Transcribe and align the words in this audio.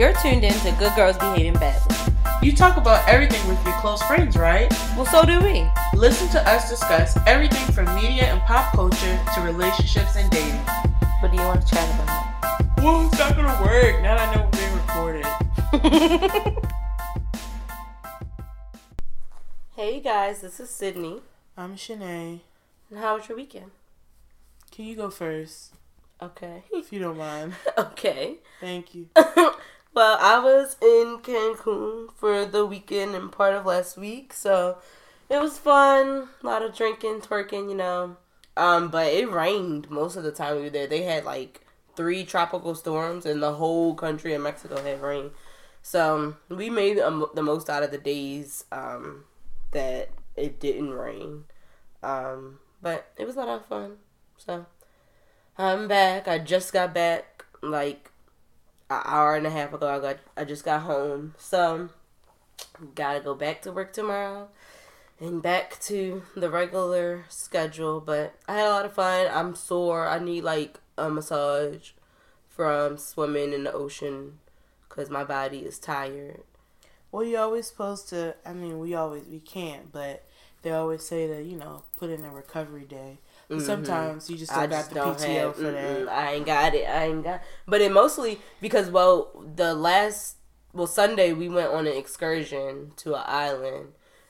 You're 0.00 0.14
tuned 0.14 0.44
in 0.44 0.54
to 0.60 0.72
Good 0.78 0.96
Girls 0.96 1.18
Behaving 1.18 1.52
Badly. 1.60 1.94
You 2.40 2.56
talk 2.56 2.78
about 2.78 3.06
everything 3.06 3.46
with 3.46 3.62
your 3.66 3.74
close 3.80 4.02
friends, 4.04 4.34
right? 4.34 4.72
Well, 4.96 5.04
so 5.04 5.26
do 5.26 5.38
we. 5.42 5.68
Listen 5.94 6.26
to 6.30 6.48
us 6.48 6.70
discuss 6.70 7.18
everything 7.26 7.70
from 7.74 7.84
media 7.94 8.24
and 8.24 8.40
pop 8.44 8.72
culture 8.72 9.20
to 9.34 9.40
relationships 9.42 10.16
and 10.16 10.30
dating. 10.30 10.58
What 11.20 11.30
do 11.30 11.36
you 11.36 11.42
want 11.42 11.60
to 11.60 11.74
chat 11.74 11.86
about? 11.96 12.78
Well, 12.82 13.06
it's 13.08 13.18
not 13.18 13.36
gonna 13.36 13.62
work 13.62 14.00
now 14.00 14.16
that 14.16 14.26
I 14.26 14.34
know 14.34 14.48
we're 14.50 14.56
being 14.56 14.72
recorded. 16.32 16.64
hey 19.76 20.00
guys, 20.00 20.40
this 20.40 20.60
is 20.60 20.70
Sydney. 20.70 21.20
I'm 21.58 21.76
Shanae. 21.76 22.40
And 22.88 22.98
how 23.00 23.16
was 23.18 23.28
your 23.28 23.36
weekend? 23.36 23.70
Can 24.70 24.86
you 24.86 24.96
go 24.96 25.10
first, 25.10 25.74
Okay. 26.22 26.62
if 26.72 26.90
you 26.90 27.00
don't 27.00 27.18
mind? 27.18 27.52
okay. 27.76 28.36
Thank 28.62 28.94
you. 28.94 29.10
well, 29.94 30.18
I 30.20 30.38
was 30.38 30.76
in 30.80 31.18
Cancun 31.18 32.12
for 32.14 32.44
the 32.44 32.64
weekend 32.64 33.14
and 33.14 33.32
part 33.32 33.54
of 33.54 33.66
last 33.66 33.96
week, 33.96 34.32
so 34.32 34.78
it 35.28 35.40
was 35.40 35.58
fun. 35.58 36.28
A 36.42 36.46
lot 36.46 36.62
of 36.62 36.74
drinking, 36.74 37.20
twerking, 37.20 37.68
you 37.68 37.76
know. 37.76 38.16
Um, 38.56 38.88
but 38.88 39.12
it 39.12 39.30
rained 39.30 39.90
most 39.90 40.16
of 40.16 40.22
the 40.22 40.32
time 40.32 40.56
we 40.56 40.62
were 40.62 40.70
there. 40.70 40.86
They 40.86 41.02
had 41.02 41.24
like 41.24 41.64
three 41.96 42.24
tropical 42.24 42.74
storms, 42.74 43.26
and 43.26 43.42
the 43.42 43.54
whole 43.54 43.94
country 43.94 44.34
of 44.34 44.42
Mexico 44.42 44.82
had 44.82 45.02
rain. 45.02 45.30
So 45.82 46.36
we 46.48 46.70
made 46.70 46.98
um, 46.98 47.26
the 47.34 47.42
most 47.42 47.70
out 47.70 47.82
of 47.82 47.90
the 47.90 47.98
days 47.98 48.64
um, 48.70 49.24
that 49.72 50.10
it 50.36 50.60
didn't 50.60 50.92
rain. 50.92 51.44
Um, 52.02 52.60
but 52.82 53.10
it 53.16 53.26
was 53.26 53.36
a 53.36 53.40
lot 53.40 53.48
of 53.48 53.66
fun. 53.66 53.96
So 54.36 54.66
I'm 55.58 55.88
back. 55.88 56.28
I 56.28 56.38
just 56.38 56.72
got 56.72 56.94
back 56.94 57.44
like 57.62 58.09
an 58.90 59.02
hour 59.04 59.36
and 59.36 59.46
a 59.46 59.50
half 59.50 59.72
ago. 59.72 59.88
I 59.88 60.00
got 60.00 60.18
I 60.36 60.44
just 60.44 60.64
got 60.64 60.82
home. 60.82 61.34
So 61.38 61.88
gotta 62.94 63.20
go 63.20 63.34
back 63.34 63.62
to 63.62 63.72
work 63.72 63.92
tomorrow 63.92 64.48
and 65.18 65.42
back 65.42 65.78
to 65.80 66.22
the 66.34 66.50
regular 66.50 67.24
schedule. 67.28 68.00
But 68.00 68.34
I 68.48 68.56
had 68.56 68.66
a 68.66 68.70
lot 68.70 68.84
of 68.84 68.92
fun. 68.92 69.28
I'm 69.32 69.54
sore. 69.54 70.08
I 70.08 70.18
need 70.18 70.44
like 70.44 70.78
a 70.98 71.08
massage 71.08 71.90
from 72.48 72.98
swimming 72.98 73.52
in 73.52 73.64
the 73.64 73.72
ocean 73.72 74.38
because 74.88 75.08
my 75.08 75.24
body 75.24 75.60
is 75.60 75.78
tired. 75.78 76.42
Well, 77.12 77.24
you're 77.24 77.40
always 77.40 77.66
supposed 77.66 78.08
to. 78.10 78.34
I 78.44 78.52
mean, 78.52 78.78
we 78.78 78.94
always 78.94 79.24
we 79.26 79.40
can't, 79.40 79.92
but 79.92 80.24
they 80.62 80.72
always 80.72 81.02
say 81.02 81.26
that 81.28 81.44
you 81.44 81.56
know 81.56 81.84
put 81.96 82.10
in 82.10 82.24
a 82.24 82.30
recovery 82.30 82.84
day. 82.84 83.18
Mhm. 83.50 83.60
Sometimes 83.60 84.30
you 84.30 84.36
just 84.36 84.52
don't 84.52 84.60
I 84.62 84.66
got 84.68 84.76
just 84.76 84.88
the 84.90 84.94
don't 84.94 85.18
PTO 85.18 85.46
have. 85.46 85.56
for 85.56 85.62
that. 85.72 86.08
I 86.08 86.32
ain't 86.34 86.46
got 86.46 86.74
it. 86.74 86.84
I 86.88 87.04
ain't 87.06 87.24
got. 87.24 87.42
But 87.66 87.80
it 87.80 87.90
mostly 87.92 88.40
because 88.60 88.90
well, 88.90 89.30
the 89.56 89.74
last 89.74 90.36
well 90.72 90.86
Sunday 90.86 91.32
we 91.32 91.48
went 91.48 91.72
on 91.72 91.86
an 91.88 91.96
excursion 91.96 92.92
to 92.98 93.14
an 93.16 93.24
island, 93.26 93.88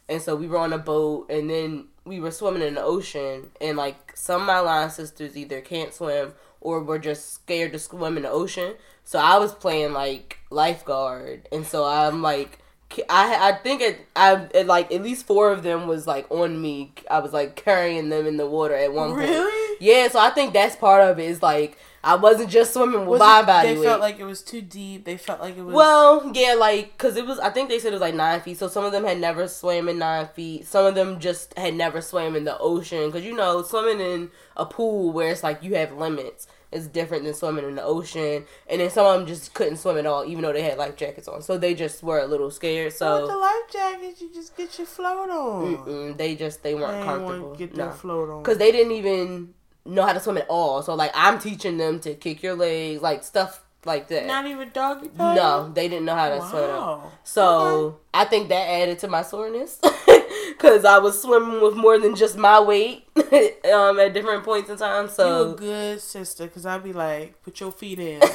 and 0.08 0.22
so 0.22 0.34
we 0.36 0.46
were 0.48 0.56
on 0.58 0.72
a 0.72 0.78
boat, 0.78 1.30
and 1.30 1.50
then 1.50 1.88
we 2.06 2.18
were 2.18 2.30
swimming 2.30 2.62
in 2.62 2.74
the 2.76 2.82
ocean, 2.82 3.50
and 3.60 3.76
like 3.76 4.12
some 4.16 4.40
of 4.40 4.46
my 4.46 4.60
line 4.60 4.88
sisters 4.90 5.36
either 5.36 5.60
can't 5.60 5.92
swim 5.92 6.32
or 6.62 6.82
were 6.82 6.98
just 6.98 7.32
scared 7.34 7.72
to 7.72 7.78
swim 7.78 8.16
in 8.16 8.22
the 8.22 8.30
ocean. 8.30 8.74
So 9.04 9.18
I 9.18 9.36
was 9.38 9.54
playing 9.54 9.92
like 9.92 10.38
lifeguard, 10.50 11.46
and 11.52 11.66
so 11.66 11.84
I'm 11.84 12.22
like. 12.22 12.59
I 13.08 13.50
I 13.50 13.52
think 13.52 13.80
it 13.82 14.06
I 14.16 14.46
it, 14.54 14.66
like 14.66 14.92
at 14.92 15.02
least 15.02 15.26
four 15.26 15.52
of 15.52 15.62
them 15.62 15.86
was 15.86 16.06
like 16.06 16.30
on 16.30 16.60
me. 16.60 16.92
I 17.10 17.20
was 17.20 17.32
like 17.32 17.56
carrying 17.56 18.08
them 18.08 18.26
in 18.26 18.36
the 18.36 18.46
water 18.46 18.74
at 18.74 18.92
one 18.92 19.10
point. 19.10 19.28
Really? 19.28 19.76
Yeah, 19.80 20.08
so 20.08 20.18
I 20.18 20.30
think 20.30 20.52
that's 20.52 20.76
part 20.76 21.02
of 21.02 21.18
it. 21.18 21.24
Is 21.30 21.42
like 21.42 21.78
I 22.02 22.16
wasn't 22.16 22.48
just 22.50 22.72
swimming 22.72 23.00
with 23.00 23.08
Was 23.08 23.20
my 23.20 23.40
it- 23.40 23.46
body 23.46 23.68
they 23.68 23.78
weight. 23.78 23.84
felt 23.86 24.00
like 24.00 24.18
it 24.18 24.24
was 24.24 24.42
too 24.42 24.60
deep. 24.62 25.04
They 25.04 25.16
felt 25.16 25.40
like 25.40 25.56
it 25.56 25.62
was. 25.62 25.74
well, 25.74 26.30
yeah, 26.34 26.54
like 26.54 26.92
because 26.98 27.16
it 27.16 27.26
was. 27.26 27.38
I 27.38 27.50
think 27.50 27.68
they 27.68 27.78
said 27.78 27.88
it 27.88 27.92
was 27.96 28.00
like 28.00 28.14
nine 28.14 28.40
feet. 28.40 28.58
So 28.58 28.68
some 28.68 28.84
of 28.84 28.92
them 28.92 29.04
had 29.04 29.18
never 29.20 29.46
swam 29.48 29.88
in 29.88 29.98
nine 29.98 30.28
feet. 30.28 30.66
Some 30.66 30.84
of 30.86 30.94
them 30.94 31.20
just 31.20 31.56
had 31.58 31.74
never 31.74 32.00
swam 32.00 32.34
in 32.36 32.44
the 32.44 32.58
ocean. 32.58 33.06
Because 33.06 33.24
you 33.24 33.34
know, 33.34 33.62
swimming 33.62 34.00
in 34.00 34.30
a 34.56 34.66
pool 34.66 35.12
where 35.12 35.30
it's 35.30 35.42
like 35.42 35.62
you 35.62 35.76
have 35.76 35.92
limits 35.92 36.46
is 36.72 36.86
different 36.86 37.24
than 37.24 37.34
swimming 37.34 37.64
in 37.64 37.74
the 37.74 37.82
ocean. 37.82 38.44
And 38.68 38.80
then 38.80 38.90
some 38.90 39.04
of 39.06 39.18
them 39.18 39.26
just 39.26 39.54
couldn't 39.54 39.78
swim 39.78 39.96
at 39.98 40.06
all, 40.06 40.24
even 40.24 40.42
though 40.42 40.52
they 40.52 40.62
had 40.62 40.78
life 40.78 40.96
jackets 40.96 41.26
on. 41.28 41.42
So 41.42 41.58
they 41.58 41.74
just 41.74 42.02
were 42.02 42.20
a 42.20 42.26
little 42.26 42.50
scared. 42.50 42.92
So 42.92 43.22
with 43.22 43.30
the 43.30 43.36
life 43.36 43.72
jackets, 43.72 44.20
you 44.20 44.32
just 44.32 44.56
get 44.56 44.78
your 44.78 44.86
float 44.86 45.30
on. 45.30 45.76
mm-mm, 45.76 46.16
they 46.16 46.34
just 46.36 46.62
they 46.62 46.74
They 46.74 46.80
weren't 46.80 46.96
ain't 46.96 47.04
comfortable. 47.06 47.54
get 47.56 47.74
their 47.74 47.90
float 47.92 48.30
on. 48.30 48.42
because 48.42 48.58
they 48.58 48.70
didn't 48.70 48.92
even 48.92 49.54
know 49.84 50.02
how 50.06 50.12
to 50.12 50.20
swim 50.20 50.38
at 50.38 50.46
all. 50.48 50.82
So 50.82 50.94
like 50.94 51.10
I'm 51.14 51.38
teaching 51.40 51.76
them 51.78 51.98
to 52.00 52.14
kick 52.14 52.42
your 52.42 52.54
legs, 52.54 53.02
like 53.02 53.24
stuff 53.24 53.64
like 53.86 54.08
that. 54.08 54.26
not 54.26 54.46
even 54.46 54.70
doggy 54.74 55.08
paddle. 55.08 55.34
no, 55.66 55.72
they 55.72 55.88
didn't 55.88 56.04
know 56.04 56.14
how 56.14 56.28
to 56.28 56.40
swim. 56.48 56.68
Wow. 56.68 57.10
So 57.24 57.98
I 58.12 58.26
think 58.26 58.50
that 58.50 58.68
added 58.68 58.98
to 59.00 59.08
my 59.08 59.22
soreness 59.22 59.80
because 60.48 60.84
I 60.84 60.98
was 60.98 61.20
swimming 61.20 61.60
with 61.60 61.74
more 61.74 61.98
than 61.98 62.14
just 62.14 62.36
my 62.36 62.60
weight 62.60 63.04
um, 63.16 63.98
at 63.98 64.12
different 64.12 64.44
points 64.44 64.70
in 64.70 64.76
time. 64.76 65.08
So 65.08 65.48
you 65.48 65.52
a 65.52 65.56
good 65.56 66.00
sister, 66.00 66.48
cause 66.48 66.66
I'd 66.66 66.84
be 66.84 66.92
like, 66.92 67.42
put 67.42 67.60
your 67.60 67.72
feet 67.72 67.98
in. 67.98 68.20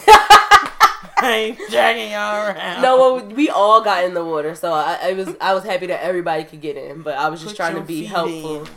I 1.17 1.31
ain't 1.57 1.59
dragging 1.69 2.11
y'all 2.11 2.47
around. 2.49 2.81
no, 2.81 2.97
well, 2.97 3.25
we 3.27 3.49
all 3.49 3.81
got 3.83 4.03
in 4.03 4.13
the 4.13 4.23
water, 4.25 4.55
so 4.55 4.73
I, 4.73 4.97
I 5.01 5.13
was 5.13 5.35
I 5.39 5.53
was 5.53 5.63
happy 5.63 5.87
that 5.87 6.03
everybody 6.03 6.43
could 6.43 6.61
get 6.61 6.77
in, 6.77 7.01
but 7.03 7.15
I 7.17 7.29
was 7.29 7.41
just 7.41 7.51
Put 7.53 7.57
trying 7.57 7.75
to 7.75 7.81
be 7.81 8.05
helpful. 8.05 8.61
in. 8.63 8.67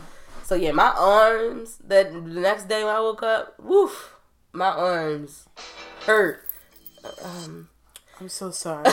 So 0.43 0.55
yeah, 0.55 0.71
my 0.71 0.93
arms. 0.97 1.77
That 1.87 2.11
the 2.13 2.21
next 2.21 2.67
day 2.67 2.83
when 2.83 2.95
I 2.95 2.99
woke 2.99 3.23
up, 3.23 3.55
woof, 3.59 4.13
my 4.53 4.67
arms 4.69 5.45
hurt. 6.05 6.43
Um, 7.23 7.69
I'm 8.19 8.29
so 8.29 8.51
sorry. 8.51 8.89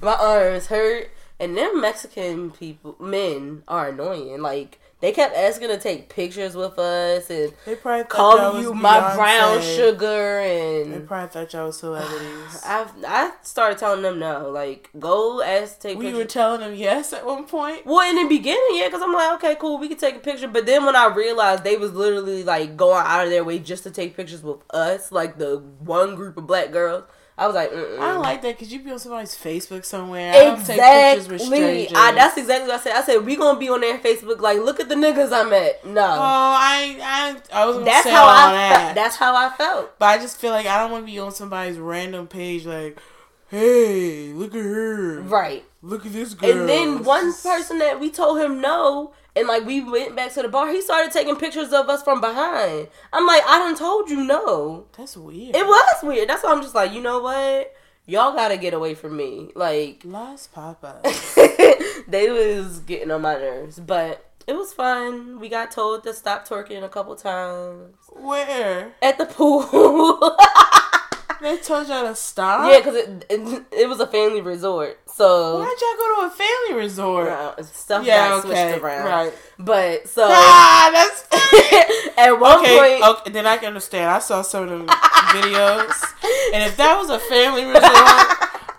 my 0.00 0.14
arms 0.14 0.66
hurt, 0.66 1.10
and 1.40 1.56
them 1.56 1.80
Mexican 1.80 2.50
people, 2.50 2.96
men, 3.00 3.62
are 3.68 3.88
annoying. 3.88 4.40
Like 4.42 4.78
they 5.00 5.12
kept 5.12 5.36
asking 5.36 5.68
to 5.68 5.78
take 5.78 6.08
pictures 6.08 6.56
with 6.56 6.76
us 6.76 7.30
and 7.30 7.52
They 7.64 7.76
probably 7.76 8.02
calling 8.04 8.62
you 8.62 8.74
my 8.74 8.98
Beyonce. 8.98 9.14
brown 9.16 9.62
sugar, 9.62 10.40
and 10.40 10.92
They 10.92 10.98
probably 10.98 11.28
thought 11.28 11.52
y'all 11.52 11.66
was 11.66 11.78
celebrities. 11.78 12.60
I 12.64 12.86
I 13.06 13.32
started 13.42 13.78
telling 13.78 14.02
them 14.02 14.18
no, 14.18 14.50
like 14.50 14.90
go 14.98 15.40
ask 15.40 15.76
to 15.76 15.80
take 15.88 15.98
pictures. 15.98 15.98
we 15.98 16.04
pictures. 16.06 16.18
were 16.18 16.24
telling 16.24 16.60
them 16.62 16.74
yes 16.74 17.12
at 17.12 17.24
one 17.24 17.44
point. 17.44 17.86
Well, 17.86 18.08
in 18.10 18.16
the 18.16 18.28
beginning, 18.28 18.60
yeah, 18.72 18.86
because 18.88 19.02
I'm 19.02 19.12
like, 19.12 19.34
okay, 19.34 19.54
cool, 19.54 19.78
we 19.78 19.86
can 19.88 19.98
take 19.98 20.16
a 20.16 20.20
picture. 20.20 20.48
But 20.48 20.66
then 20.66 20.84
when 20.84 20.96
I 20.96 21.06
realized 21.06 21.62
they 21.62 21.76
was 21.76 21.92
literally 21.92 22.42
like 22.42 22.76
going 22.76 23.04
out 23.06 23.22
of 23.24 23.30
their 23.30 23.44
way 23.44 23.60
just 23.60 23.84
to 23.84 23.92
take 23.92 24.16
pictures 24.16 24.42
with 24.42 24.58
us, 24.70 25.12
like 25.12 25.38
the 25.38 25.58
one 25.78 26.16
group 26.16 26.36
of 26.36 26.48
black 26.48 26.72
girls, 26.72 27.04
I 27.38 27.46
was 27.46 27.54
like, 27.54 27.70
Mm-mm. 27.70 27.98
I 28.00 28.12
don't 28.12 28.22
like 28.22 28.42
that 28.42 28.56
because 28.58 28.72
you 28.72 28.80
be 28.80 28.90
on 28.90 28.98
somebody's 28.98 29.36
Facebook 29.36 29.84
somewhere. 29.84 30.32
I 30.34 30.44
don't 30.44 30.66
take 30.66 30.80
pictures 30.80 31.28
with 31.28 31.40
exactly. 31.40 31.84
strangers. 31.86 31.92
I, 31.96 32.12
that's 32.12 32.36
exactly 32.36 32.68
what 32.68 32.80
I 32.80 32.82
said. 32.82 32.96
I 32.96 33.02
said 33.02 33.24
we 33.24 33.36
gonna 33.36 33.58
be 33.58 33.68
on 33.68 33.80
their 33.80 33.98
Facebook. 33.98 34.40
Like, 34.40 34.58
look 34.58 34.80
at 34.80 34.88
the 34.88 34.96
niggas 34.96 35.32
I 35.32 35.48
met. 35.48 35.86
No, 35.86 36.02
Oh, 36.02 36.06
I, 36.10 36.98
I, 37.00 37.62
I 37.62 37.66
was 37.66 37.84
that's 37.84 38.08
how 38.08 38.26
I. 38.26 38.52
that. 38.52 38.94
That's 38.96 39.16
how 39.16 39.36
I 39.36 39.50
felt. 39.56 39.98
But 40.00 40.06
I 40.06 40.18
just 40.18 40.38
feel 40.38 40.50
like 40.50 40.66
I 40.66 40.80
don't 40.82 40.90
want 40.90 41.06
to 41.06 41.12
be 41.12 41.18
on 41.20 41.30
somebody's 41.32 41.78
random 41.78 42.26
page 42.26 42.66
like, 42.66 42.98
hey, 43.50 44.32
look 44.32 44.54
at 44.54 44.60
her. 44.64 45.20
Right. 45.20 45.64
Look 45.80 46.04
at 46.06 46.12
this 46.12 46.34
girl. 46.34 46.50
And 46.50 46.68
then 46.68 47.04
one 47.04 47.32
person 47.32 47.78
that 47.78 48.00
we 48.00 48.10
told 48.10 48.40
him 48.40 48.60
no, 48.60 49.12
and 49.38 49.46
like 49.46 49.64
we 49.64 49.80
went 49.80 50.16
back 50.16 50.32
to 50.34 50.42
the 50.42 50.48
bar, 50.48 50.68
he 50.72 50.82
started 50.82 51.12
taking 51.12 51.36
pictures 51.36 51.72
of 51.72 51.88
us 51.88 52.02
from 52.02 52.20
behind. 52.20 52.88
I'm 53.12 53.26
like, 53.26 53.42
I 53.46 53.58
done 53.58 53.76
told 53.76 54.10
you 54.10 54.24
no. 54.24 54.86
That's 54.96 55.16
weird. 55.16 55.54
It 55.54 55.64
was 55.64 56.02
weird. 56.02 56.28
That's 56.28 56.42
why 56.42 56.52
I'm 56.52 56.62
just 56.62 56.74
like, 56.74 56.92
you 56.92 57.00
know 57.00 57.20
what? 57.20 57.72
Y'all 58.06 58.34
gotta 58.34 58.56
get 58.56 58.74
away 58.74 58.94
from 58.94 59.16
me. 59.16 59.50
Like 59.54 60.02
Las 60.04 60.48
Papa. 60.48 61.00
they 62.08 62.30
was 62.30 62.80
getting 62.80 63.10
on 63.10 63.22
my 63.22 63.34
nerves. 63.34 63.78
But 63.78 64.24
it 64.48 64.56
was 64.56 64.72
fun. 64.72 65.38
We 65.38 65.48
got 65.48 65.70
told 65.70 66.02
to 66.04 66.14
stop 66.14 66.48
twerking 66.48 66.82
a 66.82 66.88
couple 66.88 67.14
times. 67.14 67.94
Where? 68.08 68.92
At 69.02 69.18
the 69.18 69.26
pool. 69.26 70.36
They 71.40 71.56
told 71.58 71.88
y'all 71.88 72.04
to 72.04 72.14
stop? 72.14 72.70
yeah, 72.70 72.78
because 72.78 72.96
it, 72.96 73.26
it 73.30 73.64
it 73.72 73.88
was 73.88 74.00
a 74.00 74.06
family 74.06 74.40
resort. 74.40 74.98
So 75.06 75.58
Why'd 75.58 75.68
y'all 75.80 75.96
go 75.96 76.20
to 76.20 76.26
a 76.26 76.30
family 76.30 76.80
resort? 76.82 77.64
stuff 77.64 78.04
yeah, 78.04 78.28
got 78.28 78.44
okay. 78.44 78.70
switched 78.70 78.82
around. 78.84 79.06
Right. 79.06 79.32
But 79.58 80.08
so 80.08 80.26
Ah, 80.30 80.90
that's 80.92 81.24
at 82.18 82.32
one 82.32 82.58
okay, 82.60 82.78
point 82.78 83.18
okay, 83.20 83.30
then 83.30 83.46
I 83.46 83.56
can 83.56 83.68
understand. 83.68 84.10
I 84.10 84.18
saw 84.18 84.42
some 84.42 84.68
of 84.68 84.70
the 84.70 84.92
videos, 84.92 86.14
and 86.54 86.62
if 86.64 86.76
that 86.76 86.96
was 86.98 87.10
a 87.10 87.18
family 87.18 87.64
resort, 87.64 87.84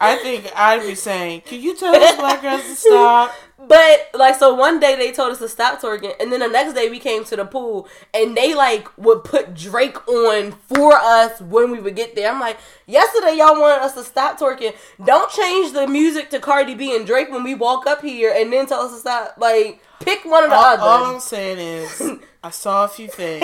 I 0.01 0.17
think 0.21 0.51
I'd 0.55 0.81
be 0.81 0.95
saying, 0.95 1.41
"Can 1.41 1.61
you 1.61 1.75
tell 1.75 1.93
these 1.93 2.15
black 2.15 2.41
girls 2.41 2.61
to 2.63 2.75
stop?" 2.75 3.33
But 3.67 4.09
like, 4.13 4.35
so 4.35 4.53
one 4.55 4.79
day 4.79 4.95
they 4.95 5.11
told 5.11 5.33
us 5.33 5.39
to 5.39 5.49
stop 5.49 5.81
twerking, 5.81 6.13
and 6.19 6.31
then 6.31 6.39
the 6.39 6.47
next 6.47 6.73
day 6.73 6.89
we 6.89 6.97
came 6.97 7.25
to 7.25 7.35
the 7.35 7.43
pool, 7.45 7.87
and 8.13 8.35
they 8.37 8.55
like 8.55 8.87
would 8.97 9.23
put 9.25 9.53
Drake 9.53 10.07
on 10.07 10.53
for 10.53 10.93
us 10.93 11.41
when 11.41 11.71
we 11.71 11.79
would 11.79 11.95
get 11.95 12.15
there. 12.15 12.31
I'm 12.31 12.39
like, 12.39 12.57
yesterday 12.87 13.35
y'all 13.37 13.59
wanted 13.59 13.83
us 13.83 13.93
to 13.95 14.03
stop 14.03 14.39
twerking. 14.39 14.73
Don't 15.03 15.29
change 15.29 15.73
the 15.73 15.87
music 15.87 16.29
to 16.29 16.39
Cardi 16.39 16.73
B 16.73 16.95
and 16.95 17.05
Drake 17.05 17.29
when 17.29 17.43
we 17.43 17.53
walk 17.53 17.85
up 17.85 18.01
here, 18.01 18.33
and 18.35 18.51
then 18.53 18.65
tell 18.65 18.79
us 18.81 18.93
to 18.93 18.99
stop. 18.99 19.35
Like, 19.37 19.81
pick 19.99 20.23
one 20.23 20.45
or 20.45 20.47
the 20.49 20.55
All, 20.55 20.63
other. 20.63 20.81
all 20.83 21.15
I'm 21.15 21.19
saying 21.19 21.59
is, 21.59 22.11
I 22.43 22.51
saw 22.51 22.85
a 22.85 22.87
few 22.87 23.09
things. 23.09 23.41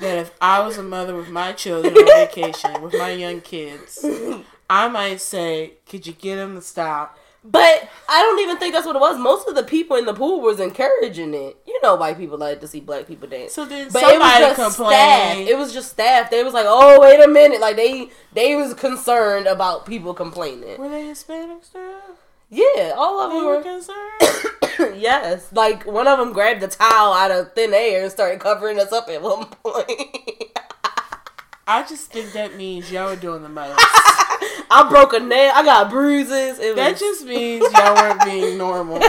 that 0.00 0.18
if 0.18 0.32
I 0.40 0.58
was 0.66 0.76
a 0.76 0.82
mother 0.82 1.14
with 1.14 1.28
my 1.28 1.52
children 1.52 1.96
on 1.96 2.04
vacation 2.04 2.82
with 2.82 2.94
my 2.94 3.10
young 3.10 3.40
kids, 3.42 4.04
I 4.68 4.88
might 4.88 5.20
say, 5.20 5.74
"Could 5.88 6.04
you 6.06 6.14
get 6.14 6.34
them 6.36 6.56
to 6.56 6.60
stop?" 6.62 7.16
But 7.46 7.90
I 8.08 8.22
don't 8.22 8.38
even 8.40 8.56
think 8.56 8.72
that's 8.72 8.86
what 8.86 8.96
it 8.96 9.00
was. 9.00 9.18
Most 9.18 9.46
of 9.48 9.54
the 9.54 9.62
people 9.64 9.98
in 9.98 10.06
the 10.06 10.14
pool 10.14 10.40
was 10.40 10.60
encouraging 10.60 11.34
it. 11.34 11.58
You 11.66 11.78
know, 11.82 11.94
white 11.94 12.16
people 12.16 12.38
like 12.38 12.60
to 12.62 12.66
see 12.68 12.80
black 12.80 13.06
people 13.06 13.28
dance. 13.28 13.52
So 13.52 13.66
then 13.66 13.88
But 13.92 14.00
somebody 14.00 14.44
it 14.44 14.48
was 14.48 14.56
just 14.56 14.76
complained. 14.76 14.94
staff. 14.94 15.36
It 15.48 15.58
was 15.58 15.72
just 15.74 15.90
staff. 15.90 16.30
They 16.30 16.42
was 16.42 16.54
like, 16.54 16.64
"Oh, 16.66 16.98
wait 17.00 17.22
a 17.22 17.28
minute!" 17.28 17.60
Like 17.60 17.76
they 17.76 18.08
they 18.32 18.56
was 18.56 18.72
concerned 18.72 19.46
about 19.46 19.84
people 19.84 20.14
complaining. 20.14 20.78
were 20.78 20.88
they 20.88 21.06
Hispanic 21.06 21.64
staff? 21.64 22.02
Yeah, 22.48 22.94
all 22.96 23.20
of 23.20 23.30
They 23.30 23.36
them 23.36 23.44
were 23.46 23.56
were. 23.56 23.62
concerned. 23.62 25.00
yes, 25.02 25.48
like 25.52 25.84
one 25.86 26.06
of 26.08 26.18
them 26.18 26.32
grabbed 26.32 26.60
the 26.62 26.68
towel 26.68 27.12
out 27.12 27.30
of 27.30 27.52
thin 27.52 27.74
air 27.74 28.04
and 28.04 28.10
started 28.12 28.40
covering 28.40 28.78
us 28.80 28.90
up 28.92 29.08
at 29.10 29.20
one 29.20 29.44
point. 29.46 29.90
I 31.66 31.82
just 31.88 32.10
think 32.10 32.32
that 32.32 32.56
means 32.56 32.90
y'all 32.90 33.10
were 33.10 33.16
doing 33.16 33.42
the 33.42 33.48
most. 33.48 33.78
I 34.74 34.88
broke 34.88 35.12
a 35.12 35.20
nail. 35.20 35.52
I 35.54 35.64
got 35.64 35.88
bruises. 35.88 36.58
It 36.58 36.74
That 36.74 36.92
was 36.92 37.00
just 37.00 37.24
means 37.24 37.64
y'all 37.72 37.94
weren't 37.94 38.24
being 38.24 38.58
normal. 38.58 39.00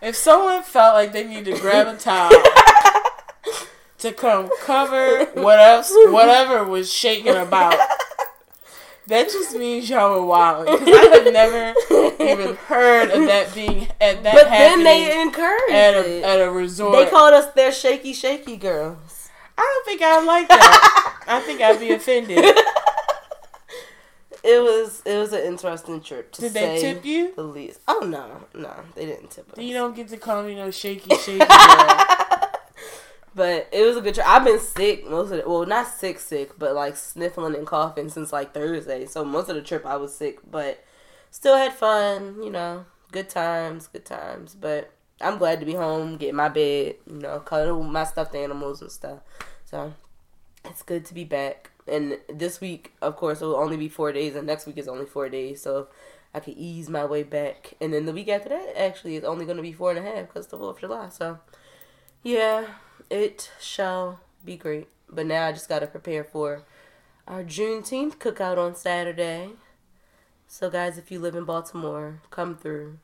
If 0.00 0.14
someone 0.14 0.62
felt 0.62 0.94
like 0.94 1.12
they 1.12 1.24
needed 1.24 1.56
to 1.56 1.60
grab 1.60 1.88
a 1.88 1.96
towel 1.96 2.30
to 3.98 4.12
come 4.12 4.48
cover 4.62 5.24
what 5.34 5.58
else, 5.58 5.90
whatever 5.92 6.62
was 6.62 6.92
shaking 6.92 7.34
about, 7.34 7.76
that 9.08 9.28
just 9.28 9.56
means 9.56 9.90
y'all 9.90 10.20
were 10.20 10.24
wild. 10.24 10.66
Because 10.66 10.88
I 10.88 11.16
have 11.16 11.32
never 11.32 12.22
even 12.22 12.54
heard 12.54 13.10
of 13.10 13.26
that 13.26 13.52
being 13.56 13.88
at 14.00 14.22
that 14.22 14.34
but 14.34 14.44
then 14.50 14.84
they 14.84 15.20
encouraged 15.20 15.72
at 15.72 15.94
it. 15.94 16.22
a 16.22 16.26
at 16.28 16.40
a 16.40 16.50
resort. 16.52 16.94
They 16.94 17.10
called 17.10 17.34
us 17.34 17.52
their 17.54 17.72
shaky, 17.72 18.12
shaky 18.12 18.56
girls. 18.56 19.30
I 19.58 19.62
don't 19.62 19.84
think 19.86 20.02
I 20.02 20.22
like 20.22 20.48
that. 20.48 21.24
I 21.26 21.40
think 21.40 21.60
I'd 21.60 21.80
be 21.80 21.90
offended. 21.90 22.44
It 24.46 24.62
was 24.62 25.02
it 25.04 25.16
was 25.16 25.32
an 25.32 25.42
interesting 25.42 26.00
trip. 26.00 26.32
To 26.32 26.42
Did 26.42 26.52
they 26.52 26.80
tip 26.80 27.04
you? 27.04 27.34
The 27.34 27.42
least. 27.42 27.80
Oh 27.88 28.06
no, 28.06 28.44
no, 28.54 28.74
they 28.94 29.06
didn't 29.06 29.30
tip 29.30 29.52
us. 29.52 29.58
You 29.58 29.74
don't 29.74 29.96
get 29.96 30.08
to 30.08 30.16
call 30.16 30.42
me 30.44 30.54
no 30.54 30.70
shaky 30.70 31.16
shaky. 31.16 31.44
But 33.36 33.68
it 33.70 33.84
was 33.84 33.98
a 33.98 34.00
good 34.00 34.14
trip. 34.14 34.26
I've 34.26 34.44
been 34.44 34.58
sick 34.58 35.06
most 35.06 35.30
of 35.30 35.44
the 35.44 35.48
well, 35.48 35.66
not 35.66 35.88
sick, 35.88 36.18
sick, 36.18 36.58
but 36.58 36.74
like 36.74 36.96
sniffling 36.96 37.54
and 37.54 37.66
coughing 37.66 38.08
since 38.08 38.32
like 38.32 38.54
Thursday. 38.54 39.04
So 39.04 39.26
most 39.26 39.50
of 39.50 39.56
the 39.56 39.62
trip 39.62 39.84
I 39.84 39.96
was 39.96 40.14
sick, 40.14 40.38
but 40.50 40.82
still 41.30 41.54
had 41.54 41.74
fun. 41.74 42.42
You 42.42 42.48
know, 42.48 42.86
good 43.12 43.28
times, 43.28 43.88
good 43.88 44.06
times. 44.06 44.56
But 44.58 44.90
I'm 45.20 45.36
glad 45.36 45.60
to 45.60 45.66
be 45.66 45.74
home, 45.74 46.16
get 46.16 46.34
my 46.34 46.48
bed, 46.48 46.94
you 47.06 47.18
know, 47.18 47.40
cuddle 47.40 47.82
my 47.82 48.04
stuffed 48.04 48.34
animals 48.34 48.80
and 48.80 48.90
stuff. 48.90 49.18
So 49.66 49.92
it's 50.64 50.82
good 50.82 51.04
to 51.04 51.12
be 51.12 51.24
back. 51.24 51.72
And 51.88 52.18
this 52.28 52.60
week, 52.60 52.92
of 53.00 53.16
course, 53.16 53.40
it 53.40 53.44
will 53.44 53.56
only 53.56 53.76
be 53.76 53.88
four 53.88 54.12
days, 54.12 54.34
and 54.34 54.46
next 54.46 54.66
week 54.66 54.78
is 54.78 54.88
only 54.88 55.06
four 55.06 55.28
days. 55.28 55.62
So 55.62 55.88
I 56.34 56.40
can 56.40 56.54
ease 56.54 56.88
my 56.88 57.04
way 57.04 57.22
back. 57.22 57.74
And 57.80 57.92
then 57.94 58.06
the 58.06 58.12
week 58.12 58.28
after 58.28 58.48
that, 58.50 58.74
actually, 58.80 59.16
is 59.16 59.24
only 59.24 59.44
going 59.44 59.56
to 59.56 59.62
be 59.62 59.72
four 59.72 59.90
and 59.90 59.98
a 59.98 60.02
half 60.02 60.26
because 60.28 60.48
the 60.48 60.56
4th 60.58 60.70
of 60.70 60.80
July. 60.80 61.08
So 61.10 61.38
yeah, 62.22 62.66
it 63.10 63.50
shall 63.60 64.20
be 64.44 64.56
great. 64.56 64.88
But 65.08 65.26
now 65.26 65.46
I 65.46 65.52
just 65.52 65.68
got 65.68 65.78
to 65.78 65.86
prepare 65.86 66.24
for 66.24 66.62
our 67.28 67.44
Juneteenth 67.44 68.16
cookout 68.16 68.58
on 68.58 68.74
Saturday. 68.74 69.50
So, 70.48 70.70
guys, 70.70 70.98
if 70.98 71.10
you 71.10 71.18
live 71.18 71.34
in 71.36 71.44
Baltimore, 71.44 72.20
come 72.30 72.56
through. 72.56 72.98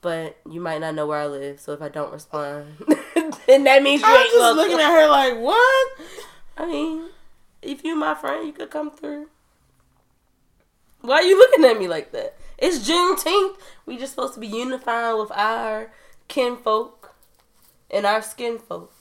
But 0.00 0.38
you 0.50 0.60
might 0.60 0.80
not 0.80 0.94
know 0.94 1.06
where 1.06 1.20
I 1.20 1.26
live, 1.26 1.60
so 1.60 1.72
if 1.72 1.80
I 1.80 1.88
don't 1.88 2.12
respond, 2.12 2.74
then 3.46 3.62
that 3.64 3.82
means 3.84 4.02
you 4.02 4.08
I 4.08 4.10
was 4.10 4.20
ain't 4.20 4.26
just 4.30 4.38
welcome. 4.40 4.56
looking 4.56 4.80
at 4.80 4.90
her 4.90 5.08
like, 5.08 5.38
what? 5.38 5.88
I 6.58 6.66
mean, 6.66 7.04
if 7.62 7.84
you 7.84 7.96
my 7.96 8.14
friend, 8.14 8.46
you 8.46 8.52
could 8.52 8.70
come 8.70 8.90
through. 8.90 9.28
Why 11.00 11.16
are 11.16 11.22
you 11.22 11.36
looking 11.36 11.64
at 11.64 11.78
me 11.78 11.88
like 11.88 12.12
that? 12.12 12.36
It's 12.58 12.88
Juneteenth. 12.88 13.56
We 13.86 13.98
just 13.98 14.14
supposed 14.14 14.34
to 14.34 14.40
be 14.40 14.46
unifying 14.46 15.18
with 15.18 15.32
our 15.32 15.90
kinfolk 16.28 17.14
and 17.90 18.06
our 18.06 18.22
skin 18.22 18.58
folk. 18.58 18.92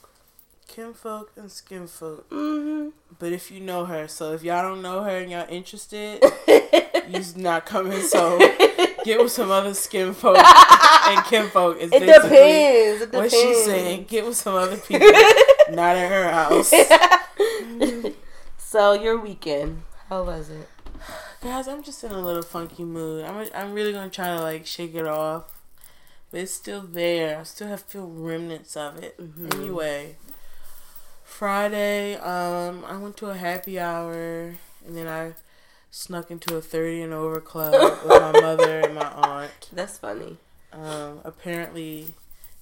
Kinfolk 0.68 1.32
and 1.36 1.50
skinfolk. 1.50 2.24
hmm 2.30 2.90
But 3.20 3.34
if 3.34 3.52
you 3.52 3.60
know 3.60 3.86
her, 3.86 4.08
so 4.08 4.34
if 4.34 4.42
y'all 4.44 4.64
don't 4.64 4.82
know 4.82 5.04
her 5.04 5.18
and 5.18 5.30
y'all 5.30 5.46
interested, 5.50 6.24
you's 7.10 7.36
not 7.36 7.66
coming. 7.68 8.02
So 8.02 8.40
get 9.04 9.20
with 9.20 9.32
some 9.32 9.52
other 9.52 9.72
skinfolk 9.72 10.38
and 11.08 11.24
kinfolk. 11.26 11.78
Is 11.78 11.92
It 11.92 12.00
depends. 12.00 13.02
It 13.04 13.14
What 13.14 13.30
depends. 13.30 13.34
she's 13.34 13.66
saying. 13.66 14.06
Get 14.06 14.26
with 14.26 14.38
some 14.38 14.56
other 14.56 14.78
people, 14.78 15.08
not 15.70 15.98
at 15.98 16.10
her 16.10 16.32
house. 16.32 16.74
so 18.72 18.94
your 18.94 19.20
weekend, 19.20 19.82
how 20.08 20.24
was 20.24 20.50
it? 20.50 20.70
Guys, 21.42 21.68
I'm 21.68 21.84
just 21.84 22.02
in 22.06 22.12
a 22.14 22.22
little 22.22 22.42
funky 22.42 22.86
mood. 22.86 23.26
I'm 23.26 23.46
I'm 23.54 23.74
really 23.74 23.92
gonna 23.92 24.10
try 24.10 24.28
to 24.34 24.40
like 24.42 24.66
shake 24.66 24.96
it 24.96 25.06
off, 25.06 25.44
but 26.32 26.40
it's 26.40 26.54
still 26.54 26.82
there. 26.82 27.40
I 27.40 27.44
still 27.44 27.68
have 27.68 27.82
feel 27.82 28.08
remnants 28.08 28.78
of 28.78 28.98
it. 29.04 29.18
Mhm. 29.20 29.54
Anyway, 29.56 30.16
Friday, 31.26 32.16
um, 32.16 32.86
I 32.88 32.96
went 32.96 33.18
to 33.18 33.30
a 33.30 33.36
happy 33.36 33.78
hour, 33.78 34.56
and 34.86 34.96
then 34.96 35.08
I 35.08 35.34
snuck 35.90 36.32
into 36.32 36.56
a 36.56 36.62
thirty 36.62 37.02
and 37.02 37.12
over 37.12 37.42
club 37.42 37.74
with 37.74 38.06
my 38.22 38.32
mother 38.40 38.80
and 38.80 38.96
my 38.96 39.12
aunt. 39.12 39.68
That's 39.74 39.98
funny. 39.98 40.38
Um, 40.72 41.20
apparently, 41.26 42.14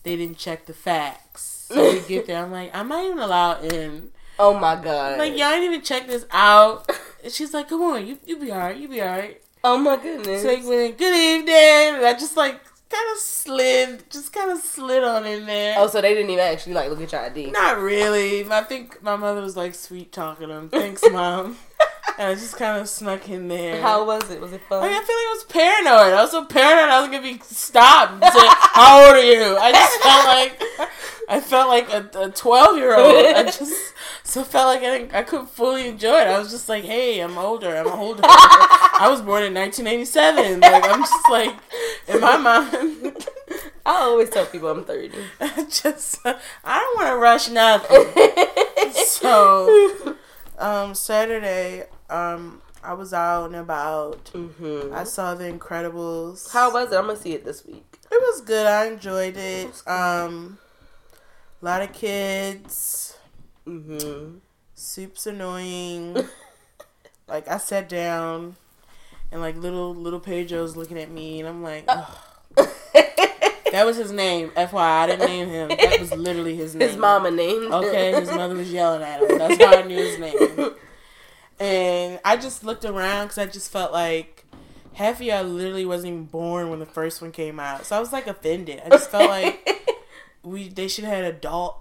they 0.01 0.15
didn't 0.15 0.39
check 0.39 0.65
the 0.65 0.73
facts. 0.73 1.67
So 1.69 1.93
we 1.93 1.99
get 2.07 2.25
there. 2.25 2.43
I'm 2.43 2.51
like, 2.51 2.73
I'm 2.73 2.87
not 2.87 3.05
even 3.05 3.19
allowed 3.19 3.71
in. 3.71 4.09
Oh 4.39 4.57
my 4.57 4.75
god. 4.81 5.19
Like, 5.19 5.37
y'all 5.37 5.49
didn't 5.51 5.65
even 5.65 5.81
check 5.81 6.07
this 6.07 6.25
out. 6.31 6.89
And 7.21 7.33
she's 7.33 7.53
like, 7.53 7.67
come 7.67 7.81
on, 7.81 8.07
you 8.07 8.17
you 8.25 8.37
be 8.39 8.49
alright, 8.49 8.77
you 8.77 8.87
be 8.87 9.01
alright. 9.01 9.41
Oh 9.61 9.77
my 9.77 9.97
goodness. 9.97 10.41
So 10.41 10.47
like, 10.47 10.65
went, 10.65 10.97
good 10.97 11.13
evening. 11.13 11.97
And 11.97 12.05
I 12.05 12.13
just 12.13 12.37
like 12.37 12.61
kind 12.89 13.11
of 13.11 13.17
slid, 13.19 14.09
just 14.09 14.31
kind 14.31 14.51
of 14.51 14.59
slid 14.59 15.03
on 15.03 15.25
in 15.25 15.45
there. 15.45 15.75
oh, 15.77 15.87
so 15.87 15.99
they 15.99 16.13
didn't 16.13 16.29
even 16.29 16.43
actually 16.45 16.75
like 16.75 16.89
look 16.89 17.01
at 17.01 17.11
your 17.11 17.21
ID. 17.21 17.51
Not 17.51 17.77
really. 17.79 18.49
I 18.49 18.61
think 18.63 19.03
my 19.03 19.17
mother 19.17 19.41
was 19.41 19.57
like 19.57 19.75
sweet 19.75 20.13
talking 20.13 20.47
them. 20.47 20.69
Thanks, 20.69 21.03
mom. 21.11 21.57
And 22.17 22.27
I 22.29 22.33
just 22.35 22.57
kind 22.57 22.79
of 22.79 22.89
snuck 22.89 23.29
in 23.29 23.47
there. 23.47 23.81
How 23.81 24.05
was 24.05 24.29
it? 24.29 24.39
Was 24.41 24.53
it 24.53 24.61
fun? 24.67 24.83
I, 24.83 24.87
mean, 24.87 24.95
I 24.95 25.03
feel 25.03 25.15
like 25.15 25.27
I 25.27 25.33
was 25.33 25.43
paranoid. 25.45 26.13
I 26.13 26.21
was 26.21 26.31
so 26.31 26.45
paranoid 26.45 26.89
I 26.89 27.01
was 27.01 27.09
gonna 27.09 27.21
be 27.21 27.39
stopped 27.43 28.23
say, 28.23 28.47
"How 28.73 29.05
old 29.05 29.15
are 29.15 29.23
you?" 29.23 29.57
I 29.57 29.71
just 29.71 30.01
felt 30.01 30.25
like 30.25 30.89
I 31.29 31.39
felt 31.39 31.69
like 31.69 32.15
a 32.15 32.31
twelve 32.31 32.77
year 32.77 32.97
old. 32.97 33.25
I 33.25 33.43
just 33.59 33.93
so 34.23 34.43
felt 34.43 34.67
like 34.67 34.83
I 35.13 35.19
I 35.19 35.23
couldn't 35.23 35.49
fully 35.49 35.87
enjoy 35.87 36.19
it. 36.21 36.27
I 36.27 36.39
was 36.39 36.51
just 36.51 36.69
like, 36.69 36.83
"Hey, 36.83 37.19
I'm 37.19 37.37
older. 37.37 37.75
I'm 37.75 37.87
older. 37.87 38.21
I 38.23 39.07
was 39.09 39.21
born 39.21 39.43
in 39.43 39.53
1987." 39.53 40.59
Like 40.59 40.89
I'm 40.89 41.01
just 41.01 41.29
like 41.29 41.55
in 42.07 42.19
my 42.21 42.37
mind. 42.37 43.27
I 43.85 44.01
always 44.01 44.29
tell 44.29 44.45
people 44.45 44.69
I'm 44.69 44.83
30. 44.83 45.17
I 45.39 45.65
just 45.69 46.19
I 46.25 46.79
don't 46.79 46.97
want 46.97 47.09
to 47.09 47.17
rush 47.17 47.49
nothing. 47.49 48.05
So, 49.05 50.15
um, 50.57 50.95
Saturday, 50.95 51.85
um, 52.09 52.61
I 52.83 52.93
was 52.93 53.13
out 53.13 53.45
and 53.47 53.55
about. 53.55 54.29
hmm 54.29 54.93
I 54.93 55.03
saw 55.03 55.35
The 55.35 55.45
Incredibles. 55.51 56.51
How 56.51 56.71
was 56.73 56.91
it? 56.91 56.95
I'm 56.97 57.07
gonna 57.07 57.17
see 57.17 57.33
it 57.33 57.45
this 57.45 57.65
week. 57.65 57.99
It 58.11 58.21
was 58.21 58.41
good. 58.41 58.65
I 58.65 58.87
enjoyed 58.87 59.37
it. 59.37 59.87
Um, 59.87 60.57
a 61.61 61.65
lot 61.65 61.81
of 61.81 61.93
kids. 61.93 63.17
hmm 63.65 64.37
Soup's 64.75 65.27
annoying. 65.27 66.17
like 67.27 67.47
I 67.47 67.57
sat 67.57 67.89
down, 67.89 68.55
and 69.31 69.41
like 69.41 69.57
little 69.57 69.93
little 69.93 70.19
Pedro's 70.21 70.75
looking 70.77 70.97
at 70.97 71.11
me, 71.11 71.39
and 71.39 71.49
I'm 71.49 71.61
like, 71.61 71.83
Ugh. 71.87 72.15
that 73.71 73.85
was 73.85 73.97
his 73.97 74.11
name. 74.11 74.49
FYI, 74.51 74.79
I 74.79 75.05
didn't 75.07 75.25
name 75.25 75.47
him. 75.49 75.69
That 75.69 75.99
was 75.99 76.15
literally 76.15 76.55
his 76.55 76.75
name. 76.75 76.87
His 76.87 76.97
mama 76.97 77.29
named 77.29 77.65
him. 77.65 77.73
Okay, 77.73 78.13
his 78.13 78.31
mother 78.31 78.55
was 78.55 78.71
yelling 78.71 79.03
at 79.03 79.21
him. 79.21 79.37
That's 79.37 79.59
why 79.59 79.75
I 79.75 79.81
knew 79.83 79.97
his 79.97 80.17
name. 80.17 80.71
And 81.59 82.19
I 82.23 82.37
just 82.37 82.63
looked 82.63 82.85
around 82.85 83.25
because 83.27 83.37
I 83.37 83.45
just 83.45 83.71
felt 83.71 83.91
like 83.91 84.45
half 84.93 85.15
of 85.17 85.21
y'all 85.21 85.43
literally 85.43 85.85
wasn't 85.85 86.13
even 86.13 86.25
born 86.25 86.69
when 86.69 86.79
the 86.79 86.85
first 86.85 87.21
one 87.21 87.31
came 87.31 87.59
out. 87.59 87.85
So 87.85 87.95
I 87.95 87.99
was 87.99 88.13
like 88.13 88.27
offended. 88.27 88.81
I 88.85 88.89
just 88.89 89.09
felt 89.09 89.29
like 89.29 89.67
we 90.43 90.69
they 90.69 90.87
should 90.87 91.03
have 91.03 91.13
had 91.15 91.23
adult 91.25 91.77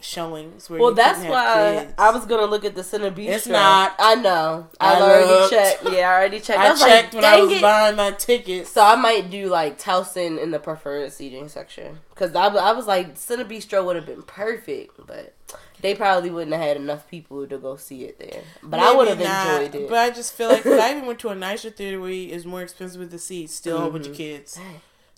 showings. 0.00 0.70
Where 0.70 0.80
Well, 0.80 0.90
you 0.90 0.96
that's 0.96 1.18
have 1.22 1.30
why 1.30 1.76
kids. 1.80 1.94
I 1.98 2.10
was 2.12 2.24
gonna 2.26 2.46
look 2.46 2.64
at 2.64 2.74
the 2.74 2.82
Cinebistro. 2.82 3.28
It's 3.28 3.46
not. 3.46 3.94
I 3.98 4.14
know. 4.14 4.68
I've 4.80 4.98
I 4.98 5.00
already 5.02 5.26
looked. 5.26 5.52
checked. 5.52 5.84
Yeah, 5.84 6.08
I 6.10 6.14
already 6.14 6.40
checked. 6.40 6.58
I 6.60 6.70
was 6.70 6.80
checked 6.80 7.14
like, 7.14 7.22
when 7.22 7.24
I 7.32 7.40
was 7.42 7.52
it." 7.52 7.60
buying 7.62 7.96
my 7.96 8.10
tickets. 8.12 8.70
So 8.70 8.82
I 8.82 8.96
might 8.96 9.28
do 9.30 9.48
like 9.48 9.78
Towson 9.78 10.42
in 10.42 10.50
the 10.50 10.58
preferred 10.58 11.12
seating 11.12 11.48
section 11.48 11.98
because 12.10 12.34
I, 12.34 12.46
I 12.46 12.72
was 12.72 12.86
like 12.86 13.16
Cinebistro 13.16 13.84
would 13.84 13.96
have 13.96 14.06
been 14.06 14.22
perfect, 14.22 14.98
but 15.06 15.34
they 15.80 15.94
probably 15.94 16.30
wouldn't 16.30 16.52
have 16.52 16.62
had 16.62 16.76
enough 16.76 17.08
people 17.08 17.46
to 17.46 17.58
go 17.58 17.76
see 17.76 18.04
it 18.04 18.18
there. 18.18 18.42
But 18.62 18.80
I 18.80 18.92
would 18.94 19.08
have 19.08 19.18
not, 19.20 19.62
enjoyed 19.62 19.82
it. 19.82 19.88
But 19.88 19.98
I 19.98 20.10
just 20.10 20.32
feel 20.34 20.48
like 20.48 20.66
I 20.66 20.90
even 20.94 21.06
went 21.06 21.18
to 21.20 21.28
a 21.28 21.34
nicer 21.34 21.70
theater 21.70 22.00
where 22.00 22.10
it's 22.10 22.44
more 22.44 22.62
expensive 22.62 23.00
with 23.00 23.10
the 23.10 23.18
seats, 23.18 23.54
still 23.54 23.76
a 23.78 23.80
whole 23.80 23.90
bunch 23.90 24.06
of 24.06 24.12
Mhm. 24.14 24.16
kids. 24.16 24.58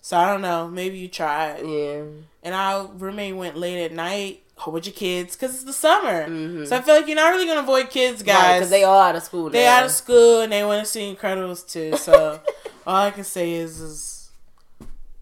So 0.01 0.17
I 0.17 0.31
don't 0.31 0.41
know. 0.41 0.67
Maybe 0.67 0.97
you 0.97 1.07
try 1.07 1.51
it. 1.51 1.65
yeah. 1.65 2.03
And 2.43 2.55
our 2.55 2.87
roommate 2.87 3.35
went 3.35 3.55
late 3.57 3.83
at 3.85 3.91
night 3.91 4.43
bunch 4.63 4.87
of 4.87 4.93
kids 4.93 5.35
because 5.35 5.55
it's 5.55 5.63
the 5.63 5.73
summer. 5.73 6.27
Mhm. 6.27 6.67
So 6.67 6.75
I 6.77 6.81
feel 6.81 6.93
like 6.95 7.07
you're 7.07 7.15
not 7.15 7.29
really 7.31 7.47
gonna 7.47 7.61
avoid 7.61 7.89
kids, 7.89 8.21
guys. 8.21 8.59
because 8.59 8.69
they 8.69 8.83
all 8.83 8.99
out 8.99 9.15
of 9.15 9.23
school. 9.23 9.49
they 9.49 9.63
now. 9.63 9.77
out 9.79 9.85
of 9.85 9.91
school 9.91 10.41
and 10.41 10.51
they 10.51 10.63
want 10.63 10.85
to 10.85 10.91
see 10.91 11.15
Incredibles 11.15 11.67
too. 11.67 11.97
So 11.97 12.39
all 12.85 12.95
I 12.95 13.09
can 13.09 13.23
say 13.23 13.53
is, 13.53 13.79
is 13.81 14.29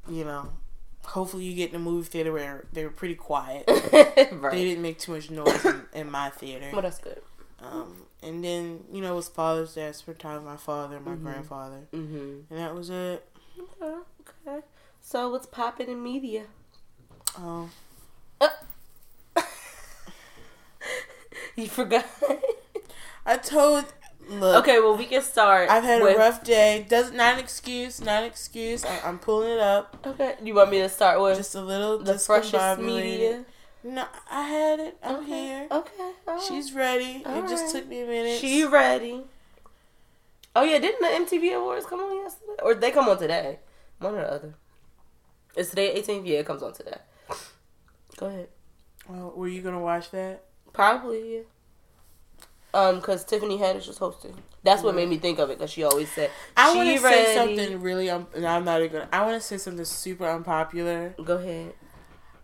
you 0.09 0.25
know, 0.25 0.49
hopefully 1.09 1.43
you 1.45 1.55
get 1.55 1.69
in 1.71 1.75
a 1.75 1.79
movie 1.79 2.07
theater 2.07 2.31
where 2.31 2.65
they 2.73 2.83
were 2.83 2.89
pretty 2.91 3.15
quiet. 3.15 3.65
They 4.51 4.63
didn't 4.65 4.81
make 4.81 4.99
too 4.99 5.13
much 5.13 5.29
noise 5.31 5.63
in, 5.65 5.81
in 5.93 6.11
my 6.11 6.29
theater. 6.29 6.69
Well, 6.71 6.81
that's 6.81 6.99
good. 6.99 7.21
Um, 7.61 8.03
and 8.23 8.43
then 8.43 8.83
you 8.91 9.01
know 9.01 9.13
it 9.13 9.15
was 9.15 9.27
Father's 9.27 9.73
Day. 9.75 9.87
I 9.87 9.91
spent 9.91 10.19
time 10.19 10.35
with 10.35 10.43
my 10.45 10.57
father 10.57 10.95
and 10.97 11.05
my 11.05 11.13
Mhm. 11.15 11.23
grandfather, 11.23 11.87
Mm-hmm. 11.93 12.41
and 12.53 12.59
that 12.59 12.73
was 12.75 12.89
it. 12.89 13.25
Okay. 13.81 13.97
okay. 14.47 14.59
So 15.01 15.29
what's 15.29 15.45
popping 15.45 15.89
in 15.89 16.01
media? 16.03 16.45
Um, 17.37 17.71
You 21.55 21.67
forgot. 21.67 22.05
I 23.25 23.37
told 23.37 23.85
look. 24.29 24.63
okay, 24.63 24.79
well 24.79 24.95
we 24.95 25.05
can 25.05 25.21
start. 25.21 25.69
I've 25.69 25.83
had 25.83 26.01
with- 26.01 26.15
a 26.15 26.19
rough 26.19 26.43
day. 26.43 26.85
Does 26.87 27.11
not 27.11 27.33
an 27.33 27.39
excuse. 27.39 27.99
Not 28.01 28.23
an 28.23 28.29
excuse. 28.29 28.85
I, 28.85 28.99
I'm 29.03 29.19
pulling 29.19 29.51
it 29.51 29.59
up. 29.59 29.97
Okay, 30.05 30.35
you 30.43 30.53
want 30.55 30.71
me 30.71 30.79
to 30.79 30.89
start 30.89 31.19
with 31.21 31.37
Just 31.37 31.55
a 31.55 31.61
little 31.61 31.99
the 31.99 32.17
freshest 32.17 32.79
media? 32.79 33.45
No, 33.83 34.05
I 34.29 34.43
had 34.43 34.79
it. 34.79 34.97
I'm 35.01 35.15
okay. 35.17 35.25
here. 35.25 35.67
Okay, 35.71 36.11
right. 36.27 36.41
She's 36.47 36.73
ready. 36.73 37.23
All 37.25 37.45
it 37.45 37.49
just 37.49 37.73
took 37.73 37.87
me 37.87 38.01
a 38.01 38.05
minute. 38.05 38.39
she 38.39 38.65
ready. 38.65 39.23
Oh 40.55 40.63
yeah, 40.63 40.79
didn't 40.79 40.99
the 40.99 41.37
MTV 41.37 41.55
Awards 41.55 41.85
come 41.85 41.99
on 42.01 42.17
yesterday, 42.17 42.53
or 42.63 42.73
they 42.75 42.91
come 42.91 43.07
on 43.07 43.17
today? 43.17 43.59
One 43.99 44.15
or 44.15 44.21
the 44.21 44.33
other. 44.33 44.55
It's 45.55 45.69
today, 45.69 46.01
18th. 46.01 46.25
Yeah, 46.25 46.39
it 46.39 46.45
comes 46.45 46.61
on 46.63 46.73
today. 46.73 46.97
Go 48.17 48.27
ahead. 48.27 48.49
Oh, 49.09 49.33
were 49.35 49.47
you 49.47 49.61
gonna 49.61 49.79
watch 49.79 50.11
that? 50.11 50.43
Probably, 50.73 51.35
yeah. 51.35 51.41
Um, 52.73 53.01
cause 53.01 53.25
Tiffany 53.25 53.57
Haddish 53.57 53.87
was 53.87 53.97
hosting. 53.97 54.35
That's 54.63 54.83
what 54.83 54.93
made 54.93 55.09
me 55.09 55.17
think 55.17 55.39
of 55.39 55.49
it. 55.49 55.57
Cause 55.57 55.71
she 55.71 55.83
always 55.83 56.11
said 56.11 56.29
I 56.55 56.75
want 56.75 56.87
to 56.89 56.99
say 56.99 57.33
something 57.35 57.81
really. 57.81 58.09
Um, 58.09 58.27
and 58.35 58.45
I'm 58.45 58.63
not 58.65 58.81
even 58.81 58.91
gonna. 58.93 59.09
I 59.11 59.21
want 59.25 59.41
to 59.41 59.47
say 59.47 59.57
something 59.57 59.85
super 59.85 60.25
unpopular. 60.25 61.15
Go 61.23 61.37
ahead. 61.37 61.73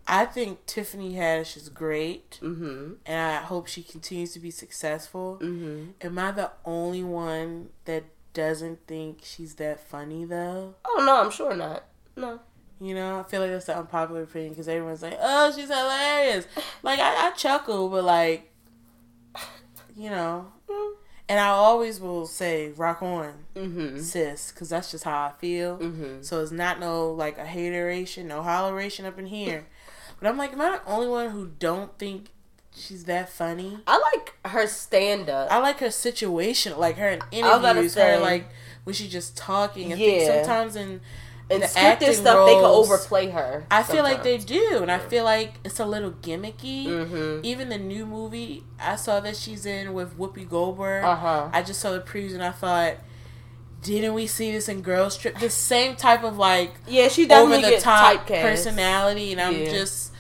I 0.08 0.26
think 0.26 0.66
Tiffany 0.68 1.14
Haddish 1.16 1.58
is 1.58 1.70
great, 1.70 2.40
Mm-hmm. 2.42 2.94
and 3.08 3.20
I 3.34 3.38
hope 3.42 3.66
she 3.68 3.82
continues 3.82 4.34
to 4.34 4.40
be 4.40 4.52
successful. 4.52 5.40
Mm-hmm. 5.42 5.92
Am 6.02 6.20
I 6.20 6.32
the 6.32 6.52
only 6.64 7.04
one 7.04 7.70
that 7.86 8.04
doesn't 8.34 8.86
think 8.88 9.20
she's 9.24 9.56
that 9.56 9.80
funny 9.80 10.24
though? 10.26 10.76
Oh 10.86 11.04
no, 11.06 11.22
I'm 11.24 11.32
sure 11.32 11.56
not. 11.56 11.86
No. 12.16 12.40
You 12.80 12.94
know, 12.94 13.20
I 13.20 13.24
feel 13.24 13.42
like 13.42 13.52
that's 13.52 13.66
the 13.66 13.78
unpopular 13.78 14.24
opinion 14.24 14.52
because 14.52 14.68
everyone's 14.68 15.02
like, 15.02 15.18
"Oh, 15.20 15.52
she's 15.56 15.70
hilarious." 15.70 16.46
Like 16.84 17.00
I, 17.00 17.28
I 17.28 17.32
chuckle, 17.32 17.90
but 17.90 18.04
like, 18.04 18.52
you 19.96 20.10
know, 20.10 20.48
and 21.28 21.40
I 21.40 21.48
always 21.48 22.00
will 22.00 22.26
say, 22.28 22.70
"Rock 22.72 23.02
on, 23.02 23.46
Mm-hmm. 23.56 24.00
sis," 24.00 24.52
because 24.52 24.70
that's 24.70 24.92
just 24.92 25.04
how 25.04 25.26
I 25.28 25.32
feel. 25.40 25.78
Mm-hmm. 25.78 26.22
So 26.22 26.42
it's 26.42 26.52
not 26.52 26.80
no 26.80 27.12
like 27.12 27.38
a 27.38 27.46
hateration, 27.46 28.28
no 28.28 28.42
holleration 28.42 29.06
up 29.06 29.18
in 29.20 29.28
here. 29.28 29.66
But 30.18 30.30
I'm 30.30 30.38
like, 30.38 30.54
am 30.54 30.62
I 30.62 30.78
the 30.78 30.86
only 30.90 31.08
one 31.10 31.32
who 31.32 31.52
don't 31.60 31.98
think 32.00 32.28
she's 32.74 33.04
that 33.04 33.28
funny? 33.28 33.80
I 33.86 33.98
like 34.14 34.34
her 34.50 34.66
stand 34.66 35.30
up. 35.30 35.52
I 35.52 35.58
like 35.60 35.80
her 35.80 35.92
situation, 35.92 36.78
like 36.78 36.96
her 36.98 37.10
in 37.10 37.20
was 37.20 37.60
about 37.60 37.62
to 37.62 37.70
interviews, 37.72 37.94
say- 37.94 38.14
her 38.14 38.20
like 38.20 38.48
when 38.86 38.94
she's 38.94 39.12
just 39.12 39.36
talking. 39.36 39.92
I 39.92 39.98
think 39.98 40.22
Yeah. 40.22 40.38
sometimes 40.38 40.78
in 40.78 41.02
And 41.50 41.62
the 41.62 41.68
scripted 41.68 41.78
acting 41.84 42.14
stuff, 42.14 42.48
they 42.48 42.54
can 42.56 42.64
roles, 42.64 42.90
overplay 42.90 43.30
her. 43.30 43.68
I 43.70 43.84
feel 43.84 44.02
like 44.04 44.24
they 44.24 44.38
do, 44.40 44.80
and 44.82 44.92
I 44.92 44.98
feel 44.98 45.24
like 45.24 45.54
it's 45.64 45.80
a 45.80 45.86
little 45.86 46.12
gimmicky. 46.12 46.88
Mm-hmm. 46.88 47.42
Even 47.46 47.70
the 47.70 47.78
new 47.78 48.06
movie 48.08 48.64
I 48.80 48.96
saw 48.96 49.20
that 49.20 49.36
she's 49.36 49.66
in 49.66 49.94
with 49.94 50.18
Whoopi 50.18 50.50
Goldberg, 50.50 51.04
Uh 51.04 51.16
huh. 51.16 51.50
I 51.54 51.62
just 51.62 51.80
saw 51.82 51.92
the 51.92 52.00
previews 52.02 52.34
and 52.34 52.44
I 52.44 52.50
thought, 52.52 52.96
didn't 53.84 54.16
we 54.16 54.26
see 54.26 54.52
this 54.52 54.68
in 54.68 54.82
Girls 54.82 55.16
Trip? 55.18 55.38
The 55.38 55.52
same 55.52 55.96
type 55.96 56.24
of 56.24 56.38
like 56.38 56.74
Yeah, 56.88 57.10
she 57.10 57.26
over 57.30 57.52
definitely 57.52 57.76
the 57.76 57.82
top 57.82 58.26
typecast. 58.28 58.42
personality, 58.42 59.32
and 59.32 59.40
I'm 59.40 59.60
Yeah. 59.62 59.70
just 59.70 60.12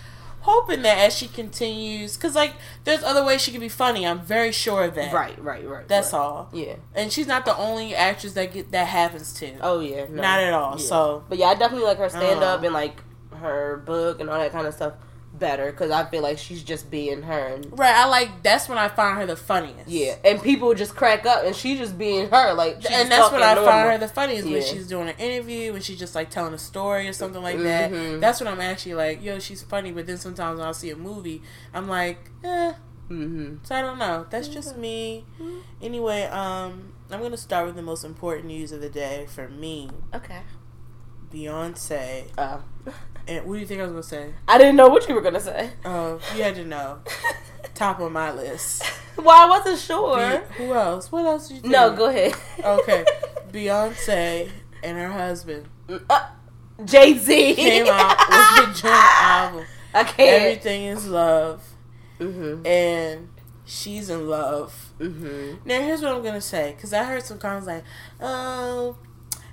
hoping 0.45 0.81
that 0.83 0.97
as 0.97 1.15
she 1.17 1.27
continues, 1.27 2.15
because 2.15 2.35
like 2.35 2.53
there's 2.83 3.03
other 3.03 3.23
ways 3.25 3.41
she 3.41 3.51
can 3.51 3.59
be 3.59 3.69
funny. 3.69 4.05
I'm 4.07 4.21
very 4.21 4.51
sure 4.51 4.83
of 4.85 4.95
that. 4.95 5.11
Right, 5.13 5.37
right, 5.43 5.67
right. 5.67 5.87
That's 5.87 6.13
right. 6.13 6.19
all. 6.19 6.49
Yeah. 6.53 6.75
And 6.93 7.11
she's 7.11 7.27
not 7.27 7.45
the 7.45 7.55
only 7.57 7.93
actress 7.95 8.33
that 8.33 8.53
get 8.53 8.71
that 8.71 8.87
happens 8.87 9.33
to. 9.39 9.57
Oh 9.61 9.79
yeah. 9.79 10.05
No. 10.09 10.21
Not 10.21 10.39
at 10.39 10.53
all. 10.53 10.77
Yeah. 10.79 10.85
So 10.85 11.23
But 11.29 11.37
yeah, 11.37 11.47
I 11.47 11.55
definitely 11.55 11.85
like 11.87 11.97
her 11.97 12.09
stand 12.09 12.43
up 12.43 12.61
Uh. 12.61 12.65
and 12.65 12.73
like 12.73 13.01
her 13.39 13.77
book 13.85 14.19
and 14.19 14.29
all 14.29 14.39
that 14.39 14.51
kind 14.51 14.65
of 14.67 14.73
stuff 14.73 14.93
better 15.37 15.71
because 15.71 15.91
I 15.91 16.05
feel 16.05 16.21
like 16.23 16.37
she's 16.37 16.63
just 16.63 16.89
being 16.89 17.21
her. 17.23 17.47
And, 17.55 17.77
right, 17.77 17.95
I 17.95 18.07
like 18.07 18.43
that's 18.43 18.67
when 18.69 18.77
I 18.77 18.87
find 18.87 19.17
her 19.17 19.25
the 19.25 19.35
funniest. 19.35 19.87
yeah, 19.87 20.15
and 20.23 20.41
people 20.41 20.73
just 20.73 20.95
crack 20.95 21.25
up 21.25 21.43
and 21.43 21.55
she 21.55 21.77
just 21.77 21.97
being 21.97 22.29
her. 22.29 22.53
Like, 22.53 22.81
she's 22.81 22.91
and 22.91 23.11
that's 23.11 23.31
when 23.31 23.43
I 23.43 23.53
talking 23.55 23.69
find 23.69 23.89
her 23.89 23.97
the 23.97 24.07
funniest 24.07 24.47
when 24.47 24.61
she's 24.63 24.87
doing 24.87 25.09
an 25.09 25.15
interview, 25.17 25.73
when 25.73 25.81
she's 25.81 25.99
just 25.99 26.15
like 26.15 26.29
telling 26.29 26.53
a 26.53 26.57
story 26.57 27.07
or 27.07 27.13
something 27.13 27.41
like 27.41 27.59
that. 27.59 27.91
Mhm. 27.91 28.19
That's 28.19 28.39
when 28.39 28.47
I'm 28.47 28.61
actually 28.61 28.95
like, 28.95 29.23
yo, 29.23 29.39
she's 29.39 29.61
funny. 29.61 29.91
But 29.91 30.07
then 30.07 30.17
sometimes 30.17 30.57
when 30.57 30.65
I'll 30.67 30.73
see 30.73 30.89
a 30.89 30.95
movie, 30.95 31.41
I'm 31.73 31.87
like, 31.87 32.31
eh. 32.43 32.73
Mm-hmm. 33.09 33.57
So 33.63 33.75
I 33.75 33.81
don't 33.81 33.99
know. 33.99 34.25
That's 34.29 34.47
just 34.47 34.77
me. 34.77 35.25
Anyway, 35.81 36.23
um, 36.23 36.93
I'm 37.11 37.21
gonna 37.21 37.37
start 37.37 37.67
with 37.67 37.75
the 37.75 37.83
most 37.83 38.03
important 38.03 38.47
news 38.47 38.71
of 38.71 38.81
the 38.81 38.89
day 38.89 39.27
for 39.29 39.47
me. 39.47 39.89
Okay. 40.13 40.41
Beyonce. 41.31 42.25
Uh, 42.37 42.57
And 43.27 43.46
what 43.46 43.55
do 43.55 43.60
you 43.60 43.65
think 43.65 43.79
I 43.82 43.84
was 43.84 43.91
gonna 43.91 44.03
say? 44.03 44.34
I 44.48 44.58
didn't 44.58 44.75
know 44.75 44.88
what 44.89 45.08
you 45.10 45.15
were 45.15 45.22
gonna 45.22 45.39
say. 45.39 45.72
Oh, 45.84 46.20
you 46.36 46.44
had 46.44 46.55
to 46.55 46.65
know. 46.65 47.00
Top 47.74 48.00
of 48.00 48.12
my 48.12 48.32
list. 48.32 48.84
well, 49.17 49.29
I 49.29 49.50
wasn't 49.50 49.79
sure. 49.79 50.39
Be- 50.58 50.63
who 50.63 50.74
else? 50.74 51.12
What 51.12 51.25
else 51.25 51.48
did 51.48 51.55
you 51.55 51.62
think? 51.62 51.74
no, 51.74 51.96
go 51.96 52.05
ahead. 52.10 52.34
Okay. 52.63 53.03
Beyonce 53.51 54.50
and 54.84 54.98
her 54.98 55.12
husband 55.12 55.67
Uh, 56.10 56.27
Jay 56.84 57.17
Z 57.17 57.55
came 57.55 57.88
out 57.89 58.17
with 58.29 58.70
a 58.70 58.74
joint 58.82 58.94
album. 59.22 59.65
I 59.94 60.03
can't. 60.03 60.41
Everything 60.44 60.84
is 60.86 61.08
love. 61.08 61.63
Mm-hmm. 62.20 62.65
And 62.65 63.29
she's 63.65 64.10
in 64.10 64.27
love. 64.29 64.94
Mm-hmm. 65.00 65.67
Now 65.67 65.82
here's 65.82 66.01
what 66.01 66.13
I'm 66.15 66.24
gonna 66.24 66.39
say, 66.41 66.74
because 66.75 66.94
I 66.94 67.03
heard 67.03 67.24
some 67.24 67.38
comments 67.39 67.67
like, 67.67 67.84
"Oh, 68.22 68.98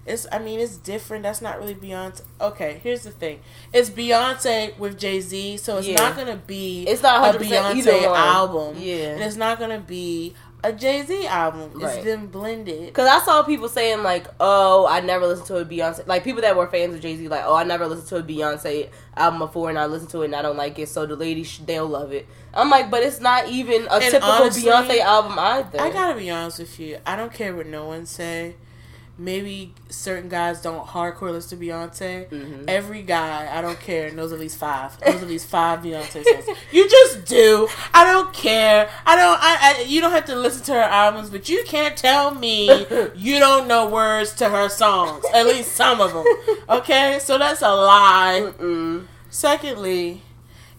it's 0.06 0.26
I 0.32 0.38
mean 0.38 0.60
it's 0.60 0.76
different. 0.76 1.22
That's 1.22 1.40
not 1.42 1.58
really 1.58 1.74
Beyonce." 1.74 2.22
Okay, 2.40 2.80
here's 2.82 3.02
the 3.02 3.10
thing: 3.10 3.40
it's 3.72 3.90
Beyonce 3.90 4.76
with 4.78 4.98
Jay 4.98 5.20
Z, 5.20 5.56
so 5.58 5.78
it's 5.78 5.86
Yeah. 5.88 5.96
not 6.00 6.16
gonna 6.16 6.36
be 6.36 6.84
It's 6.88 7.02
not 7.02 7.34
a 7.34 7.38
Beyonce 7.38 8.04
album, 8.04 8.76
Yeah. 8.78 8.94
and 9.10 9.22
it's 9.22 9.36
not 9.36 9.58
gonna 9.58 9.78
be 9.80 10.34
a 10.64 10.72
Jay 10.72 11.02
Z 11.02 11.26
album. 11.26 11.72
It's 11.74 11.82
Right. 11.82 12.04
them 12.04 12.28
blended. 12.28 12.94
Cause 12.94 13.08
I 13.08 13.18
saw 13.24 13.42
people 13.42 13.68
saying 13.68 14.04
like, 14.04 14.26
"Oh, 14.38 14.86
I 14.88 15.00
never 15.00 15.26
listened 15.26 15.48
to 15.48 15.56
a 15.56 15.64
Beyonce." 15.64 16.06
Like 16.06 16.22
people 16.22 16.42
that 16.42 16.56
were 16.56 16.68
fans 16.68 16.94
of 16.94 17.00
Jay 17.00 17.16
Z, 17.16 17.26
like, 17.26 17.42
"Oh, 17.44 17.54
I 17.56 17.64
never 17.64 17.88
listened 17.88 18.06
to 18.08 18.16
a 18.18 18.22
Beyonce 18.22 18.88
album 19.16 19.40
before, 19.40 19.70
and 19.70 19.78
I 19.78 19.86
listened 19.86 20.10
to 20.10 20.22
it, 20.22 20.26
and 20.26 20.36
I 20.36 20.42
don't 20.42 20.56
like 20.56 20.78
it." 20.78 20.88
So 20.88 21.04
the 21.04 21.16
ladies, 21.16 21.58
they'll 21.66 21.86
love 21.88 22.12
it. 22.12 22.28
I'm 22.54 22.70
like, 22.70 22.90
but 22.92 23.02
it's 23.02 23.18
not 23.20 23.48
even 23.48 23.86
a 23.88 23.94
And 23.94 24.02
typical 24.04 24.28
honestly, 24.30 24.62
Beyonce 24.70 25.00
album 25.00 25.36
either. 25.38 25.80
I 25.80 25.90
gotta 25.90 26.16
be 26.16 26.30
honest 26.30 26.60
with 26.60 26.78
you. 26.78 26.98
I 27.04 27.16
don't 27.16 27.32
care 27.34 27.56
what 27.56 27.66
no 27.66 27.86
one 27.86 28.06
say. 28.06 28.54
Maybe 29.18 29.74
certain 29.90 30.28
guys 30.30 30.62
don't 30.62 30.86
hardcore 30.86 31.32
listen 31.32 31.58
to 31.58 31.64
Beyonce. 31.64 32.28
Mhm. 32.30 32.64
Every 32.66 33.02
guy, 33.02 33.48
I 33.52 33.60
don't 33.60 33.78
care, 33.78 34.10
knows 34.10 34.32
at 34.32 34.40
least 34.40 34.58
five. 34.58 34.98
Knows 35.04 35.22
at 35.22 35.28
least 35.28 35.46
five 35.48 35.80
Beyonce 35.80 36.24
songs. 36.24 36.58
You 36.72 36.88
just 36.88 37.26
do. 37.26 37.68
I 37.92 38.04
don't 38.10 38.32
care. 38.32 38.88
I 39.04 39.14
don't. 39.14 39.38
I, 39.40 39.56
I. 39.60 39.82
You 39.82 40.00
don't 40.00 40.12
have 40.12 40.24
to 40.26 40.34
listen 40.34 40.64
to 40.64 40.72
her 40.72 40.80
albums, 40.80 41.28
but 41.28 41.48
you 41.48 41.62
can't 41.66 41.96
tell 41.96 42.34
me 42.34 42.86
you 43.14 43.38
don't 43.38 43.68
know 43.68 43.88
words 43.90 44.32
to 44.36 44.48
her 44.48 44.68
songs. 44.70 45.24
At 45.34 45.46
least 45.46 45.72
some 45.72 46.00
of 46.00 46.14
them. 46.14 46.26
Okay, 46.70 47.18
so 47.20 47.36
that's 47.38 47.60
a 47.60 47.68
lie. 47.74 48.40
Mm-mm. 48.58 49.06
Secondly, 49.28 50.22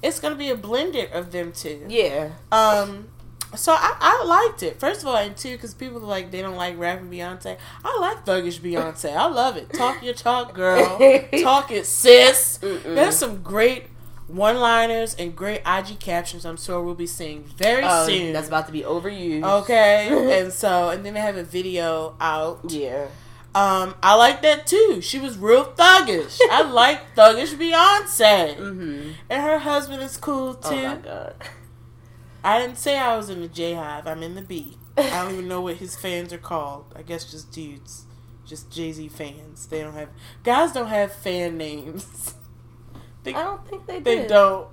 it's 0.02 0.20
gonna 0.20 0.36
be 0.36 0.50
a 0.50 0.56
blended 0.56 1.12
of 1.12 1.32
them 1.32 1.52
two. 1.52 1.86
Yeah. 1.88 2.32
Um, 2.52 3.10
so 3.56 3.74
I, 3.74 3.96
I 4.00 4.24
liked 4.26 4.64
it. 4.64 4.80
First 4.80 5.02
of 5.02 5.08
all, 5.08 5.16
and 5.16 5.36
two, 5.36 5.52
because 5.52 5.74
people 5.74 5.98
are 5.98 6.08
like 6.08 6.32
they 6.32 6.42
don't 6.42 6.56
like 6.56 6.78
rapping 6.78 7.10
Beyonce. 7.10 7.58
I 7.84 7.98
like 8.00 8.26
thuggish 8.26 8.60
Beyonce. 8.60 9.16
I 9.16 9.28
love 9.28 9.58
it. 9.58 9.72
Talk 9.74 10.04
your 10.04 10.14
talk, 10.14 10.54
girl. 10.54 10.98
talk 11.42 11.72
it, 11.72 11.86
sis. 11.86 12.60
Mm-mm. 12.62 12.96
There's 12.96 13.18
some 13.18 13.42
great 13.42 13.86
one-liners 14.28 15.16
and 15.16 15.36
great 15.36 15.62
IG 15.66 16.00
captions. 16.00 16.46
I'm 16.46 16.58
sure 16.58 16.82
we'll 16.82 16.96
be 16.96 17.08
seeing 17.08 17.44
very 17.44 17.84
Um, 17.84 18.06
soon. 18.08 18.34
that's 18.34 18.48
about 18.48 18.66
to 18.68 18.72
be 18.74 18.82
overused. 18.82 19.44
okay, 19.62 20.40
and 20.42 20.52
so 20.52 20.90
and 20.90 21.06
then 21.06 21.14
they 21.14 21.20
have 21.20 21.38
a 21.38 21.44
video 21.44 22.16
out. 22.20 22.60
Yeah. 22.70 23.08
Um, 23.56 23.94
I 24.02 24.16
like 24.16 24.42
that 24.42 24.66
too. 24.66 25.00
She 25.02 25.20
was 25.20 25.38
real 25.38 25.66
thuggish. 25.66 26.40
I 26.50 26.64
like 26.70 27.16
thuggish 27.16 27.54
Beyonce, 27.56 28.58
Mm-hmm. 28.58 29.12
and 29.30 29.42
her 29.44 29.60
husband 29.60 30.02
is 30.02 30.18
cool 30.18 30.56
too. 30.56 30.70
Oh 30.72 30.76
my 30.88 30.96
god. 30.96 31.36
I 32.44 32.60
didn't 32.60 32.78
say 32.78 32.98
I 32.98 33.16
was 33.16 33.30
in 33.30 33.42
the 33.42 33.48
J 33.48 33.74
Hive. 33.74 34.06
I'm 34.08 34.22
in 34.24 34.36
the 34.36 34.42
B. 34.42 34.78
I 34.98 35.24
don't 35.24 35.34
even 35.34 35.48
know 35.48 35.62
what 35.62 35.78
his 35.78 35.96
fans 35.96 36.32
are 36.34 36.38
called. 36.38 36.94
I 36.96 37.02
guess 37.02 37.30
just 37.32 37.52
dudes, 37.52 38.06
just 38.46 38.70
Jay 38.72 38.92
Z 38.92 39.08
fans. 39.10 39.66
They 39.68 39.82
don't 39.82 39.94
have 39.94 40.10
guys 40.44 40.72
don't 40.72 40.88
have 40.88 41.14
fan 41.14 41.58
names. 41.58 42.36
They, 43.24 43.34
I 43.34 43.44
don't 43.44 43.66
think 43.66 43.86
they 43.88 44.00
do. 44.00 44.04
they 44.04 44.16
did. 44.18 44.28
don't. 44.28 44.68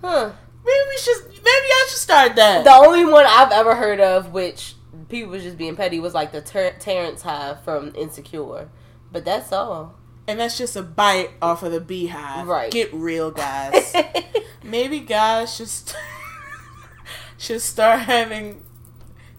Huh. 0.00 0.32
Maybe 0.64 0.78
we 0.88 0.98
should. 0.98 1.28
Maybe 1.28 1.44
I 1.46 1.86
should 1.88 1.98
start 1.98 2.34
that. 2.34 2.64
The 2.64 2.72
only 2.72 3.04
one 3.04 3.24
I've 3.24 3.52
ever 3.52 3.76
heard 3.76 4.00
of, 4.00 4.32
which 4.32 4.74
people 5.08 5.30
was 5.30 5.44
just 5.44 5.56
being 5.58 5.76
petty, 5.76 6.00
was 6.00 6.12
like 6.12 6.32
the 6.32 6.40
ter- 6.40 6.74
Terrence 6.80 7.22
Hive 7.22 7.62
from 7.62 7.94
Insecure. 7.94 8.68
But 9.12 9.24
that's 9.24 9.52
all. 9.52 9.94
and 10.26 10.40
that's 10.40 10.58
just 10.58 10.74
a 10.74 10.82
bite 10.82 11.30
off 11.40 11.62
of 11.62 11.70
the 11.70 11.80
beehive. 11.80 12.48
Right. 12.48 12.72
Get 12.72 12.92
real, 12.92 13.30
guys. 13.30 13.94
Maybe 14.64 14.98
guys 14.98 15.54
should 15.54 15.68
st- 15.68 15.96
should 17.42 17.60
start 17.60 18.00
having 18.14 18.62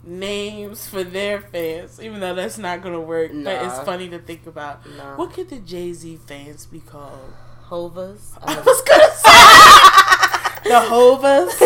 names 0.04 0.88
for 0.88 1.04
their 1.04 1.40
fans, 1.40 2.00
even 2.02 2.20
though 2.20 2.36
that's 2.36 2.58
not 2.58 2.82
gonna 2.82 3.00
work. 3.00 3.32
But 3.34 3.66
it's 3.66 3.80
funny 3.80 4.10
to 4.10 4.20
think 4.20 4.46
about. 4.46 4.86
Nah. 4.98 5.16
What 5.16 5.34
could 5.34 5.50
the 5.50 5.60
Jay 5.60 5.94
Z 5.94 6.20
fans 6.28 6.66
be 6.66 6.82
called? 6.82 7.34
Hovas. 7.70 8.38
I 8.44 8.60
was 8.60 8.82
gonna 8.82 9.14
say 9.16 10.70
the 10.70 10.86
Hovas. 10.90 11.58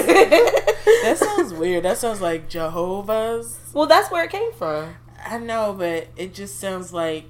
That 1.03 1.17
sounds 1.17 1.53
weird. 1.53 1.84
That 1.84 1.98
sounds 1.98 2.22
like 2.22 2.48
Jehovah's. 2.48 3.60
well, 3.74 3.88
that's 3.88 4.12
where 4.12 4.24
it 4.24 4.29
came 4.32 4.53
from. 4.53 4.96
I 5.25 5.39
know, 5.39 5.74
but 5.77 6.08
it 6.15 6.34
just 6.34 6.60
sounds 6.60 6.94
like 6.94 7.25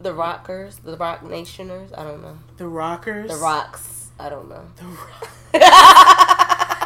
The 0.00 0.12
Rockers, 0.12 0.76
the 0.76 0.96
Rock 0.96 1.22
Nationers. 1.24 1.90
I 1.96 2.04
don't 2.04 2.20
know. 2.22 2.38
the 2.58 2.68
Rockers. 2.68 3.30
The 3.30 3.36
Rocks. 3.38 4.10
I 4.20 4.28
don't 4.28 4.48
know. 4.48 4.64
The 4.76 4.84
Rock. 4.84 6.33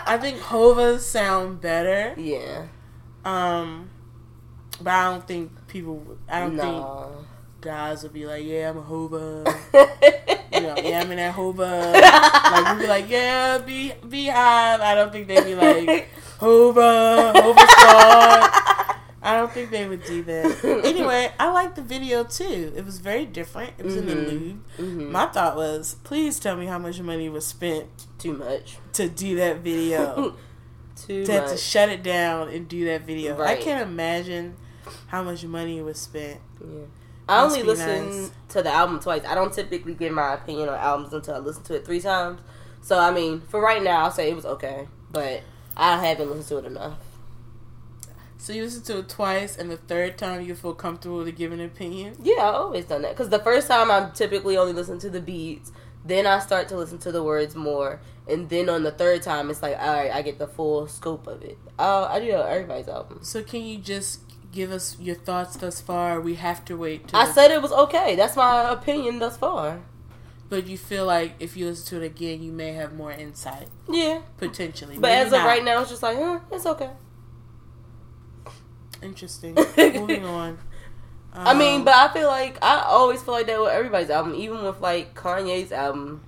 I 0.09 0.19
think 0.19 0.39
Hovas 0.41 1.01
sound 1.01 1.61
better. 1.61 2.15
yeah. 2.21 2.67
Um, 3.25 3.91
but 4.81 4.91
I 4.93 5.11
don't 5.11 5.27
think 5.27 5.69
people. 5.69 6.19
I 6.29 6.41
don't 6.41 6.57
think 6.57 6.87
guys 7.61 8.03
would 8.05 8.13
be 8.13 8.25
like, 8.27 8.45
"Yeah, 8.45 8.71
I'm 8.71 8.79
a 8.79 8.83
Hova." 8.83 9.45
you 10.53 10.61
know, 10.61 10.77
yeah, 10.83 11.01
I'm 11.01 11.11
in 11.11 11.17
that 11.17 11.35
Hova. 11.35 11.93
like 11.93 12.73
we'd 12.77 12.83
be 12.83 12.89
like, 12.89 13.09
"Yeah, 13.11 13.59
be 13.59 13.93
beehive." 14.09 14.81
I 14.81 14.95
don't 14.95 15.13
think 15.13 15.27
they'd 15.29 15.45
be 15.45 15.55
like 15.55 16.09
Hova, 16.39 17.33
Hova 17.35 17.67
squad. 17.69 18.68
I 19.29 19.37
don't 19.37 19.53
think 19.53 19.71
they 19.71 19.87
would 19.87 20.05
do 20.05 20.23
that. 20.25 20.83
Anyway, 20.85 21.31
I 21.39 21.51
liked 21.51 21.77
the 21.77 21.83
video 21.83 22.25
too. 22.25 22.73
It 22.77 22.85
was 22.85 22.99
very 22.99 23.27
different. 23.27 23.73
It 23.79 23.85
was 23.85 23.97
in 23.97 24.07
the 24.07 24.15
Mhm. 24.15 24.25
Louvre. 24.27 24.59
Mhm. 24.79 25.11
My 25.11 25.27
thought 25.27 25.57
was, 25.57 25.97
please 26.05 26.39
tell 26.41 26.57
me 26.57 26.67
how 26.67 26.79
much 26.79 27.01
money 27.01 27.29
was 27.29 27.47
spent 27.47 27.87
Too 28.19 28.33
much. 28.33 28.79
to 28.95 29.09
do 29.09 29.37
that 29.37 29.59
video. 29.59 30.35
Too 31.07 31.25
to 31.27 31.33
have 31.33 31.49
to 31.51 31.57
shut 31.57 31.89
it 31.91 32.03
down 32.03 32.49
and 32.49 32.67
do 32.69 32.85
that 32.87 33.03
video. 33.03 33.37
Right. 33.37 33.57
I 33.59 33.63
can't 33.63 33.83
imagine 33.89 34.57
how 35.09 35.23
much 35.23 35.45
money 35.45 35.81
was 35.81 35.99
spent. 35.99 36.41
Yeah. 36.61 36.87
I 37.29 37.45
only 37.45 37.63
listen 37.63 38.23
nice. 38.23 38.31
to 38.49 38.63
the 38.63 38.73
album 38.73 38.99
twice. 38.99 39.23
I 39.29 39.35
don't 39.35 39.53
typically 39.53 39.95
give 39.95 40.13
my 40.13 40.35
opinion 40.35 40.69
on 40.71 40.75
albums 40.77 41.13
until 41.13 41.35
I 41.35 41.39
listen 41.39 41.63
to 41.65 41.75
it 41.75 41.85
three 41.85 42.01
times. 42.01 42.41
So 42.81 42.99
I 42.99 43.11
mean, 43.13 43.43
for 43.43 43.61
right 43.61 43.83
now, 43.83 44.05
I'll 44.05 44.11
say 44.11 44.31
it 44.31 44.35
was 44.35 44.47
okay, 44.47 44.89
but 45.11 45.43
I 45.77 46.05
haven't 46.05 46.31
listened 46.31 46.47
to 46.49 46.59
it 46.59 46.65
enough. 46.65 46.95
So 48.41 48.53
you 48.53 48.63
listen 48.63 48.83
to 48.85 48.99
it 48.99 49.09
twice, 49.09 49.57
and 49.57 49.71
the 49.71 49.77
third 49.77 50.17
time 50.17 50.43
you 50.43 50.55
feel 50.55 50.73
comfortable 50.75 51.25
to 51.25 51.33
give 51.33 51.51
an 51.53 51.61
opinion. 51.61 52.15
Yeah, 52.23 52.35
I 52.43 52.53
always 52.55 52.85
done 52.85 53.03
that 53.03 53.13
because 53.13 53.29
the 53.31 53.41
first 53.41 53.67
time 53.69 53.91
I'm 53.91 54.13
typically 54.13 54.57
only 54.57 54.73
listen 54.73 54.99
to 55.01 55.11
the 55.11 55.21
beats, 55.21 55.73
then 56.05 56.27
I 56.27 56.39
start 56.39 56.69
to 56.69 56.77
listen 56.77 56.99
to 56.99 57.11
the 57.13 57.23
words 57.23 57.55
more, 57.57 58.01
and 58.29 58.49
then 58.49 58.69
on 58.69 58.85
the 58.85 58.93
third 58.93 59.23
time, 59.23 59.51
it's 59.51 59.61
like, 59.61 59.77
all 59.79 59.93
right, 59.93 60.11
I 60.13 60.23
get 60.23 60.39
the 60.39 60.47
full 60.47 60.87
scope 60.87 61.27
of 61.27 61.43
it. 61.43 61.59
Uh, 61.79 62.07
I 62.09 62.21
do 62.21 62.31
that 62.31 62.39
with 62.45 62.47
everybody's 62.47 62.89
album. 62.89 63.19
So 63.23 63.43
can 63.43 63.63
you 63.63 63.79
just 63.79 64.21
give 64.53 64.71
us 64.71 64.97
your 65.01 65.17
thoughts 65.17 65.57
thus 65.57 65.81
far? 65.81 66.21
We 66.21 66.37
have 66.37 66.65
to 66.67 66.77
wait. 66.77 67.11
I 67.13 67.31
said 67.33 67.51
it 67.51 67.61
was 67.61 67.73
okay. 67.73 68.15
That's 68.15 68.37
my 68.37 68.71
opinion 68.71 69.19
thus 69.19 69.37
far. 69.37 69.81
but 70.49 70.67
you 70.67 70.79
feel 70.79 71.05
like 71.05 71.35
if 71.41 71.57
you 71.57 71.67
listen 71.67 71.87
to 71.99 72.03
it 72.03 72.07
again, 72.07 72.41
you 72.43 72.53
may 72.53 72.73
have 72.73 72.95
more 72.95 73.13
insight 73.13 73.69
Yeah, 73.91 74.21
potentially. 74.39 74.95
but 74.95 75.09
Maybe 75.09 75.15
as 75.27 75.27
of 75.27 75.41
not. 75.41 75.47
right 75.47 75.63
now, 75.65 75.81
it's 75.83 75.91
just 75.91 76.03
like, 76.03 76.17
huh, 76.17 76.39
it's 76.53 76.65
okay. 76.65 76.91
Interesting. 79.03 79.55
Moving 79.77 80.25
on. 80.25 80.59
I 81.33 81.55
mean, 81.55 81.81
Um, 81.81 81.85
but 81.85 81.95
I 81.95 82.13
feel 82.13 82.27
like 82.27 82.59
I 82.63 82.81
always 82.87 83.23
feel 83.23 83.35
like 83.35 83.47
that 83.47 83.61
with 83.61 83.71
everybody's 83.71 84.11
album, 84.11 84.35
even 84.35 84.63
with 84.65 84.81
like 84.81 85.15
Kanye's 85.15 85.73
album. 85.73 86.25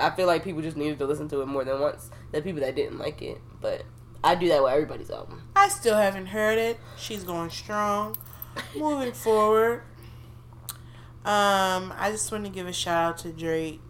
I 0.00 0.10
feel 0.10 0.26
like 0.26 0.42
people 0.44 0.60
just 0.62 0.76
needed 0.76 0.98
to 0.98 1.06
listen 1.06 1.28
to 1.28 1.40
it 1.40 1.46
more 1.46 1.64
than 1.64 1.80
once. 1.80 2.10
The 2.32 2.42
people 2.42 2.60
that 2.60 2.74
didn't 2.74 2.98
like 2.98 3.22
it, 3.22 3.40
but 3.60 3.82
I 4.24 4.34
do 4.34 4.48
that 4.48 4.62
with 4.62 4.72
everybody's 4.72 5.10
album. 5.10 5.42
I 5.54 5.68
still 5.68 5.96
haven't 5.96 6.26
heard 6.26 6.58
it. 6.58 6.78
She's 6.96 7.22
going 7.24 7.50
strong. 7.50 8.16
Moving 8.76 9.12
forward. 9.12 9.82
Um, 11.24 11.92
I 11.96 12.08
just 12.10 12.30
want 12.32 12.44
to 12.44 12.50
give 12.50 12.66
a 12.66 12.72
shout 12.72 13.04
out 13.04 13.18
to 13.18 13.32
Drake 13.32 13.80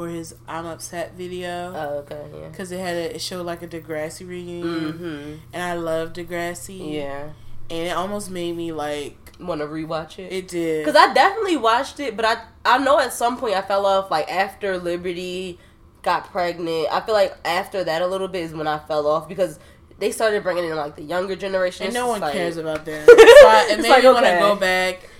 for 0.00 0.08
his 0.08 0.34
"I'm 0.48 0.64
Upset" 0.64 1.12
video 1.14 1.74
Oh, 1.76 1.98
okay, 1.98 2.22
yeah. 2.32 2.48
because 2.48 2.72
it 2.72 2.80
had 2.80 2.96
a, 2.96 3.14
it 3.16 3.20
showed 3.20 3.44
like 3.44 3.62
a 3.62 3.68
Degrassi 3.68 4.26
reunion, 4.26 4.92
Mm-hmm. 4.92 5.34
and 5.52 5.62
I 5.62 5.74
love 5.74 6.14
Degrassi. 6.14 6.94
Yeah, 6.94 7.24
and 7.68 7.86
it 7.88 7.90
almost 7.90 8.30
made 8.30 8.56
me 8.56 8.72
like 8.72 9.16
want 9.38 9.60
to 9.60 9.66
rewatch 9.66 10.18
it? 10.18 10.32
it 10.32 10.48
did. 10.48 10.84
Because 10.86 10.96
I 10.96 11.12
definitely 11.12 11.58
watched 11.58 12.00
it, 12.00 12.16
but 12.16 12.24
I 12.24 12.36
I 12.64 12.78
know 12.78 12.98
at 12.98 13.12
some 13.12 13.36
point 13.36 13.54
I 13.54 13.60
fell 13.62 13.84
off. 13.84 14.10
Like 14.10 14.30
after 14.32 14.78
Liberty 14.78 15.58
got 16.02 16.30
pregnant, 16.32 16.88
I 16.90 17.00
feel 17.02 17.14
like 17.14 17.36
after 17.44 17.84
that 17.84 18.00
a 18.00 18.06
little 18.06 18.28
bit 18.28 18.44
is 18.44 18.54
when 18.54 18.66
I 18.66 18.78
fell 18.78 19.06
off 19.06 19.28
because 19.28 19.58
they 19.98 20.12
started 20.12 20.42
bringing 20.42 20.64
in 20.64 20.76
like 20.76 20.96
the 20.96 21.02
younger 21.02 21.36
generation. 21.36 21.84
and 21.86 21.94
no 21.94 22.06
one 22.08 22.22
like- 22.22 22.32
cares 22.32 22.56
about 22.56 22.86
that. 22.86 23.06
So 23.06 23.12
I, 23.14 23.66
it 23.68 23.72
It's 23.74 23.82
made 23.82 23.90
like, 23.90 24.02
me 24.02 24.08
want 24.08 24.24
to 24.24 24.38
go 24.40 24.56
back 24.56 25.10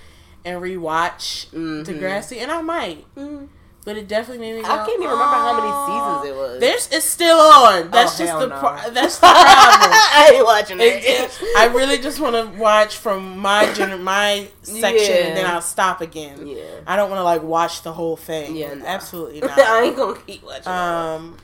and 0.43 0.59
rewatch 0.59 1.49
Mhm. 1.51 1.85
Degrassi, 1.85 2.37
and 2.41 2.51
I 2.51 2.63
might, 2.63 3.05
Mm. 3.15 3.47
But 3.83 3.97
it 3.97 4.07
definitely 4.07 4.45
made 4.45 4.55
me. 4.57 4.61
Go, 4.61 4.69
I 4.71 4.77
can't 4.77 4.89
even 4.89 5.09
remember 5.09 5.35
how 5.35 5.53
many 5.59 5.71
seasons 5.87 6.29
it 6.29 6.39
was. 6.39 6.59
There's 6.59 6.87
it's 6.91 7.05
still 7.05 7.37
on. 7.39 7.89
That's 7.91 8.19
Oh, 8.19 8.23
just 8.25 8.39
the 8.39 8.47
no. 8.47 8.59
pro- 8.59 8.89
that's 8.91 9.15
the 9.17 9.27
problem. 9.27 9.91
I 9.91 10.31
ain't 10.35 10.45
watching 10.45 10.79
It- 10.79 11.03
it. 11.03 11.39
it- 11.41 11.57
I 11.57 11.65
really 11.67 11.97
just 11.97 12.19
want 12.19 12.35
to 12.35 12.59
watch 12.59 12.97
from 12.97 13.37
my 13.39 13.65
gener- 13.73 13.99
my 14.01 14.47
section, 14.61 15.15
and 15.15 15.37
then 15.37 15.45
I'll 15.47 15.61
stop 15.61 16.01
again. 16.01 16.45
yeah. 16.45 16.63
I 16.85 16.95
don't 16.95 17.09
want 17.09 17.19
to 17.19 17.23
like 17.23 17.41
watch 17.43 17.81
the 17.81 17.93
whole 17.93 18.17
thing. 18.17 18.55
Yeah, 18.55 18.73
no. 18.75 18.85
absolutely 18.85 19.39
not. 19.47 19.57
I 19.57 19.83
ain't 19.83 19.95
gonna 19.95 20.19
keep 20.27 20.43
watching. 20.43 20.67
um, 20.71 21.37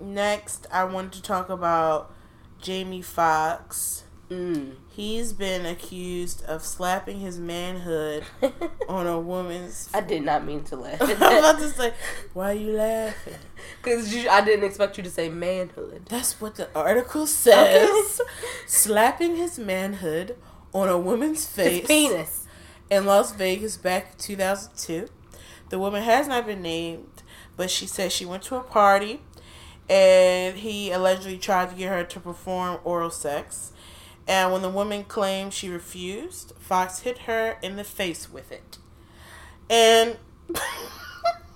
next, 0.00 0.66
I 0.72 0.84
wanted 0.84 1.12
to 1.12 1.22
talk 1.22 1.48
about 1.50 2.14
Jamie 2.60 3.02
Foxx. 3.02 4.04
Mm. 4.30 4.74
He's 5.00 5.32
been 5.32 5.64
accused 5.64 6.44
of 6.44 6.62
slapping 6.62 7.20
his 7.20 7.38
manhood 7.38 8.22
on 8.88 9.06
a 9.06 9.18
woman's. 9.18 9.88
I 9.94 10.02
did 10.02 10.22
not 10.22 10.44
mean 10.44 10.62
to 10.64 10.76
laugh. 10.76 11.00
I'm 11.00 11.16
about 11.16 11.58
to 11.58 11.70
say, 11.70 11.94
why 12.34 12.50
are 12.50 12.54
you 12.54 12.72
laughing? 12.72 13.32
Because 13.82 14.14
I 14.26 14.44
didn't 14.44 14.66
expect 14.66 14.98
you 14.98 15.02
to 15.02 15.08
say 15.08 15.30
manhood. 15.30 16.02
That's 16.10 16.38
what 16.38 16.56
the 16.56 16.68
article 16.74 17.26
says. 17.26 18.20
Slapping 18.66 19.36
his 19.36 19.58
manhood 19.58 20.36
on 20.74 20.90
a 20.90 20.98
woman's 20.98 21.46
face. 21.46 21.80
His 21.80 21.88
penis. 21.88 22.46
in 22.90 23.06
Las 23.06 23.32
Vegas 23.32 23.78
back 23.78 24.12
in 24.12 24.18
2002. 24.18 25.08
The 25.70 25.78
woman 25.78 26.02
has 26.02 26.28
not 26.28 26.44
been 26.44 26.60
named, 26.60 27.22
but 27.56 27.70
she 27.70 27.86
says 27.86 28.12
she 28.12 28.26
went 28.26 28.42
to 28.42 28.56
a 28.56 28.62
party 28.62 29.22
and 29.88 30.58
he 30.58 30.92
allegedly 30.92 31.38
tried 31.38 31.70
to 31.70 31.74
get 31.74 31.88
her 31.88 32.04
to 32.04 32.20
perform 32.20 32.78
oral 32.84 33.10
sex. 33.10 33.72
And 34.28 34.52
when 34.52 34.62
the 34.62 34.68
woman 34.68 35.04
claimed 35.04 35.52
she 35.52 35.68
refused, 35.68 36.52
Foxx 36.58 37.00
hit 37.00 37.18
her 37.20 37.58
in 37.62 37.76
the 37.76 37.84
face 37.84 38.30
with 38.30 38.52
it. 38.52 38.78
And 39.68 40.18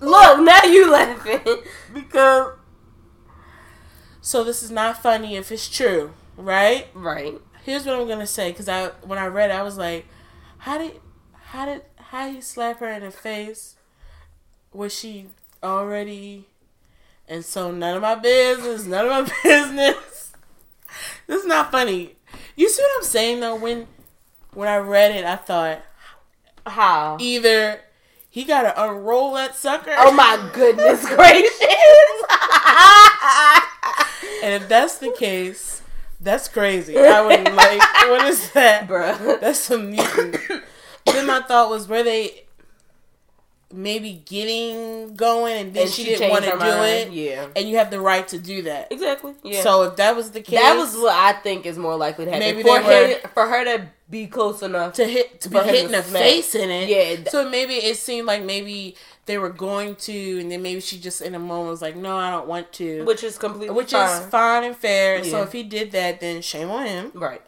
Look, 0.01 0.41
now 0.41 0.63
you 0.65 0.91
laughing. 0.91 1.41
because. 1.93 2.53
So 4.21 4.43
this 4.43 4.63
is 4.63 4.71
not 4.71 5.03
funny 5.03 5.37
if 5.37 5.53
it's 5.53 5.69
true, 5.69 6.13
right? 6.37 6.89
Right. 6.95 7.35
here's 7.65 7.85
what 7.87 7.99
I'm 7.99 8.09
gonna 8.09 8.27
say 8.27 8.51
because 8.51 8.69
I 8.69 8.89
when 9.03 9.19
I 9.19 9.27
read 9.27 9.51
it, 9.51 9.55
I 9.55 9.63
was 9.63 9.77
like, 9.77 10.07
how 10.59 10.79
did 10.79 11.01
how 11.35 11.67
did 11.67 11.83
how 11.97 12.29
he 12.31 12.41
slap 12.41 12.81
her 12.81 12.89
in 12.89 13.03
the 13.03 13.11
face? 13.11 13.77
Was 14.73 14.95
she 14.99 15.27
already? 15.63 16.47
And 17.29 17.45
so 17.45 17.71
none 17.71 17.97
of 17.97 18.03
my 18.03 18.15
business, 18.15 18.85
none 18.87 19.07
of 19.07 19.29
my 19.29 19.35
business. 19.43 20.33
this 21.27 21.43
is 21.43 21.47
not 21.47 21.71
funny. 21.71 22.14
You 22.57 22.69
see 22.69 22.83
what 22.83 22.99
I'm 22.99 23.05
saying 23.05 23.41
though? 23.41 23.57
When 23.57 23.87
when 24.53 24.69
I 24.69 24.77
read 24.77 25.13
it, 25.13 25.25
I 25.25 25.37
thought 25.37 25.83
How? 26.67 27.17
either 27.21 27.81
he 28.31 28.45
gotta 28.45 28.75
unroll 28.83 29.35
that 29.35 29.57
sucker. 29.57 29.95
Oh 29.97 30.13
my 30.13 30.51
goodness 30.53 31.07
gracious. 31.15 31.61
And 34.43 34.63
if 34.63 34.69
that's 34.69 34.99
the 34.99 35.11
case, 35.19 35.81
that's 36.21 36.49
crazy. 36.49 36.99
I 36.99 37.23
would 37.23 37.55
like. 37.55 37.81
What 38.11 38.27
is 38.27 38.51
that? 38.51 38.87
Bruh. 38.87 39.41
That's 39.41 39.59
some 39.59 39.91
mutant. 39.91 40.37
then 41.07 41.27
my 41.27 41.41
thought 41.41 41.71
was, 41.71 41.89
were 41.89 42.03
they 42.03 42.44
maybe 43.73 44.23
getting 44.27 45.15
going, 45.17 45.57
and 45.59 45.75
then 45.75 45.85
And 45.85 45.91
she, 45.93 46.05
she 46.05 46.11
didn't 46.11 46.31
want 46.31 46.45
to 46.45 46.51
do 46.53 46.57
mind. 46.59 47.09
it, 47.09 47.13
Yeah. 47.13 47.47
and 47.57 47.69
you 47.69 47.77
have 47.79 47.91
the 47.91 48.01
right 48.01 48.27
to 48.29 48.39
do 48.39 48.63
that. 48.63 48.93
Exactly. 48.93 49.35
Yeah. 49.43 49.63
So 49.63 49.83
if 49.85 49.97
that 49.97 50.15
was 50.17 50.31
the 50.31 50.41
case, 50.43 50.61
that 50.61 50.77
was 50.77 50.97
what 50.97 51.13
I 51.15 51.33
think 51.33 51.67
is 51.67 51.77
more 51.79 51.97
likely 51.97 52.27
to 52.27 52.31
happen. 52.31 52.47
Maybe 52.47 52.63
for, 52.63 52.81
her, 52.81 53.15
for 53.35 53.47
her 53.47 53.65
to 53.65 53.87
be 54.11 54.27
close 54.27 54.63
enough. 54.63 54.95
to 54.95 55.05
hit 55.07 55.41
to 55.43 55.49
be 55.49 55.59
hitting 55.59 55.95
a 55.95 56.03
face 56.03 56.55
in 56.55 56.71
it. 56.71 56.89
Yeah, 56.89 57.29
So 57.31 57.49
maybe 57.49 57.75
it 57.75 57.97
seemed 57.97 58.27
like 58.27 58.43
maybe 58.45 58.97
they 59.27 59.39
were 59.39 59.49
going 59.51 59.97
to, 59.97 60.39
and 60.41 60.53
then 60.53 60.63
maybe 60.63 60.81
she 60.81 60.99
just 60.99 61.23
in 61.23 61.35
a 61.35 61.39
moment 61.39 61.71
was 61.71 61.83
like, 61.83 61.97
"No, 61.97 62.17
I 62.17 62.31
don't 62.31 62.47
want 62.47 62.71
to," 62.75 63.05
which 63.07 63.25
is 63.25 63.39
completely 63.39 63.75
which 63.75 63.93
fine. 63.93 64.23
is 64.23 64.27
fine 64.29 64.65
and 64.65 64.77
fair. 64.77 65.25
So 65.25 65.43
if 65.43 65.53
he 65.53 65.63
did 65.63 65.93
that, 65.93 66.21
then 66.21 66.43
shame 66.43 66.71
on 66.71 66.87
him. 66.87 67.11
right. 67.15 67.41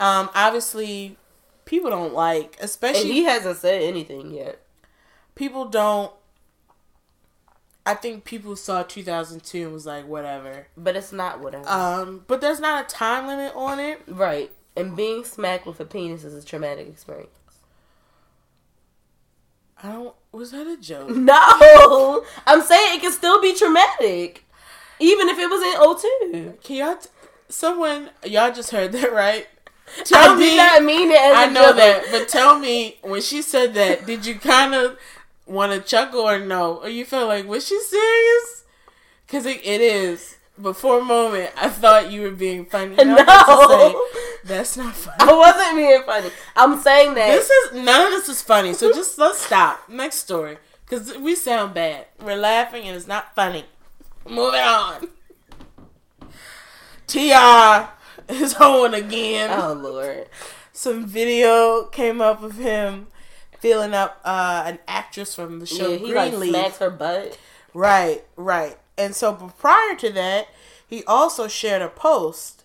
Um, 0.00 0.30
obviously, 0.34 1.16
people 1.66 1.90
don't 1.90 2.14
like, 2.14 2.54
And 2.56 2.64
especially 2.64 3.12
he 3.12 3.24
hasn't 3.24 3.58
said 3.58 3.82
anything 3.82 4.32
yet. 4.32 4.60
People 5.38 5.64
don't. 5.66 6.12
I 7.86 7.94
think 7.94 8.24
people 8.24 8.54
saw 8.54 8.82
2002 8.82 9.62
and 9.64 9.72
was 9.72 9.86
like, 9.86 10.06
whatever. 10.06 10.66
But 10.76 10.94
it's 10.96 11.10
not 11.12 11.40
whatever. 11.40 11.66
Um, 11.66 12.24
but 12.26 12.42
there's 12.42 12.60
not 12.60 12.84
a 12.84 12.88
time 12.88 13.26
limit 13.26 13.54
on 13.56 13.80
it. 13.80 14.02
right. 14.06 14.50
And 14.76 14.94
being 14.94 15.24
smacked 15.24 15.66
with 15.66 15.80
a 15.80 15.84
penis 15.86 16.22
is 16.22 16.34
a 16.34 16.46
traumatic 16.46 16.86
experience. 16.86 17.30
I 19.82 19.92
don't. 19.92 20.14
Was 20.32 20.50
that 20.50 20.66
a 20.66 20.76
joke? 20.76 21.08
No! 21.16 22.24
I'm 22.46 22.60
saying 22.62 22.96
it 22.98 23.00
can 23.00 23.12
still 23.12 23.40
be 23.40 23.54
traumatic. 23.54 24.44
Even 25.00 25.28
if 25.28 25.38
it 25.38 25.48
was 25.48 25.62
in 26.34 26.42
02. 26.52 26.58
Can 26.62 26.76
y'all? 26.76 26.96
T- 26.96 27.08
someone 27.48 28.10
y'all 28.24 28.52
just 28.52 28.70
heard 28.72 28.92
that 28.92 29.12
right? 29.12 29.46
I 30.00 30.02
Tell 30.04 30.36
did 30.36 30.50
me. 30.50 30.56
not 30.58 30.84
mean 30.84 31.10
it 31.10 31.18
as 31.18 31.34
I 31.36 31.46
know 31.46 31.68
joke. 31.68 31.76
that, 31.76 32.04
but 32.10 32.28
tell 32.28 32.58
me 32.58 32.98
when 33.02 33.22
she 33.22 33.40
said 33.40 33.72
that, 33.74 34.04
did 34.06 34.26
you 34.26 34.34
kind 34.34 34.74
of 34.74 34.98
want 35.48 35.72
to 35.72 35.80
chuckle 35.80 36.20
or 36.20 36.38
no? 36.38 36.76
Or 36.76 36.88
you 36.88 37.04
felt 37.04 37.28
like 37.28 37.46
was 37.46 37.66
she 37.66 37.80
serious? 37.80 38.64
Because 39.26 39.46
it, 39.46 39.60
it 39.64 39.80
is. 39.80 40.36
But 40.60 40.76
for 40.76 40.98
a 40.98 41.04
moment, 41.04 41.52
I 41.56 41.68
thought 41.68 42.10
you 42.10 42.22
were 42.22 42.30
being 42.32 42.64
funny. 42.66 42.96
To 42.96 43.04
say, 43.04 43.14
No. 43.14 44.06
That's 44.44 44.76
not 44.76 44.94
funny. 44.94 45.16
I 45.20 45.32
wasn't 45.32 45.76
being 45.76 46.02
funny. 46.04 46.30
I'm 46.56 46.80
saying 46.80 47.14
that. 47.14 47.28
This 47.28 47.48
is 47.50 47.84
none 47.84 48.06
of 48.06 48.10
this 48.12 48.28
is 48.28 48.42
funny. 48.42 48.74
So 48.74 48.92
just 48.92 49.18
let's 49.18 49.38
stop. 49.38 49.88
Next 49.88 50.16
story, 50.16 50.58
because 50.84 51.16
we 51.18 51.34
sound 51.36 51.74
bad. 51.74 52.06
We're 52.20 52.36
laughing 52.36 52.84
and 52.88 52.96
it's 52.96 53.06
not 53.06 53.34
funny. 53.34 53.64
Moving 54.28 54.60
on. 54.60 55.08
T.I. 57.06 57.88
is 58.28 58.52
hoeing 58.58 58.94
again. 58.94 59.50
oh, 59.50 59.72
Lord. 59.72 60.28
Some 60.72 61.06
video 61.06 61.84
came 61.84 62.20
up 62.20 62.42
of 62.42 62.56
him 62.58 63.08
feeling 63.60 63.94
up 63.94 64.20
uh, 64.24 64.62
an 64.66 64.78
actress 64.88 65.34
from 65.34 65.60
the 65.60 65.66
show 65.66 65.90
Yeah, 65.92 65.96
he 65.98 66.14
like 66.14 66.30
Greenleaf. 66.32 66.50
smacks 66.50 66.78
her 66.78 66.90
butt. 66.90 67.38
Right, 67.74 68.24
right. 68.36 68.78
And 68.96 69.14
so, 69.14 69.32
prior 69.58 69.94
to 69.96 70.10
that, 70.12 70.48
he 70.86 71.04
also 71.04 71.48
shared 71.48 71.82
a 71.82 71.88
post. 71.88 72.64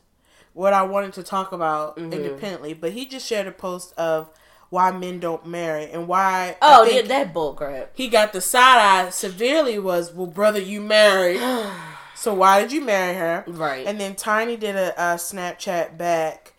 What 0.53 0.73
I 0.73 0.83
wanted 0.83 1.13
to 1.13 1.23
talk 1.23 1.51
about 1.51 1.97
Mm-hmm. 1.97 2.13
independently, 2.13 2.73
but 2.73 2.91
he 2.91 3.07
just 3.07 3.25
shared 3.27 3.47
a 3.47 3.51
post 3.51 3.93
of 3.97 4.29
why 4.69 4.91
men 4.91 5.19
don't 5.19 5.45
marry 5.47 5.85
and 5.85 6.07
why. 6.07 6.57
I 6.61 6.79
Oh, 6.79 6.83
yeah, 6.85 7.01
that 7.03 7.33
bull 7.33 7.53
crap. 7.53 7.91
he 7.95 8.07
got 8.07 8.33
the 8.33 8.41
side 8.41 8.79
eye 9.05 9.09
severely. 9.09 9.77
Was 9.79 10.11
well, 10.13 10.27
brother, 10.27 10.59
you 10.59 10.79
married, 10.81 11.39
so 12.15 12.33
why 12.35 12.61
did 12.61 12.71
you 12.71 12.81
marry 12.81 13.15
her? 13.15 13.43
Right. 13.47 13.85
And 13.85 13.99
then 13.99 14.15
Tiny 14.15 14.55
did 14.57 14.75
a, 14.75 14.93
a 14.99 15.15
Snapchat 15.15 15.97
back, 15.97 16.53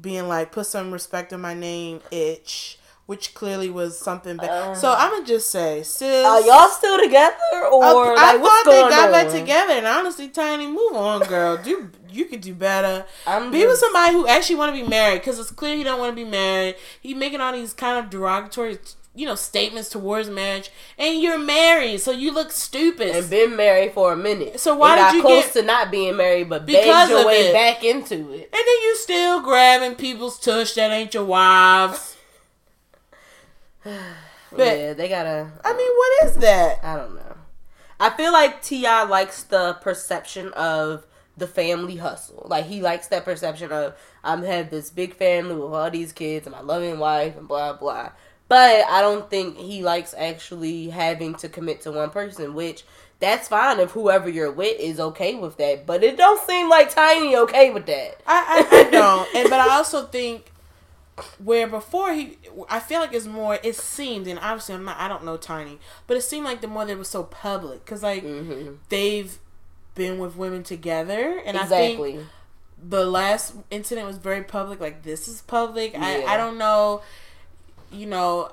being 0.00 0.26
like, 0.28 0.50
"Put 0.52 0.66
some 0.66 0.92
respect 0.92 1.32
on 1.32 1.40
my 1.40 1.54
name, 1.54 2.00
itch," 2.10 2.78
which 3.06 3.34
clearly 3.34 3.70
was 3.70 3.96
something 3.98 4.36
bad. 4.36 4.50
Uh-huh. 4.50 4.74
so 4.74 4.92
I'm 4.92 5.10
gonna 5.12 5.24
just 5.26 5.48
say, 5.50 5.82
sis, 5.84 6.26
Are 6.26 6.40
y'all 6.40 6.68
still 6.68 6.98
together? 6.98 7.36
Or, 7.72 7.84
I, 7.84 7.90
I 8.18 8.32
like, 8.34 8.42
thought 8.42 8.62
they 8.66 8.80
got 8.80 9.06
on? 9.06 9.12
back 9.12 9.28
together, 9.30 9.72
and 9.74 9.86
honestly, 9.86 10.28
Tiny, 10.28 10.66
move 10.66 10.92
on, 10.94 11.22
girl. 11.28 11.56
Do 11.56 11.90
you 12.10 12.24
could 12.24 12.40
do 12.40 12.52
better? 12.54 13.04
I'm 13.26 13.50
Be 13.50 13.64
with 13.66 13.78
somebody 13.78 14.12
who 14.12 14.26
actually 14.26 14.56
want 14.56 14.74
to 14.76 14.82
be 14.82 14.88
married, 14.88 15.20
because 15.20 15.38
it's 15.38 15.50
clear 15.50 15.76
he 15.76 15.84
don't 15.84 15.98
want 16.00 16.12
to 16.12 16.16
be 16.24 16.28
married. 16.28 16.76
He 17.00 17.14
making 17.14 17.40
all 17.40 17.52
these 17.52 17.72
kind 17.72 17.98
of 18.04 18.10
derogatory, 18.10 18.78
you 19.14 19.24
know, 19.26 19.34
statements 19.36 19.88
towards 19.88 20.28
marriage, 20.28 20.70
and 20.98 21.22
you're 21.22 21.38
married, 21.38 22.00
so 22.00 22.10
you 22.10 22.32
look 22.32 22.50
stupid. 22.50 23.14
and 23.14 23.30
been 23.30 23.54
married 23.56 23.92
for 23.92 24.12
a 24.12 24.16
minute. 24.16 24.58
So 24.58 24.74
why 24.76 24.96
did 24.96 25.16
you 25.16 25.22
close 25.22 25.44
get- 25.44 25.52
to 25.54 25.62
not 25.62 25.90
being 25.92 26.16
married, 26.16 26.48
but 26.48 26.66
Because 26.66 27.08
your 27.08 27.24
way 27.24 27.48
it. 27.48 27.52
back 27.52 27.84
into 27.84 28.14
it? 28.32 28.50
And 28.52 28.52
then 28.52 28.66
you 28.82 28.96
still 28.96 29.40
grabbing 29.42 29.94
people's 29.94 30.40
tush 30.40 30.72
that 30.74 30.90
ain't 30.90 31.14
your 31.14 31.24
wives. 31.24 32.15
But- 34.52 34.78
yeah, 34.78 34.92
they 34.92 35.08
gotta. 35.08 35.50
I 35.64 35.72
mean, 35.76 35.90
what 35.96 36.28
is 36.30 36.36
that? 36.36 36.78
I 36.84 36.96
don't 36.96 37.14
know. 37.16 37.36
I 37.98 38.10
feel 38.10 38.32
like 38.32 38.62
T.I. 38.62 39.04
likes 39.04 39.42
the 39.42 39.74
perception 39.80 40.52
of 40.52 41.06
the 41.36 41.46
family 41.46 41.96
hustle. 41.96 42.46
Like 42.48 42.66
he 42.66 42.80
likes 42.80 43.08
that 43.08 43.24
perception 43.24 43.72
of 43.72 43.94
I'm 44.22 44.42
have 44.44 44.70
this 44.70 44.90
big 44.90 45.14
family 45.14 45.54
with 45.56 45.72
all 45.72 45.90
these 45.90 46.12
kids 46.12 46.46
and 46.46 46.54
my 46.54 46.62
loving 46.62 46.98
wife 46.98 47.36
and 47.36 47.48
blah 47.48 47.72
blah. 47.74 48.10
But 48.48 48.86
I 48.88 49.00
don't 49.02 49.28
think 49.28 49.58
he 49.58 49.82
likes 49.82 50.14
actually 50.16 50.90
having 50.90 51.34
to 51.36 51.48
commit 51.48 51.80
to 51.82 51.92
one 51.92 52.10
person, 52.10 52.54
which 52.54 52.84
that's 53.18 53.48
fine 53.48 53.80
if 53.80 53.90
whoever 53.90 54.28
you're 54.28 54.52
with 54.52 54.78
is 54.78 55.00
okay 55.00 55.34
with 55.34 55.56
that. 55.56 55.84
But 55.86 56.04
it 56.04 56.16
don't 56.16 56.40
seem 56.46 56.68
like 56.70 56.94
Tiny 56.94 57.34
okay 57.36 57.70
with 57.70 57.86
that. 57.86 58.20
I, 58.26 58.66
I, 58.70 58.78
I 58.86 58.90
don't. 58.90 59.34
And 59.34 59.50
but 59.50 59.60
I 59.60 59.70
also 59.74 60.06
think 60.06 60.52
where 61.42 61.66
before 61.66 62.12
he, 62.12 62.38
I 62.68 62.78
feel 62.80 63.00
like 63.00 63.12
it's 63.14 63.26
more. 63.26 63.58
It 63.62 63.74
seemed, 63.76 64.26
and 64.26 64.38
obviously 64.38 64.74
I'm 64.74 64.84
not. 64.84 64.98
I 64.98 65.08
don't 65.08 65.24
know 65.24 65.36
Tiny, 65.36 65.78
but 66.06 66.16
it 66.16 66.22
seemed 66.22 66.44
like 66.44 66.60
the 66.60 66.68
more 66.68 66.84
they 66.84 66.94
were 66.94 67.04
so 67.04 67.22
public 67.24 67.84
because 67.84 68.02
like 68.02 68.22
hmm 68.22 68.74
they've 68.88 69.38
been 69.94 70.18
with 70.18 70.36
women 70.36 70.62
together, 70.62 71.40
and 71.44 71.56
I 71.56 71.64
think 71.64 71.98
the 72.82 73.06
last 73.06 73.54
incident 73.70 74.06
was 74.06 74.18
very 74.18 74.42
public. 74.42 74.80
Like 74.80 75.02
this 75.02 75.26
is 75.28 75.40
public. 75.42 75.94
I 75.98 76.22
I 76.24 76.36
don't 76.36 76.58
know. 76.58 77.02
You 77.90 78.06
know. 78.06 78.52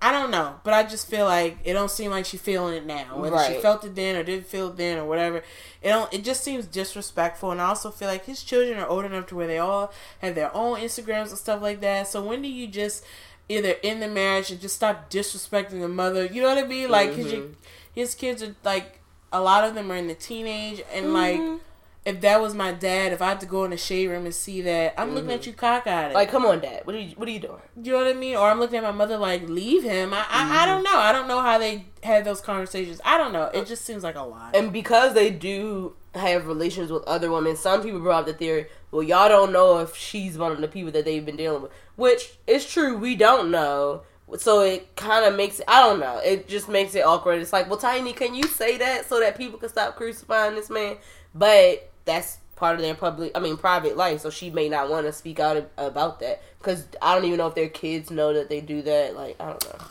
I 0.00 0.12
don't 0.12 0.30
know, 0.30 0.60
but 0.62 0.74
I 0.74 0.82
just 0.82 1.08
feel 1.08 1.24
like 1.24 1.56
it 1.64 1.72
don't 1.72 1.90
seem 1.90 2.10
like 2.10 2.26
she 2.26 2.36
feeling 2.36 2.74
it 2.74 2.84
now. 2.86 3.16
Whether 3.18 3.36
she 3.46 3.54
felt 3.62 3.82
it 3.84 3.94
then 3.94 4.14
or 4.14 4.22
didn't 4.22 4.46
feel 4.46 4.68
it 4.68 4.76
then 4.76 4.98
or 4.98 5.06
whatever, 5.06 5.38
it 5.38 5.88
don't. 5.88 6.12
It 6.12 6.22
just 6.22 6.44
seems 6.44 6.66
disrespectful, 6.66 7.50
and 7.50 7.60
I 7.62 7.68
also 7.68 7.90
feel 7.90 8.08
like 8.08 8.26
his 8.26 8.42
children 8.42 8.78
are 8.78 8.86
old 8.86 9.06
enough 9.06 9.26
to 9.28 9.34
where 9.36 9.46
they 9.46 9.58
all 9.58 9.90
have 10.20 10.34
their 10.34 10.54
own 10.54 10.78
Instagrams 10.80 11.30
and 11.30 11.38
stuff 11.38 11.62
like 11.62 11.80
that. 11.80 12.08
So 12.08 12.22
when 12.22 12.42
do 12.42 12.48
you 12.48 12.66
just 12.68 13.04
either 13.48 13.76
end 13.82 14.02
the 14.02 14.08
marriage 14.08 14.50
and 14.50 14.60
just 14.60 14.76
stop 14.76 15.08
disrespecting 15.10 15.80
the 15.80 15.88
mother? 15.88 16.26
You 16.26 16.42
know 16.42 16.48
what 16.54 16.58
I 16.62 16.66
mean? 16.66 16.90
Like 16.90 17.14
his 17.14 17.32
Mhm. 17.32 17.54
his 17.94 18.14
kids 18.14 18.42
are 18.42 18.54
like 18.64 19.00
a 19.32 19.40
lot 19.40 19.64
of 19.64 19.74
them 19.74 19.90
are 19.90 19.96
in 19.96 20.08
the 20.08 20.14
teenage, 20.14 20.82
and 20.92 21.14
like 21.14 21.40
Mhm. 21.40 21.60
If 22.06 22.20
that 22.20 22.40
was 22.40 22.54
my 22.54 22.70
dad, 22.70 23.12
if 23.12 23.20
I 23.20 23.30
had 23.30 23.40
to 23.40 23.46
go 23.46 23.64
in 23.64 23.72
the 23.72 23.76
shade 23.76 24.06
room 24.06 24.26
and 24.26 24.34
see 24.34 24.62
that, 24.62 24.94
I'm 24.96 25.12
looking 25.12 25.32
at 25.32 25.40
mm-hmm. 25.40 25.50
you 25.50 25.56
cockeyed. 25.56 26.14
Like, 26.14 26.30
come 26.30 26.46
on, 26.46 26.60
Dad. 26.60 26.82
What 26.86 26.94
are 26.94 27.00
you 27.00 27.16
What 27.16 27.28
are 27.28 27.32
you 27.32 27.40
doing? 27.40 27.60
you 27.82 27.92
know 27.92 27.98
what 27.98 28.06
I 28.06 28.12
mean? 28.12 28.36
Or 28.36 28.48
I'm 28.48 28.60
looking 28.60 28.76
at 28.76 28.84
my 28.84 28.92
mother 28.92 29.18
like, 29.18 29.48
leave 29.48 29.82
him. 29.82 30.14
I, 30.14 30.24
I, 30.30 30.62
I 30.62 30.66
don't 30.66 30.84
mm-hmm. 30.84 30.94
know. 30.94 31.00
I 31.00 31.10
don't 31.10 31.26
know 31.26 31.40
how 31.40 31.58
they 31.58 31.86
had 32.04 32.24
those 32.24 32.40
conversations. 32.40 33.00
I 33.04 33.18
don't 33.18 33.32
know. 33.32 33.46
It 33.46 33.66
just 33.66 33.84
seems 33.84 34.04
like 34.04 34.14
a 34.14 34.22
lot. 34.22 34.54
And 34.54 34.72
because 34.72 35.14
they 35.14 35.30
do 35.30 35.96
have 36.14 36.46
relations 36.46 36.92
with 36.92 37.02
other 37.04 37.28
women, 37.28 37.56
some 37.56 37.82
people 37.82 37.98
brought 37.98 38.20
up 38.20 38.26
the 38.26 38.34
theory, 38.34 38.68
well, 38.92 39.02
y'all 39.02 39.28
don't 39.28 39.52
know 39.52 39.80
if 39.80 39.96
she's 39.96 40.38
one 40.38 40.52
of 40.52 40.60
the 40.60 40.68
people 40.68 40.92
that 40.92 41.04
they've 41.04 41.26
been 41.26 41.36
dealing 41.36 41.62
with. 41.62 41.72
Which 41.96 42.38
is 42.46 42.64
true, 42.64 42.96
we 42.96 43.16
don't 43.16 43.50
know. 43.50 44.02
So 44.38 44.60
it 44.60 44.94
kind 44.94 45.24
of 45.24 45.36
makes 45.36 45.58
it, 45.58 45.64
I 45.66 45.80
don't 45.82 45.98
know, 45.98 46.20
it 46.24 46.46
just 46.46 46.68
makes 46.68 46.94
it 46.94 47.04
awkward. 47.04 47.40
It's 47.40 47.52
like, 47.52 47.68
well, 47.68 47.78
Tiny, 47.78 48.12
can 48.12 48.36
you 48.36 48.44
say 48.44 48.78
that 48.78 49.08
so 49.08 49.18
that 49.18 49.36
people 49.36 49.58
can 49.58 49.68
stop 49.68 49.96
crucifying 49.96 50.54
this 50.54 50.70
man? 50.70 50.98
But 51.34 51.92
that's 52.06 52.38
part 52.56 52.76
of 52.76 52.80
their 52.80 52.94
public, 52.94 53.32
I 53.34 53.40
mean, 53.40 53.58
private 53.58 53.96
life, 53.98 54.20
so 54.22 54.30
she 54.30 54.48
may 54.48 54.70
not 54.70 54.88
want 54.88 55.04
to 55.06 55.12
speak 55.12 55.38
out 55.38 55.68
about 55.76 56.20
that. 56.20 56.42
Because 56.58 56.86
I 57.02 57.14
don't 57.14 57.26
even 57.26 57.36
know 57.36 57.48
if 57.48 57.54
their 57.54 57.68
kids 57.68 58.10
know 58.10 58.32
that 58.32 58.48
they 58.48 58.62
do 58.62 58.80
that. 58.82 59.14
Like, 59.14 59.36
I 59.38 59.48
don't 59.48 59.64
know. 59.64 59.84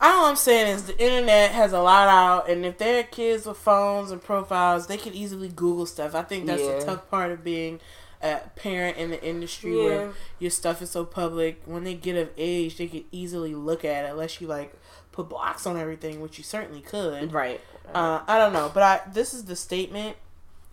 All 0.00 0.24
I'm 0.24 0.36
saying 0.36 0.68
is 0.74 0.84
the 0.84 0.98
internet 0.98 1.50
has 1.50 1.74
a 1.74 1.80
lot 1.82 2.08
out, 2.08 2.48
and 2.48 2.64
if 2.64 2.78
there 2.78 3.00
are 3.00 3.02
kids 3.02 3.44
with 3.44 3.58
phones 3.58 4.10
and 4.10 4.22
profiles, 4.22 4.86
they 4.86 4.96
can 4.96 5.12
easily 5.12 5.48
Google 5.48 5.84
stuff. 5.84 6.14
I 6.14 6.22
think 6.22 6.46
that's 6.46 6.62
Yeah. 6.62 6.78
the 6.78 6.84
tough 6.86 7.10
part 7.10 7.32
of 7.32 7.44
being 7.44 7.80
a 8.22 8.38
parent 8.56 8.96
in 8.96 9.10
the 9.10 9.22
industry 9.22 9.76
Yeah. 9.76 9.84
where 9.84 10.12
your 10.38 10.50
stuff 10.50 10.80
is 10.80 10.90
so 10.90 11.04
public. 11.04 11.60
When 11.66 11.84
they 11.84 11.92
get 11.94 12.16
of 12.16 12.30
age, 12.38 12.78
they 12.78 12.86
can 12.86 13.04
easily 13.12 13.54
look 13.54 13.84
at 13.84 14.06
it, 14.06 14.10
unless 14.10 14.40
you 14.40 14.46
like 14.46 14.72
put 15.12 15.28
blocks 15.28 15.66
on 15.66 15.76
everything, 15.76 16.22
which 16.22 16.38
you 16.38 16.44
certainly 16.44 16.80
could. 16.80 17.30
Right. 17.30 17.60
Uh, 17.94 18.20
I 18.26 18.38
don't 18.38 18.54
know, 18.54 18.70
but 18.72 18.82
I 18.82 19.00
this 19.12 19.34
is 19.34 19.44
the 19.44 19.56
statement 19.56 20.16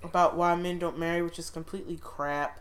about 0.03 0.35
why 0.35 0.55
men 0.55 0.79
don't 0.79 0.97
marry, 0.97 1.21
which 1.21 1.39
is 1.39 1.49
completely 1.49 1.97
crap. 1.97 2.59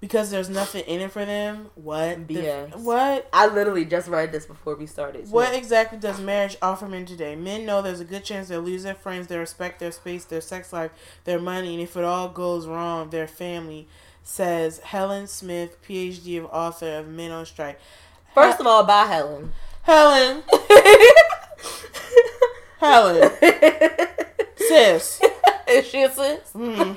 Because 0.00 0.30
there's 0.30 0.48
nothing 0.48 0.82
in 0.86 1.00
it 1.02 1.12
for 1.12 1.26
them. 1.26 1.68
What? 1.74 2.26
The- 2.26 2.36
BS. 2.36 2.76
what? 2.76 3.28
I 3.34 3.46
literally 3.48 3.84
just 3.84 4.08
read 4.08 4.32
this 4.32 4.46
before 4.46 4.74
we 4.74 4.86
started. 4.86 5.26
too. 5.26 5.30
What 5.30 5.54
exactly 5.54 5.98
does 5.98 6.18
marriage 6.18 6.56
offer 6.62 6.88
men 6.88 7.04
today? 7.04 7.36
Men 7.36 7.66
know 7.66 7.82
there's 7.82 8.00
a 8.00 8.04
good 8.06 8.24
chance 8.24 8.48
they'll 8.48 8.62
lose 8.62 8.82
their 8.84 8.94
friends, 8.94 9.26
their 9.26 9.40
respect, 9.40 9.78
their 9.78 9.92
space, 9.92 10.24
their 10.24 10.40
sex 10.40 10.72
life, 10.72 10.90
their 11.24 11.38
money, 11.38 11.74
and 11.74 11.82
if 11.82 11.98
it 11.98 12.04
all 12.04 12.30
goes 12.30 12.66
wrong, 12.66 13.10
their 13.10 13.26
family. 13.28 13.88
Says 14.22 14.78
Helen 14.78 15.26
Smith, 15.26 15.76
PhD 15.86 16.38
of 16.38 16.46
author 16.46 16.98
of 16.98 17.08
Men 17.08 17.30
on 17.30 17.44
Strike. 17.44 17.78
First 18.34 18.58
of 18.60 18.66
all, 18.66 18.84
bye, 18.84 19.04
Helen. 19.06 19.52
Helen, 19.82 20.42
Helen, 22.78 23.30
sis. 24.56 25.20
Is 25.70 25.86
she 25.86 26.02
a? 26.02 26.08
Mm. 26.08 26.96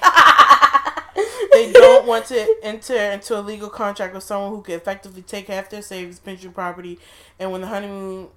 they 1.53 1.71
don't 1.71 2.05
want 2.07 2.25
to 2.25 2.55
enter 2.63 2.95
into 2.95 3.39
a 3.39 3.41
legal 3.41 3.69
contract 3.69 4.13
with 4.13 4.23
someone 4.23 4.51
who 4.51 4.61
could 4.61 4.75
effectively 4.75 5.21
take 5.21 5.47
half 5.47 5.69
their 5.69 5.81
savings, 5.81 6.19
pension, 6.19 6.51
property, 6.51 6.99
and 7.39 7.51
when 7.51 7.61
the 7.61 7.67
honeymoon 7.67 8.27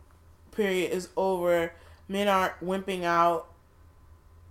period 0.52 0.92
is 0.92 1.08
over, 1.16 1.72
men 2.08 2.28
aren't 2.28 2.58
wimping 2.64 3.02
out 3.04 3.46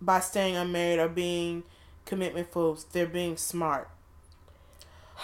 by 0.02 0.20
staying 0.20 0.56
unmarried 0.56 1.00
or 1.00 1.08
being 1.08 1.64
commitment 2.06 2.52
fools. 2.52 2.86
They're 2.92 3.06
being 3.08 3.38
smart. 3.38 3.90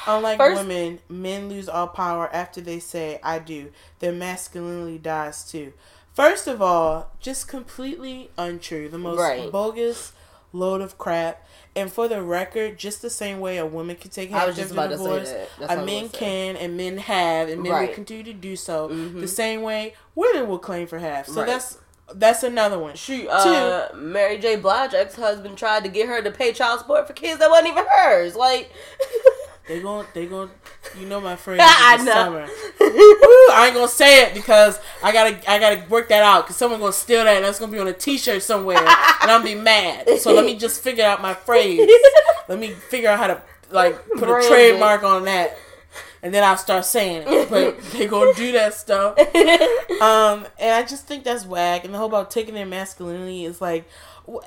Unlike 0.08 0.38
First- 0.38 0.62
women, 0.62 1.00
men 1.10 1.50
lose 1.50 1.67
all 1.67 1.88
power 1.88 2.30
after 2.34 2.62
they 2.62 2.80
say 2.80 3.19
"I 3.24 3.39
do." 3.39 3.71
Their 4.00 4.13
masculinity 4.13 4.97
dies 4.97 5.43
too. 5.50 5.74
First 6.13 6.47
of 6.47 6.62
all, 6.62 7.12
just 7.19 7.47
completely 7.47 8.30
untrue. 8.38 8.88
The 8.89 8.97
most 8.97 9.19
Right. 9.19 9.52
bogus 9.52 10.13
load 10.54 10.82
of 10.82 10.98
crap. 10.98 11.46
And 11.76 11.92
for 11.92 12.08
the 12.10 12.22
record, 12.22 12.78
just 12.78 13.02
the 13.02 13.10
same 13.10 13.40
way 13.40 13.58
a 13.58 13.66
woman 13.66 13.96
can 13.96 14.12
take 14.12 14.30
half 14.30 14.50
of 14.50 14.72
about 14.72 14.90
the 14.90 14.98
to 14.98 15.04
say 15.04 15.04
divorce, 15.04 15.30
a 15.32 15.48
what 15.62 15.72
I 15.72 15.76
was 15.78 15.86
men 15.86 16.10
can 16.10 16.56
and 16.58 16.76
men 16.76 16.98
have, 16.98 17.48
and 17.48 17.64
men 17.64 17.88
will 17.88 17.94
continue 17.94 18.24
to 18.24 18.34
do 18.34 18.56
so. 18.58 18.90
Mhm. 18.90 19.22
The 19.22 19.28
same 19.28 19.62
way 19.62 19.94
women 20.16 20.48
will 20.50 20.60
claim 20.60 20.88
for 20.88 21.00
half. 21.00 21.28
So 21.28 21.36
Right. 21.42 21.48
that's 21.48 21.78
that's 22.14 22.44
another 22.44 22.78
one. 22.78 22.96
Shoot, 22.96 23.30
uh, 23.30 23.88
Mary 23.96 24.38
J. 24.38 24.58
Blige 24.58 24.94
ex 24.94 25.16
husband 25.16 25.58
tried 25.58 25.86
to 25.86 25.90
get 25.90 26.10
her 26.10 26.22
to 26.22 26.30
pay 26.30 26.52
child 26.52 26.80
support 26.80 27.08
for 27.08 27.14
kids 27.14 27.40
that 27.40 27.50
wasn't 27.50 27.70
even 27.70 27.86
hers. 27.90 28.36
Like, 28.36 28.70
They 29.72 29.80
gon' 29.80 30.06
they 30.14 30.26
gon' 30.26 30.52
you 31.00 31.06
know 31.06 31.22
my 31.22 31.36
phrase 31.44 31.62
I 31.64 31.96
know. 31.98 32.12
summer. 32.12 32.42
Woo, 32.82 32.90
I 33.54 33.64
ain't 33.68 33.76
gonna 33.76 33.88
say 33.88 34.24
it 34.26 34.34
because 34.34 34.80
I 35.02 35.14
gotta 35.14 35.50
I 35.50 35.60
gotta 35.60 35.84
work 35.90 36.10
that 36.10 36.24
out 36.24 36.44
because 36.44 36.58
someone 36.58 36.82
gonna 36.82 36.92
steal 36.92 37.24
that 37.24 37.38
and 37.38 37.46
that's 37.46 37.58
gonna 37.58 37.72
be 37.72 37.80
on 37.80 37.88
a 37.88 37.94
T-shirt 37.94 38.44
somewhere 38.44 38.78
and 38.78 39.32
I'm 39.32 39.44
be 39.44 39.56
mad. 39.56 40.20
So 40.20 40.34
let 40.34 40.44
me 40.44 40.56
just 40.58 40.82
figure 40.84 41.06
out 41.06 41.22
my 41.22 41.34
phrase. 41.34 41.90
Let 42.50 42.60
me 42.60 42.72
figure 42.72 43.10
out 43.10 43.18
how 43.20 43.28
to 43.28 43.42
like 43.70 43.96
put 44.10 44.20
Brand 44.28 44.44
a 44.44 44.46
it. 44.46 44.50
trademark 44.50 45.04
on 45.04 45.24
that, 45.24 45.58
and 46.22 46.34
then 46.34 46.44
I'll 46.44 46.58
start 46.58 46.84
saying 46.84 47.24
it. 47.26 47.50
But 47.50 47.80
they 47.94 48.08
gonna 48.08 48.34
do 48.34 48.52
that 48.54 48.74
stuff. 48.74 49.18
Um, 50.02 50.46
and 50.60 50.76
I 50.76 50.84
just 50.86 51.06
think 51.08 51.24
that's 51.24 51.46
whack. 51.46 51.86
And 51.86 51.94
the 51.94 51.98
whole 51.98 52.08
about 52.08 52.30
taking 52.30 52.56
their 52.56 52.66
masculinity 52.66 53.46
is 53.46 53.62
like, 53.62 53.88
wh- 54.30 54.44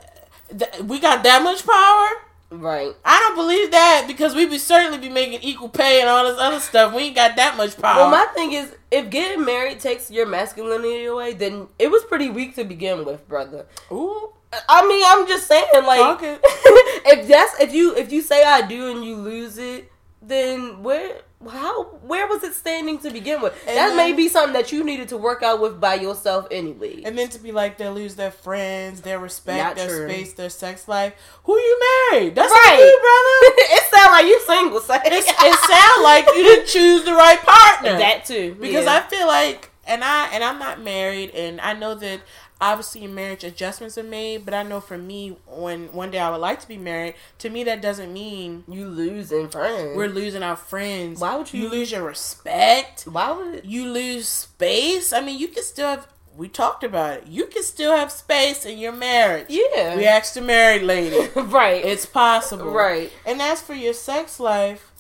th- 0.51 0.83
we 0.83 1.01
got 1.01 1.23
that 1.23 1.43
much 1.43 1.65
power. 1.67 2.09
Right. 2.51 2.95
I 3.05 3.21
don't 3.21 3.37
believe 3.37 3.71
that 3.71 4.05
because 4.07 4.35
we 4.35 4.47
be 4.47 4.59
certainly 4.59 4.99
be 4.99 5.09
making 5.09 5.41
equal 5.43 5.69
pay 5.69 6.01
and 6.01 6.09
all 6.09 6.25
this 6.25 6.39
other 6.41 6.61
stuff. 6.61 6.95
We 6.95 7.05
ain't 7.05 7.17
got 7.17 7.37
that 7.37 7.57
much 7.57 7.77
power. 7.81 8.03
Well, 8.03 8.11
my 8.11 8.27
thing 8.35 8.53
is, 8.53 8.75
if 8.91 9.11
getting 9.11 9.45
married 9.45 9.81
takes 9.81 10.11
your 10.11 10.27
masculinity 10.27 11.05
away, 11.07 11.35
then 11.35 11.69
it 11.79 11.91
was 11.91 12.05
pretty 12.05 12.31
weak 12.31 12.55
to 12.57 12.65
begin 12.65 13.05
with, 13.05 13.27
brother. 13.29 13.67
Ooh, 13.91 14.31
I 14.69 14.87
mean, 14.87 15.03
I'm 15.07 15.27
just 15.27 15.47
saying, 15.47 15.67
like, 15.75 16.17
Okay. 16.17 16.39
if 16.45 17.29
that's 17.29 17.61
if 17.61 17.73
you 17.75 17.95
if 17.97 18.13
you 18.13 18.23
say 18.23 18.45
I 18.45 18.67
do 18.67 18.91
and 18.91 19.05
you 19.05 19.17
lose 19.17 19.59
it, 19.59 19.91
then 20.23 20.83
where 20.83 21.23
how 21.49 21.85
where 22.07 22.27
was 22.27 22.43
it 22.45 22.55
standing 22.55 22.99
to 23.01 23.11
begin 23.11 23.41
with? 23.43 23.55
And 23.67 23.77
that 23.77 23.97
may 23.97 24.13
be 24.13 24.29
something 24.29 24.53
that 24.55 24.73
you 24.73 24.85
needed 24.85 25.09
to 25.09 25.17
work 25.17 25.43
out 25.43 25.61
with 25.61 25.81
by 25.81 25.95
yourself 25.95 26.47
anyway. 26.51 27.03
and 27.05 27.17
then 27.19 27.29
to 27.31 27.39
be 27.39 27.53
like 27.53 27.79
they 27.79 27.89
lose 27.89 28.15
their 28.17 28.31
friends, 28.31 29.01
their 29.03 29.19
respect, 29.19 29.59
Not 29.63 29.77
their 29.77 29.89
true. 29.89 30.09
space, 30.09 30.33
their 30.35 30.51
sex 30.51 30.87
life. 30.89 31.15
Who 31.45 31.57
you 31.57 31.81
married? 32.13 32.35
That's 32.35 32.51
Right. 32.53 32.79
you, 32.79 33.01
brother. 33.01 33.57
it 33.77 33.95
sound 33.95 34.13
like 34.13 34.27
you 34.27 34.41
single, 34.47 34.79
It's, 34.79 35.29
it 35.29 35.59
sound 35.71 36.03
like 36.03 36.27
you 36.27 36.43
didn't 36.43 36.67
choose 36.69 37.05
the 37.05 37.13
right 37.15 37.41
partner. 37.41 37.99
that 37.99 38.25
too. 38.25 38.57
because 38.61 38.85
yeah. 38.85 38.97
I 38.97 39.01
feel 39.01 39.27
like, 39.27 39.71
and 39.87 40.03
I 40.03 40.29
and 40.33 40.43
I'm 40.43 40.59
not 40.59 40.81
married, 40.81 41.31
and 41.31 41.61
I 41.61 41.75
know 41.75 41.95
that 41.95 42.21
obviously 42.61 43.05
in 43.05 43.15
marriage 43.15 43.45
adjustments 43.45 43.99
are 43.99 44.03
made, 44.05 44.45
but 44.45 44.55
I 44.55 44.63
know 44.63 44.81
for 44.81 44.97
me, 44.97 45.37
when 45.47 45.93
one 45.93 46.11
day 46.11 46.19
I 46.19 46.31
would 46.31 46.41
like 46.41 46.61
to 46.61 46.69
be 46.69 46.79
married, 46.79 47.15
to 47.39 47.51
me 47.51 47.65
that 47.65 47.83
doesn't 47.83 48.13
mean 48.13 48.65
you 48.69 48.87
losing 48.89 49.49
friends. 49.49 49.97
we're 49.97 50.09
losing 50.09 50.43
our 50.43 50.57
friends. 50.57 51.21
Why 51.21 51.37
would 51.37 51.53
you- 51.53 51.63
You 51.65 51.69
lose 51.69 51.91
your 51.93 52.03
respect. 52.03 53.03
Why 53.03 53.33
would 53.33 53.65
You 53.65 53.87
lose 53.89 54.29
space. 54.29 55.13
I 55.13 55.21
mean, 55.21 55.39
you 55.39 55.49
can 55.49 55.63
still 55.63 55.89
have. 55.89 56.07
We 56.37 56.49
talked 56.49 56.83
about 56.83 57.19
it. 57.19 57.27
You 57.29 57.47
can 57.47 57.63
still 57.63 57.95
have 57.95 58.11
space 58.11 58.65
in 58.67 58.79
your 58.79 58.91
marriage. 58.93 59.47
yeah 59.49 59.95
We 59.97 60.05
asked 60.07 60.35
the 60.35 60.41
married 60.41 60.83
lady. 60.83 61.29
right 61.37 61.85
It's 61.85 62.07
possible. 62.07 62.71
right 62.73 63.13
And 63.25 63.41
as 63.41 63.63
for 63.63 63.75
your 63.75 63.93
sex 63.95 64.41
life, 64.41 64.91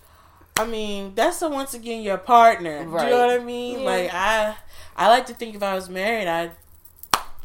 I 0.57 0.65
mean, 0.65 1.13
that's 1.17 1.43
a, 1.43 1.49
once 1.49 1.75
again 1.75 2.03
your 2.03 2.19
partner. 2.19 2.85
Do 2.85 2.91
you 2.91 2.97
know 3.11 3.27
what 3.27 3.41
I 3.41 3.43
mean? 3.43 3.81
Yeah. 3.81 3.85
Like 3.85 4.11
I, 4.15 4.57
I 4.97 5.09
like 5.09 5.27
to 5.27 5.35
think 5.35 5.57
if 5.57 5.63
I 5.65 5.75
was 5.75 5.89
married, 5.89 6.29
I, 6.29 6.51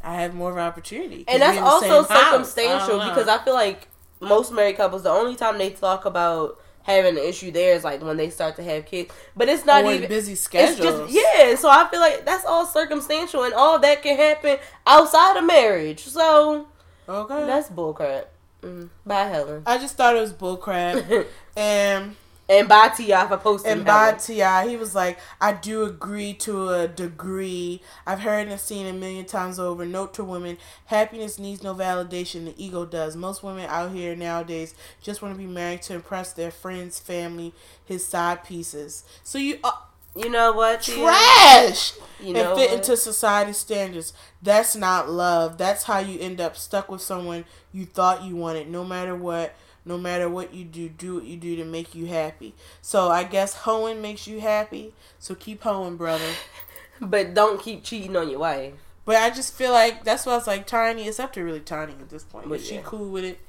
I 0.04 0.16
have 0.22 0.34
more 0.34 0.52
of 0.52 0.58
an 0.58 0.64
opportunity. 0.64 1.26
and 1.28 1.42
that's 1.42 1.58
also. 1.60 2.04
I 2.10 2.24
circumstantial 2.24 3.00
because 3.00 3.28
I 3.28 3.38
feel 3.44 3.54
like 3.54 3.88
most 4.20 4.52
married 4.52 4.78
couples, 4.78 5.04
the 5.04 5.10
only 5.12 5.36
time 5.36 5.58
they 5.58 5.70
talk 5.72 6.06
about 6.06 6.60
having 6.84 7.18
an 7.18 7.24
issue 7.24 7.52
there 7.52 7.76
is 7.76 7.84
like 7.84 8.02
when 8.02 8.18
they 8.18 8.30
start 8.30 8.56
to 8.56 8.64
have 8.64 8.86
kids, 8.86 9.14
but 9.36 9.48
it's 9.50 9.66
not 9.66 9.84
Or 9.86 9.94
even. 9.94 10.10
busy 10.10 10.32
It's 10.34 10.42
schedules. 10.42 11.12
just 11.12 11.14
yeah, 11.14 11.56
so 11.56 11.70
I 11.70 11.88
feel 11.90 12.00
like 12.00 12.26
that's 12.26 12.46
all 12.46 12.66
circumstantial, 12.66 13.44
and 13.44 13.54
all 13.54 13.78
that 13.80 14.02
can 14.02 14.18
happen 14.18 14.58
outside 14.88 15.38
of 15.38 15.44
marriage. 15.46 16.06
So 16.06 16.68
Okay. 17.08 17.46
that's 17.46 17.70
bullcrap. 17.70 18.26
Mm. 18.64 18.90
Bye, 19.06 19.24
Helen, 19.26 19.64
I 19.66 19.78
just 19.78 19.96
thought 19.96 20.16
it 20.16 20.20
was 20.20 20.34
bullcrap. 20.34 21.26
and 21.56 22.16
and 22.50 22.68
bye 22.68 22.90
T.I. 22.90 23.28
for 23.28 23.38
posting. 23.38 23.72
and 23.72 23.86
by 23.86 24.14
T.I., 24.14 24.68
he 24.68 24.76
was 24.76 24.96
like, 24.96 25.20
"I 25.40 25.54
do 25.54 25.84
agree 25.84 26.34
to 26.36 26.70
a 26.70 26.88
degree. 26.88 27.82
I've 28.08 28.22
heard 28.22 28.48
and 28.48 28.60
seen 28.60 28.88
a 28.88 28.94
million 28.94 29.26
times 29.26 29.60
over. 29.60 29.86
Note 29.86 30.14
to 30.16 30.24
women: 30.24 30.58
happiness 30.86 31.40
needs 31.40 31.64
no 31.64 31.76
validation. 31.76 32.46
The 32.46 32.56
ego 32.64 32.86
does. 32.86 33.16
Most 33.16 33.44
women 33.44 33.68
out 33.70 33.92
here 33.92 34.16
nowadays 34.16 34.74
just 35.02 35.22
want 35.22 35.36
to 35.36 35.38
be 35.38 35.48
married 35.48 35.84
to 35.84 35.94
impress 35.94 36.34
their 36.34 36.52
friends, 36.52 37.00
family, 37.00 37.54
his 37.86 38.06
side 38.06 38.44
pieces. 38.44 39.04
So 39.24 39.38
you 39.38 39.60
uh, 39.64 39.72
You 40.16 40.30
know 40.30 40.52
what? 40.54 40.82
Tia? 40.82 40.96
trash 41.04 41.94
You 42.20 42.34
know 42.34 42.52
and 42.52 42.60
fit 42.60 42.72
what? 42.72 42.80
into 42.80 42.98
society 42.98 43.54
standards. 43.54 44.14
That's 44.42 44.76
not 44.76 45.10
love. 45.10 45.58
That's 45.58 45.84
how 45.84 46.00
you 46.00 46.20
end 46.20 46.42
up 46.42 46.58
stuck 46.58 46.90
with 46.90 47.02
someone 47.02 47.46
you 47.72 47.86
thought 47.86 48.24
you 48.24 48.36
wanted. 48.36 48.70
No 48.70 48.84
matter 48.84 49.16
what, 49.16 49.56
no 49.90 49.98
matter 49.98 50.30
what 50.30 50.54
you 50.54 50.64
do, 50.64 50.88
do 50.88 51.16
what 51.16 51.24
you 51.24 51.36
do 51.36 51.56
to 51.56 51.66
make 51.66 51.96
you 51.96 52.06
happy. 52.06 52.54
So 52.80 53.10
I 53.10 53.24
guess 53.24 53.56
hoeing 53.56 54.04
makes 54.04 54.28
you 54.28 54.40
happy. 54.40 54.94
So 55.18 55.34
keep 55.34 55.64
hoeing, 55.64 55.98
brother. 55.98 56.30
but 57.02 57.34
don't 57.34 57.60
keep 57.60 57.84
cheating 57.84 58.16
on 58.16 58.30
your 58.30 58.40
wife. 58.40 58.74
But 59.04 59.16
I 59.16 59.32
just 59.32 59.56
feel 59.56 59.72
like 59.72 60.04
that's 60.04 60.28
why 60.28 60.38
it's 60.38 60.46
like 60.46 60.68
Tiny. 60.68 61.08
It's 61.08 61.20
up 61.20 61.34
to 61.34 61.44
really 61.44 61.60
Tiny 61.60 61.94
at 61.94 62.10
this 62.10 62.24
point. 62.24 62.48
But 62.48 62.60
if 62.60 62.68
she 62.68 62.80
cool 62.84 63.10
with 63.10 63.26
it, 63.26 63.40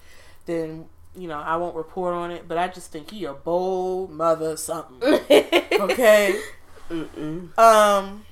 then 0.47 0.87
you 1.15 1.29
know 1.29 1.39
I 1.39 1.57
won't 1.57 1.77
report 1.77 2.15
on 2.15 2.31
it. 2.31 2.49
But 2.49 2.57
I 2.57 2.69
just 2.69 2.91
think 2.91 3.11
he 3.11 3.27
a 3.27 3.35
bold 3.35 4.11
mother 4.11 4.57
something. 4.57 4.99
Okay. 5.81 6.39
Mm-mm. 6.91 7.57
Um. 7.59 8.27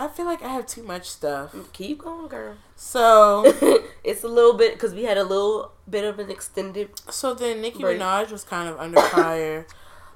I 0.00 0.08
feel 0.08 0.24
like 0.24 0.42
I 0.42 0.48
have 0.48 0.66
too 0.66 0.82
much 0.82 1.10
stuff. 1.10 1.54
Keep 1.74 1.98
going, 1.98 2.26
girl. 2.28 2.54
So 2.74 3.44
it's 4.04 4.24
a 4.24 4.28
little 4.28 4.54
bit 4.54 4.72
because 4.72 4.94
we 4.94 5.02
had 5.04 5.18
a 5.18 5.24
little 5.24 5.72
bit 5.88 6.04
of 6.04 6.18
an 6.18 6.30
extended. 6.30 6.88
so 7.10 7.34
then 7.34 7.60
Nicki 7.60 7.80
Break. 7.80 8.00
Minaj 8.00 8.30
was 8.30 8.42
kind 8.42 8.66
of 8.70 8.80
under 8.80 8.98
fire 9.12 9.66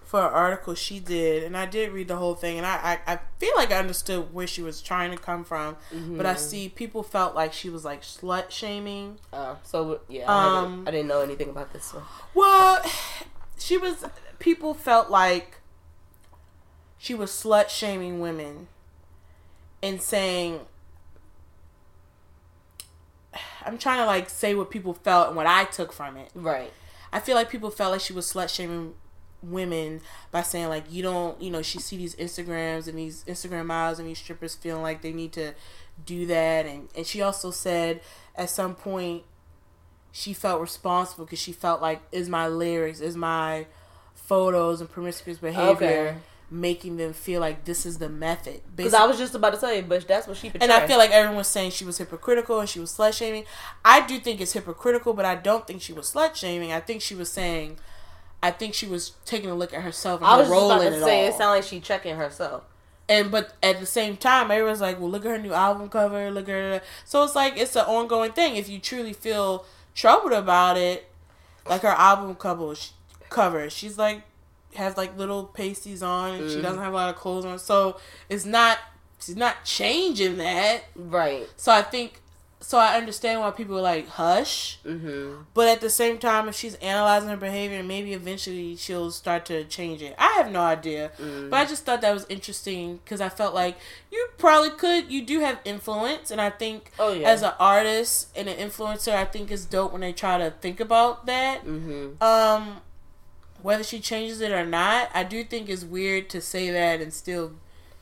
for 0.03 0.21
an 0.27 0.33
article 0.33 0.75
she 0.75 1.01
did, 1.01 1.43
and 1.43 1.55
I 1.55 1.67
did 1.67 1.93
read 1.93 2.09
the 2.09 2.17
whole 2.17 2.35
thing, 2.35 2.57
and 2.57 2.67
I 2.67 2.99
I, 3.07 3.13
I 3.15 3.19
feel 3.39 3.53
like 3.57 3.73
I 3.73 3.79
understood 3.79 4.33
where 4.33 4.47
she 4.47 4.63
was 4.63 4.81
trying 4.81 5.11
to 5.11 5.19
come 5.19 5.45
from, 5.45 5.77
but 6.17 6.25
I 6.25 6.35
see 6.35 6.71
people 6.71 7.03
felt 7.03 7.35
like 7.35 7.53
she 7.53 7.69
was 7.69 7.85
like 7.85 8.01
slut 8.03 8.51
shaming. 8.51 9.19
Uh, 9.35 9.57
so 9.65 10.01
yeah, 10.09 10.31
I, 10.31 10.61
Um, 10.61 10.71
didn't, 10.77 10.89
I 10.89 10.91
didn't 10.93 11.09
know 11.09 11.21
anything 11.21 11.51
about 11.51 11.75
this 11.75 11.93
one. 11.93 12.05
Well, 12.33 12.83
she 13.59 13.77
was. 13.77 14.05
People 14.39 14.73
felt 14.73 15.11
like 15.11 15.59
she 16.97 17.15
was 17.15 17.31
slut 17.31 17.69
shaming 17.69 18.21
women 18.21 18.69
and 19.85 20.01
saying. 20.03 20.61
I'm 23.67 23.79
trying 23.79 23.99
to 23.99 24.07
like 24.07 24.29
say 24.31 24.55
what 24.55 24.71
people 24.71 24.95
felt 24.95 25.29
and 25.29 25.37
what 25.37 25.47
I 25.47 25.65
took 25.65 25.93
from 25.93 26.17
it. 26.17 26.31
Right. 26.35 26.73
I 27.13 27.21
feel 27.21 27.35
like 27.35 27.51
people 27.51 27.71
felt 27.71 27.93
like 27.93 28.01
she 28.01 28.13
was 28.13 28.31
slut 28.31 28.49
shaming 28.55 28.95
women 29.43 30.01
by 30.31 30.43
saying 30.43 30.69
like 30.69 30.85
you 30.91 31.03
don't 31.03 31.41
you 31.41 31.51
know 31.51 31.63
she 31.63 31.79
see 31.79 31.97
these 31.97 32.15
Instagrams 32.17 32.89
and 32.89 32.99
these 32.99 33.25
Instagram 33.25 33.67
models 33.67 33.99
and 33.99 34.09
these 34.09 34.19
strippers 34.19 34.55
feeling 34.55 34.83
like 34.83 35.03
they 35.03 35.13
need 35.13 35.33
to 35.33 35.53
do 36.07 36.27
that 36.27 36.67
and 36.67 36.89
and 36.97 37.07
she 37.07 37.21
also 37.21 37.51
said 37.51 38.01
at 38.37 38.49
some 38.51 38.75
point 38.75 39.23
she 40.13 40.33
felt 40.33 40.61
responsible 40.61 41.25
because 41.25 41.39
she 41.39 41.53
felt 41.53 41.83
like 41.83 42.01
is 42.11 42.29
my 42.29 42.49
lyrics 42.49 43.01
is 43.01 43.17
my 43.17 43.67
photos 44.15 44.81
and 44.81 44.91
promiscuous 44.91 45.39
behavior 45.39 45.71
Okay. 45.71 46.15
Making 46.55 46.97
them 46.97 47.13
feel 47.13 47.41
like 47.41 47.65
this 47.65 47.85
is 47.85 47.99
the 47.99 48.09
method 48.09 48.61
Because 48.77 48.95
I 48.95 49.05
was 49.07 49.19
just 49.19 49.35
about 49.35 49.51
to 49.55 49.59
say, 49.59 49.81
but 49.83 50.07
that's 50.07 50.27
what 50.29 50.37
she 50.37 50.49
portrayed. 50.51 50.63
and 50.63 50.73
I 50.73 50.87
feel 50.87 50.99
like 50.99 51.11
everyone 51.11 51.37
was 51.39 51.49
saying 51.49 51.73
she 51.73 51.85
was 51.85 51.99
hypocritical 51.99 52.61
and 52.61 52.69
she 52.69 52.79
was 52.79 52.93
slut 52.97 53.13
shaming. 53.13 53.45
I 53.85 54.07
do 54.07 54.19
think 54.21 54.41
it's 54.41 54.53
hypocritical, 54.53 55.13
but 55.15 55.25
I 55.25 55.35
don't 55.35 55.67
think 55.67 55.83
she 55.83 55.93
was 55.93 56.13
slut 56.13 56.37
shaming. 56.37 56.71
I 56.73 56.79
think 56.81 57.03
she 57.03 57.15
was 57.17 57.31
saying, 57.33 57.79
I 58.43 58.53
think 58.53 58.75
she 58.75 58.87
was 58.87 59.13
taking 59.25 59.51
a 59.51 59.55
look 59.55 59.75
at 59.75 59.83
herself 59.83 60.21
and 60.21 60.29
I 60.29 60.33
her 60.35 60.39
was 60.39 60.49
just 60.49 60.53
role 60.53 60.71
about 60.71 60.87
in 60.87 60.93
to 60.93 60.99
it 60.99 61.05
say 61.05 61.23
all. 61.23 61.29
it 61.29 61.35
sounded 61.35 61.55
like 61.57 61.65
she 61.65 61.81
checking 61.81 62.17
herself. 62.17 62.63
and 63.09 63.31
but 63.33 63.55
at 63.63 63.81
the 63.81 63.87
same 63.87 64.17
time, 64.17 64.51
everyone's 64.51 64.81
like, 64.81 65.01
well, 65.01 65.11
look 65.11 65.25
at 65.25 65.31
her 65.31 65.39
new 65.39 65.53
album 65.53 65.89
cover, 65.89 66.31
look 66.31 66.49
at 66.49 66.53
her. 66.55 66.81
So 67.05 67.25
it's 67.25 67.35
like 67.35 67.57
it's 67.57 67.75
an 67.75 67.85
ongoing 67.87 68.33
thing. 68.33 68.55
If 68.57 68.69
you 68.69 68.79
truly 68.79 69.13
feel 69.13 69.65
troubled 69.95 70.33
about 70.33 70.77
it, 70.77 71.11
like 71.69 71.83
her 71.83 71.89
album 71.89 72.35
cover, 72.37 72.75
cover, 73.29 73.69
she's 73.71 73.99
like 73.99 74.23
has 74.77 74.97
like 74.97 75.17
little 75.19 75.45
pasties 75.45 76.03
on 76.03 76.33
and 76.35 76.51
she 76.51 76.57
Mhm. 76.59 76.63
doesn't 76.63 76.83
have 76.83 76.93
a 76.93 76.97
lot 76.97 77.11
of 77.11 77.17
clothes 77.17 77.45
on, 77.45 77.59
so 77.59 77.97
it's 78.29 78.45
not 78.45 78.79
she's 79.21 79.37
not 79.37 79.65
changing 79.65 80.37
that. 80.39 80.85
Right. 80.95 81.49
So 81.57 81.73
I 81.73 81.83
think 81.83 82.21
so 82.61 82.79
I 82.79 82.97
understand 82.97 83.41
why 83.41 83.51
people 83.51 83.77
are 83.79 83.83
like 83.83 84.09
hush, 84.09 84.79
Mm-hmm. 84.87 85.43
but 85.53 85.69
at 85.69 85.83
the 85.83 85.91
same 85.91 86.17
time, 86.17 86.49
if 86.49 86.55
she's 86.55 86.77
analyzing 86.77 87.29
her 87.29 87.37
behavior, 87.37 87.83
maybe 87.83 88.15
eventually 88.15 88.75
she'll 88.77 89.11
start 89.11 89.45
to 89.47 89.65
change 89.65 90.01
it. 90.01 90.15
I 90.19 90.29
have 90.39 90.51
no 90.51 90.61
idea, 90.63 91.11
Mm. 91.21 91.51
but 91.51 91.57
I 91.59 91.65
just 91.67 91.85
thought 91.85 92.01
that 92.01 92.15
was 92.15 92.25
interesting 92.31 93.01
because 93.05 93.21
I 93.21 93.29
felt 93.29 93.55
like 93.55 93.77
you 94.11 94.29
probably 94.39 94.71
could. 94.71 95.11
You 95.13 95.21
do 95.27 95.41
have 95.41 95.59
influence, 95.67 96.31
and 96.31 96.41
I 96.41 96.49
think 96.49 96.91
Oh 96.99 97.13
yeah. 97.13 97.29
as 97.29 97.43
an 97.43 97.53
artist 97.61 98.29
and 98.35 98.49
an 98.49 98.57
influencer, 98.57 99.15
I 99.15 99.27
think 99.27 99.51
it's 99.51 99.67
dope 99.67 99.93
when 99.93 100.01
they 100.01 100.15
try 100.15 100.39
to 100.39 100.51
think 100.51 100.81
about 100.81 101.27
that. 101.27 101.67
mm-hmm. 101.67 102.23
Um, 102.23 102.81
whether 103.65 103.83
she 103.83 103.99
changes 103.99 104.43
it 104.43 104.53
or 104.53 104.67
not, 104.67 105.09
I 105.15 105.25
do 105.25 105.43
think 105.43 105.71
it's 105.71 105.85
weird 105.85 106.29
to 106.29 106.43
say 106.43 106.71
that 106.71 107.01
and 107.01 107.11
still 107.15 107.53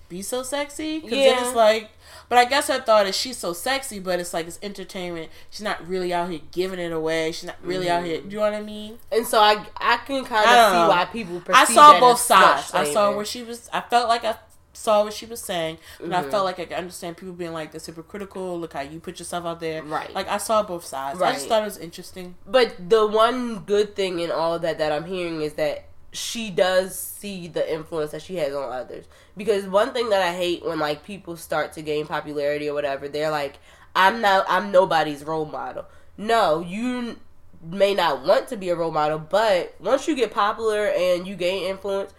be 0.09 0.21
so 0.21 0.43
sexy. 0.43 0.99
Because 0.99 1.17
Yeah. 1.17 1.41
it's 1.41 1.55
like, 1.55 1.93
but 2.29 2.37
I 2.37 2.47
guess 2.47 2.67
her 2.67 2.81
thought 2.81 3.07
is 3.07 3.17
she's 3.17 3.37
so 3.39 3.53
sexy, 3.53 4.01
but 4.01 4.19
it's 4.19 4.35
like 4.35 4.49
it's 4.49 4.59
entertainment. 4.61 5.31
She's 5.51 5.63
not 5.63 5.87
really 5.87 6.13
out 6.13 6.31
here 6.31 6.41
giving 6.51 6.81
it 6.81 6.91
away. 6.91 7.31
She's 7.31 7.45
not 7.45 7.59
really 7.63 7.89
out 7.89 7.99
mm-hmm. 8.01 8.07
here. 8.07 8.21
Do 8.23 8.29
you 8.31 8.37
know 8.39 8.41
what 8.41 8.55
I 8.55 8.61
mean? 8.61 8.99
And 9.13 9.25
so 9.25 9.39
I 9.39 9.65
I 9.77 9.99
can 9.99 10.25
kind 10.25 10.45
of 10.45 10.73
see 10.73 10.79
know. 10.79 10.89
why 10.89 11.05
people 11.05 11.39
perceive 11.39 11.55
I 11.55 11.73
saw 11.73 12.01
both 12.01 12.19
sides. 12.19 12.75
I 12.75 12.93
saw 12.93 13.15
where 13.15 13.25
she 13.25 13.45
was. 13.45 13.71
I 13.73 13.83
felt 13.83 14.09
like 14.09 14.25
I 14.25 14.35
saw 14.73 15.05
what 15.05 15.13
she 15.13 15.27
was 15.27 15.41
saying, 15.41 15.79
but 16.01 16.13
I 16.13 16.23
Mhm. 16.23 16.31
felt 16.31 16.45
like 16.45 16.59
I 16.59 16.65
could 16.65 16.77
understand 16.77 17.17
people 17.17 17.35
being 17.35 17.53
like, 17.53 17.73
"That's 17.73 17.87
hypocritical. 17.87 18.59
Look 18.59 18.73
how 18.73 18.81
you 18.81 19.01
put 19.01 19.19
yourself 19.19 19.45
out 19.45 19.61
there." 19.61 19.83
Right. 19.83 20.13
Like 20.15 20.29
I 20.29 20.39
saw 20.39 20.63
both 20.63 20.85
sides. 20.85 21.21
I 21.21 21.33
just 21.33 21.47
thought 21.49 21.63
it 21.63 21.67
was 21.67 21.79
interesting. 21.79 22.37
But 22.47 22.89
the 22.89 23.07
one 23.07 23.61
good 23.61 23.95
thing 23.95 24.21
in 24.21 24.31
all 24.31 24.55
of 24.55 24.63
that 24.63 24.79
that 24.79 24.91
I'm 24.93 25.05
hearing 25.05 25.43
is 25.43 25.55
that 25.55 25.85
she 26.13 26.51
does 26.51 26.99
see 26.99 27.49
the 27.49 27.71
influence 27.73 28.11
that 28.11 28.23
she 28.23 28.37
has 28.37 28.55
on 28.55 28.71
others. 28.71 29.07
Because 29.37 29.65
one 29.67 29.93
thing 29.93 30.11
that 30.11 30.23
I 30.23 30.33
hate 30.35 30.65
when 30.65 30.79
like 30.79 31.05
people 31.05 31.37
start 31.37 31.73
to 31.75 31.83
gain 31.83 32.07
popularity 32.07 32.69
or 32.69 32.75
whatever, 32.75 33.09
they're 33.09 33.31
like, 33.31 33.59
"I'm 33.97 34.21
not, 34.21 34.45
I'm 34.49 34.71
nobody's 34.71 35.25
role 35.25 35.47
model." 35.47 35.87
No, 36.19 36.61
you 36.61 37.17
may 37.63 37.95
not 37.95 38.23
want 38.27 38.49
to 38.49 38.57
be 38.57 38.69
a 38.71 38.77
role 38.77 38.91
model, 38.91 39.19
but 39.19 39.75
once 39.81 40.09
you 40.09 40.17
get 40.17 40.33
popular 40.33 40.87
and 40.89 41.27
you 41.27 41.37
gain 41.37 41.63
influence, 41.65 42.13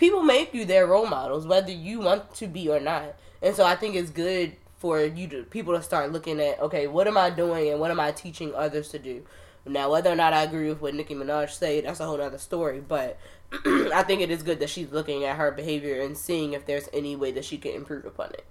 people 0.00 0.22
make 0.22 0.54
you 0.54 0.64
their 0.64 0.86
role 0.86 1.06
models, 1.06 1.46
whether 1.46 1.70
you 1.70 2.00
want 2.00 2.34
to 2.34 2.46
be 2.46 2.70
or 2.70 2.80
not. 2.80 3.14
And 3.42 3.54
so 3.54 3.66
I 3.66 3.76
think 3.76 3.94
it's 3.94 4.10
good 4.10 4.56
for 4.78 5.04
you 5.04 5.28
to 5.28 5.42
people 5.42 5.76
to 5.76 5.82
start 5.82 6.10
looking 6.10 6.40
at, 6.40 6.58
okay, 6.58 6.86
what 6.86 7.06
am 7.06 7.18
I 7.18 7.28
doing 7.28 7.68
and 7.68 7.78
what 7.78 7.90
am 7.90 8.00
I 8.00 8.10
teaching 8.10 8.54
others 8.54 8.88
to 8.88 8.98
do? 8.98 9.26
Now, 9.66 9.90
whether 9.92 10.10
or 10.10 10.16
not 10.16 10.32
I 10.32 10.42
agree 10.42 10.70
with 10.70 10.80
what 10.80 10.94
Nicki 10.94 11.14
Minaj 11.14 11.50
said, 11.50 11.84
that's 11.84 12.00
a 12.00 12.06
whole 12.06 12.20
other 12.20 12.38
story. 12.38 12.80
But 12.80 13.18
I 13.52 14.02
think 14.02 14.22
it 14.22 14.30
is 14.30 14.42
good 14.42 14.58
that 14.60 14.70
she's 14.70 14.90
looking 14.90 15.22
at 15.24 15.36
her 15.36 15.50
behavior 15.50 16.00
and 16.00 16.16
seeing 16.16 16.54
if 16.54 16.64
there's 16.64 16.88
any 16.94 17.14
way 17.14 17.30
that 17.32 17.44
she 17.44 17.58
can 17.58 17.72
improve 17.72 18.06
upon 18.06 18.30
it. 18.30 18.46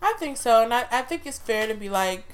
I 0.00 0.14
think 0.20 0.36
so, 0.36 0.62
and 0.62 0.72
I, 0.72 0.84
I 0.92 1.02
think 1.02 1.26
it's 1.26 1.38
fair 1.38 1.66
to 1.66 1.74
be 1.74 1.88
like, 1.88 2.24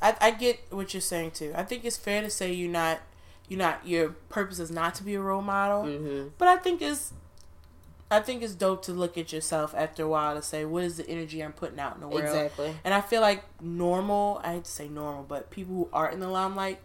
I, 0.00 0.16
I 0.20 0.30
get 0.32 0.58
what 0.70 0.92
you're 0.94 1.00
saying 1.00 1.32
too. 1.32 1.52
I 1.54 1.62
think 1.62 1.84
it's 1.84 1.98
fair 1.98 2.22
to 2.22 2.30
say 2.30 2.52
you're 2.52 2.70
not, 2.70 3.02
you're 3.48 3.58
not. 3.58 3.86
Your 3.86 4.10
purpose 4.28 4.58
is 4.58 4.70
not 4.70 4.94
to 4.96 5.04
be 5.04 5.14
a 5.14 5.20
role 5.20 5.42
model, 5.42 5.84
hmm 5.84 6.28
but 6.38 6.48
I 6.48 6.56
think 6.56 6.80
it's, 6.82 7.12
I 8.10 8.20
think 8.20 8.42
it's 8.42 8.54
dope 8.54 8.82
to 8.84 8.92
look 8.92 9.16
at 9.16 9.32
yourself 9.32 9.74
after 9.76 10.04
a 10.04 10.08
while 10.08 10.34
to 10.34 10.42
say, 10.42 10.64
what 10.64 10.84
is 10.84 10.96
the 10.96 11.08
energy 11.08 11.42
I'm 11.42 11.52
putting 11.52 11.80
out 11.80 11.94
in 11.94 12.00
the 12.00 12.08
world? 12.08 12.24
Exactly. 12.24 12.74
And 12.84 12.92
I 12.92 13.00
feel 13.00 13.20
like 13.20 13.44
normal, 13.60 14.40
I 14.44 14.54
hate 14.54 14.64
to 14.64 14.70
say 14.70 14.88
normal, 14.88 15.24
but 15.24 15.50
people 15.50 15.74
who 15.74 15.88
aren't 15.92 16.14
in 16.14 16.20
the 16.20 16.28
limelight 16.28 16.80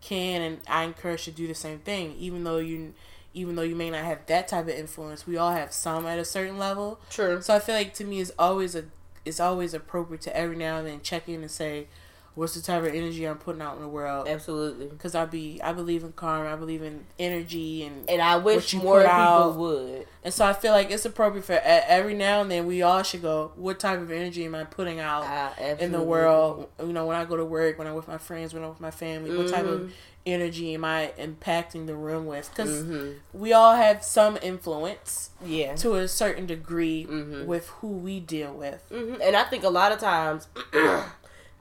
can, 0.00 0.42
and 0.42 0.60
I 0.68 0.84
encourage 0.84 1.24
to 1.24 1.30
do 1.30 1.46
the 1.46 1.54
same 1.54 1.78
thing. 1.80 2.14
Even 2.18 2.44
though 2.44 2.58
you, 2.58 2.94
even 3.34 3.56
though 3.56 3.62
you 3.62 3.76
may 3.76 3.90
not 3.90 4.04
have 4.04 4.26
that 4.26 4.48
type 4.48 4.64
of 4.64 4.70
influence, 4.70 5.26
we 5.26 5.36
all 5.36 5.52
have 5.52 5.72
some 5.72 6.06
at 6.06 6.18
a 6.18 6.24
certain 6.24 6.58
level. 6.58 7.00
True. 7.10 7.40
So 7.42 7.54
I 7.54 7.58
feel 7.58 7.74
like 7.74 7.94
to 7.94 8.04
me 8.04 8.20
it's 8.20 8.32
always 8.38 8.74
a 8.74 8.84
it's 9.24 9.40
always 9.40 9.74
appropriate 9.74 10.20
to 10.22 10.36
every 10.36 10.56
now 10.56 10.78
and 10.78 10.86
then 10.86 11.00
check 11.00 11.28
in 11.28 11.42
and 11.42 11.50
say, 11.50 11.88
what's 12.36 12.54
the 12.54 12.60
type 12.62 12.82
of 12.84 12.94
energy 12.94 13.24
I'm 13.26 13.38
putting 13.38 13.60
out 13.62 13.74
in 13.76 13.82
the 13.82 13.88
world? 13.88 14.28
Absolutely. 14.28 14.86
Because 14.86 15.14
I 15.16 15.24
be 15.24 15.60
I 15.64 15.72
believe 15.72 16.04
in 16.04 16.12
karma, 16.12 16.52
I 16.52 16.56
believe 16.56 16.82
in 16.82 17.04
energy, 17.18 17.82
and 17.84 18.08
And 18.08 18.22
I 18.22 18.36
wish 18.36 18.72
more 18.74 19.00
people 19.00 19.10
out- 19.12 19.56
would. 19.56 20.06
and 20.22 20.32
so 20.32 20.44
I 20.46 20.52
feel 20.52 20.72
like 20.72 20.90
it's 20.90 21.04
appropriate 21.04 21.44
for 21.44 21.58
every 21.64 22.14
now 22.14 22.42
and 22.42 22.50
then 22.50 22.66
we 22.66 22.82
all 22.82 23.02
should 23.02 23.22
go, 23.22 23.50
what 23.56 23.80
type 23.80 24.00
of 24.00 24.10
energy 24.12 24.44
am 24.44 24.54
I 24.54 24.62
putting 24.64 25.00
out? 25.00 25.24
I 25.24 25.76
in 25.80 25.90
the 25.92 26.02
world, 26.02 26.68
you 26.80 26.92
know, 26.92 27.06
when 27.06 27.16
I 27.16 27.24
go 27.24 27.36
to 27.36 27.44
work, 27.44 27.78
when 27.78 27.88
I'm 27.88 27.94
with 27.94 28.06
my 28.08 28.18
friends, 28.18 28.54
when 28.54 28.62
I'm 28.62 28.68
with 28.70 28.80
my 28.80 28.90
family, 28.92 29.36
what 29.36 29.48
type 29.48 29.64
of 29.66 29.80
Mhm. 29.80 29.90
energy 30.26 30.74
am 30.74 30.84
I 30.84 31.12
impacting 31.18 31.86
the 31.86 31.94
room 31.94 32.26
with? 32.26 32.50
Because 32.50 32.82
Mhm. 32.82 33.14
we 33.32 33.52
all 33.52 33.74
have 33.76 34.02
some 34.04 34.36
influence 34.42 35.30
Yeah. 35.44 35.74
to 35.76 35.94
a 35.94 36.08
certain 36.08 36.46
degree 36.46 37.06
Mhm. 37.08 37.46
with 37.46 37.68
who 37.80 37.88
we 37.88 38.20
deal 38.20 38.52
with. 38.52 38.82
hmm 38.90 39.14
And 39.22 39.36
I 39.36 39.44
think 39.44 39.64
a 39.64 39.68
lot 39.70 39.92
of 39.92 40.00
times, 40.00 40.48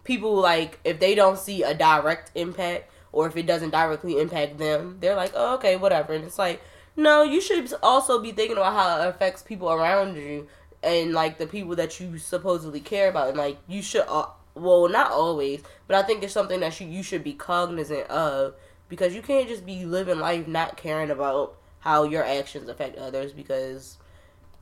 people 0.05 0.35
like 0.35 0.79
if 0.85 0.99
they 0.99 1.13
don't 1.15 1.37
see 1.37 1.63
a 1.63 1.73
direct 1.73 2.31
impact 2.35 2.89
or 3.11 3.27
if 3.27 3.35
it 3.35 3.45
doesn't 3.45 3.71
directly 3.71 4.19
impact 4.19 4.57
them, 4.57 4.97
they're 5.01 5.15
like, 5.15 5.33
"Oh, 5.35 5.55
okay, 5.55 5.75
whatever." 5.75 6.13
And 6.13 6.23
it's 6.23 6.39
like, 6.39 6.61
no, 6.95 7.23
you 7.23 7.41
should 7.41 7.73
also 7.83 8.21
be 8.21 8.31
thinking 8.31 8.57
about 8.57 8.73
how 8.73 9.01
it 9.01 9.09
affects 9.09 9.41
people 9.41 9.69
around 9.69 10.15
you 10.15 10.47
and 10.81 11.13
like 11.13 11.37
the 11.37 11.47
people 11.47 11.75
that 11.75 11.99
you 11.99 12.17
supposedly 12.17 12.79
care 12.79 13.09
about. 13.09 13.29
And 13.29 13.37
like 13.37 13.57
you 13.67 13.81
should, 13.81 14.05
uh, 14.07 14.27
well, 14.53 14.87
not 14.87 15.11
always, 15.11 15.61
but 15.87 15.97
I 15.97 16.03
think 16.03 16.23
it's 16.23 16.33
something 16.33 16.61
that 16.61 16.79
you 16.79 16.87
you 16.87 17.03
should 17.03 17.23
be 17.23 17.33
cognizant 17.33 18.07
of 18.09 18.55
because 18.87 19.13
you 19.15 19.21
can't 19.21 19.47
just 19.47 19.65
be 19.65 19.85
living 19.85 20.19
life 20.19 20.47
not 20.47 20.77
caring 20.77 21.09
about 21.09 21.57
how 21.79 22.03
your 22.03 22.23
actions 22.23 22.69
affect 22.69 22.97
others 22.97 23.33
because 23.33 23.97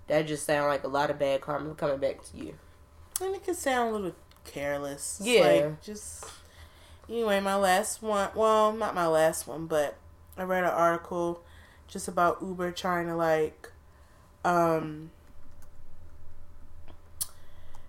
that 0.07 0.27
just 0.27 0.45
sounds 0.45 0.67
like 0.67 0.83
a 0.83 0.87
lot 0.87 1.09
of 1.09 1.19
bad 1.19 1.41
karma 1.41 1.73
coming 1.75 1.97
back 1.97 2.23
to 2.31 2.37
you. 2.37 2.55
And 3.21 3.35
it 3.35 3.43
can 3.43 3.53
sound 3.53 3.89
a 3.89 3.93
little 3.93 4.15
careless. 4.45 5.19
Yeah. 5.23 5.41
Like 5.41 5.81
just 5.81 6.25
anyway, 7.09 7.39
my 7.39 7.55
last 7.55 8.01
one 8.01 8.29
well, 8.35 8.71
not 8.73 8.95
my 8.95 9.07
last 9.07 9.47
one, 9.47 9.65
but 9.67 9.95
I 10.37 10.43
read 10.43 10.63
an 10.63 10.69
article 10.71 11.41
just 11.87 12.07
about 12.07 12.39
Uber 12.41 12.71
trying 12.71 13.07
to 13.07 13.15
like 13.15 13.69
um 14.45 15.11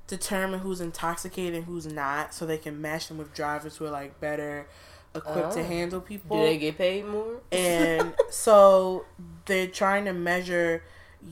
determine 0.06 0.60
who's 0.60 0.80
intoxicated 0.80 1.54
and 1.54 1.64
who's 1.64 1.86
not 1.86 2.34
so 2.34 2.44
they 2.44 2.58
can 2.58 2.80
match 2.80 3.08
them 3.08 3.16
with 3.18 3.32
drivers 3.34 3.76
who 3.76 3.86
are 3.86 3.90
like 3.90 4.20
better 4.20 4.66
equipped 5.14 5.52
to 5.52 5.60
Oh. 5.60 5.64
handle 5.64 6.00
people. 6.00 6.36
Do 6.36 6.42
they 6.44 6.58
get 6.58 6.76
paid 6.76 7.06
more? 7.06 7.40
and 7.50 8.14
so 8.30 9.06
they're 9.46 9.66
trying 9.66 10.04
to 10.04 10.12
measure 10.12 10.82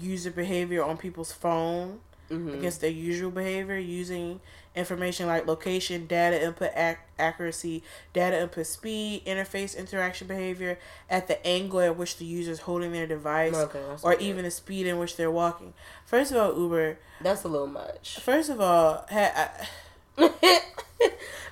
user 0.01 0.31
behavior 0.31 0.83
on 0.83 0.97
people's 0.97 1.33
phone 1.33 2.01
Mhm. 2.31 2.55
against 2.55 2.81
their 2.81 2.91
usual 2.91 3.31
behavior 3.31 3.77
using 3.77 4.41
information 4.75 5.27
like 5.27 5.47
location, 5.47 6.07
data 6.07 6.43
input 6.43 6.71
ac- 6.75 6.99
accuracy, 7.19 7.83
data 8.13 8.41
input 8.41 8.67
speed, 8.67 9.25
interface 9.27 9.77
interaction 9.77 10.27
behavior 10.27 10.79
at 11.11 11.29
the 11.29 11.45
angle 11.47 11.81
at 11.81 11.97
which 11.97 12.17
the 12.17 12.25
user 12.25 12.51
is 12.53 12.61
holding 12.61 12.93
their 12.93 13.07
device, 13.07 13.55
Okay, 13.55 13.83
or 14.03 14.15
okay. 14.15 14.25
even 14.25 14.45
the 14.45 14.51
speed 14.51 14.87
in 14.87 14.99
which 14.99 15.17
they're 15.17 15.31
walking. 15.31 15.75
First 16.07 16.33
of 16.33 16.39
all, 16.39 16.59
Uber. 16.59 16.99
that's 17.21 17.45
a 17.45 17.49
little 17.49 17.67
much. 17.67 18.19
First 18.21 18.49
of 18.51 18.61
all, 18.61 19.05
ha- 19.11 19.33
I, 19.61 19.69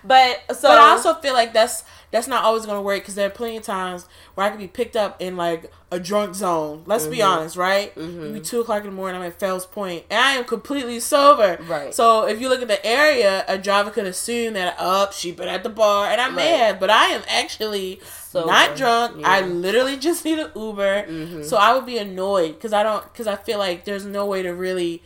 but 0.02 0.40
so 0.56 0.68
but 0.68 0.78
I 0.78 0.90
also 0.90 1.14
feel 1.14 1.34
like 1.34 1.52
that's 1.52 1.84
that's 2.10 2.26
not 2.26 2.42
always 2.44 2.66
gonna 2.66 2.82
work 2.82 3.00
because 3.02 3.14
there 3.14 3.26
are 3.26 3.30
plenty 3.30 3.56
of 3.56 3.62
times 3.62 4.06
where 4.34 4.44
I 4.46 4.50
could 4.50 4.58
be 4.58 4.66
picked 4.66 4.96
up 4.96 5.20
in 5.22 5.36
like 5.36 5.70
a 5.92 6.00
drunk 6.00 6.34
zone. 6.34 6.82
Let's 6.86 7.06
be 7.06 7.18
Mhm. 7.18 7.26
honest, 7.28 7.56
right? 7.56 7.94
Mhm. 7.94 8.30
It 8.30 8.32
be 8.34 8.40
two 8.40 8.60
o'clock 8.60 8.80
in 8.80 8.86
the 8.90 8.96
morning. 8.96 9.20
I'm 9.20 9.26
at 9.28 9.38
Fells 9.38 9.66
Point, 9.66 10.04
and 10.10 10.18
I 10.18 10.32
am 10.32 10.44
completely 10.44 10.98
sober. 11.00 11.58
Right. 11.68 11.94
So 11.94 12.26
if 12.26 12.40
you 12.40 12.48
look 12.48 12.62
at 12.62 12.68
the 12.68 12.84
area, 12.84 13.44
a 13.46 13.58
driver 13.58 13.90
could 13.90 14.06
assume 14.06 14.54
that 14.54 14.74
up 14.78 15.12
she 15.12 15.30
been 15.32 15.48
at 15.48 15.62
the 15.62 15.68
bar, 15.68 16.06
and 16.06 16.20
I 16.20 16.28
may 16.30 16.50
Right. 16.52 16.58
have, 16.66 16.80
but 16.80 16.90
I 16.90 17.06
am 17.06 17.22
actually 17.28 18.00
Sober. 18.28 18.46
not 18.46 18.76
drunk. 18.76 19.20
I 19.24 19.42
literally 19.42 19.96
just 19.96 20.24
need 20.24 20.38
an 20.40 20.50
Uber. 20.56 21.04
Mhm. 21.08 21.44
So 21.44 21.56
I 21.58 21.74
would 21.74 21.86
be 21.86 21.98
annoyed 21.98 22.54
because 22.54 22.72
I 22.72 22.82
don't 22.82 23.04
because 23.12 23.26
I 23.28 23.36
feel 23.36 23.58
like 23.58 23.84
there's 23.84 24.04
no 24.04 24.26
way 24.26 24.42
to 24.42 24.52
really. 24.54 25.02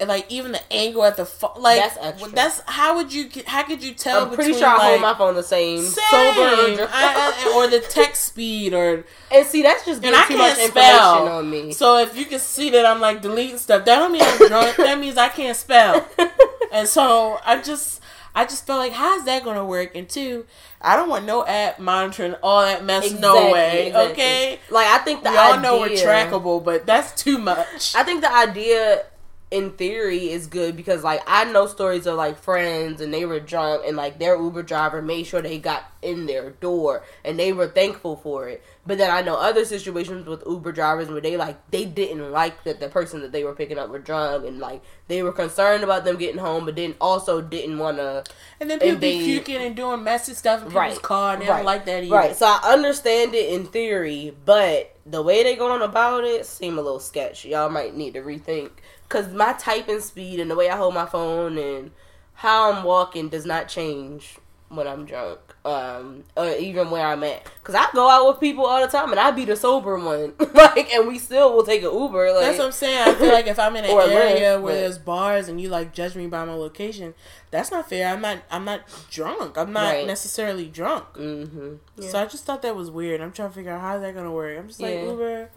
Like 0.00 0.26
even 0.30 0.52
the 0.52 0.60
angle 0.72 1.02
at 1.04 1.16
the 1.16 1.26
fo- 1.26 1.54
like 1.58 1.80
That's 1.96 2.30
that's 2.32 2.60
how 2.66 2.94
would 2.96 3.12
you 3.12 3.28
how 3.46 3.64
could 3.64 3.82
you 3.82 3.94
tell 3.94 4.22
I'm 4.22 4.28
pretty 4.28 4.52
between, 4.52 4.58
sure 4.60 4.68
I 4.68 4.72
like, 4.74 4.82
hold 4.90 5.00
my 5.00 5.14
phone 5.14 5.34
the 5.34 5.42
same, 5.42 5.82
same. 5.82 6.04
sober 6.08 6.82
or. 6.82 6.88
I- 6.92 7.34
I- 7.46 7.52
or 7.56 7.66
the 7.66 7.80
text 7.80 8.22
speed 8.24 8.74
or 8.74 9.04
and 9.32 9.44
see, 9.46 9.62
that's 9.62 9.84
just 9.84 10.02
and 10.04 10.12
getting 10.14 10.36
too 10.36 10.38
much 10.38 10.58
information 10.58 10.70
spell. 10.70 11.28
on 11.28 11.50
me. 11.50 11.72
So 11.72 11.98
if 11.98 12.16
you 12.16 12.26
can 12.26 12.38
see 12.38 12.70
that 12.70 12.86
I'm 12.86 13.00
like 13.00 13.22
deleting 13.22 13.58
stuff, 13.58 13.84
that 13.86 13.96
don't 13.98 14.12
mean 14.12 14.22
I'm 14.22 14.46
drunk. 14.48 14.76
that 14.76 14.98
means 15.00 15.16
I 15.16 15.28
can't 15.30 15.56
spell. 15.56 16.06
And 16.70 16.86
so 16.86 17.38
I 17.46 17.62
just 17.62 18.00
I 18.34 18.44
just 18.44 18.66
felt 18.66 18.78
like 18.78 18.92
how's 18.92 19.24
that 19.24 19.42
gonna 19.42 19.64
work? 19.64 19.96
And 19.96 20.06
two, 20.08 20.44
I 20.82 20.96
don't 20.96 21.08
want 21.08 21.24
no 21.24 21.44
app 21.46 21.78
monitoring 21.80 22.34
all 22.42 22.60
that 22.62 22.84
mess. 22.84 23.10
no 23.18 23.50
way. 23.50 23.86
exactly. 23.88 24.12
Okay. 24.12 24.58
Like 24.70 24.86
I 24.86 24.98
think 24.98 25.24
the 25.24 25.30
We 25.30 25.36
all 25.38 25.52
idea, 25.54 25.62
know 25.62 25.80
we're 25.80 25.88
trackable, 25.88 26.62
but 26.62 26.84
that's 26.86 27.20
too 27.20 27.38
much. 27.38 27.94
I 27.96 28.02
think 28.04 28.20
the 28.20 28.32
idea 28.32 29.02
in 29.50 29.70
theory 29.72 30.30
is 30.30 30.46
good 30.46 30.76
because 30.76 31.02
like 31.02 31.22
I 31.26 31.44
know 31.44 31.66
stories 31.66 32.06
of 32.06 32.16
like 32.16 32.36
friends 32.38 33.00
and 33.00 33.14
they 33.14 33.24
were 33.24 33.40
drunk 33.40 33.82
and 33.86 33.96
like 33.96 34.18
their 34.18 34.36
Uber 34.36 34.62
driver 34.62 35.00
made 35.00 35.24
sure 35.24 35.40
they 35.40 35.58
got 35.58 35.84
in 36.02 36.26
their 36.26 36.50
door 36.50 37.02
and 37.24 37.38
they 37.38 37.52
were 37.54 37.66
thankful 37.66 38.16
for 38.16 38.46
it. 38.48 38.62
But 38.86 38.98
then 38.98 39.10
I 39.10 39.22
know 39.22 39.36
other 39.36 39.64
situations 39.64 40.26
with 40.26 40.42
Uber 40.46 40.72
drivers 40.72 41.08
where 41.08 41.22
they 41.22 41.38
like 41.38 41.56
they 41.70 41.86
didn't 41.86 42.30
like 42.30 42.62
that 42.64 42.78
the 42.80 42.88
person 42.88 43.22
that 43.22 43.32
they 43.32 43.42
were 43.42 43.54
picking 43.54 43.78
up 43.78 43.88
were 43.88 43.98
drunk 43.98 44.44
and 44.46 44.58
like 44.58 44.82
they 45.08 45.22
were 45.22 45.32
concerned 45.32 45.82
about 45.82 46.04
them 46.04 46.16
getting 46.18 46.38
home 46.40 46.66
but 46.66 46.76
then 46.76 46.94
also 47.00 47.40
didn't 47.40 47.78
want 47.78 47.96
to 47.96 48.24
And 48.60 48.68
then 48.68 48.78
people 48.80 48.96
invade- 48.96 49.18
be 49.20 49.34
puking 49.38 49.62
and 49.66 49.74
doing 49.74 50.04
messy 50.04 50.34
stuff 50.34 50.58
in 50.60 50.66
people's 50.68 50.74
Right. 50.76 51.02
car, 51.02 51.32
and 51.34 51.42
they 51.42 51.48
Right. 51.48 51.56
don't 51.56 51.64
like 51.64 51.86
that 51.86 52.04
either. 52.04 52.14
Right. 52.14 52.36
So 52.36 52.46
I 52.46 52.60
understand 52.74 53.34
it 53.34 53.48
in 53.50 53.64
theory, 53.64 54.36
but 54.44 54.94
the 55.06 55.22
way 55.22 55.42
they 55.42 55.56
going 55.56 55.80
about 55.80 56.24
it 56.24 56.44
seem 56.44 56.76
a 56.78 56.82
little 56.82 57.00
sketchy. 57.00 57.48
Y'all 57.50 57.70
might 57.70 57.96
need 57.96 58.12
to 58.12 58.20
rethink 58.20 58.70
because 59.08 59.32
my 59.32 59.52
typing 59.54 60.00
speed 60.00 60.38
and 60.40 60.50
the 60.50 60.56
way 60.56 60.68
I 60.68 60.76
hold 60.76 60.94
my 60.94 61.06
phone 61.06 61.56
and 61.58 61.90
how 62.34 62.72
I'm 62.72 62.84
walking 62.84 63.28
does 63.28 63.46
not 63.46 63.68
change 63.68 64.36
when 64.68 64.86
I'm 64.86 65.06
drunk. 65.06 65.38
Um, 65.64 66.24
or 66.36 66.48
even 66.50 66.90
where 66.90 67.04
I'm 67.06 67.22
at, 67.24 67.44
because 67.60 67.74
I 67.74 67.86
go 67.92 68.08
out 68.08 68.26
with 68.26 68.40
people 68.40 68.64
all 68.64 68.80
the 68.80 68.86
time, 68.90 69.10
and 69.10 69.20
I 69.20 69.30
be 69.32 69.44
the 69.44 69.56
sober 69.56 69.98
one, 69.98 70.32
like, 70.54 70.90
and 70.94 71.06
we 71.06 71.18
still 71.18 71.52
will 71.54 71.62
take 71.64 71.82
an 71.82 71.92
Uber. 71.92 72.32
Like, 72.32 72.40
That's 72.42 72.58
what 72.58 72.66
I'm 72.66 72.72
saying. 72.72 73.06
I 73.06 73.14
feel 73.14 73.32
like 73.32 73.46
if 73.48 73.58
I'm 73.58 73.76
in 73.76 73.84
an 73.84 73.90
area 74.10 74.58
where 74.58 74.72
but- 74.74 74.80
there's 74.80 74.96
bars 74.98 75.48
and 75.48 75.60
you 75.60 75.68
like 75.68 75.92
judge 75.92 76.14
me 76.16 76.26
by 76.26 76.44
my 76.46 76.54
location, 76.54 77.12
that's 77.50 77.70
not 77.70 77.88
fair. 77.90 78.08
I'm 78.08 78.22
not. 78.22 78.38
I'm 78.50 78.64
not 78.64 78.82
drunk. 79.10 79.58
I'm 79.58 79.72
not 79.74 79.92
Right. 79.94 80.06
necessarily 80.06 80.66
drunk. 80.68 81.04
mm-hmm. 81.14 81.74
Yeah. 81.96 82.08
So 82.08 82.18
I 82.22 82.26
just 82.26 82.44
thought 82.44 82.62
that 82.62 82.74
was 82.76 82.90
weird. 82.90 83.20
I'm 83.20 83.32
trying 83.32 83.48
to 83.50 83.54
figure 83.54 83.72
out 83.72 83.80
how's 83.82 84.00
that 84.00 84.14
gonna 84.14 84.32
work. 84.32 84.58
I'm 84.58 84.68
just 84.68 84.80
like 84.80 84.94
Yeah. 84.94 85.04
Uber, 85.04 85.50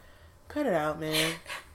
cut 0.49 0.65
it 0.65 0.73
out, 0.73 0.99
man. 0.99 1.33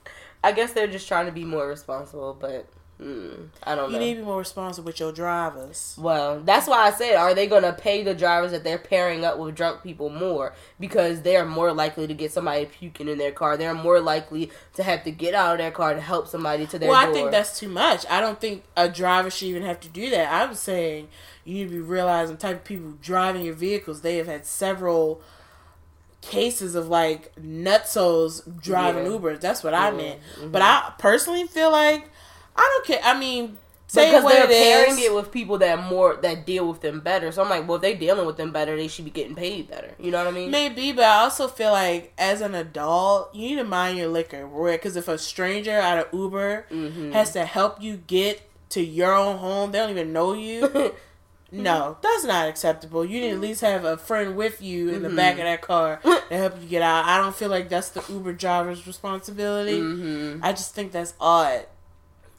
I 0.47 0.53
guess 0.53 0.71
they're 0.71 0.87
just 0.87 1.09
trying 1.09 1.25
to 1.25 1.31
be 1.33 1.43
more 1.43 1.67
responsible, 1.67 2.37
but 2.39 2.69
mm, 3.01 3.49
I 3.63 3.75
don't 3.75 3.91
You 3.91 3.99
need 3.99 4.13
to 4.13 4.19
be 4.21 4.25
more 4.25 4.39
responsible 4.39 4.85
with 4.85 4.99
your 5.01 5.11
drivers. 5.11 5.93
Well, 5.99 6.39
that's 6.39 6.67
why 6.67 6.87
I 6.87 6.91
said, 6.91 7.15
are 7.15 7.33
they 7.33 7.47
going 7.47 7.63
to 7.63 7.73
pay 7.73 8.01
the 8.01 8.13
drivers 8.13 8.51
that 8.51 8.63
they're 8.63 8.77
pairing 8.77 9.25
up 9.25 9.37
with 9.37 9.55
drunk 9.55 9.83
people 9.83 10.09
more? 10.09 10.53
Because 10.79 11.21
they're 11.23 11.45
more 11.45 11.73
likely 11.73 12.07
to 12.07 12.13
get 12.13 12.31
somebody 12.31 12.65
puking 12.65 13.09
in 13.09 13.17
their 13.17 13.33
car. 13.33 13.57
They're 13.57 13.73
more 13.73 13.99
likely 13.99 14.49
to 14.75 14.83
have 14.83 15.03
to 15.03 15.11
get 15.11 15.33
out 15.33 15.51
of 15.51 15.57
their 15.57 15.71
car 15.71 15.93
to 15.93 15.99
help 15.99 16.29
somebody 16.29 16.65
to 16.67 16.79
their 16.79 16.89
Well, 16.89 17.01
door. 17.01 17.11
I 17.11 17.13
think 17.13 17.31
that's 17.31 17.59
too 17.59 17.67
much. 17.67 18.05
I 18.09 18.21
don't 18.21 18.39
think 18.39 18.63
a 18.77 18.87
driver 18.87 19.29
should 19.29 19.49
even 19.49 19.63
have 19.63 19.81
to 19.81 19.89
do 19.89 20.09
that. 20.11 20.31
I'm 20.31 20.55
saying 20.55 21.09
you 21.43 21.55
need 21.55 21.63
to 21.65 21.75
be 21.75 21.79
realizing 21.81 22.37
the 22.37 22.41
type 22.41 22.55
of 22.55 22.63
people 22.63 22.93
driving 23.01 23.43
your 23.43 23.53
vehicles. 23.53 23.99
They 23.99 24.15
have 24.15 24.27
had 24.27 24.45
several 24.45 25.21
cases 26.21 26.75
of 26.75 26.87
like 26.89 27.33
nutsos 27.35 28.41
driving 28.61 29.05
Yeah. 29.05 29.11
Ubers. 29.17 29.39
That's 29.39 29.63
what 29.63 29.73
I 29.73 29.89
Yeah. 29.89 29.97
meant. 29.97 30.19
Mhm. 30.39 30.51
But 30.51 30.61
I 30.61 30.91
personally 30.97 31.45
feel 31.45 31.71
like 31.71 32.09
I 32.55 32.61
don't 32.75 32.85
care. 32.85 32.99
I 33.03 33.17
mean, 33.17 33.57
say 33.85 34.07
because 34.11 34.29
they're 34.29 34.43
it 34.45 34.49
is. 34.51 34.57
pairing 34.57 34.99
it 34.99 35.13
with 35.13 35.31
people 35.31 35.59
that 35.59 35.79
more 35.83 36.15
that 36.21 36.45
deal 36.45 36.67
with 36.67 36.81
them 36.81 36.99
better. 37.01 37.31
So 37.31 37.41
I'm 37.43 37.49
like, 37.49 37.67
well, 37.67 37.75
if 37.75 37.81
they're 37.83 37.95
dealing 37.95 38.25
with 38.25 38.35
them 38.35 38.51
better, 38.51 38.75
they 38.75 38.87
should 38.87 39.05
be 39.05 39.11
getting 39.11 39.35
paid 39.35 39.69
better. 39.69 39.91
You 39.99 40.11
know 40.11 40.17
what 40.17 40.27
I 40.27 40.31
mean? 40.31 40.51
Maybe, 40.51 40.91
but 40.91 41.05
I 41.05 41.19
also 41.21 41.47
feel 41.47 41.71
like 41.71 42.11
as 42.17 42.41
an 42.41 42.55
adult, 42.55 43.33
you 43.33 43.49
need 43.49 43.55
to 43.57 43.63
mind 43.63 43.97
your 43.97 44.07
liquor. 44.09 44.45
Because 44.47 44.95
if 44.97 45.07
a 45.07 45.17
stranger 45.17 45.79
out 45.79 45.99
of 45.99 46.07
Uber 46.13 46.65
Mhm. 46.71 47.13
has 47.13 47.31
to 47.33 47.45
help 47.45 47.81
you 47.81 47.97
get 48.07 48.41
to 48.71 48.83
your 48.83 49.13
own 49.13 49.37
home, 49.37 49.71
they 49.71 49.77
don't 49.79 49.91
even 49.91 50.11
know 50.11 50.33
you. 50.33 50.93
No, 51.51 51.97
that's 52.01 52.25
not 52.25 52.49
acceptable. 52.49 53.05
You 53.05 53.21
need 53.21 53.31
at 53.31 53.39
least 53.39 53.61
have 53.61 53.85
a 53.85 53.97
friend 53.97 54.35
with 54.35 54.61
you 54.61 54.89
in 54.89 55.01
the 55.03 55.09
back 55.09 55.33
of 55.33 55.45
that 55.45 55.61
car 55.61 55.99
to 56.03 56.21
help 56.37 56.61
you 56.61 56.67
get 56.67 56.81
out. 56.81 57.05
I 57.05 57.17
don't 57.19 57.33
feel 57.35 57.49
like 57.49 57.69
that's 57.69 57.89
the 57.89 58.03
Uber 58.11 58.33
driver's 58.33 58.85
responsibility. 58.85 59.79
Mhm. 59.79 60.39
I 60.43 60.51
just 60.51 60.75
think 60.75 60.91
that's 60.91 61.13
odd. 61.21 61.65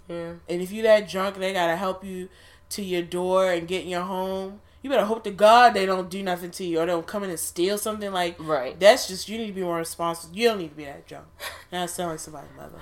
Yeah. 0.09 0.33
And 0.49 0.61
if 0.63 0.71
you 0.73 0.83
that 0.83 1.09
drunk, 1.09 1.37
they 1.37 1.53
gotta 1.55 1.77
help 1.77 2.05
you 2.05 2.29
to 2.71 2.83
your 2.83 3.03
door 3.03 3.51
and 3.51 3.67
get 3.67 3.85
in 3.85 3.89
your 3.89 4.03
home. 4.03 4.61
You 4.83 4.91
better 4.91 5.07
hope 5.07 5.25
to 5.25 5.31
God 5.31 5.73
they 5.75 5.87
don't 5.87 6.09
do 6.11 6.23
nothing 6.23 6.51
to 6.53 6.65
you 6.65 6.79
or 6.79 6.87
they 6.87 6.93
don't 6.93 7.07
come 7.07 7.25
in 7.25 7.31
and 7.31 7.39
steal 7.41 7.79
something. 7.79 8.13
Like 8.13 8.37
Right. 8.39 8.79
that's 8.79 9.09
just 9.09 9.29
you 9.29 9.39
need 9.39 9.49
to 9.49 9.53
be 9.55 9.63
more 9.63 9.77
responsible. 9.79 10.37
You 10.37 10.49
don't 10.49 10.59
need 10.59 10.69
to 10.71 10.77
be 10.77 10.85
that 10.85 11.07
drunk. 11.07 11.27
Now 11.73 11.83
I 11.83 11.87
sound 11.87 12.11
like 12.11 12.21
somebody's 12.21 12.51
mother. 12.57 12.79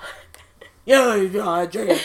You 0.84 0.94
don't 0.96 1.18
need 1.20 1.26
to 1.28 1.32
be 1.34 1.38
that 1.38 1.70
drunk. 1.72 2.02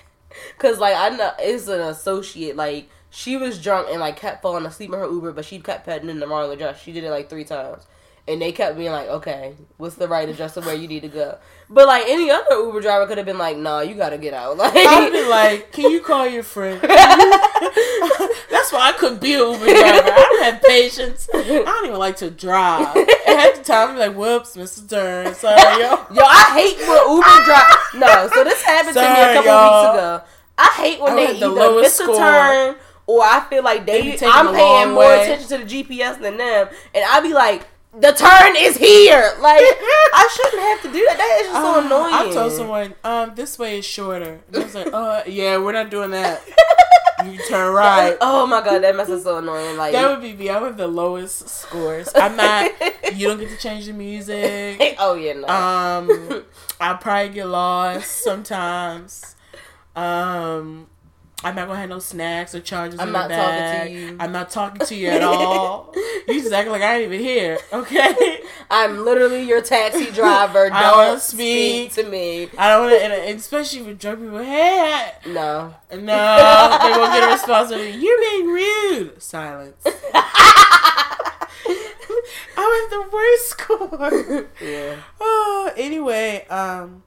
Cause 0.58 0.78
like 0.78 0.94
I 0.96 1.10
know 1.16 1.30
it's 1.38 1.68
an 1.68 1.80
associate. 1.80 2.56
Like 2.56 2.88
she 3.10 3.36
was 3.36 3.60
drunk 3.62 3.88
and 3.90 4.00
like 4.00 4.16
kept 4.16 4.40
falling 4.42 4.64
asleep 4.66 4.92
in 4.92 4.98
her 4.98 5.06
Uber, 5.10 5.32
but 5.32 5.44
she 5.44 5.58
kept 5.58 5.84
petting 5.86 6.08
in 6.08 6.20
the 6.20 6.26
wrong 6.28 6.50
address. 6.52 6.80
She 6.80 6.92
did 6.92 7.04
it 7.04 7.10
like 7.10 7.28
three 7.28 7.44
times, 7.44 7.86
and 8.28 8.40
they 8.40 8.52
kept 8.52 8.76
being 8.76 8.92
like, 8.92 9.08
"Okay, 9.08 9.54
what's 9.78 9.96
the 9.96 10.08
right 10.08 10.28
address 10.28 10.56
of 10.56 10.64
where 10.66 10.74
you 10.74 10.86
need 10.88 11.02
to 11.02 11.08
go?" 11.08 11.38
But 11.68 11.86
like 11.88 12.04
any 12.08 12.30
other 12.30 12.54
Uber 12.64 12.80
driver 12.80 13.06
could 13.06 13.18
have 13.18 13.26
been 13.26 13.38
like, 13.38 13.56
"No, 13.56 13.80
you 13.80 13.94
gotta 13.94 14.18
get 14.18 14.32
out." 14.34 14.56
Like 14.58 14.74
I'd 14.76 15.10
be 15.12 15.28
like, 15.28 15.72
can 15.72 15.90
you 15.90 16.00
call 16.00 16.26
your 16.28 16.42
friend? 16.42 16.80
That's 18.50 18.72
why 18.72 18.88
I 18.88 18.92
couldn't 18.98 19.20
be 19.20 19.34
an 19.34 19.40
Uber 19.40 19.64
driver. 19.64 20.08
I 20.10 20.26
don't 20.30 20.42
have 20.52 20.62
patience. 20.62 21.28
I 21.34 21.42
don't 21.42 21.86
even 21.86 21.98
like 21.98 22.16
to 22.16 22.30
drive. 22.30 22.94
And 22.96 23.08
half 23.38 23.56
the 23.56 23.62
time, 23.64 23.90
I'm 23.90 23.98
like, 23.98 24.14
whoops, 24.14 24.56
Mr. 24.56 24.88
Turn. 24.88 25.34
Sorry, 25.34 25.56
yo. 25.80 25.90
Yo, 26.12 26.22
I 26.22 26.52
hate 26.54 26.78
when 26.86 27.16
Uber 27.16 27.44
drive. 27.44 27.76
No, 27.94 28.28
so 28.34 28.44
this 28.44 28.62
happened 28.62 28.94
to 28.94 29.00
me 29.00 29.06
a 29.06 29.34
couple 29.34 29.50
y'all. 29.50 29.92
weeks 29.92 29.98
ago. 29.98 30.22
I 30.58 30.68
hate 30.76 31.00
when 31.00 31.12
I 31.12 31.32
they 31.32 31.40
the 31.40 31.50
either 31.50 31.80
a 31.80 31.88
score. 31.88 32.16
turn 32.16 32.76
or 33.18 33.22
I 33.24 33.40
feel 33.50 33.62
like 33.64 33.86
They 33.86 34.16
they. 34.16 34.26
I'm 34.26 34.54
paying 34.54 34.90
more 34.90 34.98
way. 35.04 35.22
attention 35.22 35.48
to 35.48 35.58
the 35.64 35.82
GPS 35.84 36.20
than 36.20 36.36
them, 36.36 36.68
and 36.94 37.04
I'd 37.10 37.22
be 37.22 37.32
like, 37.32 37.66
the 37.98 38.12
turn 38.12 38.54
is 38.56 38.76
here. 38.76 39.32
Like 39.40 39.62
I 39.62 40.28
shouldn't 40.34 40.62
have 40.62 40.82
to 40.82 40.92
do 40.92 41.04
that. 41.08 41.16
That 41.18 41.38
is 41.40 41.46
just 41.48 41.60
so 41.62 41.74
Uh, 41.80 41.84
annoying. 41.86 42.14
I 42.14 42.32
told 42.32 42.52
someone, 42.52 42.94
um, 43.04 43.32
this 43.34 43.58
way 43.58 43.78
is 43.78 43.84
shorter. 43.84 44.40
And 44.48 44.56
I 44.56 44.58
was 44.64 44.74
like, 44.74 44.92
uh, 44.92 45.22
yeah, 45.26 45.56
we're 45.58 45.72
not 45.72 45.90
doing 45.90 46.10
that. 46.12 46.40
You 47.24 47.36
turn 47.50 47.74
right. 47.74 48.16
Oh 48.22 48.46
my 48.46 48.62
god, 48.64 48.78
that 48.82 48.96
mess 48.96 49.10
is 49.10 49.24
so 49.24 49.36
annoying. 49.38 49.76
Like 49.76 49.92
That 49.92 50.08
would 50.08 50.22
be 50.22 50.32
me. 50.32 50.48
I 50.48 50.58
would 50.58 50.68
have 50.68 50.76
the 50.78 50.86
lowest 50.88 51.50
scores. 51.50 52.08
I'm 52.14 52.34
not. 52.34 52.72
You 53.14 53.28
don't 53.28 53.38
get 53.38 53.50
to 53.50 53.58
change 53.58 53.84
the 53.84 53.92
music. 53.92 54.96
oh 54.98 55.14
yeah, 55.16 55.34
no. 55.34 55.46
Um, 55.48 56.44
I 56.80 56.94
probably 56.94 57.28
get 57.34 57.46
lost 57.46 58.22
sometimes. 58.24 59.36
Um, 59.96 60.86
I'm 61.42 61.54
not 61.54 61.68
gonna 61.68 61.80
have 61.80 61.88
no 61.88 61.98
snacks 62.00 62.54
or 62.54 62.60
charges. 62.60 63.00
I'm 63.00 63.12
not 63.12 63.28
the 63.30 63.36
talking 63.36 63.86
to 63.86 63.90
you. 64.00 64.16
I'm 64.20 64.30
not 64.32 64.50
talking 64.50 64.86
to 64.86 64.94
you 64.94 65.08
at 65.08 65.22
all. 65.22 65.92
you 66.28 66.40
just 66.40 66.52
acting 66.52 66.70
like 66.72 66.82
I 66.82 66.96
ain't 66.96 67.04
even 67.12 67.20
here. 67.20 67.58
Okay. 67.72 68.40
I'm 68.70 69.04
literally 69.04 69.42
your 69.44 69.62
taxi 69.62 70.10
driver. 70.12 70.70
I 70.72 70.82
Don't 70.82 70.96
wanna 70.98 71.20
speak. 71.20 71.92
speak. 71.92 72.04
to 72.04 72.10
me. 72.10 72.48
I 72.58 72.68
don't 72.68 72.82
want 72.90 73.00
to, 73.00 73.04
and 73.04 73.38
especially 73.38 73.82
with 73.82 73.98
drunk 73.98 74.20
people. 74.20 74.38
Hey, 74.38 75.12
No. 75.26 75.74
no, 75.90 75.96
they 75.96 76.06
gonna 76.06 77.12
get 77.12 77.28
a 77.28 77.32
response. 77.32 77.70
You're 77.70 78.20
being 78.20 78.46
rude. 78.46 79.22
Silence. 79.22 79.76
I 82.56 82.88
have 82.88 82.90
the 82.90 83.02
worst 83.12 83.48
score. 83.48 84.48
Yeah. 84.62 84.96
Oh, 85.20 85.72
anyway, 85.76 86.46
um, 86.48 87.02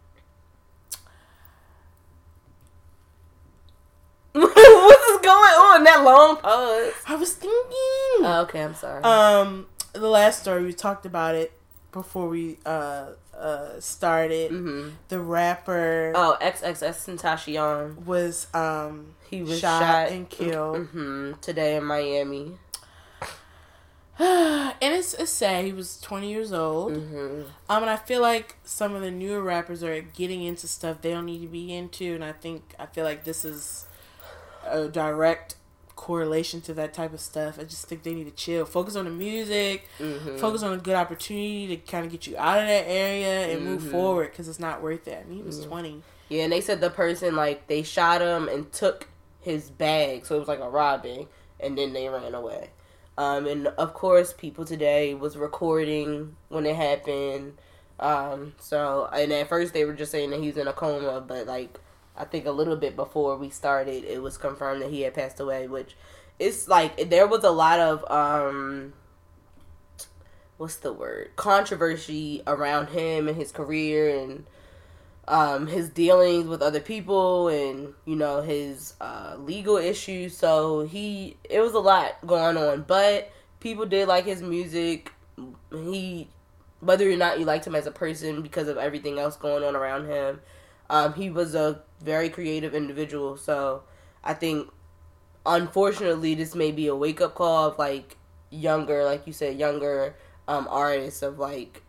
what 4.42 5.12
is 5.12 5.20
going 5.22 5.54
on? 5.54 5.84
That 5.84 6.04
long 6.04 6.38
pause. 6.38 6.94
I 7.08 7.16
was 7.16 7.34
thinking. 7.34 8.26
Oh, 8.26 8.42
okay, 8.48 8.64
I'm 8.64 8.74
sorry. 8.76 9.04
Um, 9.04 9.68
the 9.94 10.08
last 10.10 10.42
story 10.42 10.64
we 10.64 10.74
talked 10.74 11.06
about 11.06 11.36
it 11.36 11.52
before 11.92 12.28
we 12.28 12.58
uh 12.66 13.10
uh 13.38 13.80
started. 13.80 14.50
hmm 14.52 14.90
The 15.10 15.20
rapper 15.20 16.14
Oh, 16.16 16.38
XXXTentacion. 16.42 18.06
was 18.06 18.48
um 18.54 19.14
He 19.30 19.44
was 19.44 19.60
shot, 19.60 19.82
shot, 19.82 20.10
and 20.12 20.30
killed, 20.30 20.88
hmm 20.88 21.34
today 21.42 21.76
in 21.76 21.84
Miami. 21.84 22.58
and 24.20 24.74
it's 24.82 25.14
it's 25.16 25.32
sad. 25.32 25.66
He 25.66 25.74
was 25.74 26.00
twenty 26.00 26.30
years 26.32 26.54
old. 26.54 26.94
hmm 26.96 27.42
Um, 27.70 27.82
and 27.84 27.90
I 27.90 27.98
feel 27.98 28.22
like 28.22 28.56
some 28.64 28.94
of 28.96 29.02
the 29.02 29.10
newer 29.12 29.42
rappers 29.42 29.84
are 29.84 30.00
getting 30.02 30.44
into 30.44 30.68
stuff 30.68 31.02
they 31.02 31.12
don't 31.12 31.26
need 31.26 31.42
to 31.42 31.48
be 31.48 31.74
into, 31.74 32.14
and 32.14 32.24
I 32.24 32.32
think 32.32 32.76
I 32.80 32.86
feel 32.86 33.04
like 33.06 33.24
this 33.24 33.44
is 33.44 33.86
a 34.66 34.88
direct 34.88 35.56
correlation 35.96 36.60
to 36.62 36.74
that 36.74 36.94
type 36.94 37.14
of 37.14 37.20
stuff. 37.20 37.58
I 37.60 37.64
just 37.64 37.86
think 37.88 38.04
they 38.04 38.14
need 38.14 38.26
to 38.26 38.32
chill, 38.32 38.66
focus 38.66 38.96
on 38.96 39.06
the 39.06 39.12
music, 39.12 39.88
hmm 39.98 40.38
focus 40.38 40.64
on 40.64 40.74
a 40.74 40.78
good 40.78 40.96
opportunity 40.96 41.68
to 41.68 41.78
kind 41.78 42.06
of 42.06 42.12
get 42.12 42.28
you 42.28 42.36
out 42.38 42.60
of 42.60 42.68
that 42.68 42.86
area 42.88 43.48
and 43.48 43.64
move 43.64 43.82
Mhm. 43.84 43.92
forward 43.92 44.32
because 44.32 44.48
it's 44.48 44.60
not 44.60 44.82
worth 44.82 45.08
it. 45.08 45.24
I 45.24 45.30
mean, 45.30 45.38
he 45.38 45.44
was 45.44 45.60
Mhm. 45.62 45.68
twenty. 45.68 46.02
Yeah, 46.30 46.44
and 46.44 46.52
they 46.52 46.62
said 46.62 46.82
the 46.82 46.90
person 46.90 47.36
like 47.36 47.68
they 47.68 47.84
shot 47.84 48.22
him 48.22 48.50
and 48.50 48.72
took 48.72 49.08
his 49.40 49.70
bag, 49.70 50.26
so 50.26 50.36
it 50.36 50.40
was 50.40 50.48
like 50.48 50.60
a 50.62 50.70
robbing, 50.70 51.28
and 51.60 51.78
then 51.78 51.94
they 51.94 52.10
ran 52.10 52.34
away. 52.34 52.72
Um, 53.18 53.46
and 53.46 53.68
of 53.68 53.94
course, 53.94 54.34
people 54.34 54.66
today 54.66 55.14
was 55.14 55.38
recording 55.38 56.36
when 56.50 56.66
it 56.66 56.76
happened. 56.76 57.58
Um, 58.00 58.54
so 58.60 59.08
and 59.14 59.32
at 59.32 59.48
first 59.48 59.74
they 59.74 59.86
were 59.86 59.94
just 59.94 60.12
saying 60.12 60.32
that 60.32 60.40
he's 60.40 60.58
in 60.58 60.68
a 60.68 60.74
coma, 60.74 61.22
but 61.22 61.46
like 61.46 61.80
I 62.16 62.26
think 62.26 62.46
a 62.46 62.52
little 62.52 62.76
bit 62.76 62.96
before 62.96 63.38
we 63.38 63.50
started, 63.50 64.04
it 64.04 64.22
was 64.22 64.38
confirmed 64.38 64.82
that 64.82 64.92
he 64.92 65.02
had 65.02 65.14
passed 65.14 65.40
away. 65.40 65.68
Which 65.68 65.96
it's 66.40 66.68
like 66.68 67.10
there 67.10 67.28
was 67.28 67.44
a 67.44 67.52
lot 67.52 67.80
of 67.80 68.10
um, 68.12 68.94
what's 70.58 70.78
the 70.78 70.94
word 70.94 71.32
controversy 71.36 72.44
around 72.48 72.88
him 72.90 73.28
and 73.28 73.38
his 73.38 73.52
career 73.52 74.18
and 74.18 74.46
um, 75.28 75.68
his 75.68 75.90
dealings 75.90 76.48
with 76.48 76.62
other 76.62 76.80
people 76.80 77.48
and 77.48 77.94
you 78.06 78.16
know 78.16 78.42
his 78.42 78.94
uh, 79.00 79.36
legal 79.40 79.78
issues. 79.78 80.38
So 80.38 80.86
he 80.86 81.38
it 81.50 81.62
was 81.62 81.74
a 81.74 81.80
lot 81.80 82.16
going 82.26 82.58
on, 82.58 82.84
but 82.84 83.32
people 83.60 83.86
did 83.86 84.08
like 84.08 84.26
his 84.26 84.42
music. 84.42 85.12
He 85.72 86.28
whether 86.82 87.10
or 87.10 87.16
not 87.16 87.40
you 87.40 87.46
liked 87.46 87.66
him 87.66 87.76
as 87.76 87.88
a 87.88 87.92
person 87.92 88.42
because 88.42 88.68
of 88.68 88.78
everything 88.78 89.18
else 89.18 89.38
going 89.38 89.64
on 89.64 89.76
around 89.76 90.06
him, 90.06 90.42
um, 90.90 91.14
he 91.14 91.30
was 91.30 91.56
a 91.56 91.82
very 92.02 92.30
creative 92.30 92.74
individual. 92.76 93.38
So 93.38 93.84
I 94.24 94.34
think 94.34 94.70
unfortunately 95.46 96.36
this 96.36 96.56
may 96.56 96.72
be 96.72 96.88
a 96.88 96.96
wake 96.96 97.22
up 97.22 97.36
call 97.36 97.70
of 97.70 97.80
like 97.80 98.18
younger, 98.50 99.04
like 99.04 99.28
you 99.28 99.34
said, 99.34 99.58
younger 99.58 100.16
um, 100.48 100.68
artists 100.70 101.22
of 101.22 101.40
like 101.40 101.84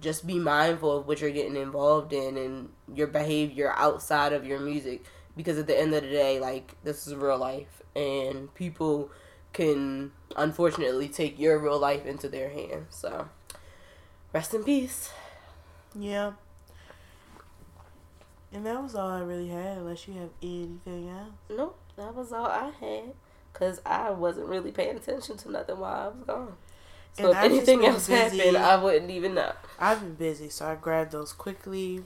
just 0.00 0.26
be 0.26 0.38
mindful 0.38 0.98
of 0.98 1.06
what 1.06 1.20
you're 1.20 1.30
getting 1.30 1.56
involved 1.56 2.12
in 2.12 2.36
and 2.36 2.68
your 2.92 3.06
behavior 3.06 3.72
outside 3.76 4.32
of 4.32 4.44
your 4.44 4.58
music 4.58 5.04
because 5.36 5.56
at 5.58 5.66
the 5.66 5.78
end 5.78 5.94
of 5.94 6.02
the 6.02 6.10
day 6.10 6.40
like 6.40 6.74
this 6.82 7.06
is 7.06 7.14
real 7.14 7.38
life 7.38 7.82
and 7.94 8.52
people 8.54 9.10
can 9.52 10.10
unfortunately 10.36 11.08
take 11.08 11.38
your 11.38 11.58
real 11.58 11.78
life 11.78 12.04
into 12.04 12.28
their 12.28 12.50
hands 12.50 12.96
so 12.96 13.28
rest 14.32 14.52
in 14.54 14.64
peace 14.64 15.12
Yeah. 15.94 16.32
And 18.54 18.66
that 18.66 18.82
was 18.82 18.94
all 18.94 19.08
I 19.08 19.20
really 19.20 19.48
had, 19.48 19.78
unless 19.78 20.06
you 20.06 20.14
have 20.14 20.28
anything 20.42 21.08
else. 21.08 21.32
nope 21.50 21.78
that 21.96 22.14
was 22.14 22.32
all 22.32 22.46
i 22.46 22.70
had 22.80 23.12
because 23.52 23.78
i 23.84 24.08
wasn't 24.10 24.46
really 24.46 24.72
paying 24.72 24.96
attention 24.96 25.36
to 25.36 25.50
nothing 25.50 25.78
while 25.78 25.92
i 25.94 26.08
was 26.08 26.24
gone 26.26 26.54
so 27.12 27.24
And 27.24 27.32
if 27.32 27.36
I've 27.36 27.44
anything 27.52 27.84
else 27.84 28.08
busy. 28.08 28.38
happened 28.38 28.56
i 28.56 28.76
wouldn't 28.82 29.10
even 29.10 29.34
know 29.34 29.52
I've 29.78 30.00
been 30.00 30.14
busy, 30.14 30.48
so 30.48 30.66
I 30.66 30.74
grabbed 30.76 31.12
those 31.12 31.32
quickly. 31.34 32.02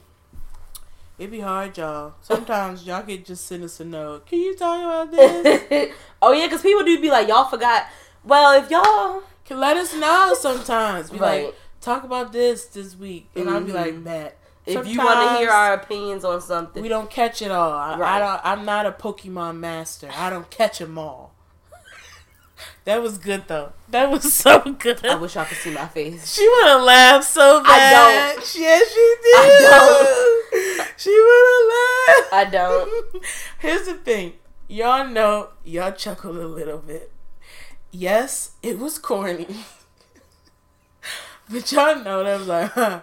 It'd 1.19 1.31
be 1.31 1.39
hard, 1.39 1.77
y'all. 1.77 2.13
Sometimes 2.21 2.85
y'all 2.85 3.01
could 3.03 3.25
just 3.25 3.45
send 3.47 3.63
us 3.63 3.79
a 3.79 3.85
note. 3.85 4.25
Can 4.27 4.39
you 4.39 4.55
talk 4.55 4.79
about 4.81 5.11
this? 5.11 5.93
oh 6.21 6.31
yeah 6.33 6.45
because 6.47 6.61
people 6.61 6.83
do 6.83 6.99
be 7.01 7.09
like 7.09 7.27
y'all 7.27 7.45
forgot 7.49 7.85
well 8.23 8.61
if 8.61 8.69
y'all 8.69 9.23
Can 9.45 9.59
let 9.59 9.77
us 9.77 9.93
know 9.95 10.35
sometimes. 10.37 11.09
Be 11.11 11.17
Right. 11.19 11.45
like, 11.45 11.55
talk 11.81 12.03
about 12.03 12.33
this 12.33 12.65
this 12.65 12.95
week, 12.95 13.29
and 13.35 13.49
I'll 13.49 13.61
be 13.63 13.71
like, 13.71 13.93
Mhm. 13.93 14.03
If 14.67 14.87
you 14.87 14.99
want 14.99 15.29
to 15.29 15.37
hear 15.37 15.49
our 15.49 15.73
opinions 15.73 16.25
on 16.25 16.41
something 16.41 16.83
we 16.83 16.89
don't 16.89 17.09
catch 17.09 17.41
it 17.41 17.51
all. 17.51 17.71
I, 17.71 17.93
I 17.93 18.19
don't, 18.19 18.41
i'm 18.43 18.65
not 18.65 18.85
a 18.85 18.91
Pokemon 18.91 19.57
master. 19.59 20.09
I 20.13 20.29
don't 20.29 20.49
catch 20.49 20.79
them 20.79 20.97
all. 20.97 21.33
that 22.85 23.01
was 23.01 23.17
good 23.17 23.47
though. 23.47 23.73
That 23.89 24.11
was 24.11 24.33
so 24.33 24.59
good. 24.73 25.05
I 25.05 25.15
wish 25.15 25.35
y'all 25.35 25.45
could 25.45 25.57
see 25.57 25.73
my 25.73 25.87
face. 25.87 26.33
She 26.33 26.47
would 26.47 26.67
have 26.67 26.81
laughed 26.81 27.25
so 27.25 27.63
bad. 27.63 27.69
I 27.69 28.33
don't. 28.33 28.55
Yes, 28.55 28.93
she 28.93 29.15
did. 29.23 29.35
I 29.35 29.57
don't. 29.69 30.87
She 30.97 31.11
would 31.11 31.45
have 31.53 32.31
laughed. 32.31 32.33
I 32.33 32.49
don't. 32.51 33.25
Here's 33.59 33.85
the 33.85 33.93
thing. 33.93 34.33
Y'all 34.67 35.07
know, 35.07 35.49
y'all 35.63 35.91
chuckled 35.91 36.37
a 36.37 36.47
little 36.47 36.79
bit. 36.79 37.11
Yes, 37.91 38.51
it 38.63 38.79
was 38.79 38.97
corny. 38.97 39.47
but 41.49 41.71
y'all 41.71 42.03
know 42.03 42.23
that 42.23 42.33
I 42.33 42.37
was 42.37 42.47
like, 42.47 42.71
huh, 42.71 43.01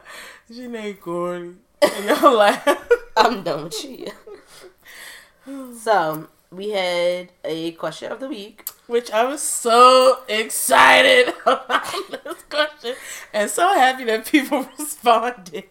she 0.53 0.64
ain't 0.64 1.01
corny. 1.01 1.55
And 1.82 2.05
y'all 2.05 2.32
laugh. 2.36 2.88
I'm 3.16 3.42
done 3.42 3.64
with 3.64 3.84
you. 3.84 4.11
So 5.78 6.28
we 6.51 6.70
had 6.70 7.30
a 7.45 7.72
question 7.72 8.11
of 8.12 8.20
the 8.20 8.28
week. 8.28 8.68
Which 8.86 9.11
I 9.11 9.24
was 9.24 9.40
so 9.40 10.20
excited 10.28 11.32
about 11.47 11.95
this 12.11 12.42
question. 12.51 12.95
And 13.32 13.51
so 13.51 13.72
happy 13.74 14.05
that 14.05 14.26
people 14.26 14.68
responded. 14.78 15.64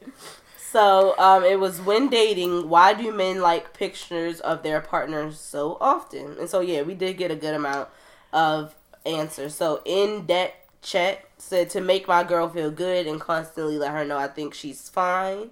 So 0.58 1.14
um, 1.20 1.44
it 1.44 1.60
was 1.60 1.80
when 1.80 2.10
dating. 2.10 2.70
Why 2.70 2.94
do 2.96 3.12
men 3.12 3.40
like 3.40 3.74
pictures 3.74 4.40
of 4.40 4.64
their 4.64 4.82
partners 4.82 5.40
so 5.40 5.78
often? 5.80 6.38
And 6.40 6.50
so 6.50 6.60
yeah, 6.60 6.82
we 6.82 6.96
did 6.96 7.18
get 7.18 7.30
a 7.30 7.36
good 7.36 7.54
amount 7.54 7.90
of 8.32 8.74
answers. 9.06 9.54
So 9.54 9.82
in 9.86 10.26
that 10.26 10.56
chat 10.82 11.24
said 11.44 11.70
to 11.72 11.82
make 11.82 12.08
my 12.08 12.24
girl 12.24 12.50
feel 12.50 12.72
good 12.72 13.06
and 13.06 13.20
constantly 13.20 13.78
let 13.78 13.92
her 13.92 14.06
know 14.06 14.18
I 14.18 14.28
think 14.28 14.54
she's 14.54 14.90
fine. 14.90 15.52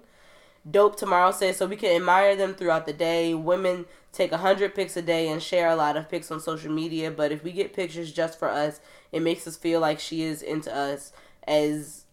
Dope 0.68 0.96
Tomorrow 0.96 1.32
says 1.32 1.56
so 1.56 1.66
we 1.66 1.76
can 1.76 1.94
admire 1.94 2.36
them 2.36 2.54
throughout 2.54 2.86
the 2.86 2.92
day. 2.92 3.34
Women 3.34 3.86
take 4.12 4.32
a 4.32 4.38
hundred 4.38 4.74
pics 4.74 4.96
a 4.96 5.02
day 5.02 5.28
and 5.28 5.42
share 5.42 5.68
a 5.68 5.76
lot 5.76 5.96
of 5.96 6.08
pics 6.08 6.30
on 6.30 6.40
social 6.40 6.72
media, 6.72 7.10
but 7.10 7.32
if 7.32 7.42
we 7.42 7.52
get 7.52 7.72
pictures 7.72 8.12
just 8.12 8.38
for 8.38 8.48
us, 8.48 8.80
it 9.10 9.20
makes 9.20 9.46
us 9.46 9.56
feel 9.56 9.80
like 9.80 9.98
she 9.98 10.22
is 10.22 10.42
into 10.42 10.74
us 10.74 11.12
as 11.46 12.04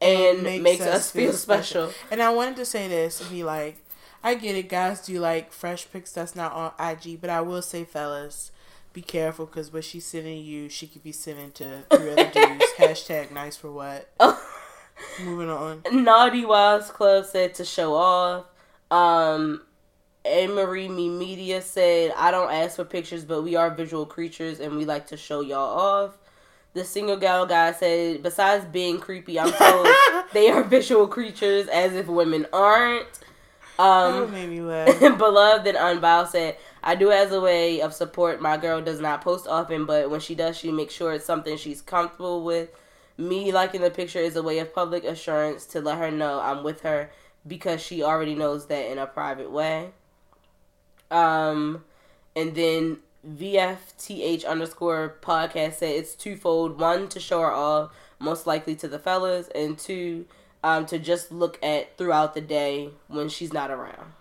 and 0.00 0.42
makes, 0.62 0.82
us, 0.82 1.10
feel, 1.10 1.32
special. 1.32 1.90
And 2.10 2.20
I 2.22 2.30
wanted 2.30 2.56
to 2.56 2.66
say 2.66 2.88
this 2.88 3.20
and 3.20 3.30
be 3.30 3.42
like, 3.42 3.78
I 4.22 4.34
get 4.34 4.54
it, 4.54 4.68
guys 4.68 5.00
do 5.00 5.18
like 5.18 5.52
fresh 5.52 5.86
pics 5.90 6.12
that's 6.12 6.36
not 6.36 6.52
on 6.52 6.72
IG, 6.78 7.20
but 7.20 7.30
I 7.30 7.40
will 7.40 7.62
say, 7.62 7.84
fellas, 7.84 8.50
be 8.94 9.02
careful 9.02 9.44
because 9.44 9.70
what 9.72 9.84
she's 9.84 10.06
sending 10.06 10.42
you, 10.42 10.70
she 10.70 10.86
could 10.86 11.02
be 11.02 11.12
sending 11.12 11.50
to 11.52 11.82
three 11.90 12.12
other 12.12 12.30
dudes. 12.30 12.64
Hashtag 12.78 13.30
nice 13.32 13.56
for 13.56 13.70
what? 13.70 14.08
Moving 15.22 15.50
on. 15.50 15.82
Naughty 15.92 16.44
Wives 16.46 16.90
Club 16.90 17.26
said 17.26 17.52
to 17.54 17.64
show 17.64 17.94
off. 17.94 18.46
Um, 18.90 19.62
Marie 20.24 20.88
Me 20.88 21.08
Media 21.08 21.60
said, 21.60 22.12
I 22.16 22.30
don't 22.30 22.50
ask 22.52 22.76
for 22.76 22.84
pictures, 22.84 23.24
but 23.24 23.42
we 23.42 23.56
are 23.56 23.68
visual 23.74 24.06
creatures 24.06 24.60
and 24.60 24.76
we 24.76 24.84
like 24.84 25.08
to 25.08 25.16
show 25.16 25.40
y'all 25.40 25.78
off. 25.78 26.16
The 26.72 26.84
single 26.84 27.16
gal 27.16 27.46
guy 27.46 27.72
said, 27.72 28.22
besides 28.22 28.64
being 28.64 28.98
creepy, 28.98 29.38
I'm 29.38 29.52
told 29.52 29.86
they 30.32 30.48
are 30.50 30.62
visual 30.62 31.06
creatures 31.06 31.68
as 31.68 31.92
if 31.94 32.06
women 32.06 32.46
aren't. 32.52 33.06
that 33.76 33.82
Um, 33.82 34.32
made 34.32 34.48
me 34.50 34.60
laugh. 34.60 35.00
Beloved 35.18 35.66
and 35.66 35.76
Unbound 35.76 36.28
said, 36.28 36.56
I 36.86 36.94
do 36.94 37.10
as 37.10 37.32
a 37.32 37.40
way 37.40 37.80
of 37.80 37.94
support. 37.94 38.42
My 38.42 38.58
girl 38.58 38.82
does 38.82 39.00
not 39.00 39.22
post 39.22 39.46
often, 39.48 39.86
but 39.86 40.10
when 40.10 40.20
she 40.20 40.34
does, 40.34 40.58
she 40.58 40.70
makes 40.70 40.92
sure 40.92 41.14
it's 41.14 41.24
something 41.24 41.56
she's 41.56 41.80
comfortable 41.80 42.44
with. 42.44 42.68
Me 43.16 43.50
liking 43.52 43.80
the 43.80 43.90
picture 43.90 44.18
is 44.18 44.36
a 44.36 44.42
way 44.42 44.58
of 44.58 44.74
public 44.74 45.02
assurance 45.02 45.64
to 45.64 45.80
let 45.80 45.96
her 45.96 46.10
know 46.10 46.40
I'm 46.40 46.62
with 46.62 46.82
her 46.82 47.10
because 47.46 47.80
she 47.80 48.02
already 48.02 48.34
knows 48.34 48.66
that 48.66 48.90
in 48.92 48.98
a 48.98 49.06
private 49.06 49.50
way. 49.50 49.92
Um, 51.10 51.84
and 52.36 52.54
then 52.54 52.98
VFTH 53.26 54.44
underscore 54.44 55.16
podcast 55.22 55.74
said 55.74 55.96
it's 55.96 56.14
twofold. 56.14 56.78
One, 56.78 57.08
to 57.08 57.18
show 57.18 57.40
her 57.40 57.52
off, 57.52 57.92
most 58.18 58.46
likely 58.46 58.74
to 58.76 58.88
the 58.88 58.98
fellas, 58.98 59.48
and 59.54 59.78
two, 59.78 60.26
um, 60.62 60.84
to 60.86 60.98
just 60.98 61.32
look 61.32 61.58
at 61.62 61.96
throughout 61.96 62.34
the 62.34 62.42
day 62.42 62.90
when 63.08 63.30
she's 63.30 63.54
not 63.54 63.70
around. 63.70 64.12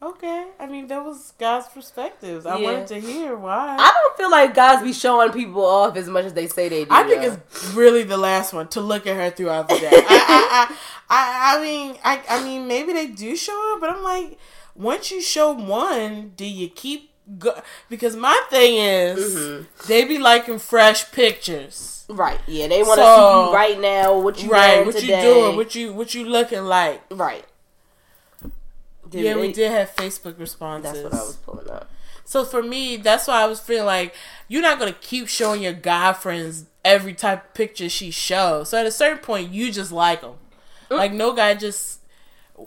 Okay. 0.00 0.46
I 0.60 0.66
mean, 0.66 0.86
that 0.88 1.04
was 1.04 1.32
guys' 1.40 1.66
perspectives. 1.66 2.46
I 2.46 2.56
Yeah. 2.58 2.64
wanted 2.72 2.86
to 2.88 3.00
hear 3.00 3.36
why. 3.36 3.76
I 3.80 3.92
don't 3.92 4.16
feel 4.16 4.30
like 4.30 4.54
guys 4.54 4.80
be 4.82 4.92
showing 4.92 5.32
people 5.32 5.64
off 5.64 5.96
as 5.96 6.08
much 6.08 6.24
as 6.26 6.34
they 6.34 6.46
say 6.46 6.68
they 6.68 6.84
do. 6.84 6.90
I 6.92 7.02
think 7.02 7.22
though. 7.22 7.32
it's 7.50 7.64
really 7.74 8.04
the 8.04 8.16
last 8.16 8.52
one 8.52 8.68
to 8.68 8.80
look 8.80 9.06
at 9.08 9.16
her 9.16 9.30
throughout 9.30 9.68
the 9.68 9.78
day. 9.78 9.90
I, 9.92 9.98
I, 9.98 10.76
I, 11.10 11.56
I, 11.56 11.56
I 11.58 11.62
mean, 11.62 11.96
I, 12.04 12.22
I 12.28 12.44
mean, 12.44 12.68
maybe 12.68 12.92
they 12.92 13.08
do 13.08 13.34
show 13.34 13.52
her, 13.74 13.80
but 13.80 13.90
I'm 13.90 14.04
like, 14.04 14.38
once 14.76 15.10
you 15.10 15.20
show 15.20 15.50
one, 15.52 16.32
do 16.36 16.44
you 16.44 16.68
keep 16.68 17.10
go? 17.40 17.60
Because 17.88 18.14
my 18.14 18.40
thing 18.50 18.76
is, 18.76 19.34
Mhm. 19.34 19.66
they 19.88 20.04
be 20.04 20.18
liking 20.18 20.60
fresh 20.60 21.10
pictures, 21.10 22.04
right. 22.08 22.38
Yeah, 22.46 22.68
they 22.68 22.84
want 22.84 23.00
to 23.00 23.04
So- 23.04 23.16
see 23.44 23.50
you 23.50 23.54
right 23.56 23.80
now. 23.80 24.16
What 24.16 24.40
you 24.42 24.48
right? 24.48 24.86
What 24.86 24.94
today. 24.96 25.16
you 25.28 25.34
doing? 25.34 25.56
What 25.56 25.74
you 25.74 25.92
what 25.92 26.14
you 26.14 26.24
looking 26.24 26.64
like? 26.66 27.02
right. 27.10 27.44
Did 29.10 29.24
yeah, 29.24 29.36
we 29.36 29.48
they- 29.48 29.52
did 29.52 29.70
have 29.70 29.94
Facebook 29.96 30.38
responses. 30.38 30.92
That's 30.92 31.04
what 31.04 31.14
I 31.14 31.24
was 31.24 31.36
pulling 31.36 31.70
up. 31.70 31.90
So 32.24 32.44
for 32.44 32.62
me, 32.62 32.98
that's 32.98 33.26
why 33.26 33.42
I 33.42 33.46
was 33.46 33.58
feeling 33.58 33.86
like 33.86 34.14
you're 34.48 34.60
not 34.60 34.78
gonna 34.78 34.92
keep 34.92 35.28
showing 35.28 35.62
your 35.62 35.72
guy 35.72 36.12
friends 36.12 36.66
every 36.84 37.14
type 37.14 37.44
of 37.46 37.54
picture 37.54 37.88
she 37.88 38.10
shows. 38.10 38.68
So 38.68 38.78
at 38.78 38.84
a 38.84 38.90
certain 38.90 39.18
point, 39.18 39.50
you 39.50 39.72
just 39.72 39.92
like 39.92 40.20
them. 40.20 40.34
Mm. 40.90 40.98
Like 40.98 41.12
no 41.12 41.32
guy 41.32 41.54
just 41.54 42.00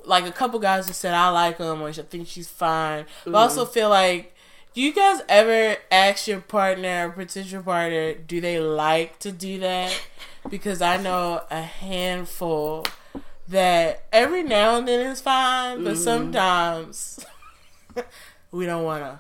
like 0.06 0.26
a 0.26 0.32
couple 0.32 0.60
guys 0.60 0.88
just 0.88 1.00
said 1.00 1.14
I 1.14 1.30
like 1.30 1.60
them 1.60 1.82
or 1.82 1.90
I 1.90 1.92
think 1.92 2.28
she's 2.28 2.50
fine. 2.50 3.06
But 3.24 3.36
I 3.36 3.38
mm. 3.38 3.42
also 3.42 3.66
feel 3.66 3.90
like. 3.90 4.36
Do 4.74 4.82
you 4.82 4.94
guys 4.94 5.20
ever 5.28 5.76
ask 5.92 6.30
your 6.30 6.40
partner 6.40 7.10
or 7.10 7.12
potential 7.12 7.62
partner, 7.62 8.14
do 8.14 8.40
they 8.40 8.58
like 8.58 9.20
to 9.20 9.34
do 9.34 9.60
that? 9.60 10.02
Because 10.50 10.82
I 10.82 10.96
know 10.96 11.44
a 11.52 11.62
handful 11.62 12.86
that 13.52 14.04
every 14.12 14.44
now 14.44 14.78
and 14.78 14.88
then 14.88 15.06
is 15.06 15.22
fine, 15.22 15.84
but 15.84 15.98
sometimes 15.98 17.24
we 18.52 18.66
don't 18.66 18.84
want 18.84 19.04
to. 19.04 19.20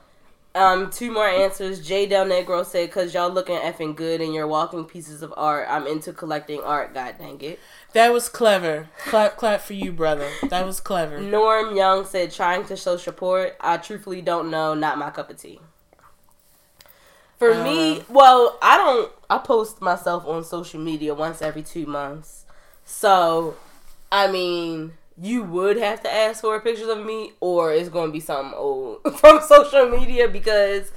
Um, 0.53 0.89
two 0.89 1.11
more 1.11 1.27
answers. 1.27 1.85
J 1.85 2.07
Del 2.07 2.25
Negro 2.25 2.65
said, 2.65 2.91
"Cause 2.91 3.13
y'all 3.13 3.29
looking 3.29 3.55
effing 3.55 3.95
good 3.95 4.19
and 4.19 4.33
you're 4.33 4.47
walking 4.47 4.83
pieces 4.83 5.21
of 5.21 5.33
art. 5.37 5.65
I'm 5.69 5.87
into 5.87 6.11
collecting 6.11 6.59
art. 6.61 6.93
God 6.93 7.15
dang 7.17 7.39
it." 7.39 7.57
That 7.93 8.11
was 8.11 8.27
clever. 8.27 8.89
Clap, 9.05 9.37
clap 9.37 9.61
for 9.61 9.73
you, 9.73 9.93
brother. 9.93 10.29
That 10.49 10.65
was 10.65 10.81
clever. 10.81 11.21
Norm 11.21 11.77
Young 11.77 12.05
said, 12.05 12.31
"Trying 12.31 12.65
to 12.65 12.75
show 12.75 12.97
support. 12.97 13.55
I 13.61 13.77
truthfully 13.77 14.21
don't 14.21 14.51
know. 14.51 14.73
Not 14.73 14.97
my 14.97 15.09
cup 15.09 15.29
of 15.29 15.37
tea." 15.37 15.61
For 17.37 17.55
me, 17.63 18.03
well, 18.09 18.59
I 18.61 18.77
don't. 18.77 19.11
I 19.29 19.37
post 19.37 19.81
myself 19.81 20.27
on 20.27 20.43
social 20.43 20.81
media 20.81 21.13
once 21.15 21.41
every 21.41 21.63
two 21.63 21.85
months, 21.85 22.45
so 22.83 23.55
I 24.11 24.29
mean, 24.31 24.93
you 25.21 25.43
would 25.43 25.77
have 25.77 26.01
to 26.03 26.13
ask 26.13 26.41
for 26.41 26.59
pictures 26.59 26.87
of 26.87 27.05
me, 27.05 27.33
or 27.39 27.73
it's 27.73 27.89
going 27.89 28.07
to 28.07 28.11
be 28.11 28.19
something 28.19 28.53
old 28.57 29.01
from 29.17 29.41
social 29.41 29.89
media 29.89 30.27
because 30.27 30.91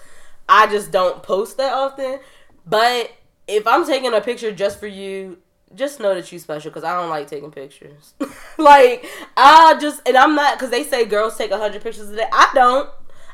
I 0.49 0.67
just 0.67 0.91
don't 0.91 1.23
post 1.23 1.57
that 1.59 1.73
often. 1.73 2.21
But 2.67 3.12
if 3.47 3.67
I'm 3.67 3.87
taking 3.87 4.12
a 4.15 4.21
picture 4.21 4.53
just 4.53 4.81
for 4.81 4.87
you, 4.87 5.39
just 5.75 6.01
know 6.01 6.15
that 6.15 6.31
you 6.33 6.39
special 6.39 6.71
because 6.71 6.85
I 6.85 6.99
don't 6.99 7.11
like 7.11 7.27
taking 7.27 7.51
pictures. 7.51 8.15
like 8.59 9.05
I 9.37 9.77
just 9.81 10.01
and 10.07 10.17
I'm 10.17 10.35
not 10.35 10.57
because 10.57 10.71
they 10.71 10.85
say 10.85 11.05
girls 11.05 11.37
take 11.37 11.53
hundred 11.53 11.83
pictures 11.83 12.11
a 12.11 12.17
day. 12.17 12.29
I 12.33 12.51
don't. 12.55 12.89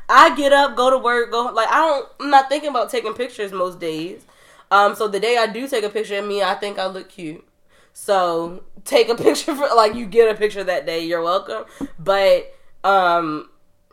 I 0.09 0.35
get 0.35 0.51
up, 0.51 0.75
go 0.75 0.89
to 0.89 0.97
work, 0.97 1.31
go 1.31 1.45
like 1.53 1.69
I 1.69 1.75
don't. 1.75 2.07
I'm 2.19 2.29
not 2.29 2.49
thinking 2.49 2.69
about 2.69 2.89
taking 2.89 3.13
pictures 3.13 3.51
most 3.51 3.79
days. 3.79 4.25
Um, 4.69 4.95
so 4.95 5.07
the 5.07 5.19
day 5.19 5.37
I 5.37 5.47
do 5.47 5.67
take 5.67 5.83
a 5.83 5.89
picture 5.89 6.17
of 6.17 6.25
me, 6.25 6.41
I 6.41 6.55
think 6.55 6.79
I 6.79 6.87
look 6.87 7.09
cute. 7.09 7.45
So 7.93 8.63
take 8.85 9.09
a 9.09 9.15
picture 9.23 9.55
for 9.55 9.67
like 9.75 9.95
you 9.95 10.05
get 10.05 10.33
a 10.33 10.37
picture 10.37 10.63
that 10.63 10.85
day, 10.85 11.05
you're 11.05 11.23
welcome. 11.23 11.65
But 11.99 12.53
um, 12.83 13.49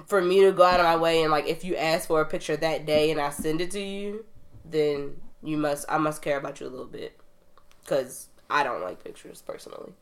for 0.06 0.20
me 0.20 0.42
to 0.42 0.52
go 0.52 0.64
out 0.64 0.80
of 0.80 0.86
my 0.86 0.96
way 0.96 1.22
and 1.22 1.30
like 1.30 1.46
if 1.46 1.64
you 1.64 1.76
ask 1.76 2.08
for 2.08 2.20
a 2.20 2.26
picture 2.26 2.56
that 2.56 2.86
day 2.86 3.10
and 3.10 3.20
I 3.20 3.30
send 3.30 3.60
it 3.60 3.70
to 3.72 3.80
you, 3.80 4.24
then 4.64 5.16
you 5.42 5.56
must 5.56 5.86
I 5.88 5.98
must 5.98 6.22
care 6.22 6.38
about 6.38 6.60
you 6.60 6.66
a 6.66 6.70
little 6.70 6.86
bit 6.86 7.18
because 7.82 8.28
I 8.50 8.62
don't 8.62 8.82
like 8.82 9.02
pictures 9.02 9.42
personally. 9.42 9.92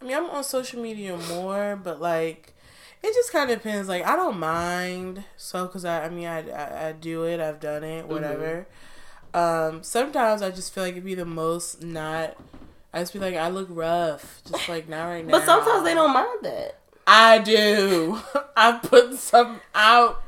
I 0.00 0.04
mean, 0.04 0.16
I'm 0.16 0.30
on 0.30 0.44
social 0.44 0.80
media 0.80 1.16
more, 1.16 1.78
but 1.82 2.00
like, 2.00 2.54
it 3.02 3.14
just 3.14 3.32
kind 3.32 3.50
of 3.50 3.58
depends. 3.58 3.88
Like, 3.88 4.06
I 4.06 4.16
don't 4.16 4.38
mind. 4.38 5.24
So, 5.36 5.66
cause 5.68 5.84
I, 5.84 6.04
I 6.04 6.08
mean, 6.08 6.26
I, 6.26 6.48
I, 6.50 6.88
I 6.88 6.92
do 6.92 7.24
it. 7.24 7.40
I've 7.40 7.60
done 7.60 7.84
it. 7.84 8.06
Whatever. 8.06 8.66
Mm-hmm. 9.34 9.76
Um, 9.76 9.82
sometimes 9.82 10.42
I 10.42 10.50
just 10.50 10.72
feel 10.72 10.84
like 10.84 10.92
it'd 10.92 11.04
be 11.04 11.14
the 11.14 11.24
most 11.24 11.82
not. 11.82 12.36
I 12.92 13.00
just 13.00 13.12
be 13.12 13.18
like, 13.18 13.34
I 13.36 13.48
look 13.48 13.68
rough, 13.70 14.40
just 14.50 14.68
like 14.68 14.88
not 14.88 15.04
right 15.04 15.24
now. 15.26 15.32
But 15.32 15.44
sometimes 15.44 15.84
they 15.84 15.94
don't 15.94 16.12
mind 16.12 16.38
that. 16.42 16.78
I 17.06 17.38
do. 17.38 18.18
I 18.56 18.72
put 18.82 19.14
some 19.14 19.60
out 19.74 20.22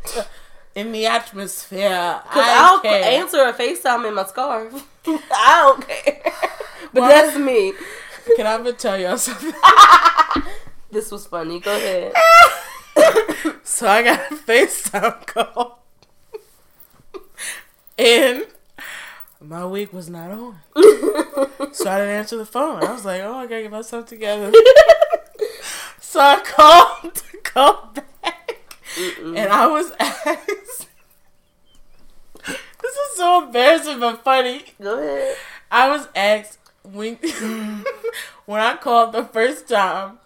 in 0.74 0.92
the 0.92 1.06
atmosphere. 1.06 2.20
Cause 2.30 2.42
I 2.46 2.80
will 2.82 2.90
answer 2.90 3.42
a 3.44 3.52
FaceTime 3.52 4.06
in 4.08 4.14
my 4.14 4.24
scarf. 4.24 4.86
I 5.06 5.62
don't 5.66 5.88
care. 5.88 6.32
But 6.92 7.02
well, 7.02 7.08
that's 7.08 7.38
me. 7.38 7.72
Can 8.34 8.48
I 8.48 8.54
ever 8.54 8.72
tell 8.72 8.98
y'all 8.98 9.16
something? 9.16 9.52
this 10.90 11.12
was 11.12 11.24
funny. 11.24 11.60
Go 11.60 11.70
ahead. 11.76 12.12
so 13.62 13.86
I 13.86 14.02
got 14.02 14.32
a 14.32 14.34
FaceTime 14.34 15.24
call. 15.24 15.84
and 17.96 18.44
my 19.40 19.64
week 19.66 19.92
was 19.92 20.08
not 20.10 20.30
on. 20.30 20.58
so 21.72 21.90
I 21.90 21.98
didn't 21.98 22.14
answer 22.14 22.36
the 22.36 22.46
phone. 22.46 22.84
I 22.84 22.92
was 22.92 23.04
like, 23.04 23.22
oh, 23.22 23.34
I 23.34 23.46
gotta 23.46 23.62
get 23.62 23.70
myself 23.70 24.06
together. 24.06 24.52
so 26.00 26.20
I 26.20 26.40
called 26.40 27.14
to 27.14 27.36
call 27.38 27.92
back. 27.94 28.58
Mm-mm. 28.96 29.38
And 29.38 29.52
I 29.52 29.66
was 29.66 29.92
asked. 29.98 30.88
This 32.46 32.96
is 32.96 33.16
so 33.16 33.44
embarrassing 33.44 34.00
but 34.00 34.22
funny. 34.24 34.64
Go 34.80 34.98
ahead. 34.98 35.36
I 35.70 35.88
was 35.88 36.08
asked 36.14 36.58
when 36.82 37.16
when 38.46 38.60
I 38.60 38.76
called 38.76 39.12
the 39.12 39.24
first 39.24 39.68
time, 39.68 40.18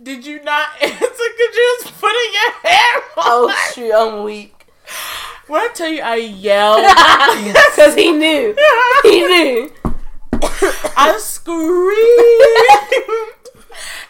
did 0.00 0.26
you 0.26 0.42
not 0.42 0.68
answer 0.82 0.98
because 0.98 1.56
you 1.56 1.78
was 1.80 1.92
putting 1.92 2.32
your 2.32 2.52
hair 2.62 2.96
on? 2.96 3.24
Oh 3.26 3.70
shoot, 3.74 3.92
I'm 3.92 4.24
weak. 4.24 4.66
When 5.48 5.60
I 5.62 5.68
tell 5.72 5.88
you 5.88 6.02
I 6.02 6.16
yelled 6.16 6.82
because 7.54 7.94
he 7.94 8.12
knew, 8.12 8.54
he 9.02 9.20
knew. 9.26 9.72
I 10.96 11.16
screamed, 11.18 11.58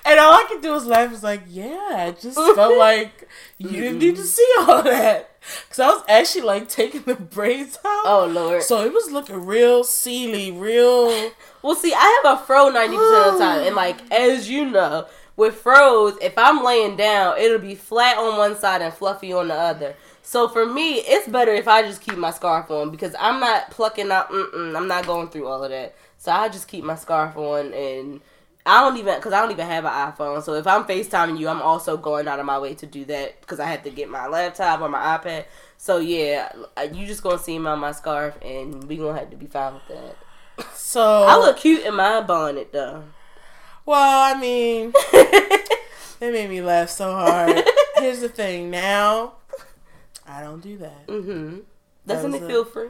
and 0.05 0.19
all 0.19 0.33
I 0.33 0.45
could 0.49 0.63
do 0.63 0.73
was 0.73 0.85
laugh. 0.87 1.11
Was 1.11 1.23
like, 1.23 1.43
yeah, 1.49 1.91
I 1.91 2.15
just 2.21 2.37
felt 2.37 2.77
like 2.79 3.29
you 3.59 3.71
didn't 3.71 4.01
need 4.01 4.17
to 4.17 4.25
see 4.25 4.47
all 4.61 4.83
that. 4.83 5.31
Cause 5.71 5.79
I 5.79 5.89
was 5.89 6.03
actually 6.09 6.43
like 6.43 6.69
taking 6.69 7.03
the 7.03 7.15
braids 7.15 7.77
out. 7.77 8.03
Oh 8.05 8.29
lord! 8.31 8.63
So 8.65 8.85
it 8.85 8.93
was 8.93 9.11
looking 9.11 9.47
real 9.47 9.85
sealy, 9.85 10.51
real. 10.51 11.31
Well, 11.63 11.75
see, 11.75 11.95
I 11.95 12.23
have 12.23 12.39
a 12.39 12.45
fro 12.45 12.69
ninety 12.69 12.97
percent 12.97 13.27
of 13.29 13.33
the 13.35 13.39
time, 13.45 13.67
and 13.67 13.77
like 13.77 14.11
as 14.13 14.51
you 14.51 14.67
know, 14.67 15.07
with 15.37 15.63
fros, 15.63 16.19
if 16.21 16.37
I'm 16.37 16.65
laying 16.65 16.97
down, 16.97 17.39
it'll 17.39 17.61
be 17.61 17.77
flat 17.77 18.19
on 18.19 18.37
one 18.37 18.57
side 18.57 18.83
and 18.83 18.93
fluffy 18.93 19.33
on 19.33 19.49
the 19.49 19.55
other. 19.55 19.95
So 20.29 20.47
for 20.47 20.67
me, 20.67 20.97
it's 20.97 21.27
better 21.27 21.55
if 21.55 21.67
I 21.67 21.81
just 21.81 22.03
keep 22.03 22.19
my 22.19 22.33
scarf 22.33 22.71
on 22.71 22.91
because 22.91 23.15
I'm 23.19 23.41
not 23.41 23.71
plucking 23.71 24.11
out. 24.11 24.27
I'm 24.31 24.87
not 24.87 25.07
going 25.07 25.31
through 25.31 25.47
all 25.47 25.65
of 25.65 25.71
that. 25.71 25.95
So 26.19 26.31
I 26.31 26.51
just 26.51 26.69
keep 26.69 26.85
my 26.85 26.97
scarf 26.97 27.35
on 27.39 27.73
and 27.73 28.21
I 28.67 28.83
don't 28.83 28.99
even 28.99 29.15
because 29.15 29.33
I 29.33 29.41
don't 29.41 29.53
even 29.53 29.67
have 29.67 29.87
an 29.87 29.91
iPhone. 29.91 30.43
So 30.43 30.53
if 30.53 30.67
I'm 30.67 30.85
FaceTiming 30.85 31.39
you, 31.39 31.49
I'm 31.49 31.63
also 31.63 31.97
going 31.97 32.29
out 32.29 32.41
of 32.41 32.45
my 32.45 32.59
way 32.59 32.75
to 32.75 32.85
do 32.85 33.07
that 33.07 33.41
because 33.41 33.59
I 33.59 33.65
had 33.65 33.83
to 33.85 33.91
get 33.91 34.11
my 34.11 34.27
laptop 34.27 34.83
or 34.83 34.91
my 34.91 35.17
iPad. 35.17 35.47
So 35.79 35.97
yeah, 35.97 36.53
uh, 36.77 36.89
you 36.93 37.07
just 37.07 37.23
gonna 37.23 37.39
see 37.39 37.59
me 37.59 37.67
on 37.67 37.79
my 37.79 37.93
scarf, 37.93 38.37
and 38.43 38.85
we 38.85 38.99
gonna 38.99 39.19
have 39.19 39.31
to 39.31 39.37
be 39.39 39.47
fine 39.47 39.73
with 39.73 39.89
that. 39.89 40.17
So 40.75 41.25
I 41.27 41.39
look 41.39 41.57
cute 41.57 41.87
in 41.87 41.95
my 41.95 42.21
bonnet 42.21 42.71
though. 42.71 43.05
Well, 43.87 44.37
I 44.37 44.39
mean, 44.39 44.93
it 44.95 45.81
made 46.21 46.51
me 46.51 46.61
laugh 46.61 46.91
so 46.91 47.15
hard. 47.15 47.65
Here's 47.97 48.21
the 48.21 48.29
thing. 48.29 48.71
Now, 48.71 49.38
I 50.29 50.43
don't 50.43 50.61
do 50.61 50.77
that. 50.79 51.07
Mm-hmm. 51.07 51.59
Doesn't 52.07 52.35
it 52.35 52.47
feel 52.47 52.65
free? 52.65 52.89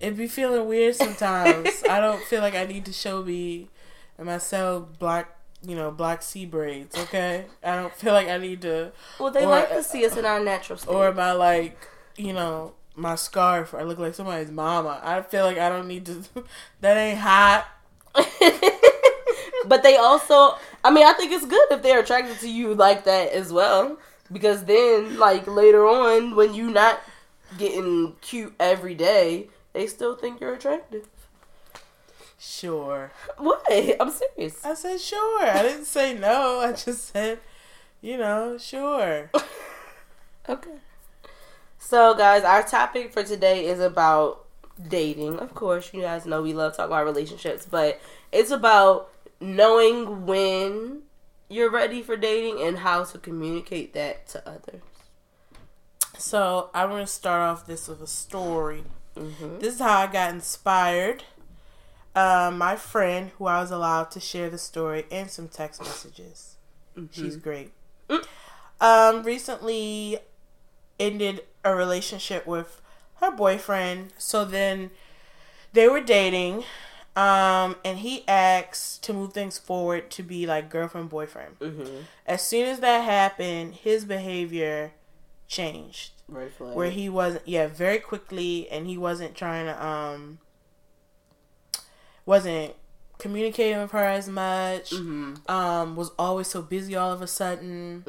It 0.00 0.16
be 0.16 0.28
feeling 0.28 0.68
weird 0.68 0.94
sometimes. 0.94 1.82
I 1.88 2.00
don't 2.00 2.22
feel 2.24 2.40
like 2.40 2.54
I 2.54 2.64
need 2.64 2.84
to 2.86 2.92
show 2.92 3.22
me 3.22 3.68
and 4.18 4.30
I 4.30 4.38
sell 4.38 4.80
black, 4.80 5.36
you 5.62 5.74
know, 5.74 5.90
black 5.90 6.22
sea 6.22 6.46
braids. 6.46 6.96
Okay, 6.96 7.46
I 7.62 7.76
don't 7.76 7.92
feel 7.94 8.12
like 8.12 8.28
I 8.28 8.38
need 8.38 8.62
to. 8.62 8.92
Well, 9.18 9.32
they 9.32 9.44
or, 9.44 9.48
like 9.48 9.70
to 9.70 9.82
see 9.82 10.04
us 10.06 10.16
in 10.16 10.24
our 10.24 10.40
natural 10.40 10.78
state. 10.78 10.90
Or 10.90 11.12
my 11.12 11.32
like, 11.32 11.88
you 12.16 12.32
know, 12.32 12.74
my 12.94 13.14
scarf. 13.14 13.74
I 13.74 13.82
look 13.82 13.98
like 13.98 14.14
somebody's 14.14 14.50
mama. 14.50 15.00
I 15.02 15.22
feel 15.22 15.44
like 15.44 15.58
I 15.58 15.68
don't 15.68 15.88
need 15.88 16.06
to. 16.06 16.24
that 16.80 16.96
ain't 16.96 17.18
hot. 17.18 17.66
but 19.66 19.82
they 19.82 19.96
also, 19.96 20.56
I 20.84 20.90
mean, 20.92 21.06
I 21.06 21.12
think 21.14 21.32
it's 21.32 21.46
good 21.46 21.72
if 21.72 21.82
they're 21.82 22.00
attracted 22.00 22.38
to 22.40 22.48
you 22.48 22.74
like 22.74 23.04
that 23.04 23.32
as 23.32 23.52
well, 23.52 23.98
because 24.32 24.64
then, 24.64 25.18
like 25.18 25.46
later 25.46 25.86
on, 25.86 26.34
when 26.36 26.54
you 26.54 26.70
not 26.70 27.00
getting 27.58 28.14
cute 28.20 28.54
every 28.58 28.94
day, 28.94 29.48
they 29.72 29.86
still 29.86 30.14
think 30.14 30.40
you're 30.40 30.54
attractive. 30.54 31.08
Sure. 32.38 33.10
What? 33.38 33.64
I'm 33.70 34.10
serious. 34.10 34.64
I 34.64 34.74
said 34.74 35.00
sure. 35.00 35.46
I 35.46 35.62
didn't 35.62 35.86
say 35.86 36.14
no. 36.14 36.60
I 36.60 36.72
just 36.72 37.12
said, 37.12 37.40
you 38.00 38.18
know, 38.18 38.58
sure. 38.58 39.30
okay. 40.48 40.78
So, 41.78 42.14
guys, 42.14 42.44
our 42.44 42.62
topic 42.62 43.12
for 43.12 43.22
today 43.22 43.66
is 43.66 43.80
about 43.80 44.44
dating. 44.88 45.38
Of 45.38 45.54
course, 45.54 45.92
you 45.94 46.02
guys 46.02 46.26
know 46.26 46.42
we 46.42 46.52
love 46.52 46.76
talking 46.76 46.92
about 46.92 47.04
relationships, 47.04 47.66
but 47.70 48.00
it's 48.32 48.50
about 48.50 49.10
knowing 49.40 50.26
when 50.26 51.03
you're 51.54 51.70
ready 51.70 52.02
for 52.02 52.16
dating 52.16 52.60
and 52.60 52.78
how 52.78 53.04
to 53.04 53.18
communicate 53.18 53.92
that 53.94 54.26
to 54.28 54.48
others. 54.48 54.82
So, 56.18 56.70
I'm 56.74 56.90
to 56.90 57.06
start 57.06 57.42
off 57.42 57.66
this 57.66 57.88
with 57.88 58.00
a 58.00 58.06
story. 58.06 58.84
Mm-hmm. 59.16 59.58
This 59.58 59.74
is 59.74 59.80
how 59.80 60.00
I 60.00 60.06
got 60.06 60.32
inspired 60.32 61.24
uh, 62.14 62.52
my 62.54 62.76
friend 62.76 63.30
who 63.38 63.46
I 63.46 63.60
was 63.60 63.70
allowed 63.70 64.10
to 64.12 64.20
share 64.20 64.48
the 64.48 64.58
story 64.58 65.04
and 65.10 65.30
some 65.30 65.48
text 65.48 65.82
messages. 65.82 66.56
Mm-hmm. 66.96 67.22
She's 67.22 67.36
great. 67.36 67.72
Mm. 68.08 68.24
Um, 68.80 69.22
recently 69.24 70.18
ended 71.00 71.42
a 71.64 71.74
relationship 71.74 72.46
with 72.46 72.80
her 73.16 73.32
boyfriend. 73.32 74.12
So 74.18 74.44
then 74.44 74.90
they 75.72 75.88
were 75.88 76.00
dating. 76.00 76.64
Um, 77.16 77.76
and 77.84 77.98
he 77.98 78.26
asked 78.26 79.04
to 79.04 79.12
move 79.12 79.32
things 79.32 79.56
forward 79.56 80.10
to 80.12 80.22
be 80.22 80.46
like 80.46 80.68
girlfriend 80.68 81.10
boyfriend. 81.10 81.58
Mm-hmm. 81.60 82.02
As 82.26 82.42
soon 82.42 82.66
as 82.66 82.80
that 82.80 83.04
happened, 83.04 83.74
his 83.74 84.04
behavior 84.04 84.92
changed. 85.46 86.10
Right 86.26 86.50
where 86.58 86.90
he 86.90 87.08
wasn't, 87.08 87.46
yeah, 87.46 87.66
very 87.66 87.98
quickly, 87.98 88.68
and 88.70 88.86
he 88.86 88.96
wasn't 88.96 89.34
trying 89.34 89.66
to 89.66 89.86
um 89.86 90.38
wasn't 92.26 92.74
communicating 93.18 93.80
with 93.80 93.92
her 93.92 94.04
as 94.04 94.28
much. 94.28 94.90
Mm-hmm. 94.90 95.50
Um, 95.50 95.96
was 95.96 96.10
always 96.18 96.48
so 96.48 96.62
busy 96.62 96.96
all 96.96 97.12
of 97.12 97.22
a 97.22 97.26
sudden. 97.26 98.02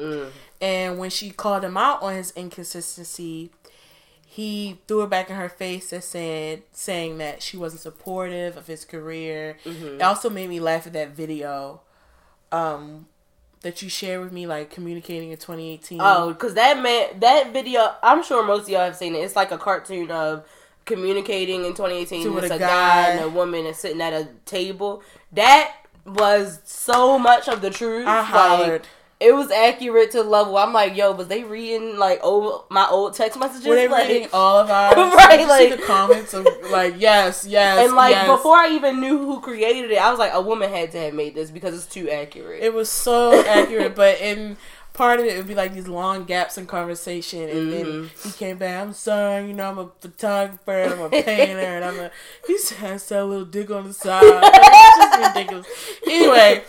And 0.60 0.98
when 0.98 1.10
she 1.10 1.30
called 1.30 1.64
him 1.64 1.76
out 1.76 2.02
on 2.02 2.14
his 2.14 2.32
inconsistency, 2.32 3.50
he 4.36 4.76
threw 4.86 5.02
it 5.02 5.08
back 5.08 5.30
in 5.30 5.36
her 5.36 5.48
face 5.48 5.94
and 5.94 6.04
said, 6.04 6.62
saying 6.70 7.16
that 7.16 7.42
she 7.42 7.56
wasn't 7.56 7.80
supportive 7.80 8.58
of 8.58 8.66
his 8.66 8.84
career. 8.84 9.56
Mm-hmm. 9.64 9.94
It 9.94 10.02
also 10.02 10.28
made 10.28 10.50
me 10.50 10.60
laugh 10.60 10.86
at 10.86 10.92
that 10.92 11.12
video. 11.12 11.80
Um, 12.52 13.06
that 13.62 13.80
you 13.80 13.88
shared 13.88 14.20
with 14.20 14.34
me, 14.34 14.46
like 14.46 14.68
communicating 14.68 15.30
in 15.30 15.38
2018. 15.38 16.00
Oh, 16.02 16.34
because 16.34 16.52
that 16.52 16.82
man, 16.82 17.18
that 17.20 17.54
video, 17.54 17.94
I'm 18.02 18.22
sure 18.22 18.46
most 18.46 18.64
of 18.64 18.68
y'all 18.68 18.80
have 18.80 18.96
seen 18.96 19.14
it. 19.14 19.20
It's 19.20 19.36
like 19.36 19.52
a 19.52 19.58
cartoon 19.58 20.10
of 20.10 20.46
communicating 20.84 21.64
in 21.64 21.72
2018 21.72 22.34
with 22.34 22.44
a, 22.44 22.56
a 22.56 22.58
guy. 22.58 22.66
guy 22.66 23.08
and 23.12 23.24
a 23.24 23.30
woman 23.30 23.64
and 23.64 23.74
sitting 23.74 24.02
at 24.02 24.12
a 24.12 24.28
table. 24.44 25.02
That 25.32 25.72
was 26.04 26.60
so 26.64 27.18
much 27.18 27.48
of 27.48 27.62
the 27.62 27.70
truth. 27.70 28.06
I 28.06 28.18
Like, 28.18 28.26
hollered. 28.26 28.86
It 29.18 29.34
was 29.34 29.50
accurate 29.50 30.10
to 30.10 30.18
the 30.18 30.28
level. 30.28 30.58
I'm 30.58 30.72
like, 30.74 30.94
yo, 30.94 31.12
was 31.12 31.28
they 31.28 31.42
reading 31.42 31.96
like 31.98 32.20
old 32.22 32.64
my 32.70 32.86
old 32.88 33.14
text 33.14 33.38
messages? 33.38 33.66
Were 33.66 33.74
they 33.74 33.88
like, 33.88 34.08
reading 34.08 34.28
all 34.32 34.58
of 34.58 34.70
ours? 34.70 34.94
Right, 34.96 35.38
Did 35.38 35.40
you 35.40 35.46
see 35.46 35.70
like- 35.70 35.80
the 35.80 35.86
comments 35.86 36.34
of 36.34 36.46
like 36.70 36.94
yes, 36.98 37.46
yes, 37.48 37.86
and 37.86 37.94
like 37.96 38.12
yes. 38.12 38.28
before 38.28 38.56
I 38.56 38.70
even 38.74 39.00
knew 39.00 39.18
who 39.18 39.40
created 39.40 39.90
it, 39.90 39.98
I 39.98 40.10
was 40.10 40.18
like, 40.18 40.32
a 40.34 40.40
woman 40.42 40.70
had 40.70 40.92
to 40.92 40.98
have 41.00 41.14
made 41.14 41.34
this 41.34 41.50
because 41.50 41.74
it's 41.74 41.86
too 41.86 42.10
accurate. 42.10 42.62
It 42.62 42.74
was 42.74 42.88
so 42.90 43.42
accurate, 43.46 43.94
but 43.96 44.20
in 44.20 44.56
part 44.92 45.20
of 45.20 45.26
it, 45.26 45.34
it 45.34 45.36
would 45.38 45.46
be 45.46 45.54
like 45.54 45.74
these 45.74 45.88
long 45.88 46.24
gaps 46.24 46.56
in 46.58 46.66
conversation, 46.66 47.48
and 47.48 47.72
then 47.72 47.84
Mhm. 47.86 48.22
he 48.24 48.32
came 48.32 48.58
back. 48.58 48.82
I'm 48.82 48.92
sorry, 48.92 49.46
you 49.46 49.52
know, 49.54 49.68
I'm 49.70 49.78
a 49.78 49.90
photographer, 50.00 50.72
and 50.72 50.92
I'm 50.94 51.00
a 51.00 51.10
painter, 51.10 51.58
and 51.60 51.84
I'm 51.86 51.98
a. 52.00 52.10
He 52.46 52.58
has 52.78 53.08
that 53.08 53.24
little 53.24 53.44
dick 53.46 53.70
on 53.70 53.86
the 53.88 53.92
side. 53.94 54.22
it's 54.24 54.96
just 54.98 55.34
ridiculous. 55.34 55.66
Anyway. 56.06 56.64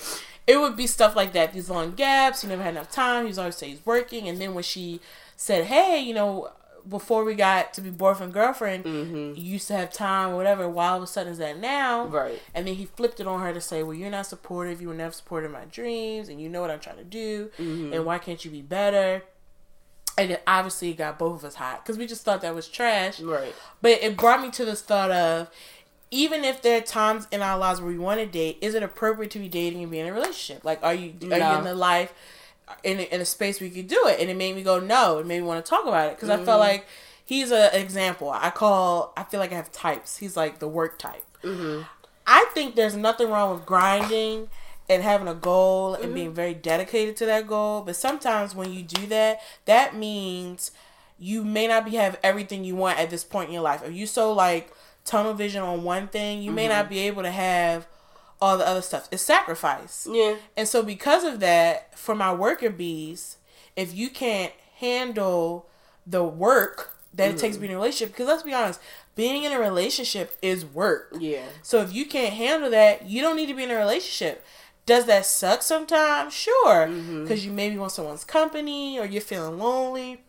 It 0.48 0.60
would 0.62 0.76
be 0.78 0.88
stuff 0.88 1.16
like 1.16 1.34
that. 1.34 1.54
These 1.54 1.70
long 1.70 1.91
gaps. 1.91 2.41
He 2.41 2.48
never 2.48 2.64
had 2.64 2.72
enough 2.76 2.89
time. 2.89 3.24
He 3.26 3.28
was 3.28 3.38
always 3.38 3.58
say 3.58 3.70
he's 3.70 3.86
working. 3.86 4.28
And 4.30 4.39
then 4.41 4.54
when 4.54 4.64
she 4.64 5.02
said, 5.36 5.66
"Hey, 5.66 6.00
you 6.00 6.14
know, 6.14 6.52
before 6.88 7.26
we 7.26 7.36
got 7.36 7.74
to 7.74 7.82
be 7.82 7.89
boyfriend 7.89 8.34
girlfriend, 8.34 8.86
hmm 8.86 9.34
you 9.36 9.43
used 9.56 9.68
to 9.68 9.74
have 9.76 9.91
time 9.91 10.30
or 10.30 10.38
whatever. 10.38 10.70
Why 10.70 10.88
all 10.88 10.98
of 10.98 11.04
a 11.04 11.08
sudden 11.08 11.34
is 11.34 11.38
that 11.39 11.58
now?" 11.60 12.06
Right. 12.06 12.41
And 12.56 12.66
then 12.66 12.76
he 12.76 12.86
flipped 12.86 13.20
it 13.20 13.28
on 13.28 13.41
her 13.41 13.54
to 13.54 13.60
say, 13.62 13.84
"Well, 13.84 13.93
you're 13.93 14.10
not 14.10 14.26
supportive. 14.26 14.82
You 14.82 14.88
were 14.88 14.93
never 14.93 15.12
supportive 15.12 15.52
of 15.52 15.58
my 15.58 15.66
dreams, 15.66 16.30
and 16.30 16.39
you 16.41 16.48
know 16.48 16.62
what 16.62 16.72
I'm 16.72 16.80
trying 16.80 16.98
to 16.98 17.04
do. 17.04 17.52
Mhm. 17.60 17.93
And 17.93 18.06
why 18.06 18.18
can't 18.18 18.43
you 18.45 18.50
be 18.50 18.62
better?" 18.62 19.24
And 20.20 20.32
it 20.32 20.41
obviously 20.48 20.93
got 20.93 21.20
both 21.20 21.41
of 21.41 21.45
us 21.45 21.56
hot 21.56 21.84
because 21.84 21.98
we 22.00 22.08
just 22.08 22.24
thought 22.24 22.41
that 22.41 22.56
was 22.56 22.68
trash. 22.68 23.20
Right. 23.20 23.54
But 23.84 24.02
it 24.02 24.18
brought 24.18 24.41
me 24.41 24.50
to 24.52 24.66
this 24.66 24.82
thought 24.82 25.12
of, 25.12 25.48
even 26.12 26.43
if 26.45 26.62
there 26.62 26.78
are 26.78 26.82
times 26.82 27.28
in 27.32 27.41
our 27.41 27.58
lives 27.58 27.82
where 27.82 27.89
we 27.91 27.97
want 27.97 28.20
to 28.20 28.26
date, 28.26 28.58
is 28.62 28.76
it 28.76 28.84
appropriate 28.84 29.32
to 29.32 29.39
be 29.39 29.49
dating 29.49 29.82
and 29.84 29.91
be 29.91 29.99
in 29.99 30.08
a 30.08 30.14
relationship? 30.14 30.64
Like, 30.64 30.82
are 30.84 30.93
you 30.93 31.14
are 31.34 31.38
you 31.53 31.58
in 31.60 31.64
the 31.66 31.76
life 31.76 32.14
in 32.84 32.99
a, 32.99 33.03
in 33.03 33.22
a 33.22 33.26
space 33.26 33.60
where 33.60 33.68
you 33.70 33.76
could 33.76 33.88
do 33.88 34.08
it? 34.08 34.20
And 34.20 34.30
it 34.30 34.38
made 34.38 34.55
me 34.55 34.64
go 34.64 34.80
no. 34.80 35.20
It 35.20 35.26
made 35.26 35.39
me 35.41 35.47
want 35.47 35.64
to 35.66 35.70
talk 35.70 35.86
about 35.86 36.10
it 36.10 36.16
because 36.16 36.30
I 36.30 36.38
felt 36.45 36.60
like 36.60 36.86
he's 37.26 37.51
a- 37.51 37.74
an 37.76 37.82
example. 37.82 38.30
I 38.30 38.49
call. 38.49 39.14
I 39.18 39.24
feel 39.24 39.39
like 39.39 39.51
I 39.51 39.55
have 39.55 39.72
types. 39.72 40.18
He's 40.18 40.38
like 40.38 40.60
the 40.60 40.68
work 40.68 40.97
type. 40.97 41.24
hmm 41.43 41.82
I 42.30 42.45
think 42.53 42.76
there's 42.76 42.95
nothing 42.95 43.30
wrong 43.30 43.53
with 43.53 43.66
grinding 43.66 44.49
and 44.89 45.01
having 45.01 45.28
a 45.30 45.34
goal 45.34 45.93
and 45.95 46.14
being 46.14 46.34
very 46.34 46.53
dedicated 46.53 47.16
to 47.18 47.26
that 47.26 47.47
goal. 47.47 47.82
But 47.82 47.95
sometimes 47.95 48.53
when 48.53 48.72
you 48.74 48.82
do 48.84 49.05
that, 49.08 49.39
that 49.66 49.95
means 49.95 50.72
you 51.20 51.43
may 51.45 51.68
not 51.68 51.86
be 51.86 51.91
have 51.91 52.20
everything 52.24 52.64
you 52.66 52.76
want 52.76 52.99
at 52.99 53.10
this 53.10 53.24
point 53.24 53.47
in 53.47 53.53
your 53.53 53.64
life. 53.64 53.82
If 53.84 53.93
you 53.93 54.05
so 54.05 54.34
like 54.34 54.72
tunnel 55.08 55.34
vision 55.34 55.64
on 55.64 55.84
one 55.84 56.08
thing, 56.08 56.41
you 56.41 56.51
may 56.51 56.68
not 56.68 56.86
mm-hmm. 56.86 56.93
be 56.93 56.99
able 56.99 57.24
to 57.24 57.32
have 57.32 57.88
all 58.39 58.58
the 58.58 58.68
other 58.68 58.82
stuff. 58.82 59.08
It's 59.12 59.24
sacrifice. 59.24 60.08
Yeah. 60.10 60.36
And 60.55 60.68
so 60.68 60.84
because 60.84 61.24
of 61.24 61.39
that, 61.39 61.97
for 61.97 62.14
my 62.14 62.34
worker 62.34 62.70
bees, 62.70 63.38
if 63.76 63.95
you 63.95 64.10
can't 64.10 64.53
handle 64.78 65.68
the 66.05 66.24
work 66.24 66.95
that 67.14 67.32
it 67.32 67.38
takes 67.38 67.55
to 67.55 67.62
be 67.62 67.68
in 67.68 67.72
a 67.72 67.74
mm-hmm. 67.74 67.82
relationship, 67.82 68.10
because 68.12 68.28
let's 68.28 68.43
be 68.43 68.53
honest, 68.53 68.80
being 69.16 69.43
in 69.43 69.51
a 69.51 69.60
relationship 69.60 70.38
is 70.41 70.64
work. 70.64 71.16
Yeah. 71.20 71.45
So 71.64 71.82
if 71.82 71.93
you 71.93 72.05
can't 72.05 72.34
handle 72.34 72.70
that, 72.70 73.08
you 73.08 73.22
don't 73.22 73.36
need 73.36 73.47
to 73.47 73.55
be 73.55 73.64
in 73.64 73.72
a 73.72 73.76
relationship. 73.76 74.45
Does 74.86 75.05
that 75.05 75.26
suck 75.26 75.64
sometimes? 75.64 76.34
Sure. 76.34 76.88
Mm-hmm. 76.88 77.24
Because 77.24 77.45
you 77.45 77.51
maybe 77.51 77.78
want 77.78 77.91
someone's 77.91 78.24
company 78.24 78.99
or 78.99 79.05
you're 79.05 79.22
feeling 79.22 79.58
lonely 79.58 80.22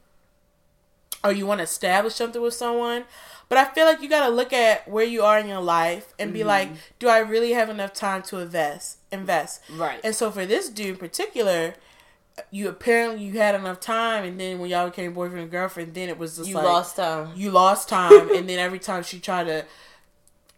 or 1.22 1.32
you 1.32 1.46
want 1.46 1.58
to 1.58 1.64
establish 1.64 2.14
something 2.14 2.40
with 2.40 2.54
someone. 2.54 3.04
But 3.48 3.58
I 3.58 3.64
feel 3.64 3.86
like 3.86 4.02
you 4.02 4.08
got 4.08 4.26
to 4.26 4.34
look 4.34 4.52
at 4.52 4.86
where 4.88 5.04
you 5.04 5.22
are 5.22 5.38
in 5.38 5.48
your 5.48 5.62
life 5.62 6.12
and 6.18 6.34
be 6.34 6.44
like, 6.44 6.68
mm-hmm. 6.68 6.78
do 6.98 7.08
I 7.08 7.20
really 7.20 7.52
have 7.52 7.70
enough 7.70 7.94
time 7.94 8.22
to 8.24 8.40
invest? 8.40 8.98
Invest. 9.10 9.62
Right. 9.74 10.00
And 10.04 10.14
so 10.14 10.30
for 10.30 10.44
this 10.44 10.68
dude 10.68 10.88
in 10.88 10.96
particular, 10.96 11.74
you 12.50 12.68
apparently 12.68 13.24
you 13.24 13.38
had 13.38 13.54
enough 13.54 13.80
time, 13.80 14.24
and 14.24 14.38
then 14.38 14.58
when 14.58 14.70
y'all 14.70 14.88
became 14.88 15.12
boyfriend 15.12 15.42
and 15.42 15.50
girlfriend, 15.50 15.94
then 15.94 16.08
it 16.08 16.18
was 16.18 16.36
just 16.36 16.48
you 16.48 16.54
like 16.54 16.64
lost 16.64 16.96
time. 16.96 17.32
you 17.34 17.50
lost 17.50 17.88
time, 17.88 18.30
and 18.34 18.48
then 18.48 18.58
every 18.58 18.78
time 18.78 19.02
she 19.02 19.18
tried 19.18 19.44
to 19.44 19.64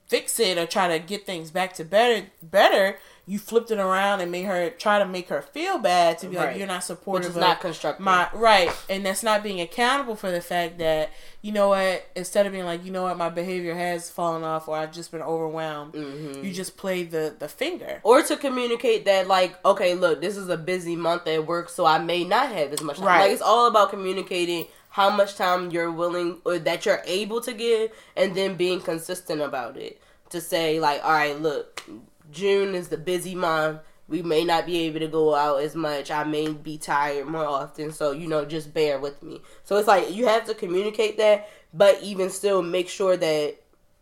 fix 0.07 0.41
it 0.41 0.59
or 0.59 0.67
try 0.67 0.89
to 0.89 0.99
get 0.99 1.25
things 1.25 1.51
back 1.51 1.73
to 1.75 1.85
better, 1.85 2.27
better, 2.43 2.99
you 3.31 3.39
flipped 3.39 3.71
it 3.71 3.79
around 3.79 4.21
and 4.21 4.33
made 4.33 4.43
her 4.43 4.71
try 4.71 4.99
to 4.99 5.07
make 5.07 5.29
her 5.29 5.41
feel 5.41 5.79
bad 5.79 6.19
to 6.19 6.27
be 6.27 6.37
like 6.37 6.57
you're 6.59 6.67
not 6.67 6.83
supportive. 6.83 7.29
Which 7.31 7.37
is 7.37 7.41
not 7.41 7.61
constructive. 7.61 8.05
my 8.05 8.29
right, 8.35 8.71
and 8.89 9.07
that's 9.07 9.23
not 9.23 9.43
being 9.45 9.61
accountable 9.61 10.17
for 10.17 10.31
the 10.33 10.41
fact 10.41 10.79
that 10.79 11.11
you 11.41 11.53
know 11.53 11.69
what, 11.69 12.07
instead 12.17 12.45
of 12.47 12.53
being 12.53 12.65
like 12.65 12.85
you 12.85 12.91
know 12.91 13.05
what, 13.05 13.17
my 13.17 13.29
behavior 13.29 13.75
has 13.75 14.11
fallen 14.11 14.43
off 14.43 14.67
or 14.69 14.77
I've 14.77 14.93
just 14.93 15.13
been 15.13 15.23
overwhelmed, 15.23 15.95
Mhm. 15.95 16.43
you 16.45 16.53
just 16.53 16.77
play 16.77 17.05
the 17.05 17.35
the 17.39 17.49
finger. 17.49 18.01
or 18.03 18.23
to 18.23 18.37
communicate 18.37 19.05
that 19.05 19.29
like 19.29 19.53
okay 19.65 19.95
look 19.95 20.21
this 20.21 20.37
is 20.37 20.49
a 20.49 20.57
busy 20.57 20.97
month 20.97 21.27
at 21.29 21.47
work 21.47 21.69
so 21.69 21.85
i 21.87 21.99
may 21.99 22.25
not 22.25 22.51
have 22.51 22.73
as 22.73 22.83
much 22.83 22.97
time 22.97 23.07
Right. 23.07 23.21
like 23.21 23.31
it's 23.33 23.43
all 23.43 23.67
about 23.69 23.91
communicating 23.91 24.67
how 24.91 25.09
much 25.11 25.37
time 25.37 25.71
you're 25.71 25.91
willing 25.93 26.39
or 26.45 26.59
that 26.59 26.85
you're 26.85 27.03
able 27.07 27.41
to 27.43 27.53
give 27.53 27.91
and 28.17 28.35
then 28.35 28.57
being 28.57 28.81
consistent 28.81 29.41
about 29.41 29.77
it 29.77 30.01
to 30.31 30.41
say 30.41 30.81
like 30.81 31.01
all 31.05 31.13
right 31.13 31.41
look 31.41 31.83
june 32.31 32.75
is 32.75 32.89
the 32.89 32.99
busy 32.99 33.35
month. 33.35 33.81
We 34.09 34.23
may 34.23 34.43
not 34.43 34.67
be 34.67 34.79
able 34.79 34.99
to 35.01 35.07
go 35.07 35.37
out 35.37 35.63
as 35.63 35.77
much. 35.77 36.11
I 36.11 36.25
may 36.25 36.49
be 36.49 36.79
tired 36.79 37.29
more 37.29 37.45
often. 37.47 37.93
So 37.93 38.11
you 38.11 38.27
know 38.27 38.45
just 38.45 38.75
bear 38.75 38.99
with 38.99 39.23
me. 39.23 39.41
So 39.63 39.77
it's 39.77 39.87
like 39.87 40.13
you 40.13 40.27
have 40.27 40.47
to 40.47 40.55
communicate 40.55 41.17
that 41.19 41.49
but 41.73 42.03
even 42.03 42.31
still 42.31 42.63
make 42.63 42.89
sure 42.89 43.17
that 43.17 43.57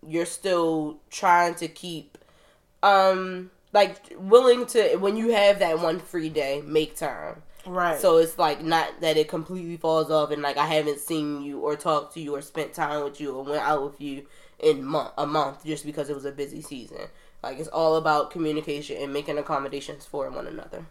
you're 0.06 0.26
still 0.26 1.00
trying 1.10 1.54
to 1.56 1.68
keep 1.68 2.18
um 2.82 3.50
like 3.72 4.14
willing 4.16 4.64
to 4.66 4.96
when 4.96 5.16
you 5.16 5.32
have 5.32 5.58
that 5.58 5.80
one 5.80 5.98
free 5.98 6.28
day 6.28 6.62
make 6.64 6.96
time. 6.96 7.42
Right. 7.66 8.00
so 8.00 8.16
it's 8.16 8.38
like 8.38 8.62
not 8.62 9.00
that 9.02 9.18
it 9.18 9.28
completely 9.28 9.76
falls 9.76 10.10
off 10.10 10.30
and 10.30 10.40
like 10.40 10.56
i 10.56 10.64
haven't 10.64 11.00
seen 11.00 11.42
you 11.42 11.58
or 11.58 11.76
talked 11.76 12.14
to 12.14 12.20
you 12.20 12.34
or 12.34 12.40
spent 12.40 12.72
time 12.72 13.04
with 13.04 13.20
you 13.20 13.34
or 13.34 13.44
went 13.44 13.62
out 13.62 13.82
with 13.82 14.00
you 14.00 14.24
in 14.58 14.82
month 14.82 15.10
a 15.18 15.26
month 15.26 15.66
just 15.66 15.84
because 15.84 16.08
it 16.08 16.14
was 16.14 16.24
a 16.24 16.32
busy 16.32 16.62
season 16.62 17.08
like 17.42 17.58
it's 17.58 17.68
all 17.68 17.96
about 17.96 18.30
communication 18.30 18.96
and 19.00 19.12
making 19.12 19.38
accommodations 19.38 20.04
for 20.06 20.28
one 20.30 20.46
another 20.46 20.86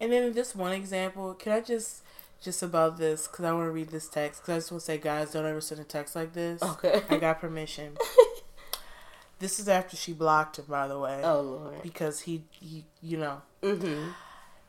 And 0.00 0.12
then 0.12 0.32
this 0.32 0.54
one 0.54 0.72
example, 0.72 1.34
can 1.34 1.52
I 1.52 1.60
just 1.60 2.02
just 2.42 2.62
about 2.62 2.98
this 2.98 3.26
because 3.26 3.44
I 3.44 3.52
want 3.52 3.68
to 3.68 3.70
read 3.70 3.88
this 3.88 4.08
text 4.08 4.42
because 4.42 4.52
I 4.54 4.58
just 4.58 4.70
want 4.72 4.80
to 4.82 4.84
say, 4.86 4.98
guys, 4.98 5.32
don't 5.32 5.46
ever 5.46 5.60
send 5.60 5.80
a 5.80 5.84
text 5.84 6.14
like 6.14 6.32
this. 6.34 6.62
okay 6.62 7.02
I 7.08 7.16
got 7.18 7.40
permission. 7.40 7.96
this 9.38 9.58
is 9.58 9.68
after 9.68 9.96
she 9.96 10.12
blocked 10.12 10.58
him, 10.58 10.66
by 10.68 10.86
the 10.88 10.98
way, 10.98 11.20
oh 11.24 11.40
lord 11.40 11.82
because 11.82 12.20
he, 12.20 12.44
he, 12.50 12.84
you 13.02 13.16
know, 13.18 13.42
mm-hmm 13.62 14.10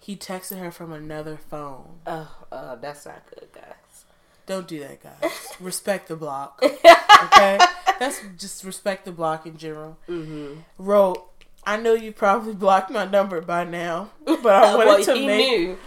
he 0.05 0.15
texted 0.15 0.59
her 0.59 0.69
from 0.69 0.93
another 0.93 1.35
phone. 1.35 1.99
oh 2.05 2.45
uh, 2.51 2.75
that's 2.75 3.07
not 3.07 3.23
good 3.27 3.47
guys 3.51 4.05
Don't 4.45 4.67
do 4.67 4.79
that, 4.81 5.01
guys. 5.01 5.31
respect 5.59 6.07
the 6.09 6.15
block, 6.15 6.61
okay? 7.23 7.57
That's 7.99 8.21
just 8.37 8.63
respect 8.63 9.05
the 9.05 9.11
block 9.11 9.45
in 9.45 9.57
general. 9.57 9.97
mm-hmm 10.07 10.61
Wrote, 10.77 11.25
I 11.65 11.77
know 11.77 11.93
you 11.93 12.11
probably 12.11 12.53
blocked 12.65 12.91
my 12.91 13.05
number 13.05 13.41
by 13.41 13.63
now, 13.63 14.11
but 14.25 14.45
I 14.45 14.75
wanted 14.75 14.87
well, 14.87 15.03
to 15.03 15.25
make 15.25 15.49
knew. 15.49 15.77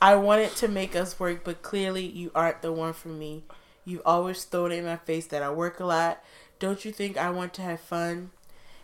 I 0.00 0.16
wanted 0.16 0.54
to 0.56 0.68
make 0.68 0.96
us 0.96 1.18
work, 1.20 1.44
but 1.44 1.62
clearly 1.62 2.04
you 2.04 2.32
aren't 2.34 2.62
the 2.62 2.72
one 2.72 2.92
for 2.92 3.08
me. 3.08 3.44
You've 3.84 4.02
always 4.04 4.44
thrown 4.44 4.72
it 4.72 4.76
in 4.76 4.84
my 4.84 4.96
face 4.96 5.26
that 5.28 5.42
I 5.42 5.50
work 5.50 5.80
a 5.80 5.84
lot. 5.84 6.22
Don't 6.58 6.84
you 6.84 6.92
think 6.92 7.16
I 7.16 7.30
want 7.30 7.54
to 7.54 7.62
have 7.62 7.80
fun? 7.80 8.30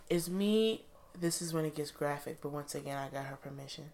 Is 0.09 0.29
me, 0.29 0.83
this 1.17 1.41
is 1.41 1.53
when 1.53 1.65
it 1.65 1.75
gets 1.75 1.91
graphic, 1.91 2.39
but 2.41 2.51
once 2.51 2.73
again, 2.73 2.97
I 2.97 3.09
got 3.09 3.25
her 3.25 3.35
permission. 3.35 3.91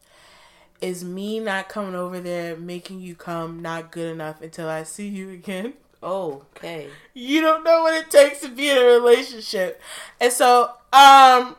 Is 0.82 1.04
me 1.04 1.40
not 1.40 1.70
coming 1.70 1.96
over 1.96 2.20
there 2.20 2.56
making 2.56 3.00
you 3.00 3.16
come 3.16 3.62
not 3.62 3.92
good 3.92 4.12
enough 4.12 4.42
until 4.42 4.70
I 4.70 4.84
see 4.84 5.08
you 5.08 5.32
again? 5.32 5.74
Okay 6.06 6.88
You 7.14 7.42
don't 7.42 7.64
know 7.64 7.82
what 7.82 7.94
it 7.96 8.12
takes 8.12 8.42
to 8.42 8.50
be 8.50 8.70
in 8.70 8.78
a 8.78 8.84
relationship. 8.84 9.82
And 10.22 10.32
so, 10.32 10.72
um, 10.94 11.56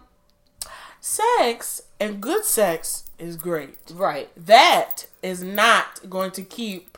sex 1.01 1.82
and 2.01 2.20
good 2.20 2.44
sex 2.44 3.05
is 3.18 3.36
great 3.36 3.76
right 3.94 4.28
that 4.36 5.07
is 5.22 5.42
not 5.42 6.11
going 6.11 6.30
to 6.30 6.42
keep 6.42 6.97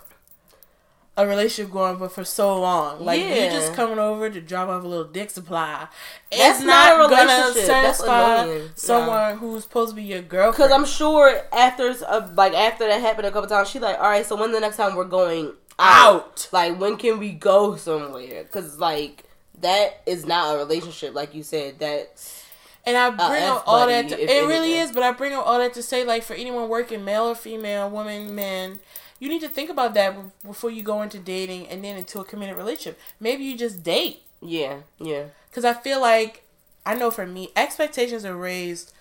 a 1.18 1.26
relationship 1.26 1.72
going 1.72 1.99
but 1.99 2.12
for 2.12 2.24
so 2.24 2.61
long. 2.61 3.05
Like 3.05 3.20
you 3.20 3.51
just 3.51 3.74
coming 3.74 3.99
over 3.99 4.30
to 4.30 4.40
drop 4.40 4.68
off 4.68 4.84
a 4.84 4.86
little 4.86 5.05
dick 5.05 5.30
supply. 5.30 5.88
That's 6.30 6.59
it's 6.59 6.64
not 6.64 6.96
not, 6.96 7.12
a 7.12 7.14
gonna 7.16 7.53
satisfy 7.66 8.61
someone 8.76 9.36
who's 9.38 9.64
supposed 9.64 9.90
to 9.90 9.96
be 9.96 10.05
your 10.05 10.22
girlfriend. 10.22 10.55
Because 10.57 10.70
I'm 10.70 10.86
sure 10.86 11.42
after 11.53 11.92
uh, 12.07 12.30
like 12.36 12.55
after 12.55 12.86
that 12.86 13.01
happened 13.01 13.26
a 13.26 13.32
couple 13.32 13.49
times, 13.49 13.68
she's 13.68 13.82
like, 13.82 13.99
all 13.99 14.09
right, 14.09 14.24
so 14.24 14.36
when 14.36 14.53
the 14.53 14.61
next 14.61 14.76
time 14.76 14.94
we're 14.94 15.05
going 15.05 15.55
out? 15.79 16.49
Like 16.53 16.79
when 16.79 16.97
can 16.97 17.18
we 17.18 17.33
go 17.33 17.76
somewhere? 17.76 18.43
Because 18.45 18.79
like 18.79 19.24
that 19.61 20.03
is 20.07 20.26
not 20.26 20.55
a 20.55 20.59
relationship, 20.59 21.14
like 21.14 21.35
you 21.35 21.43
said. 21.43 21.79
That's 21.79 22.45
And 22.87 22.97
I 22.97 23.11
bring 23.11 23.43
up 23.45 23.64
all 23.66 23.87
that. 23.87 24.09
To, 24.09 24.20
it 24.20 24.47
really 24.47 24.74
is, 24.74 24.93
but 24.93 25.03
I 25.03 25.12
bring 25.12 25.33
up 25.35 25.47
all 25.47 25.59
that 25.59 25.74
to 25.74 25.83
say, 25.83 26.05
like, 26.05 26.22
for 26.22 26.35
anyone 26.35 26.68
working, 26.68 27.05
male 27.05 27.24
or 27.24 27.35
female, 27.35 27.91
woman, 27.91 28.35
man, 28.35 28.79
you 29.18 29.29
need 29.29 29.41
to 29.41 29.49
think 29.49 29.68
about 29.68 29.95
that 29.95 30.16
before 30.45 30.70
you 30.70 30.83
go 30.83 31.03
into 31.03 31.18
dating 31.18 31.66
and 31.68 31.83
then 31.85 31.97
into 31.97 32.20
a 32.20 32.24
committed 32.24 32.57
relationship. 32.57 32.99
Maybe 33.18 33.45
you 33.45 33.59
just 33.59 33.83
date. 33.83 34.20
yeah, 34.41 34.79
yeah, 34.99 35.24
Because 35.51 35.64
I 35.64 35.74
feel 35.74 36.01
like, 36.01 36.45
I 36.87 36.95
know 36.95 37.11
for 37.11 37.26
me, 37.26 37.51
expectations 37.57 38.24
are 38.24 38.37
raised 38.37 38.93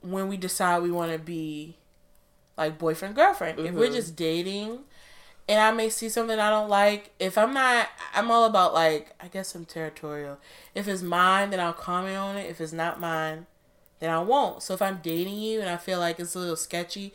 when 0.00 0.28
we 0.28 0.38
decide 0.38 0.82
we 0.82 0.90
want 0.90 1.12
to 1.12 1.18
be 1.18 1.76
like 2.56 2.78
boyfriend 2.78 3.14
girlfriend. 3.14 3.58
If 3.60 3.74
we're 3.74 3.90
Mhm. 3.90 3.94
just 3.94 4.16
dating 4.16 4.80
and 5.50 5.60
I 5.60 5.72
may 5.72 5.88
see 5.90 6.08
something 6.08 6.38
I 6.38 6.48
don't 6.48 6.68
like, 6.70 7.10
if 7.18 7.36
I'm 7.36 7.52
not 7.52 7.88
I'm 8.14 8.30
all 8.30 8.44
about 8.44 8.72
like 8.72 9.12
I 9.20 9.26
guess 9.28 9.54
I'm 9.54 9.64
territorial. 9.64 10.38
If 10.74 10.86
it's 10.88 11.02
mine, 11.02 11.50
then 11.50 11.60
I'll 11.60 11.72
comment 11.72 12.16
on 12.16 12.36
it. 12.36 12.48
If 12.48 12.60
it's 12.60 12.72
not 12.72 13.00
mine, 13.00 13.46
then 13.98 14.10
I 14.10 14.20
won't. 14.20 14.62
So 14.62 14.72
if 14.74 14.80
I'm 14.80 15.00
dating 15.02 15.38
you 15.38 15.60
and 15.60 15.68
I 15.68 15.76
feel 15.76 15.98
like 15.98 16.20
it's 16.20 16.34
a 16.34 16.38
little 16.38 16.56
sketchy 16.56 17.12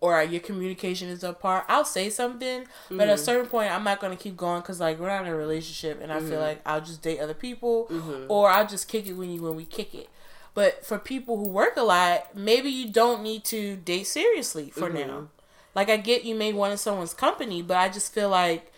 or 0.00 0.22
your 0.22 0.40
communication 0.40 1.08
is 1.08 1.22
apart, 1.24 1.64
I'll 1.68 1.84
say 1.84 2.10
something. 2.10 2.66
But 2.90 3.08
at 3.08 3.08
a 3.10 3.12
Mhm. 3.20 3.24
certain 3.24 3.46
point, 3.46 3.70
I'm 3.72 3.84
not 3.84 4.00
going 4.00 4.14
to 4.16 4.22
keep 4.22 4.36
going 4.36 4.60
because 4.60 4.80
like 4.80 4.98
we're 4.98 5.08
not 5.08 5.22
in 5.26 5.32
a 5.32 5.36
relationship, 5.36 6.00
and 6.02 6.12
I 6.12 6.20
feel 6.20 6.38
Mhm. 6.40 6.48
like 6.48 6.60
I'll 6.66 6.80
just 6.80 7.00
date 7.02 7.20
other 7.20 7.32
people, 7.34 7.86
Mhm. 7.90 8.26
or 8.28 8.50
I'll 8.50 8.66
just 8.66 8.88
kick 8.88 9.06
it 9.06 9.14
when 9.14 9.30
you 9.30 9.42
when 9.42 9.56
we 9.56 9.64
kick 9.64 9.94
it. 9.94 10.08
But 10.52 10.84
for 10.84 10.98
people 10.98 11.36
who 11.38 11.48
work 11.48 11.76
a 11.76 11.82
lot, 11.82 12.34
maybe 12.36 12.70
you 12.70 12.88
don't 12.88 13.22
need 13.22 13.44
to 13.46 13.76
date 13.76 14.04
seriously 14.06 14.70
for 14.70 14.88
Mhm. 14.90 15.06
now. 15.06 15.28
Like 15.74 15.88
I 15.90 15.96
get 15.96 16.24
you 16.24 16.34
may 16.34 16.52
want 16.52 16.72
in 16.72 16.78
someone's 16.78 17.14
company, 17.14 17.62
but 17.62 17.76
I 17.76 17.88
just 17.88 18.12
feel 18.12 18.28
like 18.28 18.70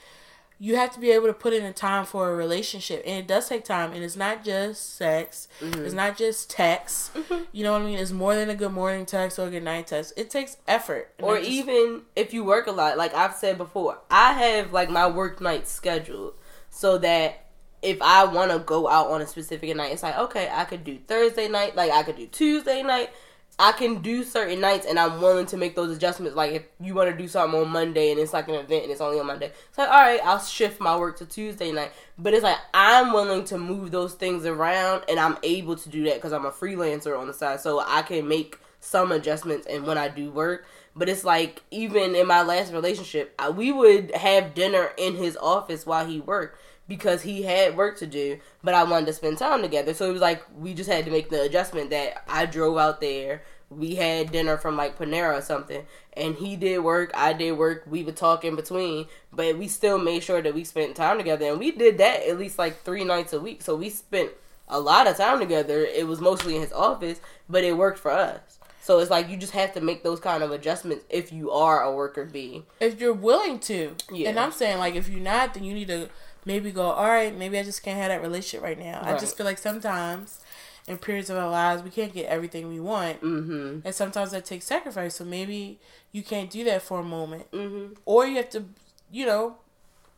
you 0.59 0.76
have 0.76 0.90
to 0.94 0.99
be 0.99 1.11
able 1.11 1.26
to 1.26 1.34
put 1.34 1.53
in 1.53 1.62
the 1.64 1.72
time 1.72 2.07
for 2.07 2.30
a 2.32 2.34
relationship, 2.34 3.03
and 3.07 3.18
it 3.18 3.26
does 3.26 3.47
take 3.47 3.62
time. 3.62 3.92
And 3.92 4.03
it's 4.03 4.16
not 4.16 4.42
just 4.42 4.97
sex. 4.97 5.49
Mhm. 5.61 5.84
It's 5.84 5.92
not 5.92 6.16
just 6.16 6.49
text. 6.49 7.12
Mhm. 7.12 7.47
You 7.53 7.62
know 7.64 7.72
what 7.72 7.82
I 7.82 7.84
mean? 7.84 7.99
It's 7.99 8.11
more 8.11 8.34
than 8.34 8.49
a 8.49 8.55
good 8.55 8.72
morning 8.72 9.05
text 9.05 9.38
or 9.38 9.49
a 9.49 9.51
good 9.51 9.64
night 9.64 9.88
text. 9.88 10.14
It 10.16 10.30
takes 10.30 10.57
effort. 10.66 11.12
Or 11.20 11.36
just- 11.36 11.51
even 11.51 12.03
if 12.16 12.32
you 12.32 12.42
work 12.42 12.66
a 12.66 12.72
lot 12.72 12.97
like 12.97 13.12
i've 13.14 13.34
said 13.34 13.59
before 13.59 13.99
i 14.11 14.32
have 14.32 14.72
like 14.72 14.88
my 14.88 15.07
work 15.07 15.40
night 15.42 15.68
scheduled 15.68 16.32
so 16.70 16.97
that 16.99 17.44
if 17.82 18.01
i 18.01 18.24
want 18.24 18.51
to 18.51 18.59
go 18.59 18.88
out 18.88 19.11
on 19.11 19.20
a 19.20 19.26
specific 19.26 19.74
night 19.76 19.92
it's 19.92 20.03
like 20.03 20.16
okay 20.18 20.49
i 20.53 20.64
could 20.64 20.82
do 20.84 20.99
thursday 21.07 21.47
night 21.49 21.76
like 21.76 21.90
i 21.92 22.03
could 22.03 22.16
do 22.16 22.26
tuesday 22.26 22.82
night 22.82 23.11
i 23.59 23.72
can 23.72 24.02
do 24.02 24.22
certain 24.22 24.61
nights 24.61 24.86
and 24.86 24.98
i'm 24.98 25.20
willing 25.20 25.46
to 25.46 25.57
make 25.57 25.74
those 25.74 25.94
adjustments. 25.96 26.36
Like 26.36 26.52
if 26.52 26.62
you 26.80 26.94
want 26.94 27.11
to 27.11 27.16
do 27.16 27.28
something 27.28 27.61
on 27.61 27.68
monday 27.68 28.11
and 28.11 28.20
it's 28.20 28.32
like 28.32 28.48
an 28.48 28.54
event 28.54 28.84
and 28.84 28.92
it's 28.92 29.00
only 29.00 29.18
on 29.18 29.26
monday 29.26 29.52
it's 29.68 29.78
like 29.78 29.88
all 29.88 30.00
right 30.00 30.20
i'll 30.24 30.38
shift 30.38 30.80
my 30.80 30.96
work 30.96 31.18
to 31.18 31.26
tuesday 31.26 31.72
night. 31.72 31.92
But 32.18 32.34
it's 32.34 32.42
like 32.42 32.59
i'm 32.74 33.12
willing 33.12 33.44
to 33.46 33.59
move 33.59 33.90
those 33.90 34.14
things 34.14 34.44
around 34.44 35.04
and 35.09 35.18
i'm 35.18 35.38
able 35.42 35.76
to 35.76 35.88
do 35.88 36.04
that 36.04 36.14
because 36.14 36.32
i'm 36.32 36.46
a 36.46 36.50
freelancer 36.50 37.18
on 37.18 37.26
the 37.26 37.34
side. 37.34 37.61
So 37.61 37.80
i 37.80 38.02
can 38.02 38.28
make 38.28 38.59
some 38.80 39.11
adjustments 39.12 39.66
and 39.66 39.86
when 39.86 39.98
i 39.98 40.09
do 40.09 40.30
work. 40.30 40.66
But 40.94 41.11
it's 41.11 41.24
like 41.24 41.62
even 41.70 42.14
in 42.14 42.26
my 42.26 42.42
last 42.42 42.72
relationship, 42.72 43.34
I, 43.38 43.50
we 43.50 43.70
would 43.70 44.14
have 44.14 44.54
dinner 44.54 44.92
in 44.96 45.14
his 45.14 45.36
office 45.36 45.84
while 45.84 46.07
he 46.07 46.20
worked 46.20 46.59
because 46.89 47.22
he 47.22 47.43
had 47.43 47.76
work 47.76 47.99
to 47.99 48.07
do. 48.07 48.39
But 48.62 48.74
I 48.74 48.84
wanted 48.84 49.07
to 49.07 49.12
spend 49.12 49.39
time 49.39 49.62
together, 49.62 49.95
so 49.95 50.09
it 50.09 50.12
was 50.12 50.20
like 50.20 50.43
we 50.57 50.74
just 50.74 50.91
had 50.91 51.05
to 51.05 51.11
make 51.11 51.30
the 51.30 51.43
adjustment 51.43 51.91
that 51.91 52.24
I 52.28 52.47
drove 52.47 52.78
out 52.78 53.01
there. 53.01 53.43
We 53.68 53.97
had 53.97 54.30
dinner 54.30 54.57
from 54.57 54.76
like 54.76 54.97
Panera 54.97 55.39
or 55.39 55.43
something, 55.43 55.84
and 56.12 56.37
he 56.37 56.55
did 56.57 56.78
work. 56.78 57.11
I 57.14 57.32
did 57.32 57.53
work. 57.53 57.82
We 57.87 58.05
would 58.05 58.16
talk 58.16 58.45
in 58.45 58.55
between, 58.55 59.07
but 59.32 59.59
we 59.59 59.66
still 59.66 59.99
made 59.99 60.22
sure 60.22 60.41
that 60.41 60.55
we 60.55 60.62
spent 60.62 60.95
time 60.95 61.18
together, 61.18 61.47
and 61.47 61.59
we 61.59 61.72
did 61.72 61.99
that 61.99 62.28
at 62.28 62.39
least 62.39 62.59
like 62.59 62.82
three 62.82 63.05
nights 63.05 63.32
a 63.32 63.41
week. 63.41 63.62
So 63.62 63.74
we 63.74 63.91
spent 63.91 64.30
a 64.68 64.78
lot 64.78 65.07
of 65.09 65.16
time 65.16 65.41
together. 65.41 65.84
It 65.84 66.07
was 66.07 66.20
mostly 66.20 66.55
in 66.55 66.61
his 66.61 66.72
office, 66.72 67.20
but 67.49 67.64
it 67.64 67.76
worked 67.76 67.99
for 67.99 68.11
us. 68.12 68.59
So 68.87 69.01
it's 69.01 69.11
like 69.11 69.28
you 69.28 69.37
just 69.37 69.53
have 69.53 69.72
to 69.74 69.80
make 69.80 70.05
those 70.05 70.20
kind 70.20 70.45
of 70.45 70.53
adjustments 70.53 71.05
if 71.11 71.32
you 71.32 71.51
are 71.51 71.82
a 71.82 71.93
worker 71.93 72.24
bee. 72.24 72.62
if 72.78 73.01
you're 73.01 73.12
willing 73.12 73.59
to. 73.61 73.97
Yeah. 74.12 74.28
And 74.28 74.39
I'm 74.39 74.53
saying 74.53 74.78
like 74.78 74.95
if 74.95 75.09
you're 75.09 75.18
not, 75.18 75.55
then 75.55 75.64
you 75.64 75.74
need 75.74 75.89
to 75.89 76.09
maybe 76.47 76.70
go. 76.72 76.82
All 76.90 77.09
right, 77.09 77.36
maybe 77.36 77.59
I 77.59 77.62
just 77.62 77.82
can't 77.82 77.99
have 77.99 78.09
that 78.09 78.22
relationship 78.22 78.62
right 78.64 78.78
now. 78.78 79.03
I 79.05 79.18
just 79.18 79.36
feel 79.36 79.44
like 79.44 79.59
sometimes 79.59 80.40
in 80.88 80.97
periods 80.97 81.28
of 81.28 81.36
our 81.36 81.51
lives 81.51 81.82
we 81.82 81.90
can't 81.90 82.14
get 82.14 82.26
everything 82.26 82.68
we 82.68 82.80
want, 82.80 83.20
Mm-hmm. 83.20 83.80
and 83.84 83.94
sometimes 83.94 84.30
that 84.30 84.44
takes 84.47 84.64
sacrifice. 84.64 85.16
So 85.16 85.24
maybe 85.24 85.78
you 86.12 86.22
can't 86.22 86.49
do 86.49 86.64
that 86.64 86.80
for 86.82 87.01
a 87.01 87.05
moment, 87.05 87.51
Mm-hmm. 87.53 87.94
or 88.07 88.24
you 88.26 88.36
have 88.36 88.49
to, 88.51 88.64
you 89.11 89.26
know, 89.26 89.57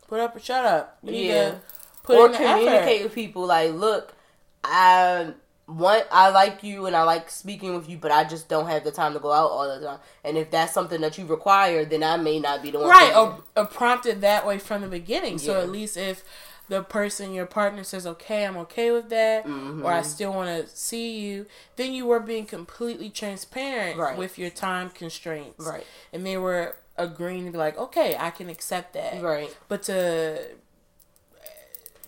put 0.06 0.20
up 0.20 0.36
or 0.36 0.40
shut 0.40 0.64
up. 0.64 0.98
You 1.02 1.10
need 1.12 1.28
Yeah. 1.28 1.50
to 1.50 1.60
put 2.02 2.18
Or 2.18 2.26
in 2.26 2.32
the 2.32 2.38
communicate 2.38 2.88
effort. 3.00 3.02
with 3.04 3.14
people 3.14 3.46
like, 3.46 3.72
look, 3.72 4.12
I 4.62 5.32
want 5.68 6.06
I 6.10 6.30
like 6.30 6.62
you 6.64 6.86
and 6.86 6.96
I 6.96 7.02
like 7.02 7.28
speaking 7.30 7.74
with 7.76 7.88
you, 7.88 7.98
but 7.98 8.10
I 8.10 8.24
just 8.24 8.48
don't 8.48 8.66
have 8.68 8.84
the 8.84 8.90
time 8.90 9.12
to 9.12 9.18
go 9.20 9.30
out 9.30 9.50
all 9.50 9.78
the 9.78 9.84
time. 9.86 9.98
And 10.24 10.36
if 10.38 10.50
that's 10.50 10.72
something 10.72 11.00
that 11.02 11.18
you 11.18 11.26
require, 11.26 11.84
then 11.84 12.02
I 12.02 12.16
may 12.16 12.40
not 12.40 12.62
be 12.62 12.70
the 12.70 12.78
one. 12.80 12.88
Right, 12.88 13.14
or, 13.14 13.42
or 13.56 13.66
prompted 13.66 14.22
that 14.22 14.46
way 14.46 14.58
from 14.58 14.80
the 14.80 14.88
beginning. 14.88 15.38
So 15.38 15.60
at 15.60 15.68
least 15.70 15.96
if 15.98 16.24
the 16.68 16.82
person, 16.82 17.32
your 17.32 17.46
partner 17.46 17.82
says, 17.84 18.06
okay, 18.06 18.44
I'm 18.46 18.56
okay 18.58 18.90
with 18.90 19.08
that, 19.10 19.46
Mhm. 19.46 19.84
or 19.84 19.90
I 19.92 20.02
still 20.02 20.32
want 20.34 20.48
to 20.66 20.74
see 20.76 21.18
you, 21.18 21.46
then 21.76 21.92
you 21.94 22.04
were 22.06 22.20
being 22.20 22.44
completely 22.46 23.08
transparent 23.10 23.98
Right. 23.98 24.18
with 24.18 24.38
your 24.38 24.50
time 24.50 24.90
constraints. 24.90 25.64
Right. 25.66 25.86
And 26.12 26.26
they 26.26 26.36
were 26.36 26.76
agreeing 26.96 27.46
to 27.46 27.52
be 27.52 27.56
like, 27.58 27.78
okay, 27.78 28.16
I 28.18 28.30
can 28.30 28.48
accept 28.50 28.92
that. 28.94 29.22
Right. 29.22 29.54
But 29.68 29.82
to 29.84 30.56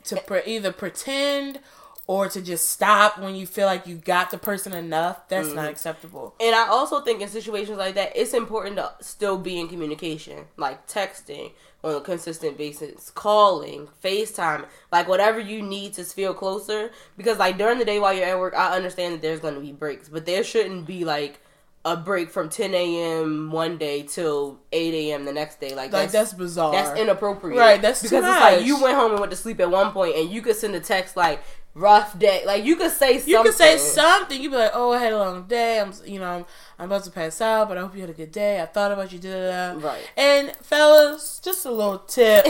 to 0.05 0.17
pre- 0.17 0.43
either 0.47 0.73
pretend 0.73 1.61
or 2.07 2.29
to 2.29 2.43
just 2.43 2.69
stop 2.69 3.19
when 3.19 3.35
you 3.37 3.47
feel 3.47 3.67
like 3.67 3.87
you 3.87 3.95
got 3.95 4.31
the 4.33 4.39
person 4.39 4.73
enough, 4.73 5.29
that's 5.29 5.53
not 5.55 5.67
Mhm. 5.67 5.71
acceptable. 5.71 6.35
And 6.41 6.55
I 6.57 6.67
also 6.67 7.01
think 7.01 7.21
in 7.21 7.29
situations 7.29 7.79
like 7.79 7.95
that, 7.95 8.13
it's 8.17 8.35
important 8.35 8.77
to 8.77 8.93
still 9.01 9.39
be 9.39 9.61
in 9.61 9.69
communication, 9.69 10.47
like 10.57 10.89
texting 10.89 11.53
on 11.85 11.95
a 11.95 12.01
consistent 12.01 12.59
basis, 12.59 13.11
calling, 13.11 13.89
FaceTime, 14.03 14.65
like 14.91 15.07
whatever 15.09 15.39
you 15.39 15.63
need 15.63 15.95
to 15.95 16.05
feel 16.05 16.35
closer. 16.35 16.91
Because 17.17 17.39
like 17.39 17.57
during 17.57 17.79
the 17.79 17.85
day 17.85 18.01
while 18.01 18.13
you're 18.13 18.27
at 18.27 18.39
work, 18.39 18.55
I 18.57 18.75
understand 18.75 19.15
that 19.15 19.23
there's 19.23 19.41
going 19.41 19.55
to 19.55 19.61
be 19.61 19.73
breaks, 19.73 20.09
but 20.09 20.27
there 20.27 20.43
shouldn't 20.43 20.87
be 20.87 21.05
like 21.05 21.41
a 21.83 21.97
break 21.97 22.31
from 22.31 22.51
10 22.51 22.75
a.m. 22.75 23.51
one 23.51 23.79
day 23.79 24.03
till 24.03 24.59
8 24.71 24.93
a.m. 24.93 25.25
the 25.25 25.33
next 25.33 25.61
day. 25.61 25.71
Like, 25.71 25.91
Like 25.91 26.11
that's 26.11 26.13
that's 26.13 26.33
bizarre. 26.35 26.73
that's 26.73 27.01
inappropriate. 27.01 27.59
Right, 27.59 27.81
that's 27.81 28.03
because 28.03 28.23
it's 28.23 28.41
like 28.41 28.67
you 28.67 28.83
went 28.83 28.97
home 28.99 29.13
and 29.13 29.21
went 29.21 29.31
to 29.31 29.37
sleep 29.39 29.61
at 29.61 29.71
one 29.71 29.91
point, 29.93 30.15
and 30.17 30.29
you 30.29 30.43
could 30.43 30.57
send 30.57 30.75
a 30.75 30.81
text 30.81 31.17
like 31.17 31.41
rough 31.75 32.19
day. 32.19 32.43
Like 32.47 32.65
you 32.65 32.77
could 32.77 32.91
say 32.91 33.19
something. 33.19 33.33
You 33.33 33.43
could 33.43 33.55
say 33.55 33.79
something. 33.79 34.41
You'd 34.41 34.51
be 34.51 34.57
like, 34.59 34.73
"Oh, 34.75 34.93
I 34.93 34.99
had 34.99 35.13
a 35.13 35.19
long 35.19 35.45
day. 35.45 35.81
I'm, 35.81 35.93
you 36.05 36.19
know, 36.19 36.31
I'm, 36.31 36.45
I'm 36.79 36.87
about 36.87 37.05
to 37.05 37.11
pass 37.11 37.41
out, 37.41 37.69
but 37.69 37.79
I 37.79 37.81
hope 37.83 37.95
you 37.95 38.01
had 38.01 38.11
a 38.11 38.15
good 38.15 38.33
day. 38.33 38.61
I 38.61 38.67
thought 38.67 38.93
about 38.93 39.13
you." 39.13 39.19
Da 39.19 39.31
da 39.31 39.75
da. 39.75 39.87
Right. 39.87 40.11
And 40.17 40.53
fellas, 40.57 41.41
just 41.43 41.65
a 41.67 41.71
little 41.71 41.99
tip. 41.99 42.47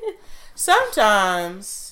Sometimes, 0.54 1.87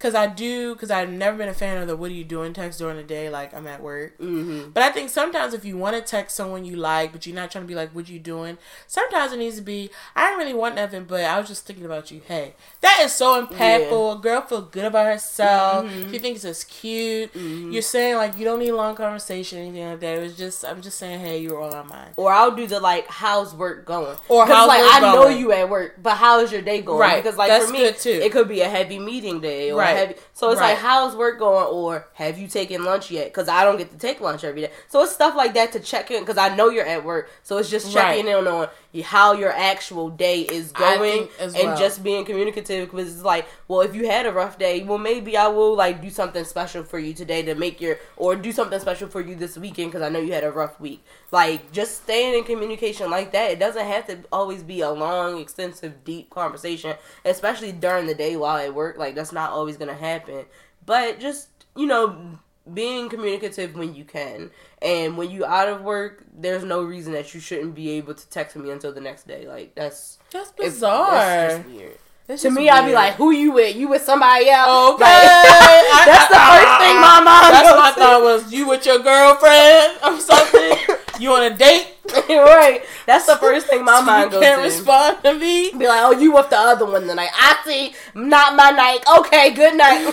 because 0.00 0.14
I 0.14 0.26
do, 0.28 0.72
because 0.74 0.90
I've 0.90 1.10
never 1.10 1.36
been 1.36 1.50
a 1.50 1.54
fan 1.54 1.76
of 1.76 1.86
the 1.86 1.94
"What 1.94 2.10
are 2.10 2.14
you 2.14 2.24
doing?" 2.24 2.54
text 2.54 2.78
during 2.78 2.96
the 2.96 3.02
day, 3.02 3.28
like 3.28 3.52
I'm 3.52 3.66
at 3.66 3.82
work. 3.82 4.16
hmm 4.16 4.68
But 4.72 4.82
I 4.82 4.88
think 4.90 5.10
sometimes 5.10 5.52
if 5.52 5.62
you 5.66 5.76
want 5.76 5.94
to 5.94 6.00
text 6.02 6.34
someone 6.36 6.64
you 6.64 6.76
like, 6.76 7.12
but 7.12 7.26
you're 7.26 7.36
not 7.36 7.50
trying 7.50 7.64
to 7.64 7.68
be 7.68 7.74
like, 7.74 7.90
"What 7.94 8.08
you 8.08 8.18
doing?" 8.18 8.56
Sometimes 8.86 9.32
it 9.32 9.38
needs 9.38 9.56
to 9.56 9.62
be, 9.62 9.90
"I 10.16 10.26
didn't 10.28 10.38
really 10.38 10.54
want 10.54 10.74
nothing, 10.76 11.04
but 11.04 11.22
I 11.22 11.38
was 11.38 11.48
just 11.48 11.66
thinking 11.66 11.84
about 11.84 12.10
you." 12.10 12.22
Hey, 12.26 12.54
that 12.80 13.00
is 13.04 13.12
so 13.12 13.44
impactful. 13.44 14.16
A 14.16 14.20
girl 14.20 14.40
feel 14.40 14.62
good 14.62 14.86
about 14.86 15.06
herself. 15.06 15.84
Mhm. 15.84 16.10
She 16.10 16.18
thinks 16.18 16.44
it's 16.44 16.64
cute. 16.64 17.32
Mhm. 17.34 17.72
You're 17.72 17.82
saying 17.82 18.16
like 18.16 18.38
you 18.38 18.44
don't 18.46 18.58
need 18.60 18.72
long 18.72 18.94
conversation, 18.94 19.58
anything 19.58 19.86
like 19.90 20.00
that. 20.00 20.18
It 20.18 20.22
was 20.22 20.36
just 20.36 20.64
I'm 20.64 20.80
just 20.80 20.96
saying, 20.98 21.20
hey, 21.20 21.38
you 21.38 21.50
were 21.54 21.60
on 21.60 21.70
my 21.72 21.82
mind. 21.82 22.10
Or 22.16 22.32
I'll 22.32 22.50
do 22.56 22.66
the 22.66 22.80
like, 22.80 23.06
how's 23.08 23.54
work 23.54 23.84
going? 23.84 24.16
Or 24.28 24.46
how's 24.46 24.66
like 24.68 24.80
I 24.82 25.00
know 25.00 25.28
you 25.28 25.52
at 25.52 25.68
work, 25.68 25.96
but 26.02 26.14
how's 26.16 26.50
your 26.50 26.62
day 26.62 26.80
going? 26.80 26.98
Right, 27.00 27.22
Because 27.22 27.36
like 27.36 27.48
that's 27.50 27.66
for 27.66 27.72
me, 27.72 27.92
too. 27.92 28.10
it 28.10 28.32
could 28.32 28.48
be 28.48 28.62
a 28.62 28.68
heavy 28.68 28.98
meeting 28.98 29.40
day 29.40 29.70
or 29.70 29.78
Right. 29.78 29.89
Heavy. 29.96 30.14
So 30.32 30.50
it's 30.50 30.60
Right. 30.60 30.70
like, 30.70 30.78
how's 30.78 31.14
work 31.16 31.38
going? 31.38 31.66
Or 31.66 32.06
have 32.14 32.38
you 32.38 32.48
taken 32.48 32.84
lunch 32.84 33.10
yet? 33.10 33.26
Because 33.26 33.48
I 33.48 33.64
don't 33.64 33.76
get 33.76 33.90
to 33.90 33.98
take 33.98 34.20
lunch 34.20 34.44
every 34.44 34.62
day. 34.62 34.70
So 34.88 35.02
it's 35.02 35.12
stuff 35.12 35.34
like 35.36 35.54
that 35.54 35.72
to 35.72 35.80
check 35.80 36.10
in 36.10 36.20
because 36.20 36.38
I 36.38 36.54
know 36.54 36.68
you're 36.70 36.86
at 36.86 37.04
work. 37.04 37.30
So 37.42 37.58
it's 37.58 37.70
just 37.70 37.92
checking 37.92 38.26
in 38.28 38.46
on 38.46 38.68
how 39.04 39.32
your 39.34 39.52
actual 39.52 40.10
day 40.10 40.40
is 40.40 40.72
going 40.72 41.28
as 41.38 41.54
and 41.54 41.68
well. 41.68 41.78
just 41.78 42.02
being 42.02 42.24
communicative 42.24 42.90
because 42.90 43.14
it's 43.14 43.24
like, 43.24 43.46
well, 43.68 43.82
if 43.82 43.94
you 43.94 44.08
had 44.08 44.26
a 44.26 44.32
rough 44.32 44.58
day, 44.58 44.82
well, 44.82 44.98
maybe 44.98 45.36
I 45.36 45.46
will 45.46 45.76
like 45.76 46.02
do 46.02 46.10
something 46.10 46.44
special 46.44 46.82
for 46.82 46.98
you 46.98 47.14
today 47.14 47.42
to 47.42 47.54
make 47.54 47.80
your 47.80 47.98
or 48.16 48.34
do 48.34 48.50
something 48.50 48.80
special 48.80 49.08
for 49.08 49.20
you 49.20 49.36
this 49.36 49.56
weekend 49.56 49.92
because 49.92 50.02
I 50.02 50.08
know 50.08 50.18
you 50.18 50.32
had 50.32 50.42
a 50.42 50.50
rough 50.50 50.80
week. 50.80 51.04
Like 51.30 51.70
just 51.70 52.02
staying 52.02 52.34
in 52.36 52.44
communication 52.44 53.10
like 53.10 53.30
that. 53.30 53.52
It 53.52 53.58
doesn't 53.60 53.86
have 53.86 54.06
to 54.08 54.18
always 54.32 54.64
be 54.64 54.80
a 54.80 54.90
long, 54.90 55.38
extensive, 55.40 56.02
deep 56.02 56.30
conversation, 56.30 56.96
especially 57.24 57.70
during 57.70 58.06
the 58.06 58.14
day 58.14 58.36
while 58.36 58.56
at 58.56 58.74
work. 58.74 58.98
Like 58.98 59.14
that's 59.14 59.32
not 59.32 59.52
always 59.52 59.76
gonna 59.76 59.94
happen. 59.94 60.46
But 60.84 61.20
just 61.20 61.48
you 61.76 61.86
know, 61.86 62.38
being 62.74 63.08
communicative 63.08 63.74
when 63.74 63.94
you 63.94 64.04
can, 64.04 64.50
and 64.82 65.16
when 65.16 65.30
you 65.30 65.44
out 65.44 65.68
of 65.68 65.82
work, 65.82 66.24
there's 66.36 66.64
no 66.64 66.82
reason 66.82 67.12
that 67.14 67.34
you 67.34 67.40
shouldn't 67.40 67.74
be 67.74 67.90
able 67.90 68.14
to 68.14 68.28
text 68.30 68.56
me 68.56 68.70
until 68.70 68.92
the 68.92 69.00
next 69.00 69.26
day. 69.26 69.46
Like 69.46 69.74
that's 69.74 70.18
That's 70.32 70.52
bizarre. 70.52 71.10
That's 71.12 71.66
weird. 71.66 71.98
That's 72.26 72.42
To 72.42 72.50
me, 72.52 72.68
I'd 72.70 72.86
be 72.86 72.92
like, 72.94 73.14
"Who 73.14 73.32
you 73.32 73.50
with? 73.52 73.74
You 73.74 73.88
with 73.88 74.02
somebody 74.02 74.48
else?" 74.50 74.94
Okay, 74.94 75.02
Like, 75.04 76.06
that's 76.06 76.28
the 76.28 76.38
first 76.38 76.78
thing 76.78 76.96
my 77.00 77.20
mind 77.24 77.54
That's 77.54 77.72
what 77.72 77.94
to. 77.94 78.00
thought 78.00 78.22
was 78.22 78.52
you 78.52 78.68
with 78.68 78.86
your 78.86 78.98
girlfriend 79.00 79.98
or 80.04 80.20
something. 80.20 80.78
you 81.18 81.32
on 81.32 81.42
a 81.42 81.56
date? 81.56 81.88
right. 82.28 82.82
That's 83.06 83.26
the 83.26 83.34
first 83.36 83.66
thing 83.66 83.84
my 83.84 84.00
mind 84.10 84.26
you 84.32 84.38
goes 84.38 84.42
can't 84.44 84.58
to. 84.58 84.62
respond 84.64 85.24
to 85.24 85.34
me. 85.34 85.72
Be 85.72 85.88
like, 85.88 86.02
"Oh, 86.04 86.12
you 86.12 86.30
with 86.32 86.50
the 86.50 86.56
other 86.56 86.86
one 86.86 87.08
tonight?" 87.08 87.30
I 87.34 87.56
see. 87.66 87.94
Not 88.14 88.54
my 88.54 88.70
night. 88.70 89.02
Okay, 89.18 89.50
good 89.52 89.74
night. 89.76 90.12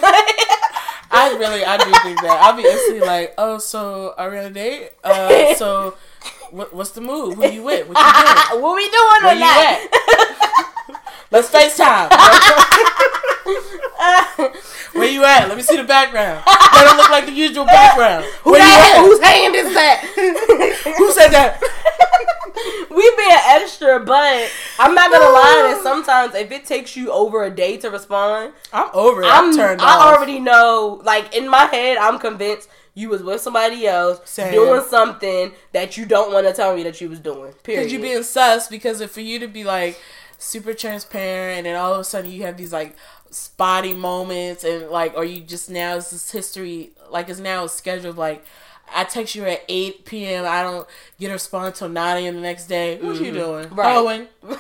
I 1.12 1.36
really, 1.38 1.64
I 1.64 1.78
do 1.78 1.92
think 2.04 2.22
that. 2.22 2.40
I'll 2.42 2.56
be 2.56 2.64
instantly 2.64 3.02
like, 3.06 3.34
oh, 3.38 3.58
so 3.60 4.14
are 4.18 4.30
we 4.30 4.38
on 4.38 4.46
a 4.46 4.50
date? 4.50 4.92
Uh, 5.04 5.54
so 5.56 5.96
what, 6.52 6.74
what's 6.74 6.92
the 6.92 7.02
move? 7.02 7.36
Who 7.36 7.46
you 7.48 7.64
with? 7.64 7.88
What 7.88 7.98
you 7.98 8.04
doing? 8.54 8.62
what 8.64 8.76
we 8.76 8.90
doing 8.90 9.24
Where 9.24 9.32
on 9.32 9.36
you 9.36 9.44
that? 9.44 9.88
at? 10.90 10.96
Let's 11.32 11.50
FaceTime. 11.50 12.08
Where 14.96 15.10
you 15.12 15.24
at? 15.26 15.48
Let 15.48 15.58
me 15.58 15.64
see 15.64 15.76
the 15.78 15.84
background. 15.84 16.44
That 16.46 16.84
don't 16.88 16.98
look 16.98 17.10
like 17.10 17.26
the 17.26 17.32
usual 17.34 17.66
background. 17.66 18.26
Who 18.44 18.52
Where 18.52 18.62
that- 18.62 18.96
at? 18.98 19.02
Whose 19.06 19.20
hand 19.20 19.56
is 19.56 19.74
that? 19.74 20.02
Who 20.98 21.12
said 21.12 21.30
that? 21.30 21.60
We 22.90 23.16
being 23.18 23.38
extra, 23.48 24.00
but 24.00 24.50
I'm 24.80 24.96
not 24.96 25.12
gonna 25.12 25.32
lie 25.32 25.74
that 25.74 25.82
sometimes 25.84 26.36
if 26.36 26.52
it 26.52 26.66
takes 26.66 26.96
you 26.96 27.12
over 27.12 27.44
a 27.44 27.50
day 27.50 27.78
to 27.78 27.90
respond, 27.90 28.54
I'm 28.74 28.90
over 28.94 29.24
it. 29.24 29.28
I'm, 29.28 29.50
I'm 29.52 29.56
turned 29.56 29.82
I 29.82 29.96
off. 29.98 30.18
already 30.18 30.40
know. 30.40 31.02
Like 31.04 31.36
in 31.36 31.50
my 31.50 31.66
head, 31.66 31.98
I'm 31.98 32.20
convinced 32.20 32.70
you 32.94 33.10
was 33.10 33.22
with 33.22 33.40
somebody 33.42 33.86
else 33.86 34.20
Same. 34.26 34.52
doing 34.52 34.82
something 34.90 35.52
that 35.72 35.98
you 35.98 36.06
don't 36.06 36.34
want 36.34 36.48
to 36.48 36.54
tell 36.54 36.76
me 36.76 36.82
that 36.84 37.00
you 37.00 37.10
was 37.10 37.20
doing. 37.20 37.54
Period. 37.64 37.82
Because 37.82 37.94
you 37.94 38.00
being 38.00 38.24
sus 38.24 38.68
because 38.68 39.02
if 39.02 39.12
for 39.12 39.22
you 39.22 39.38
to 39.40 39.48
be 39.48 39.64
like 39.64 40.00
super 40.40 40.74
transparent 40.74 41.58
and 41.60 41.66
then 41.68 41.76
all 41.76 41.94
of 41.94 42.00
a 42.00 42.04
sudden 42.04 42.32
you 42.32 42.44
have 42.44 42.58
these 42.58 42.74
like 42.74 42.96
spotty 43.30 43.94
moments 43.94 44.64
and 44.64 44.90
like 44.90 45.14
or 45.16 45.26
you 45.26 45.42
just 45.42 45.70
now 45.70 45.96
it's 45.98 46.12
this 46.12 46.32
history 46.32 46.92
like 47.12 47.30
it's 47.30 47.40
now 47.40 47.66
a 47.66 47.70
schedule 47.70 48.10
of 48.10 48.18
like 48.18 48.44
I 48.94 49.04
text 49.04 49.36
you 49.36 49.46
at 49.46 49.64
8 49.68 50.06
p.m. 50.06 50.46
I 50.46 50.64
don't 50.64 50.88
get 51.20 51.30
a 51.30 51.34
response 51.34 51.80
till 51.80 51.90
9 51.90 52.24
a.m. 52.24 52.36
the 52.36 52.42
next 52.42 52.68
day. 52.68 52.98
What 52.98 53.20
you 53.20 53.32
doing? 53.32 53.66
Mm-hmm. 53.66 53.76
Right. 53.76 53.94
Hoeing. 53.94 54.28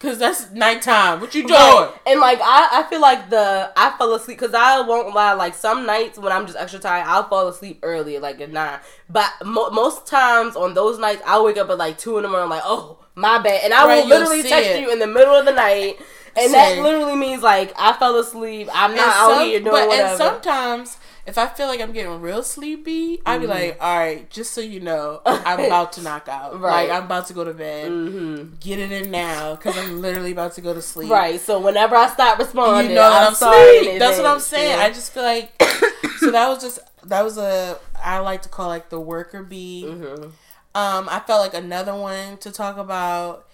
Cause 0.00 0.18
that's 0.18 0.50
nighttime. 0.50 1.20
What 1.20 1.32
you 1.32 1.42
doing? 1.46 1.60
Right. 1.60 1.92
And 2.08 2.18
like 2.18 2.40
I, 2.42 2.80
I 2.84 2.90
feel 2.90 3.00
like 3.00 3.30
the 3.30 3.70
I 3.76 3.94
fell 3.98 4.12
asleep 4.16 4.36
because 4.36 4.52
I 4.52 4.80
won't 4.80 5.14
lie. 5.14 5.32
Like 5.34 5.54
some 5.54 5.86
nights 5.86 6.18
when 6.18 6.32
I'm 6.32 6.44
just 6.44 6.58
extra 6.58 6.80
tired, 6.80 7.04
I'll 7.06 7.28
fall 7.28 7.46
asleep 7.46 7.78
early, 7.84 8.18
like 8.18 8.40
at 8.40 8.50
nine. 8.50 8.80
But 9.08 9.30
mo- 9.44 9.70
most 9.70 10.04
times 10.08 10.56
on 10.56 10.74
those 10.74 10.98
nights, 10.98 11.22
I 11.24 11.40
wake 11.40 11.56
up 11.56 11.70
at 11.70 11.78
like 11.78 11.98
two 11.98 12.16
in 12.16 12.24
the 12.24 12.28
morning. 12.28 12.50
like, 12.50 12.62
oh 12.64 12.98
my 13.14 13.38
bad, 13.38 13.60
and 13.62 13.72
I 13.72 13.86
Right, 13.86 14.00
will 14.02 14.08
literally 14.08 14.42
text 14.42 14.70
it. 14.70 14.80
you 14.80 14.90
in 14.90 14.98
the 14.98 15.06
middle 15.06 15.34
of 15.36 15.44
the 15.46 15.52
night, 15.52 16.00
and 16.34 16.52
that 16.52 16.78
literally 16.78 17.14
means 17.14 17.44
like 17.44 17.72
I 17.78 17.92
fell 17.92 18.18
asleep. 18.18 18.68
I'm 18.74 18.96
not 18.96 19.04
And 19.04 19.12
out 19.12 19.36
some- 19.36 19.46
here 19.46 19.60
doing 19.60 19.70
but 19.70 19.86
whatever. 19.88 20.08
and 20.08 20.18
sometimes 20.18 20.96
if 21.24 21.38
I 21.38 21.46
feel 21.46 21.68
like 21.68 21.80
I'm 21.80 21.92
getting 21.92 22.20
real 22.20 22.42
sleepy, 22.42 23.20
I'd 23.24 23.40
be 23.40 23.46
like, 23.46 23.78
all 23.80 23.96
right, 23.98 24.28
just 24.28 24.52
so 24.52 24.60
you 24.60 24.80
know, 24.80 25.20
I'm 25.26 25.60
about 25.60 25.92
to 25.94 26.02
knock 26.02 26.28
out. 26.28 26.58
Right. 26.60 26.88
Like 26.88 26.98
I'm 26.98 27.04
about 27.06 27.26
to 27.28 27.32
go 27.32 27.44
to 27.44 27.54
bed. 27.54 27.90
Mhm. 27.90 28.58
Get 28.60 28.78
it 28.80 28.90
in 28.90 29.10
now 29.10 29.54
because 29.54 29.76
I'm 29.78 30.00
literally 30.02 30.32
about 30.32 30.54
to 30.54 30.60
go 30.60 30.74
to 30.74 30.82
sleep. 30.82 31.10
Right. 31.10 31.40
So 31.40 31.60
whenever 31.60 31.94
I 31.96 32.08
stop 32.08 32.38
responding, 32.38 32.90
You 32.90 32.96
know 32.96 33.08
that 33.10 33.28
I'm, 33.28 33.34
sorry. 33.34 33.98
That's 33.98 34.18
what 34.18 34.26
I'm 34.26 34.40
saying. 34.40 34.78
yeah. 34.78 34.84
I 34.84 34.88
just 34.90 35.12
feel 35.12 35.22
like 35.22 35.52
so 36.18 36.30
that 36.32 36.48
was 36.48 36.60
just 36.62 36.78
that 37.04 37.22
was 37.22 37.38
a 37.38 37.78
I 38.02 38.18
like 38.18 38.42
to 38.42 38.48
call 38.48 38.68
like 38.68 38.88
the 38.90 39.00
worker 39.00 39.42
bee. 39.42 39.84
Mhm. 39.86 40.32
Um, 40.74 41.08
I 41.08 41.20
felt 41.20 41.40
like 41.42 41.54
another 41.54 41.94
one 41.94 42.38
to 42.38 42.50
talk 42.50 42.78
about. 42.78 43.46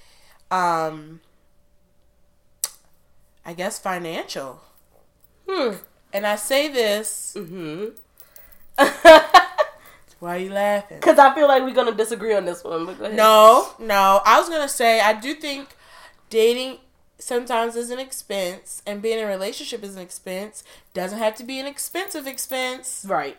Um, 0.50 1.20
I 3.44 3.52
guess 3.54 3.78
financial. 3.78 4.60
Hmm. 5.48 5.74
And 6.12 6.26
I 6.26 6.36
say 6.36 6.68
this. 6.68 7.34
Mhm. 7.36 7.92
Why 10.20 10.36
are 10.36 10.38
you 10.38 10.50
laughing? 10.52 10.98
Because 10.98 11.18
I 11.18 11.34
feel 11.34 11.46
like 11.46 11.62
we're 11.62 11.74
gonna 11.74 11.92
disagree 11.94 12.34
on 12.34 12.44
this 12.44 12.64
one. 12.64 12.86
But 12.86 12.98
go 12.98 13.04
ahead. 13.04 13.16
No, 13.16 13.70
no. 13.78 14.20
I 14.24 14.40
was 14.40 14.48
gonna 14.48 14.68
say 14.68 15.00
I 15.00 15.12
do 15.12 15.34
think 15.34 15.68
dating 16.30 16.78
sometimes 17.18 17.76
is 17.76 17.90
an 17.90 17.98
expense, 17.98 18.82
and 18.86 19.00
being 19.02 19.18
in 19.18 19.24
a 19.24 19.28
relationship 19.28 19.82
is 19.84 19.96
an 19.96 20.02
expense. 20.02 20.64
Doesn't 20.94 21.18
have 21.18 21.36
to 21.36 21.44
be 21.44 21.58
an 21.60 21.66
expensive 21.66 22.26
expense. 22.26 23.04
Right. 23.06 23.36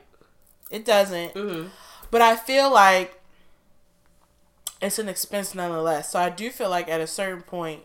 It 0.71 0.85
doesn't. 0.85 1.33
hmm 1.33 1.67
But 2.11 2.21
I 2.21 2.35
feel 2.35 2.71
like 2.71 3.19
it's 4.81 4.99
an 4.99 5.09
expense 5.09 5.53
nonetheless. 5.53 6.11
So 6.11 6.19
I 6.19 6.29
do 6.29 6.49
feel 6.49 6.69
like 6.69 6.87
at 6.87 7.01
a 7.01 7.07
certain 7.07 7.41
point, 7.41 7.81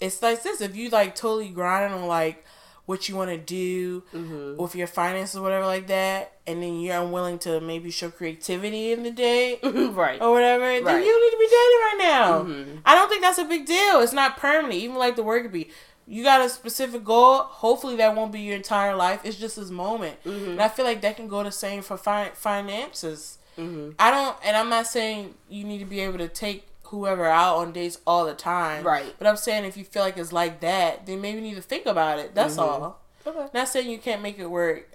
it's 0.00 0.22
like 0.22 0.42
this: 0.42 0.60
if 0.60 0.76
you 0.76 0.90
like 0.90 1.14
totally 1.14 1.48
grinding 1.48 1.98
on 1.98 2.06
like 2.06 2.44
what 2.86 3.08
you 3.08 3.16
want 3.16 3.30
to 3.30 3.36
do 3.38 4.02
hmm 4.10 4.56
with 4.56 4.74
your 4.74 4.86
finances 4.86 5.36
or 5.36 5.42
whatever 5.42 5.66
like 5.66 5.86
that, 5.86 6.32
and 6.46 6.62
then 6.62 6.80
you're 6.80 7.00
unwilling 7.00 7.38
to 7.40 7.60
maybe 7.60 7.90
show 7.90 8.10
creativity 8.10 8.92
in 8.92 9.02
the 9.02 9.10
day 9.10 9.58
right. 9.62 10.20
or 10.20 10.32
whatever, 10.32 10.64
then 10.64 10.84
Right. 10.84 11.04
you 11.04 11.24
need 11.24 11.30
to 11.30 11.38
be 11.38 11.46
dating 11.46 11.80
right 11.88 11.98
now. 12.00 12.42
Mhm. 12.42 12.78
I 12.84 12.94
don't 12.94 13.08
think 13.08 13.22
that's 13.22 13.38
a 13.38 13.44
big 13.44 13.66
deal. 13.66 14.00
It's 14.00 14.12
not 14.12 14.36
permanent. 14.36 14.74
Even 14.74 14.96
like 14.96 15.16
the 15.16 15.22
work 15.22 15.50
bee. 15.52 15.70
You 16.06 16.24
got 16.24 16.40
a 16.40 16.48
specific 16.48 17.04
goal. 17.04 17.38
Hopefully 17.38 17.94
that 17.96 18.16
won't 18.16 18.32
be 18.32 18.40
your 18.40 18.56
entire 18.56 18.96
life. 18.96 19.20
It's 19.22 19.36
just 19.36 19.54
this 19.56 19.70
moment. 19.70 20.16
Mhm. 20.24 20.48
And 20.52 20.60
I 20.62 20.68
feel 20.68 20.84
like 20.84 21.00
that 21.02 21.16
can 21.16 21.28
go 21.28 21.44
the 21.44 21.52
same 21.52 21.82
for 21.82 21.96
fi- 21.96 22.32
finances. 22.34 23.38
hmm 23.56 23.90
I 23.98 24.10
don't, 24.10 24.36
and 24.44 24.56
I'm 24.56 24.68
not 24.70 24.86
saying 24.86 25.34
you 25.48 25.64
need 25.64 25.78
to 25.78 25.84
be 25.84 26.00
able 26.00 26.18
to 26.18 26.28
take 26.28 26.66
whoever 26.90 27.24
out 27.26 27.56
on 27.56 27.72
dates 27.72 27.98
all 28.06 28.24
the 28.26 28.34
time. 28.34 28.84
Right. 28.84 29.14
But 29.18 29.26
I'm 29.26 29.36
saying 29.36 29.64
if 29.64 29.76
you 29.76 29.84
feel 29.84 30.02
like 30.02 30.16
it's 30.18 30.32
like 30.32 30.60
that, 30.60 31.06
then 31.06 31.20
maybe 31.20 31.36
you 31.36 31.42
need 31.42 31.54
to 31.56 31.62
think 31.62 31.86
about 31.86 32.18
it. 32.18 32.34
That's 32.34 32.56
Mhm. 32.56 32.62
all. 32.62 33.00
Okay. 33.26 33.46
Not 33.54 33.68
saying 33.68 33.88
you 33.90 33.98
can't 33.98 34.22
make 34.22 34.38
it 34.38 34.46
work. 34.50 34.88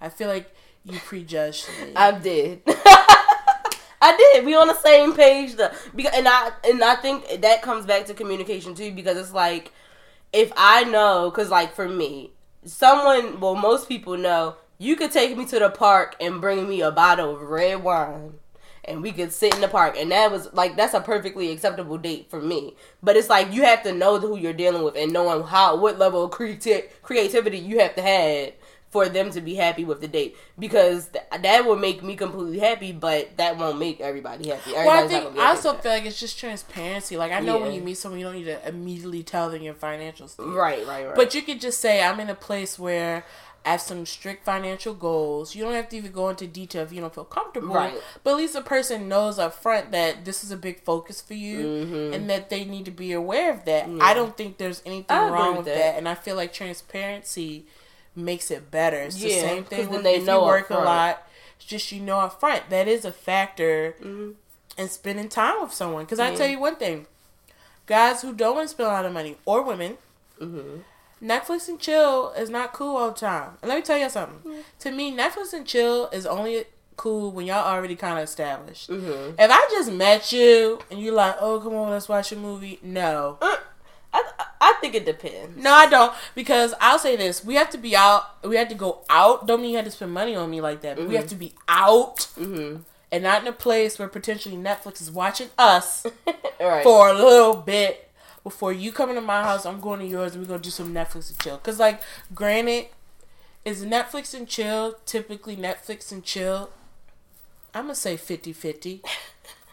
I 0.00 0.08
feel 0.08 0.28
like 0.28 0.54
you 0.84 0.98
prejudged 1.00 1.68
me. 1.82 1.92
I 1.96 2.12
did. 2.12 2.62
I 4.02 4.16
did. 4.16 4.46
We 4.46 4.54
on 4.56 4.68
the 4.68 4.74
same 4.74 5.14
page 5.14 5.54
though. 5.56 5.70
Because 5.94 6.14
and 6.14 6.26
I 6.26 6.52
and 6.64 6.82
I 6.82 6.94
think 6.96 7.40
that 7.42 7.60
comes 7.62 7.84
back 7.84 8.06
to 8.06 8.14
communication 8.14 8.74
too 8.74 8.92
because 8.92 9.16
it's 9.18 9.32
like 9.34 9.72
if 10.32 10.52
I 10.56 10.84
know 10.84 11.30
cuz 11.30 11.50
like 11.50 11.74
for 11.74 11.88
me, 11.88 12.32
someone 12.64 13.40
well 13.40 13.54
most 13.56 13.88
people 13.88 14.16
know 14.16 14.56
you 14.78 14.96
could 14.96 15.12
take 15.12 15.36
me 15.36 15.44
to 15.46 15.58
the 15.58 15.68
park 15.68 16.16
and 16.20 16.40
bring 16.40 16.66
me 16.68 16.80
a 16.80 16.90
bottle 16.90 17.34
of 17.34 17.42
red 17.42 17.82
wine 17.82 18.38
and 18.84 19.02
we 19.02 19.12
could 19.12 19.32
sit 19.32 19.54
in 19.54 19.60
the 19.60 19.68
park. 19.68 19.96
And 19.98 20.10
that 20.10 20.30
was 20.30 20.52
like 20.52 20.76
that's 20.76 20.94
a 20.94 21.00
perfectly 21.00 21.50
acceptable 21.50 21.98
date 21.98 22.30
for 22.30 22.40
me. 22.40 22.74
But 23.02 23.16
it's 23.16 23.28
like 23.28 23.52
you 23.52 23.62
have 23.62 23.82
to 23.84 23.92
know 23.92 24.18
who 24.18 24.36
you're 24.36 24.52
dealing 24.52 24.82
with 24.82 24.96
and 24.96 25.12
knowing 25.12 25.46
how 25.46 25.76
what 25.76 25.98
level 25.98 26.24
of 26.24 26.30
creati- 26.30 26.84
creativity 27.02 27.58
you 27.58 27.80
have 27.80 27.94
to 27.96 28.02
have 28.02 28.52
for 28.90 29.08
them 29.08 29.30
to 29.30 29.40
be 29.40 29.54
happy 29.54 29.84
with 29.84 30.00
the 30.00 30.08
date. 30.08 30.36
Because 30.58 31.08
th- 31.08 31.42
that 31.42 31.64
would 31.64 31.78
make 31.80 32.02
me 32.02 32.16
completely 32.16 32.58
happy 32.58 32.90
but 32.90 33.36
that 33.36 33.56
won't 33.56 33.78
make 33.78 34.00
everybody 34.00 34.48
happy. 34.48 34.72
Well, 34.72 35.04
I 35.04 35.06
think 35.06 35.38
I 35.38 35.50
also 35.50 35.74
feel 35.74 35.92
like 35.92 36.04
it's 36.04 36.18
just 36.18 36.38
transparency. 36.38 37.16
Like 37.16 37.30
I 37.32 37.40
know 37.40 37.58
when 37.58 37.72
you 37.72 37.80
meet 37.82 37.98
someone, 37.98 38.18
you 38.18 38.26
don't 38.26 38.34
need 38.34 38.44
to 38.44 38.68
immediately 38.68 39.22
tell 39.22 39.50
them 39.50 39.62
your 39.62 39.74
financial 39.74 40.26
state. 40.26 40.44
right 40.46 40.86
right 40.86 41.06
right. 41.06 41.14
But 41.14 41.34
you 41.34 41.42
could 41.42 41.60
just 41.60 41.80
say, 41.80 42.02
I'm 42.02 42.18
in 42.18 42.28
a 42.30 42.34
place 42.34 42.78
where 42.78 43.24
Have 43.64 43.80
some 43.82 44.06
strict 44.06 44.44
financial 44.44 44.94
goals. 44.94 45.54
You 45.54 45.64
don't 45.64 45.74
have 45.74 45.88
to 45.90 45.96
even 45.96 46.12
go 46.12 46.28
into 46.30 46.46
detail 46.46 46.82
if 46.82 46.92
you 46.92 47.00
don't 47.00 47.14
feel 47.14 47.24
comfortable. 47.24 47.74
Right. 47.74 47.94
But 48.24 48.30
at 48.30 48.36
least 48.38 48.54
the 48.54 48.62
person 48.62 49.06
knows 49.08 49.38
up 49.38 49.54
front 49.54 49.92
that 49.92 50.24
this 50.24 50.42
is 50.42 50.50
a 50.50 50.56
big 50.56 50.80
focus 50.82 51.20
for 51.20 51.34
you 51.34 51.58
Mhm. 51.58 52.14
and 52.14 52.30
that 52.30 52.48
they 52.48 52.64
need 52.64 52.86
to 52.86 52.90
be 52.90 53.12
aware 53.12 53.50
of 53.52 53.66
that. 53.66 53.86
Yeah. 53.88 54.02
I 54.02 54.14
don't 54.14 54.34
think 54.36 54.56
there's 54.56 54.82
anything 54.86 55.14
wrong 55.16 55.56
with 55.58 55.66
that. 55.66 55.74
that. 55.76 55.96
And 55.98 56.08
I 56.08 56.14
feel 56.14 56.36
like 56.36 56.52
transparency 56.54 57.66
makes 58.16 58.50
it 58.50 58.70
better. 58.70 58.96
It's 58.96 59.16
the 59.20 59.30
same 59.30 59.64
thing 59.64 59.90
with 59.90 60.02
they 60.04 60.16
if 60.16 60.24
know 60.24 60.40
you 60.40 60.46
work 60.46 60.70
a 60.70 60.74
lot. 60.78 61.26
It's 61.56 61.66
just 61.66 61.92
you 61.92 62.00
know 62.00 62.18
up 62.20 62.40
front. 62.40 62.70
That 62.70 62.88
is 62.88 63.04
a 63.04 63.12
factor 63.12 63.94
Mhm. 64.00 64.34
in 64.78 64.88
spending 64.88 65.28
time 65.28 65.60
with 65.60 65.74
someone. 65.74 66.04
Because 66.04 66.18
I 66.18 66.34
tell 66.34 66.48
you 66.48 66.58
one 66.58 66.76
thing. 66.76 67.06
Guys 67.86 68.22
who 68.22 68.32
don't 68.32 68.54
want 68.56 68.68
to 68.68 68.74
spend 68.74 68.88
a 68.88 68.92
lot 68.92 69.04
of 69.04 69.12
money, 69.12 69.36
or 69.44 69.60
women, 69.62 69.98
Mhm. 70.40 70.84
Netflix 71.22 71.68
and 71.68 71.78
chill 71.78 72.32
is 72.36 72.48
not 72.50 72.72
cool 72.72 72.96
all 72.96 73.10
the 73.10 73.18
time. 73.18 73.52
And 73.62 73.68
let 73.68 73.76
me 73.76 73.82
tell 73.82 73.98
you 73.98 74.08
something. 74.08 74.62
To 74.80 74.90
me, 74.90 75.14
Netflix 75.16 75.52
and 75.52 75.66
chill 75.66 76.08
is 76.12 76.24
only 76.26 76.64
cool 76.96 77.30
when 77.32 77.46
y'all 77.46 77.64
already 77.66 77.96
kind 77.96 78.18
of 78.18 78.24
established. 78.24 78.90
Mhm. 78.90 79.34
If 79.38 79.50
I 79.50 79.68
just 79.70 79.90
met 79.92 80.32
you 80.32 80.80
and 80.90 81.00
you're 81.00 81.14
like, 81.14 81.36
oh, 81.40 81.60
come 81.60 81.74
on, 81.74 81.90
let's 81.90 82.08
watch 82.08 82.32
a 82.32 82.36
movie. 82.36 82.78
No. 82.82 83.38
Uh, 83.40 83.56
I, 84.12 84.22
I 84.60 84.74
think 84.80 84.94
it 84.94 85.04
depends 85.06 85.56
No, 85.62 85.72
I 85.72 85.86
don't. 85.88 86.12
Because 86.34 86.74
I'll 86.80 86.98
say 86.98 87.16
this. 87.16 87.44
We 87.44 87.54
have 87.54 87.70
to 87.70 87.78
be 87.78 87.94
out. 87.96 88.24
We 88.44 88.56
have 88.56 88.68
to 88.68 88.74
go 88.74 89.00
out. 89.08 89.46
Don't 89.46 89.62
mean 89.62 89.70
you 89.70 89.76
have 89.76 89.84
to 89.86 89.90
spend 89.90 90.12
money 90.12 90.34
on 90.36 90.50
me 90.50 90.60
like 90.60 90.80
that. 90.82 90.96
But 90.96 91.08
we 91.08 91.14
have 91.16 91.28
to 91.28 91.34
be 91.36 91.54
out 91.68 92.24
hmm 92.36 92.76
and 93.12 93.24
not 93.24 93.42
in 93.42 93.48
a 93.48 93.52
place 93.52 93.98
where 93.98 94.06
potentially 94.06 94.54
Netflix 94.56 95.00
is 95.02 95.10
watching 95.10 95.48
us 95.58 96.06
right 96.60 96.84
for 96.84 97.08
a 97.08 97.12
little 97.12 97.54
bit 97.56 98.08
before 98.42 98.72
you 98.72 98.92
come 98.92 99.08
into 99.10 99.20
my 99.20 99.42
house. 99.42 99.66
I'm 99.66 99.80
going 99.80 100.00
to 100.00 100.06
yours 100.06 100.32
and 100.34 100.42
we're 100.42 100.48
going 100.48 100.60
to 100.60 100.64
do 100.64 100.70
some 100.70 100.92
Netflix 100.94 101.30
and 101.30 101.38
chill. 101.40 101.56
Because, 101.56 101.78
like, 101.78 102.00
granted, 102.34 102.86
is 103.64 103.84
Netflix 103.84 104.32
and 104.34 104.48
chill 104.48 104.96
typically 105.06 105.56
Netflix 105.56 106.10
and 106.12 106.24
chill? 106.24 106.70
I'm 107.74 107.84
going 107.84 107.94
to 107.94 108.00
say 108.00 108.16
50 108.16 108.52
50. 108.52 109.02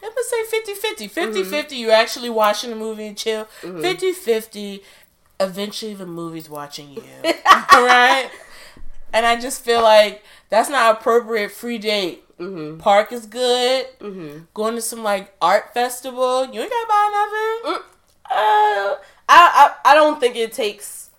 I'm 0.00 0.10
going 0.10 0.14
to 0.14 0.24
say 0.24 0.44
50 0.44 0.74
50. 0.74 1.08
50 1.08 1.42
50, 1.44 1.76
you're 1.76 1.90
actually 1.92 2.30
watching 2.30 2.70
the 2.70 2.76
movie 2.76 3.06
and 3.06 3.16
chill. 3.16 3.46
50 3.60 4.12
50, 4.12 4.82
eventually 5.40 5.94
the 5.94 6.06
movie's 6.06 6.48
watching 6.48 6.90
you. 6.90 7.02
All 7.72 7.84
right? 7.84 8.30
And 9.12 9.24
I 9.26 9.40
just 9.40 9.64
feel 9.64 9.82
like 9.82 10.22
that's 10.50 10.68
not 10.68 10.98
appropriate 11.00 11.50
free 11.50 11.78
date. 11.78 12.22
hmm 12.36 12.76
Park 12.78 13.10
is 13.12 13.26
good. 13.26 13.86
hmm 14.00 14.40
Going 14.54 14.74
to 14.76 14.82
some 14.82 15.02
like 15.02 15.34
art 15.42 15.72
festival. 15.74 16.44
You 16.44 16.60
ain't 16.60 16.70
gotta 16.70 16.86
buy 16.88 17.64
nothing. 17.64 17.82
Uh, 18.30 18.96
I, 18.96 18.98
I 19.28 19.74
I 19.92 19.94
don't 19.94 20.20
think 20.20 20.36
it 20.36 20.52
takes 20.52 21.10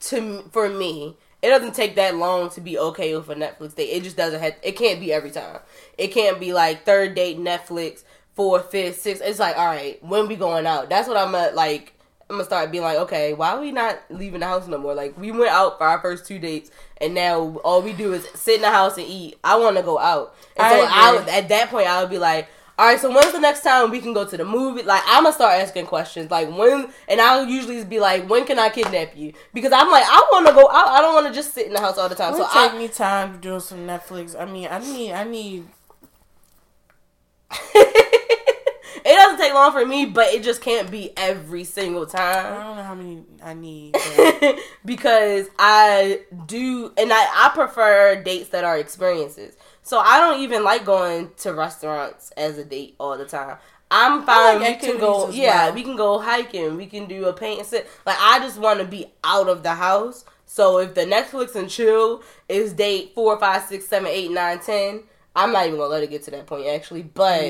to 0.00 0.42
for 0.52 0.68
me. 0.68 1.16
it 1.42 1.48
doesn't 1.48 1.74
take 1.74 1.94
that 1.96 2.16
long 2.16 2.50
to 2.50 2.60
be 2.60 2.78
okay 2.78 3.14
with 3.16 3.28
a 3.28 3.34
Netflix 3.34 3.74
date. 3.74 3.90
It 3.90 4.02
just 4.02 4.16
doesn't 4.16 4.40
have. 4.40 4.54
It 4.62 4.72
can't 4.76 5.00
be 5.00 5.12
every 5.12 5.30
time. 5.30 5.60
It 5.98 6.08
can't 6.08 6.40
be 6.40 6.52
like 6.52 6.84
third 6.84 7.14
date 7.14 7.38
Netflix, 7.38 8.04
fourth, 8.34 8.70
fifth, 8.70 9.00
sixth. 9.00 9.22
It's 9.24 9.38
like 9.38 9.56
all 9.56 9.66
right, 9.66 10.02
when 10.04 10.28
we 10.28 10.36
going 10.36 10.66
out? 10.66 10.88
That's 10.88 11.08
what 11.08 11.16
I'm 11.16 11.34
at. 11.34 11.54
Like 11.54 11.94
I'm 12.30 12.36
gonna 12.36 12.44
start 12.44 12.72
being 12.72 12.84
like, 12.84 12.98
okay, 12.98 13.34
why 13.34 13.50
are 13.52 13.60
we 13.60 13.72
not 13.72 14.00
leaving 14.10 14.40
the 14.40 14.46
house 14.46 14.66
no 14.66 14.78
more? 14.78 14.94
Like 14.94 15.18
we 15.18 15.30
went 15.32 15.50
out 15.50 15.78
for 15.78 15.84
our 15.84 16.00
first 16.00 16.26
two 16.26 16.38
dates, 16.38 16.70
and 16.98 17.14
now 17.14 17.56
all 17.64 17.82
we 17.82 17.92
do 17.92 18.12
is 18.14 18.26
sit 18.34 18.56
in 18.56 18.62
the 18.62 18.70
house 18.70 18.96
and 18.96 19.06
eat. 19.06 19.38
I 19.44 19.56
want 19.58 19.76
to 19.76 19.82
go 19.82 19.98
out, 19.98 20.34
and 20.56 20.66
so 20.66 20.80
I 20.80 20.88
I, 20.90 21.08
agree. 21.10 21.18
would, 21.20 21.28
at 21.28 21.48
that 21.50 21.68
point 21.70 21.86
I 21.86 22.00
would 22.00 22.10
be 22.10 22.18
like, 22.18 22.48
all 22.76 22.86
right, 22.86 22.98
so 22.98 23.08
when's 23.08 23.30
the 23.32 23.38
next 23.38 23.60
time 23.62 23.90
we 23.92 24.00
can 24.00 24.12
go 24.12 24.24
to 24.26 24.36
the 24.36 24.44
movie? 24.44 24.82
Like 24.82 25.02
I'm 25.06 25.22
gonna 25.22 25.34
start 25.34 25.60
asking 25.60 25.86
questions, 25.86 26.28
like 26.30 26.50
when, 26.50 26.88
and 27.08 27.20
I'll 27.20 27.46
usually 27.46 27.84
be 27.84 28.00
like, 28.00 28.28
when 28.28 28.44
can 28.44 28.58
I 28.58 28.68
kidnap 28.68 29.16
you? 29.16 29.32
Because 29.52 29.70
I'm 29.72 29.88
like, 29.90 30.04
I 30.04 30.28
want 30.32 30.48
to 30.48 30.52
go 30.52 30.68
out. 30.68 30.88
I 30.88 31.00
don't 31.00 31.14
want 31.14 31.28
to 31.28 31.32
just 31.32 31.54
sit 31.54 31.68
in 31.68 31.72
the 31.72 31.80
house 31.80 31.98
all 31.98 32.08
the 32.08 32.16
time. 32.16 32.34
It 32.34 32.38
So 32.38 32.42
take 32.44 32.72
I, 32.72 32.78
me 32.78 32.88
time 32.88 33.40
doing 33.40 33.60
some 33.60 33.86
Netflix. 33.86 34.38
I 34.38 34.44
mean, 34.46 34.66
I 34.68 34.78
need, 34.80 35.12
I 35.12 35.22
need. 35.22 35.66
it 37.74 39.04
doesn't 39.04 39.38
take 39.38 39.54
long 39.54 39.70
for 39.70 39.86
me, 39.86 40.06
but 40.06 40.34
it 40.34 40.42
just 40.42 40.60
can't 40.60 40.90
be 40.90 41.12
every 41.16 41.62
single 41.62 42.06
time. 42.06 42.54
I 42.54 42.64
don't 42.64 42.76
know 42.76 42.82
how 42.82 42.94
many 42.96 43.22
I 43.40 43.54
need. 43.54 43.92
but- 44.16 44.58
because 44.84 45.46
I 45.60 46.22
do, 46.46 46.92
and 46.96 47.12
I, 47.12 47.46
I 47.46 47.50
prefer 47.54 48.20
dates 48.20 48.48
that 48.48 48.64
are 48.64 48.78
experiences. 48.78 49.56
So 49.84 49.98
I 49.98 50.18
don't 50.18 50.40
even 50.40 50.64
like 50.64 50.84
going 50.84 51.30
to 51.38 51.52
restaurants 51.52 52.32
as 52.36 52.58
a 52.58 52.64
date 52.64 52.96
all 52.98 53.16
the 53.16 53.26
time. 53.26 53.58
I'm 53.90 54.24
fine. 54.24 54.60
like 54.60 54.80
we 54.80 54.88
can 54.88 54.98
go, 54.98 55.30
yeah, 55.30 55.66
well. 55.66 55.74
we 55.74 55.82
can 55.82 55.94
go 55.94 56.18
hiking. 56.18 56.76
We 56.76 56.86
can 56.86 57.06
do 57.06 57.26
a 57.26 57.32
paint 57.32 57.60
and 57.60 57.68
sit. 57.68 57.88
Like 58.04 58.16
I 58.18 58.40
just 58.40 58.58
want 58.58 58.80
to 58.80 58.86
be 58.86 59.06
out 59.22 59.48
of 59.48 59.62
the 59.62 59.74
house. 59.74 60.24
So 60.46 60.78
if 60.78 60.94
the 60.94 61.02
Netflix 61.02 61.54
and 61.54 61.68
chill 61.68 62.22
is 62.48 62.72
date 62.72 63.12
four, 63.14 63.38
five, 63.38 63.62
six, 63.62 63.86
seven, 63.86 64.08
eight, 64.08 64.30
nine, 64.30 64.58
ten, 64.58 65.04
I'm 65.36 65.52
not 65.52 65.66
even 65.66 65.78
gonna 65.78 65.90
let 65.90 66.02
it 66.02 66.10
get 66.10 66.22
to 66.24 66.30
that 66.32 66.46
point 66.46 66.66
actually. 66.66 67.02
But 67.02 67.42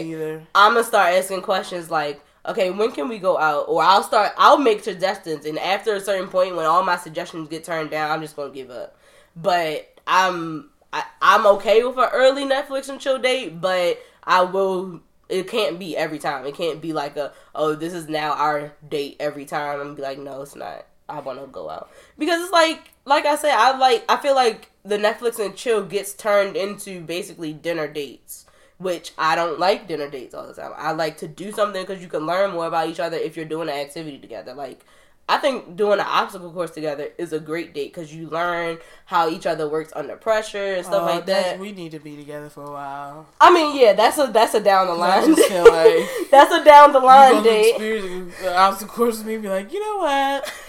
I'm 0.54 0.74
gonna 0.74 0.84
start 0.84 1.14
asking 1.14 1.42
questions 1.42 1.90
like, 1.90 2.20
okay, 2.46 2.70
when 2.70 2.92
can 2.92 3.08
we 3.08 3.18
go 3.18 3.38
out? 3.38 3.66
Or 3.68 3.82
I'll 3.82 4.02
start, 4.02 4.32
I'll 4.36 4.58
make 4.58 4.82
suggestions, 4.82 5.46
and 5.46 5.58
after 5.58 5.94
a 5.94 6.00
certain 6.00 6.28
point, 6.28 6.56
when 6.56 6.66
all 6.66 6.82
my 6.82 6.96
suggestions 6.96 7.48
get 7.48 7.64
turned 7.64 7.90
down, 7.90 8.10
I'm 8.10 8.20
just 8.20 8.36
gonna 8.36 8.52
give 8.52 8.70
up. 8.70 8.96
But 9.36 9.94
I'm, 10.06 10.70
I, 10.94 11.04
I'm 11.20 11.44
okay 11.56 11.82
with 11.82 11.98
an 11.98 12.08
early 12.12 12.44
Netflix 12.44 12.88
and 12.88 13.00
chill 13.00 13.18
date, 13.18 13.60
but 13.60 13.98
I 14.22 14.42
will. 14.42 15.00
It 15.28 15.48
can't 15.48 15.78
be 15.78 15.96
every 15.96 16.20
time. 16.20 16.46
It 16.46 16.54
can't 16.54 16.80
be 16.80 16.92
like 16.92 17.16
a, 17.16 17.32
oh, 17.54 17.74
this 17.74 17.92
is 17.94 18.08
now 18.08 18.34
our 18.34 18.74
date 18.88 19.16
every 19.18 19.44
time. 19.44 19.80
I'm 19.80 19.94
be 19.96 20.02
like, 20.02 20.18
no, 20.18 20.42
it's 20.42 20.54
not. 20.54 20.86
I 21.08 21.18
want 21.18 21.40
to 21.40 21.46
go 21.48 21.68
out 21.68 21.90
because 22.16 22.40
it's 22.42 22.52
like, 22.52 22.92
like 23.04 23.26
I 23.26 23.34
said, 23.34 23.54
I 23.54 23.76
like. 23.76 24.04
I 24.08 24.18
feel 24.18 24.36
like 24.36 24.70
the 24.84 24.96
Netflix 24.96 25.44
and 25.44 25.56
chill 25.56 25.82
gets 25.82 26.14
turned 26.14 26.56
into 26.56 27.00
basically 27.00 27.52
dinner 27.52 27.88
dates 27.88 28.46
which 28.78 29.12
I 29.16 29.36
don't 29.36 29.60
like 29.60 29.86
dinner 29.86 30.10
dates 30.10 30.34
all 30.34 30.46
the 30.46 30.52
time. 30.52 30.72
I 30.76 30.92
like 30.92 31.18
to 31.18 31.28
do 31.28 31.52
something 31.52 31.80
because 31.80 32.02
you 32.02 32.08
can 32.08 32.26
learn 32.26 32.50
more 32.50 32.66
about 32.66 32.88
each 32.88 32.98
other 32.98 33.16
if 33.16 33.36
you're 33.36 33.46
doing 33.46 33.68
an 33.68 33.76
activity 33.76 34.18
together. 34.18 34.52
Like, 34.52 34.84
I 35.26 35.38
think 35.38 35.76
doing 35.76 36.00
an 36.00 36.06
obstacle 36.06 36.52
course 36.52 36.70
together 36.72 37.08
is 37.16 37.32
a 37.32 37.40
great 37.40 37.72
date 37.72 37.94
because 37.94 38.14
you 38.14 38.28
learn 38.28 38.76
how 39.06 39.30
each 39.30 39.46
other 39.46 39.66
works 39.66 39.90
under 39.96 40.16
pressure 40.16 40.74
and 40.74 40.84
stuff 40.84 41.02
Oh, 41.02 41.06
like 41.14 41.24
that. 41.26 41.58
We 41.58 41.72
need 41.72 41.92
to 41.92 41.98
be 41.98 42.14
together 42.16 42.50
for 42.50 42.62
a 42.64 42.70
while. 42.70 43.26
I 43.40 43.50
mean, 43.52 43.74
yeah, 43.74 43.94
that's 43.94 44.18
a 44.18 44.26
that's 44.26 44.52
a 44.54 44.60
down 44.60 44.86
the 44.86 44.92
I 44.92 44.96
line. 45.20 45.34
just 45.34 45.48
feel 45.48 45.64
like 45.64 46.04
that's 46.30 46.52
a 46.52 46.62
down 46.62 46.92
the 46.92 47.00
line 47.00 47.42
date. 47.42 47.70
experience 47.70 48.34
the 48.42 48.54
obstacle 48.54 48.94
course 48.94 49.18
with 49.18 49.26
me, 49.26 49.38
be 49.38 49.48
like, 49.48 49.72
you 49.72 49.80
know 49.80 49.98
what? 49.98 50.52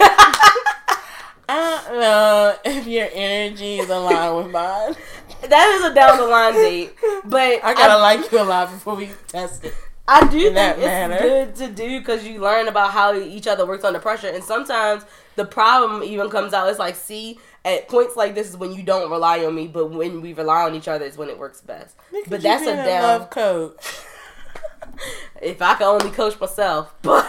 I 1.48 1.82
don't 1.86 2.00
know 2.00 2.56
if 2.64 2.86
your 2.86 3.08
energy 3.12 3.78
is 3.78 3.88
aligned 3.90 4.36
with 4.36 4.50
mine. 4.50 4.94
that 5.48 5.68
is 5.78 5.84
a 5.84 5.94
down 5.94 6.16
the 6.18 6.26
line 6.26 6.54
date, 6.54 6.94
but 7.24 7.62
I 7.62 7.74
gotta 7.74 7.98
like 7.98 8.32
you 8.32 8.40
a 8.40 8.42
lot 8.42 8.70
before 8.70 8.94
we 8.96 9.10
test 9.28 9.64
it. 9.64 9.74
I 10.08 10.26
do 10.28 10.48
in 10.48 10.54
think 10.54 10.76
it's 10.78 10.84
manner. 10.86 11.18
good 11.18 11.54
to 11.56 11.68
do 11.68 11.98
because 12.00 12.24
you 12.26 12.40
learn 12.40 12.68
about 12.68 12.92
how 12.92 13.14
each 13.14 13.46
other 13.46 13.66
works 13.66 13.84
under 13.84 13.98
pressure, 13.98 14.28
and 14.28 14.42
sometimes 14.44 15.04
the 15.36 15.44
problem 15.44 16.02
even 16.02 16.30
comes 16.30 16.52
out. 16.54 16.68
It's 16.68 16.78
like, 16.78 16.94
see, 16.94 17.38
at 17.64 17.88
points 17.88 18.14
like 18.16 18.34
this 18.34 18.48
is 18.48 18.56
when 18.56 18.72
you 18.72 18.82
don't 18.82 19.10
rely 19.10 19.44
on 19.44 19.54
me, 19.54 19.66
but 19.66 19.86
when 19.90 20.20
we 20.20 20.32
rely 20.32 20.62
on 20.62 20.74
each 20.74 20.88
other 20.88 21.04
is 21.04 21.16
when 21.16 21.28
it 21.28 21.38
works 21.38 21.60
best. 21.60 21.96
Look 22.12 22.28
but 22.28 22.40
that's 22.42 22.62
a 22.66 22.76
down. 22.76 23.02
love 23.02 23.30
coach. 23.30 23.74
if 25.42 25.60
I 25.60 25.74
can 25.74 25.86
only 25.86 26.10
coach 26.10 26.38
myself, 26.40 26.94
but 27.02 27.26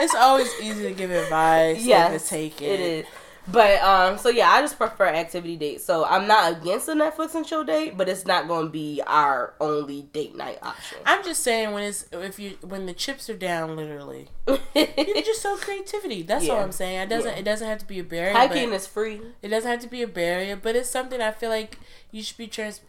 It's 0.00 0.14
always 0.14 0.48
easy 0.60 0.84
to 0.84 0.92
give 0.94 1.10
advice. 1.10 1.84
Yeah, 1.84 2.08
to 2.16 2.18
take 2.20 2.60
it. 2.62 2.66
it 2.66 2.80
is. 2.80 3.06
But 3.50 3.80
um, 3.82 4.18
so 4.18 4.28
yeah, 4.28 4.50
I 4.50 4.60
just 4.60 4.76
prefer 4.76 5.06
activity 5.06 5.56
dates. 5.56 5.84
So 5.84 6.04
I'm 6.04 6.26
not 6.26 6.52
against 6.60 6.88
a 6.88 6.92
Netflix 6.92 7.34
and 7.34 7.46
chill 7.46 7.64
date, 7.64 7.96
but 7.96 8.08
it's 8.08 8.26
not 8.26 8.46
going 8.46 8.66
to 8.66 8.70
be 8.70 9.00
our 9.06 9.54
only 9.60 10.02
date 10.02 10.36
night 10.36 10.58
option. 10.62 10.98
I'm 11.06 11.24
just 11.24 11.42
saying 11.42 11.72
when 11.72 11.82
it's 11.84 12.04
if 12.12 12.38
you 12.38 12.58
when 12.62 12.86
the 12.86 12.92
chips 12.92 13.30
are 13.30 13.36
down, 13.36 13.74
literally, 13.76 14.28
you 14.46 15.24
just 15.24 15.42
show 15.42 15.56
creativity. 15.56 16.22
That's 16.22 16.48
all 16.48 16.58
I'm 16.60 16.72
saying. 16.72 17.00
It 17.00 17.08
doesn't 17.08 17.32
Yeah. 17.32 17.38
it 17.38 17.44
doesn't 17.44 17.66
have 17.66 17.78
to 17.78 17.86
be 17.86 17.98
a 18.00 18.04
barrier. 18.04 18.34
Hiking 18.34 18.72
is 18.72 18.86
free. 18.86 19.20
it 19.42 19.48
doesn't 19.48 19.70
have 19.70 19.80
to 19.80 19.88
be 19.88 20.02
a 20.02 20.08
barrier, 20.08 20.54
but 20.56 20.76
it's 20.76 20.90
something 20.90 21.20
I 21.22 21.30
feel 21.30 21.50
like 21.50 21.78
you 22.10 22.22
should 22.22 22.36
be 22.36 22.48
trans 22.48 22.80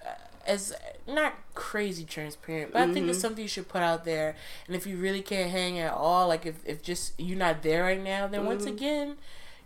as 0.48 0.74
not 1.08 1.36
crazy 1.54 2.04
transparent, 2.06 2.74
but 2.74 2.82
I 2.82 2.86
think 2.86 2.98
Mm-hmm. 3.00 3.10
it's 3.12 3.20
something 3.20 3.42
you 3.44 3.48
should 3.48 3.68
put 3.70 3.82
out 3.82 4.04
there. 4.04 4.36
And 4.68 4.76
if 4.76 4.88
you 4.88 4.98
really 4.98 5.22
can't 5.22 5.52
hang 5.52 5.80
at 5.80 5.94
all, 5.94 6.28
like 6.28 6.46
if 6.46 6.56
if 6.66 6.82
just 6.82 7.14
you're 7.20 7.38
not 7.38 7.62
there 7.64 7.84
right 7.84 8.02
now, 8.04 8.28
then 8.28 8.46
once 8.46 8.66
again. 8.66 9.18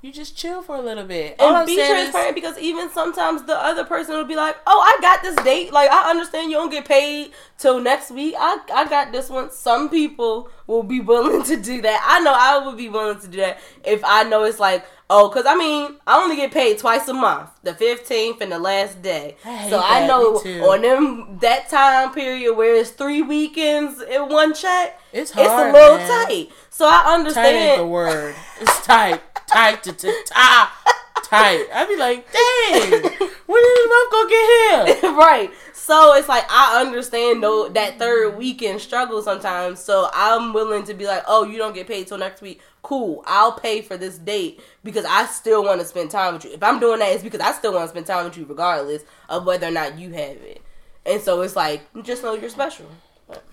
You 0.04 0.12
just 0.12 0.36
chill 0.36 0.62
for 0.62 0.76
a 0.76 0.82
little 0.82 1.06
bit. 1.06 1.38
All 1.39 1.47
and 1.47 1.58
I'm 1.60 1.66
be 1.66 1.78
saying 1.78 1.89
is- 1.95 1.97
transparent 2.12 2.36
because 2.36 2.58
even 2.60 2.89
sometimes 2.89 3.43
the 3.43 3.56
other 3.56 3.86
person 3.86 4.16
will 4.18 4.26
be 4.26 4.36
like, 4.36 4.58
"Oh, 4.68 4.82
I 4.82 5.01
got 5.01 5.22
this 5.24 5.36
date. 5.45 5.72
Like, 5.72 5.89
I 5.89 6.10
understand 6.10 6.51
you 6.51 6.58
don't 6.58 6.70
get 6.70 6.84
paid 6.84 7.32
till 7.58 7.80
next 7.80 8.12
week. 8.12 8.36
I 8.38 8.60
I 8.74 8.84
got 8.89 9.14
this 9.14 9.30
one." 9.30 9.49
Some 9.49 9.88
people 9.88 10.49
will 10.68 10.84
be 10.84 10.99
willing 10.99 11.43
to 11.43 11.56
do 11.56 11.82
that. 11.84 12.04
I 12.06 12.20
know 12.20 12.34
I 12.38 12.66
would 12.66 12.76
be 12.76 12.89
willing 12.89 13.18
to 13.22 13.28
do 13.30 13.38
that 13.38 13.60
if 13.86 14.01
I 14.04 14.24
know 14.24 14.43
it's 14.43 14.60
like, 14.60 14.86
oh, 15.10 15.30
because 15.30 15.45
I 15.45 15.56
mean, 15.56 15.95
I 16.06 16.22
only 16.22 16.36
get 16.36 16.51
paid 16.51 16.80
twice 16.80 17.08
a 17.08 17.14
month, 17.14 17.49
the 17.64 17.74
fifteenth 17.74 18.41
and 18.41 18.51
the 18.51 18.60
last 18.60 19.01
day. 19.01 19.38
I 19.45 19.70
so 19.70 19.82
I 19.82 20.06
know 20.06 20.36
on 20.70 20.82
them 20.82 21.38
that 21.39 21.70
time 21.70 22.14
period 22.14 22.56
where 22.58 22.76
it's 22.76 22.89
three 22.89 23.22
weekends 23.22 24.01
in 24.01 24.28
one 24.28 24.54
check, 24.54 24.99
It's 25.14 25.32
it's 25.32 25.39
a 25.39 25.72
little 25.72 25.95
man. 25.95 26.26
tight. 26.28 26.49
So 26.70 26.88
I 26.88 27.04
Tight 27.04 27.14
understand. 27.14 27.80
the 27.80 27.86
word. 27.88 28.36
It's 28.60 28.86
tight. 28.86 29.22
tight 29.48 29.84
to. 29.84 29.94
Tight. 31.24 31.66
I'd 31.74 31.88
be 31.88 31.98
like, 31.98 32.32
dang, 32.32 32.91
when 32.91 33.64
did 33.64 33.78
the 33.78 33.89
month 33.89 34.12
go 34.12 34.28
get 34.28 35.02
here? 35.02 35.12
right. 35.18 35.52
So 35.74 36.14
it's 36.14 36.30
like 36.30 36.46
I 36.50 36.82
understand 36.82 37.41
though 37.41 37.70
that 37.70 37.98
third 37.98 38.38
weekend 38.38 38.82
struggle 38.82 39.22
sometimes. 39.22 39.80
So 39.80 40.10
I'm 40.14 40.54
willing 40.54 40.84
to 40.86 40.94
be 40.94 41.06
like, 41.06 41.24
oh, 41.28 41.44
you 41.44 41.58
don't 41.58 41.74
get 41.74 41.88
paid 41.88 42.08
till 42.08 42.18
next 42.18 42.41
week. 42.41 42.62
Cool, 42.82 43.24
I'll 43.26 43.54
pay 43.54 43.82
for 43.82 43.96
this 43.96 44.18
date 44.18 44.60
because 44.84 45.06
I 45.06 45.26
still 45.26 45.64
want 45.64 45.80
to 45.80 45.88
spend 45.88 46.12
time 46.12 46.34
with 46.34 46.46
you. 46.46 46.52
If 46.52 46.62
I'm 46.62 46.80
doing 46.80 47.00
that, 47.00 47.14
it's 47.14 47.24
because 47.24 47.39
I 47.39 47.54
still 47.54 47.74
want 47.74 47.86
to 47.86 47.89
spend 47.89 48.06
time 48.06 48.26
with 48.26 48.38
you, 48.38 48.46
regardless 48.46 49.04
of 49.30 49.46
whether 49.46 49.68
or 49.68 49.72
not 49.72 49.98
you 49.98 50.12
have 50.12 50.38
it. 50.38 50.62
And 51.06 51.22
so 51.22 51.41
it's 51.41 51.56
like, 51.56 51.82
just 52.04 52.24
know 52.24 52.36
you're 52.36 52.50
special. 52.50 52.88
But 53.28 53.44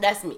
that's 0.00 0.22
me 0.22 0.36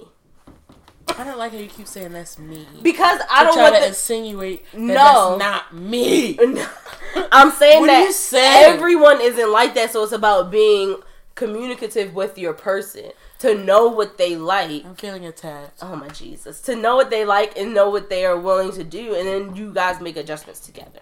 I 1.09 1.25
don't 1.25 1.39
like 1.39 1.53
how 1.53 1.59
you 1.59 1.67
keep 1.69 1.87
saying 1.87 2.13
that's 2.13 2.39
me. 2.39 2.67
because 2.83 3.21
I 3.31 3.45
don't 3.45 3.59
want 3.59 3.75
to 3.77 3.81
the, 3.83 3.89
insinuate 3.89 4.65
that 4.73 4.79
No. 4.79 5.37
that's 5.37 5.39
not 5.39 5.75
me. 5.75 6.39
I'm 7.33 7.51
saying 7.53 7.87
that 7.87 8.05
you 8.05 8.13
saying? 8.13 8.75
everyone 8.75 9.21
isn't 9.21 9.53
like 9.53 9.75
that, 9.75 9.91
so 9.93 10.03
it's 10.03 10.13
about 10.13 10.51
being 10.51 10.97
communicative 11.35 12.15
with 12.15 12.39
your 12.39 12.53
person 12.53 13.11
to 13.41 13.55
know 13.55 13.89
what 13.89 14.19
they 14.19 14.37
like. 14.37 14.85
I'm 14.85 14.95
feeling 14.95 15.27
attacked. 15.27 15.81
Oh 15.83 15.95
my 15.97 16.09
Jesus! 16.09 16.61
To 16.63 16.75
know 16.77 16.97
what 16.97 17.11
they 17.11 17.25
like 17.25 17.57
and 17.59 17.75
know 17.75 17.91
what 17.91 18.09
they 18.09 18.25
are 18.25 18.39
willing 18.39 18.73
to 18.73 18.85
do, 18.85 19.15
and 19.15 19.27
then 19.29 19.55
you 19.57 19.73
guys 19.73 20.01
make 20.01 20.17
adjustments 20.17 20.61
together. 20.61 21.01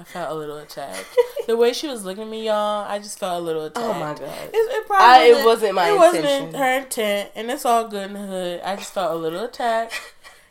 I 0.00 0.04
felt 0.04 0.30
a 0.30 0.34
little 0.34 0.56
attacked. 0.56 1.04
The 1.46 1.56
way 1.56 1.72
she 1.72 1.88
was 1.88 2.04
looking 2.04 2.22
at 2.24 2.28
me, 2.28 2.46
y'all, 2.46 2.86
I 2.88 2.98
just 2.98 3.18
felt 3.18 3.40
a 3.42 3.44
little 3.44 3.66
attacked. 3.66 3.84
oh 3.86 3.94
my 3.94 4.14
God! 4.14 4.20
It, 4.20 4.54
it, 4.54 4.84
I- 4.84 4.86
probably 4.86 5.26
it 5.40 5.44
wasn't 5.44 5.74
my 5.74 5.90
It 5.90 5.98
wasn't 5.98 6.56
her 6.56 6.78
intent, 6.78 7.30
and 7.34 7.50
it's 7.50 7.64
all 7.64 7.86
good 7.88 8.06
in 8.08 8.12
the 8.14 8.20
hood. 8.26 8.60
I 8.64 8.76
just 8.76 8.92
felt 8.94 9.12
a 9.12 9.16
little 9.16 9.44
attacked, 9.44 10.00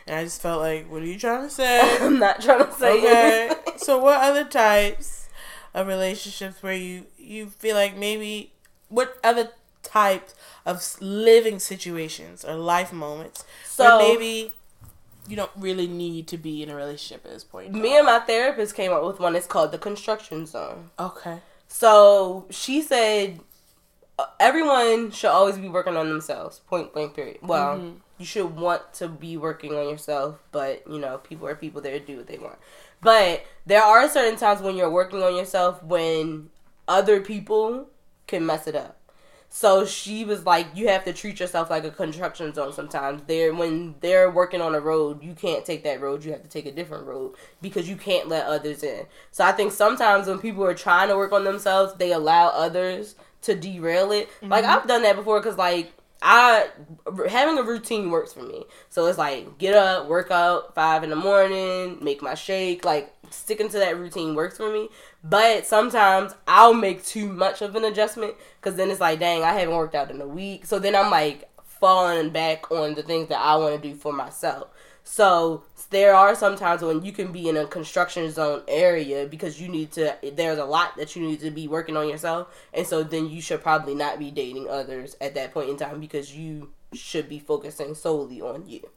and 0.07 0.15
I 0.17 0.23
just 0.23 0.41
felt 0.41 0.61
like, 0.61 0.89
"What 0.91 1.01
are 1.01 1.05
you 1.05 1.17
trying 1.17 1.47
to 1.47 1.49
say?" 1.49 1.97
I'm 2.05 2.19
not 2.19 2.41
trying 2.41 2.65
to 2.65 2.73
say 2.73 2.97
okay. 2.99 3.51
so, 3.77 3.97
what 3.99 4.19
other 4.21 4.43
types 4.45 5.27
of 5.73 5.87
relationships 5.87 6.61
where 6.61 6.73
you 6.73 7.05
you 7.17 7.47
feel 7.47 7.75
like 7.75 7.95
maybe 7.95 8.51
what 8.89 9.17
other 9.23 9.49
types 9.83 10.35
of 10.65 10.83
living 11.01 11.59
situations 11.59 12.43
or 12.43 12.55
life 12.55 12.91
moments 12.91 13.43
So- 13.65 13.97
where 13.97 14.13
maybe 14.13 14.53
you 15.29 15.35
don't 15.35 15.51
really 15.55 15.87
need 15.87 16.27
to 16.29 16.37
be 16.37 16.63
in 16.63 16.69
a 16.69 16.75
relationship 16.75 17.25
at 17.25 17.31
this 17.31 17.43
point? 17.43 17.73
Me 17.73 17.95
and 17.97 18.05
my 18.05 18.19
therapist 18.19 18.75
came 18.75 18.91
up 18.91 19.03
with 19.05 19.19
one. 19.19 19.35
It's 19.35 19.47
called 19.47 19.71
the 19.71 19.77
construction 19.77 20.45
zone. 20.45 20.89
okay. 20.99 21.39
So 21.67 22.45
she 22.49 22.81
said 22.81 23.39
everyone 24.39 25.11
should 25.11 25.29
always 25.29 25.57
be 25.57 25.69
working 25.69 25.95
on 25.95 26.09
themselves. 26.09 26.59
Point 26.67 26.93
blank. 26.93 27.15
Period. 27.15 27.37
Well, 27.41 27.77
Mhm. 27.77 27.95
you 28.17 28.25
should 28.25 28.55
want 28.57 28.93
to 28.95 29.07
be 29.07 29.37
working 29.37 29.73
on 29.75 29.87
yourself, 29.87 30.39
but 30.51 30.83
you 30.87 30.99
know, 30.99 31.19
people 31.19 31.47
are 31.47 31.55
people. 31.55 31.81
They 31.81 31.97
do 31.99 32.17
what 32.17 32.27
they 32.27 32.37
want. 32.37 32.57
But 33.01 33.43
there 33.65 33.83
are 33.83 34.09
certain 34.09 34.37
times 34.37 34.61
when 34.61 34.75
you're 34.75 34.89
working 34.89 35.23
on 35.23 35.35
yourself 35.35 35.81
when 35.83 36.49
other 36.87 37.21
people 37.21 37.87
can 38.27 38.45
mess 38.45 38.67
it 38.67 38.75
up. 38.75 38.97
So 39.51 39.83
she 39.83 40.23
was 40.25 40.45
like, 40.45 40.67
you 40.75 40.89
have 40.89 41.03
to 41.05 41.13
treat 41.13 41.39
yourself 41.39 41.71
like 41.71 41.83
a 41.83 41.89
construction 41.89 42.53
zone 42.53 42.71
sometimes. 42.71 43.23
They're 43.25 43.53
when 43.53 43.95
they're 43.99 44.29
working 44.29 44.61
on 44.61 44.75
a 44.75 44.79
road, 44.79 45.23
you 45.23 45.33
can't 45.33 45.65
take 45.65 45.83
that 45.83 46.01
road, 46.01 46.23
you 46.23 46.31
have 46.31 46.43
to 46.43 46.49
take 46.49 46.67
a 46.67 46.71
different 46.71 47.07
road 47.07 47.35
because 47.61 47.89
you 47.89 47.95
can't 47.95 48.27
let 48.27 48.45
others 48.45 48.83
in. 48.83 49.07
So 49.31 49.43
I 49.43 49.51
think 49.51 49.71
sometimes 49.71 50.27
when 50.27 50.39
people 50.39 50.63
are 50.63 50.75
trying 50.75 51.09
to 51.09 51.17
work 51.17 51.31
on 51.31 51.43
themselves, 51.43 51.95
they 51.95 52.11
allow 52.11 52.49
others 52.49 53.15
to 53.41 53.55
derail 53.55 54.11
it. 54.11 54.29
Mm-hmm. 54.29 54.49
Like 54.49 54.65
I've 54.65 54.87
done 54.87 55.01
that 55.01 55.15
before 55.15 55.41
cuz 55.41 55.57
like 55.57 55.93
I 56.21 56.67
having 57.29 57.57
a 57.57 57.63
routine 57.63 58.11
works 58.11 58.33
for 58.33 58.43
me. 58.43 58.65
So 58.89 59.05
it's 59.05 59.17
like 59.17 59.57
get 59.57 59.75
up, 59.75 60.07
work 60.07 60.31
out 60.31 60.75
five 60.75 61.03
in 61.03 61.09
the 61.09 61.15
morning, 61.15 61.97
make 62.01 62.21
my 62.21 62.35
shake. 62.35 62.83
Like 62.83 63.13
sticking 63.29 63.69
to 63.69 63.79
that 63.79 63.97
routine 63.97 64.35
works 64.35 64.57
for 64.57 64.71
me. 64.71 64.89
But 65.23 65.65
sometimes 65.65 66.33
I'll 66.47 66.73
make 66.73 67.03
too 67.03 67.27
much 67.27 67.61
of 67.61 67.75
an 67.75 67.83
adjustment 67.83 68.35
because 68.59 68.77
then 68.77 68.89
it's 68.89 69.01
like, 69.01 69.19
dang, 69.19 69.43
I 69.43 69.53
haven't 69.53 69.75
worked 69.75 69.95
out 69.95 70.11
in 70.11 70.21
a 70.21 70.27
week. 70.27 70.65
So 70.65 70.79
then 70.79 70.95
I'm 70.95 71.11
like 71.11 71.49
falling 71.65 72.29
back 72.29 72.71
on 72.71 72.95
the 72.95 73.03
things 73.03 73.29
that 73.29 73.39
I 73.39 73.55
want 73.57 73.81
to 73.81 73.89
do 73.89 73.95
for 73.95 74.13
myself. 74.13 74.69
So 75.03 75.63
there 75.89 76.13
are 76.13 76.35
some 76.35 76.55
times 76.55 76.81
when 76.81 77.03
you 77.03 77.11
can 77.11 77.31
be 77.31 77.49
in 77.49 77.57
a 77.57 77.65
construction 77.65 78.29
zone 78.31 78.61
area 78.67 79.25
because 79.25 79.59
you 79.59 79.67
need 79.67 79.91
to. 79.93 80.15
There's 80.21 80.59
a 80.59 80.65
lot 80.65 80.95
that 80.97 81.15
you 81.15 81.23
need 81.23 81.39
to 81.39 81.49
be 81.49 81.67
working 81.67 81.97
on 81.97 82.07
yourself, 82.07 82.47
and 82.73 82.85
so 82.85 83.03
then 83.03 83.27
you 83.29 83.41
should 83.41 83.63
probably 83.63 83.95
not 83.95 84.19
be 84.19 84.29
dating 84.29 84.69
others 84.69 85.17
at 85.19 85.33
that 85.35 85.51
point 85.53 85.69
in 85.69 85.77
time 85.77 85.99
because 85.99 86.35
you 86.35 86.71
should 86.93 87.27
be 87.27 87.39
focusing 87.39 87.95
solely 87.95 88.39
on 88.39 88.67
you. 88.67 88.87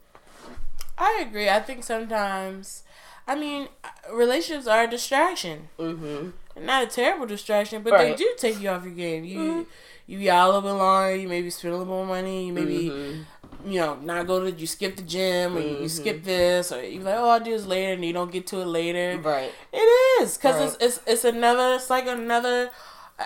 I 0.97 1.25
agree. 1.27 1.49
I 1.49 1.59
think 1.59 1.83
sometimes, 1.83 2.83
I 3.27 3.35
mean, 3.35 3.67
relationships 4.11 4.67
are 4.67 4.83
a 4.83 4.87
distraction. 4.89 5.69
Mm-hmm. 5.79 6.65
Not 6.65 6.83
a 6.83 6.87
terrible 6.87 7.25
distraction, 7.25 7.81
but 7.81 7.93
Right. 7.93 8.09
they 8.17 8.23
do 8.23 8.29
take 8.37 8.59
you 8.59 8.69
off 8.69 8.83
your 8.83 8.93
game. 8.93 9.23
You 9.23 9.39
Mhm. 9.39 9.65
you 10.07 10.17
be 10.19 10.29
out 10.29 10.45
a 10.45 10.47
little 10.47 10.61
bit 10.61 10.73
longer. 10.77 11.15
You 11.15 11.27
maybe 11.29 11.49
spend 11.49 11.73
a 11.73 11.77
little 11.77 11.93
more 11.93 12.05
money. 12.05 12.47
You 12.47 12.53
maybe 12.53 12.89
Mhm. 12.89 13.25
you 13.65 13.79
know 13.79 13.95
not 13.95 14.27
go 14.27 14.41
to 14.41 14.51
you 14.51 14.67
skip 14.67 14.97
the 14.97 15.01
gym 15.03 15.55
or 15.57 15.61
you, 15.61 15.87
skip 15.87 16.23
this 16.25 16.71
or 16.71 16.83
you 16.83 16.99
like 16.99 17.15
oh 17.17 17.29
I'll 17.29 17.39
do 17.39 17.51
this 17.51 17.65
later 17.65 17.93
and 17.93 18.03
you 18.05 18.11
don't 18.13 18.31
get 18.31 18.45
to 18.47 18.59
it 18.59 18.65
later. 18.65 19.17
Right. 19.23 19.51
It 19.71 19.77
is 20.21 20.37
because 20.37 20.55
Right. 20.57 20.65
it's, 20.81 20.97
it's 20.97 20.99
it's 21.07 21.23
another. 21.25 21.75
It's 21.75 21.89
like 21.89 22.07
another. 22.07 22.69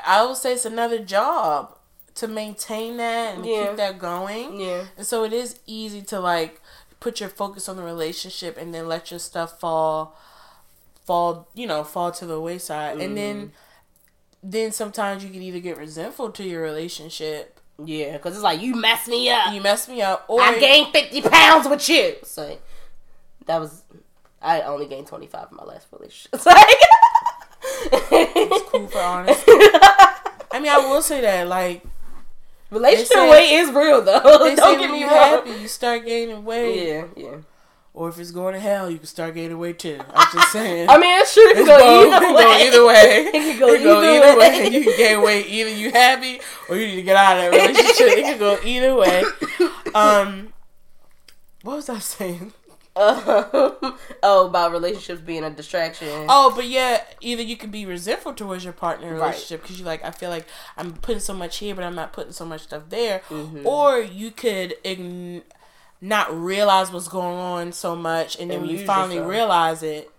I 0.05 0.23
would 0.23 0.37
say 0.37 0.53
it's 0.53 0.65
another 0.65 0.99
job 0.99 1.75
to 2.15 2.27
maintain 2.27 2.97
that 2.97 3.35
and 3.35 3.45
Yeah. 3.45 3.67
keep 3.67 3.77
that 3.77 3.97
going. 3.99 4.59
Yeah. 4.59 4.83
And 4.97 5.05
so 5.05 5.23
it 5.23 5.33
is 5.33 5.59
easy 5.65 6.01
to 6.03 6.19
like 6.19 6.61
put 6.99 7.19
your 7.19 7.29
focus 7.29 7.69
on 7.69 7.77
the 7.77 7.83
relationship 7.83 8.57
and 8.57 8.73
then 8.73 8.87
let 8.87 9.11
your 9.11 9.19
stuff 9.19 9.59
fall 9.59 10.15
fall, 11.05 11.47
you 11.53 11.65
know, 11.65 11.83
fall 11.83 12.11
to 12.11 12.25
the 12.25 12.39
wayside. 12.39 12.99
And 12.99 13.15
then 13.15 13.35
mm-hmm. 13.37 13.49
then 14.43 14.71
sometimes 14.71 15.23
you 15.23 15.29
can 15.29 15.41
either 15.41 15.59
get 15.59 15.77
resentful 15.77 16.31
to 16.31 16.43
your 16.43 16.61
relationship. 16.61 17.59
Yeah. 17.83 18.13
Because 18.13 18.35
it's 18.35 18.43
like 18.43 18.61
you 18.61 18.75
messed 18.75 19.07
me 19.07 19.29
up. 19.29 19.53
You 19.53 19.61
mess 19.61 19.87
me 19.87 20.01
up 20.01 20.25
or 20.27 20.41
I 20.41 20.59
gained 20.59 20.91
fifty 20.91 21.21
pounds 21.21 21.67
with 21.67 21.87
you. 21.89 22.15
So 22.23 22.57
that 23.45 23.59
was. 23.59 23.83
I 24.41 24.61
only 24.61 24.85
gained 24.85 25.07
twenty 25.07 25.27
five 25.27 25.47
in 25.49 25.57
my 25.57 25.63
last 25.63 25.87
relationship. 25.91 26.33
It's 26.33 26.45
like. 26.45 26.65
it's 28.11 28.69
cool 28.69 28.87
for 28.87 28.99
honest. 29.01 29.43
I 29.47 30.59
mean, 30.59 30.71
I 30.71 30.77
will 30.77 31.01
say 31.01 31.21
that 31.21 31.47
like 31.47 31.83
Relationship 32.69 33.29
weight 33.29 33.51
is 33.53 33.69
real 33.71 34.01
though. 34.01 34.19
Don't 34.55 34.77
get 34.79 34.91
me 34.91 35.03
wrong. 35.03 35.11
happy, 35.13 35.51
you 35.61 35.67
start 35.67 36.05
gaining 36.05 36.43
weight. 36.43 36.87
Yeah, 36.87 37.05
yeah. 37.15 37.35
Or 37.93 38.09
if 38.09 38.19
it's 38.19 38.29
going 38.31 38.53
to 38.53 38.59
hell, 38.59 38.91
you 38.91 38.97
can 38.99 39.07
start 39.07 39.33
gaining 39.33 39.57
weight 39.57 39.79
too. 39.79 39.99
I'm 40.13 40.27
just 40.31 40.51
saying. 40.51 40.87
I 40.89 40.97
mean, 40.99 41.19
it's 41.19 41.33
true. 41.33 41.43
It 41.49 41.55
can 41.55 41.65
go 41.65 41.79
either 41.79 42.35
way. 42.35 42.43
go 42.43 42.59
either 42.59 42.85
way. 42.85 43.25
It 43.25 43.31
can 43.31 43.59
go 43.59 43.67
It 43.73 43.83
go 43.83 44.01
either 44.01 44.27
either 44.27 44.39
way. 44.39 44.49
way. 44.61 44.67
You 44.69 44.83
can 44.83 44.97
gain 44.97 45.21
weight. 45.23 45.45
Either 45.47 45.69
you 45.71 45.91
happy 45.91 46.39
or 46.69 46.75
you 46.75 46.87
need 46.87 46.95
to 46.97 47.01
get 47.03 47.15
out 47.15 47.37
of 47.37 47.51
that 47.51 47.57
relationship. 47.69 48.17
it 48.17 48.23
can 48.23 48.37
go 48.37 48.59
either 48.63 48.93
way. 48.95 49.23
Um, 49.95 50.53
what 51.63 51.77
was 51.77 51.89
I 51.89 51.97
saying? 51.99 52.53
Um, 52.97 53.97
oh, 54.23 54.47
about 54.47 54.71
relationships 54.71 55.21
being 55.21 55.43
a 55.43 55.49
distraction. 55.49 56.25
Oh, 56.29 56.51
but 56.55 56.65
yeah, 56.67 57.03
either 57.21 57.41
you 57.43 57.55
can 57.57 57.69
be 57.69 57.85
resentful 57.85 58.33
towards 58.33 58.63
your 58.63 58.73
partner 58.73 59.07
in 59.07 59.13
a 59.13 59.17
Right. 59.17 59.27
relationship 59.27 59.61
because 59.61 59.77
you're 59.79 59.85
like, 59.85 60.03
I 60.03 60.11
feel 60.11 60.29
like 60.29 60.47
I'm 60.77 60.93
putting 60.93 61.19
so 61.21 61.33
much 61.33 61.57
here, 61.57 61.75
but 61.75 61.83
I'm 61.83 61.95
not 61.95 62.13
putting 62.13 62.31
so 62.33 62.45
much 62.45 62.61
stuff 62.61 62.83
there. 62.89 63.21
Mhm. 63.29 63.65
Or 63.65 63.99
you 63.99 64.31
could 64.31 64.75
ign- 64.83 65.43
not 66.01 66.33
realize 66.35 66.91
what's 66.91 67.07
going 67.07 67.37
on 67.37 67.71
so 67.73 67.95
much, 67.95 68.35
and 68.39 68.49
then 68.51 68.59
And 68.59 68.67
when 68.67 68.77
you 68.77 68.85
finally 68.85 69.15
yourself. 69.15 69.31
realize 69.31 69.83
it, 69.83 70.11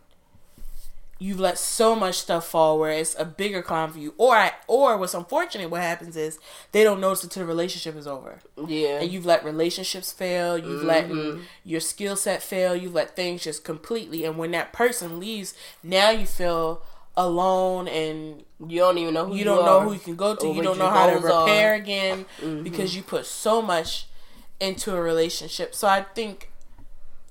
you've 1.20 1.40
let 1.40 1.58
so 1.58 1.96
much 1.96 2.14
stuff 2.16 2.46
fall 2.46 2.78
where 2.78 2.92
it's 2.92 3.16
a 3.18 3.24
bigger 3.24 3.60
climb 3.60 3.90
for 3.92 3.98
you. 3.98 4.14
Or, 4.18 4.36
I, 4.36 4.52
or 4.68 4.96
what's 4.96 5.14
unfortunate, 5.14 5.68
what 5.68 5.80
happens 5.82 6.16
is 6.16 6.38
they 6.70 6.84
don't 6.84 7.00
notice 7.00 7.24
until 7.24 7.42
the 7.42 7.46
relationship 7.48 7.96
is 7.96 8.06
over 8.06 8.38
yeah. 8.68 9.00
and 9.00 9.10
you've 9.10 9.26
let 9.26 9.44
relationships 9.44 10.12
fail 10.12 10.56
you've 10.56 10.84
let 10.84 11.08
Mhm. 11.08 11.42
your 11.64 11.80
skill 11.80 12.14
set 12.14 12.40
fail 12.42 12.76
you've 12.76 12.94
let 12.94 13.16
things 13.16 13.42
just 13.42 13.64
completely 13.64 14.24
and 14.24 14.38
when 14.38 14.52
that 14.52 14.72
person 14.72 15.18
leaves 15.18 15.54
now 15.82 16.10
you 16.10 16.24
feel 16.24 16.82
alone 17.16 17.88
and 17.88 18.44
You 18.64 18.78
don't 18.78 18.98
even 18.98 19.14
know 19.14 19.24
who 19.26 19.32
you 19.32 19.38
you, 19.40 19.44
don't 19.44 19.64
know 19.64 19.80
who 19.80 19.92
you 19.94 19.98
can 19.98 20.14
go 20.16 20.36
to 20.36 20.46
or 20.46 20.54
you 20.54 20.62
don't 20.62 20.78
know 20.78 20.88
how 20.88 21.06
to 21.06 21.14
goals 21.18 21.24
are. 21.24 21.40
repair 21.46 21.74
again 21.74 22.26
Mhm. 22.40 22.62
because 22.62 22.94
you 22.94 23.02
put 23.02 23.26
so 23.26 23.60
much 23.60 24.06
into 24.60 24.94
a 24.94 25.00
relationship 25.00 25.74
so 25.74 25.88
i 25.88 26.02
think 26.14 26.50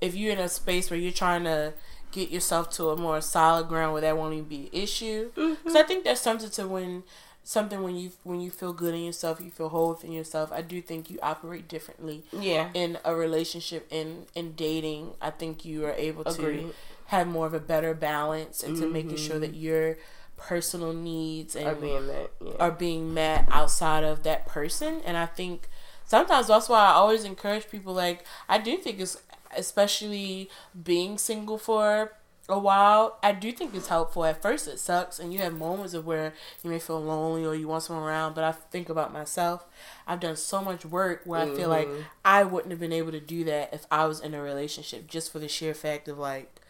if 0.00 0.14
you're 0.14 0.32
in 0.32 0.38
a 0.38 0.48
space 0.48 0.90
where 0.90 0.98
you're 0.98 1.10
trying 1.12 1.44
to 1.44 1.72
get 2.18 2.30
yourself 2.30 2.70
to 2.70 2.90
a 2.90 2.96
more 2.96 3.20
solid 3.20 3.68
ground 3.68 3.92
where 3.92 4.02
that 4.02 4.16
won't 4.16 4.34
even 4.34 4.44
be 4.48 4.62
an 4.72 4.82
issue 4.84 5.30
because 5.34 5.74
I 5.76 5.82
think 5.82 6.04
that's 6.04 6.20
something 6.20 6.50
to 6.50 6.66
when 6.68 7.02
something 7.44 7.82
when 7.82 7.96
you 7.96 8.10
when 8.24 8.40
you 8.40 8.50
feel 8.50 8.72
good 8.72 8.94
in 8.94 9.02
yourself, 9.04 9.40
you 9.40 9.50
feel 9.50 9.68
whole 9.70 9.90
within 9.90 10.12
yourself. 10.12 10.50
I 10.52 10.62
do 10.62 10.82
think 10.82 11.10
you 11.10 11.18
operate 11.22 11.68
differently 11.68 12.24
Yeah. 12.32 12.68
in 12.74 12.98
a 13.04 13.14
relationship 13.14 13.86
in 13.90 14.26
in 14.34 14.52
dating. 14.52 15.12
I 15.20 15.30
think 15.30 15.64
you 15.64 15.84
are 15.86 15.92
able 15.92 16.24
to 16.24 16.30
Agreed. 16.30 16.74
have 17.06 17.26
more 17.26 17.46
of 17.46 17.54
a 17.54 17.60
better 17.60 17.94
balance 17.94 18.62
into 18.62 18.86
making 18.86 19.12
Mhm. 19.16 19.26
sure 19.26 19.38
that 19.38 19.54
your 19.54 19.96
personal 20.36 20.92
needs 20.92 21.56
and 21.56 21.66
Are 21.68 21.74
being 21.74 22.06
met. 22.06 22.30
Yeah. 22.44 22.52
are 22.60 22.70
being 22.70 23.14
met 23.14 23.46
outside 23.50 24.04
of 24.04 24.22
that 24.24 24.46
person. 24.46 25.00
And 25.04 25.16
I 25.16 25.26
think 25.26 25.68
sometimes 26.04 26.46
that's 26.48 26.68
why 26.68 26.80
I 26.88 26.92
always 26.92 27.24
encourage 27.24 27.68
people. 27.70 27.92
Like 27.94 28.24
I 28.48 28.58
do 28.58 28.76
think 28.76 29.00
it's 29.00 29.16
especially 29.56 30.50
being 30.84 31.18
single 31.18 31.58
for 31.58 32.12
a 32.48 32.58
while. 32.58 33.18
I 33.22 33.32
do 33.32 33.52
think 33.52 33.74
it's 33.74 33.88
helpful. 33.88 34.24
At 34.24 34.40
first, 34.40 34.66
it 34.68 34.78
sucks, 34.78 35.18
and 35.18 35.32
you 35.34 35.40
have 35.40 35.52
moments 35.52 35.92
of 35.94 36.06
where 36.06 36.32
you 36.62 36.70
may 36.70 36.78
feel 36.78 37.00
lonely 37.02 37.44
or 37.44 37.54
you 37.54 37.68
want 37.68 37.82
someone 37.82 38.06
around. 38.06 38.34
But 38.34 38.44
I 38.44 38.52
think 38.52 38.88
about 38.88 39.12
myself. 39.12 39.66
I've 40.06 40.20
done 40.20 40.36
so 40.36 40.62
much 40.62 40.84
work 40.86 41.22
where 41.24 41.40
I 41.40 41.54
feel 41.54 41.68
like 41.68 41.88
Mhm. 41.88 42.04
I 42.24 42.44
wouldn't 42.44 42.70
have 42.70 42.80
been 42.80 42.92
able 42.92 43.12
to 43.12 43.20
do 43.20 43.44
that 43.44 43.74
if 43.74 43.86
I 43.90 44.06
was 44.06 44.20
in 44.20 44.32
a 44.34 44.40
relationship, 44.42 45.06
just 45.06 45.30
for 45.30 45.38
the 45.38 45.48
sheer 45.48 45.74
fact 45.74 46.08
of 46.08 46.18
like. 46.18 46.60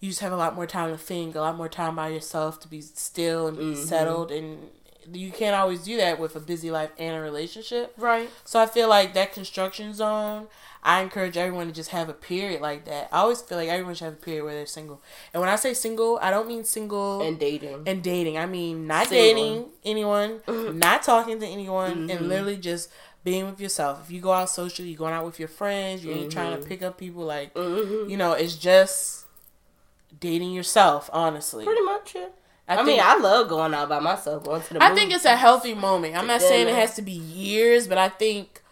You 0.00 0.10
just 0.10 0.20
have 0.20 0.32
a 0.32 0.36
lot 0.36 0.54
more 0.54 0.66
time 0.66 0.92
to 0.92 0.98
think, 0.98 1.34
a 1.34 1.40
lot 1.40 1.56
more 1.56 1.68
time 1.68 1.96
by 1.96 2.08
yourself 2.08 2.60
to 2.60 2.68
be 2.68 2.80
still 2.80 3.48
and 3.48 3.56
be 3.58 3.64
Mhm. 3.72 3.76
settled, 3.88 4.30
and 4.30 4.70
you 5.10 5.32
can't 5.32 5.56
always 5.56 5.82
do 5.82 5.96
that 5.96 6.20
with 6.20 6.36
a 6.36 6.40
busy 6.40 6.70
life 6.70 6.90
and 6.98 7.16
a 7.16 7.20
relationship. 7.20 7.94
Right. 7.96 8.30
So 8.44 8.60
I 8.60 8.66
feel 8.66 8.88
like 8.88 9.12
that 9.14 9.32
construction 9.32 9.92
zone, 9.94 10.46
I 10.82 11.00
encourage 11.02 11.36
everyone 11.36 11.66
to 11.66 11.72
just 11.72 11.90
have 11.90 12.08
a 12.08 12.12
period 12.14 12.60
like 12.60 12.84
that. 12.86 13.08
I 13.12 13.18
always 13.18 13.40
feel 13.42 13.58
like 13.58 13.68
everyone 13.68 13.94
should 13.94 14.04
have 14.04 14.12
a 14.14 14.16
period 14.16 14.44
where 14.44 14.54
they're 14.54 14.66
single. 14.66 15.02
And 15.34 15.40
when 15.40 15.48
I 15.50 15.56
say 15.56 15.74
single, 15.74 16.18
I 16.22 16.30
don't 16.30 16.46
mean 16.48 16.64
single 16.64 17.20
And 17.22 17.38
dating. 17.38 17.82
and 17.86 18.02
dating. 18.02 18.38
I 18.38 18.46
mean 18.46 18.86
not 18.86 19.08
Single. 19.08 19.24
dating 19.24 19.70
anyone, 19.84 20.40
not 20.78 21.02
talking 21.02 21.40
to 21.40 21.46
anyone, 21.46 22.08
Mhm. 22.08 22.12
and 22.12 22.28
literally 22.28 22.56
just 22.56 22.90
being 23.24 23.46
with 23.46 23.60
yourself. 23.60 24.00
If 24.04 24.10
you 24.12 24.20
go 24.20 24.32
out 24.32 24.48
socially, 24.50 24.88
you're 24.88 24.98
going 24.98 25.12
out 25.12 25.24
with 25.26 25.38
your 25.38 25.48
friends, 25.48 26.04
you 26.04 26.12
ain't 26.12 26.30
trying 26.32 26.56
to 26.58 26.64
Mhm. 26.64 26.68
pick 26.68 26.82
up 26.82 26.96
people 26.96 27.24
like 27.24 27.52
hmm 27.54 28.08
you 28.08 28.16
know, 28.16 28.32
it's 28.32 28.54
just 28.54 29.24
dating 30.20 30.52
yourself, 30.52 31.10
honestly. 31.12 31.64
Pretty 31.64 31.82
much. 31.82 32.14
Yeah. 32.14 32.26
I, 32.68 32.74
I, 32.74 32.76
think, 32.76 32.86
mean, 32.88 33.00
I 33.02 33.16
love 33.16 33.48
going 33.48 33.72
out 33.72 33.88
by 33.88 33.98
myself, 33.98 34.44
going 34.44 34.60
to 34.62 34.74
the. 34.74 34.82
I 34.84 34.94
think 34.94 35.10
it's 35.12 35.24
a 35.24 35.36
healthy 35.36 35.74
moment. 35.74 36.14
I'm 36.16 36.26
not 36.26 36.40
Yeah, 36.42 36.48
saying 36.48 36.68
it 36.68 36.74
has 36.74 36.94
to 36.96 37.02
be 37.02 37.12
years, 37.12 37.86
but 37.86 37.96
I 37.98 38.10
think 38.10 38.62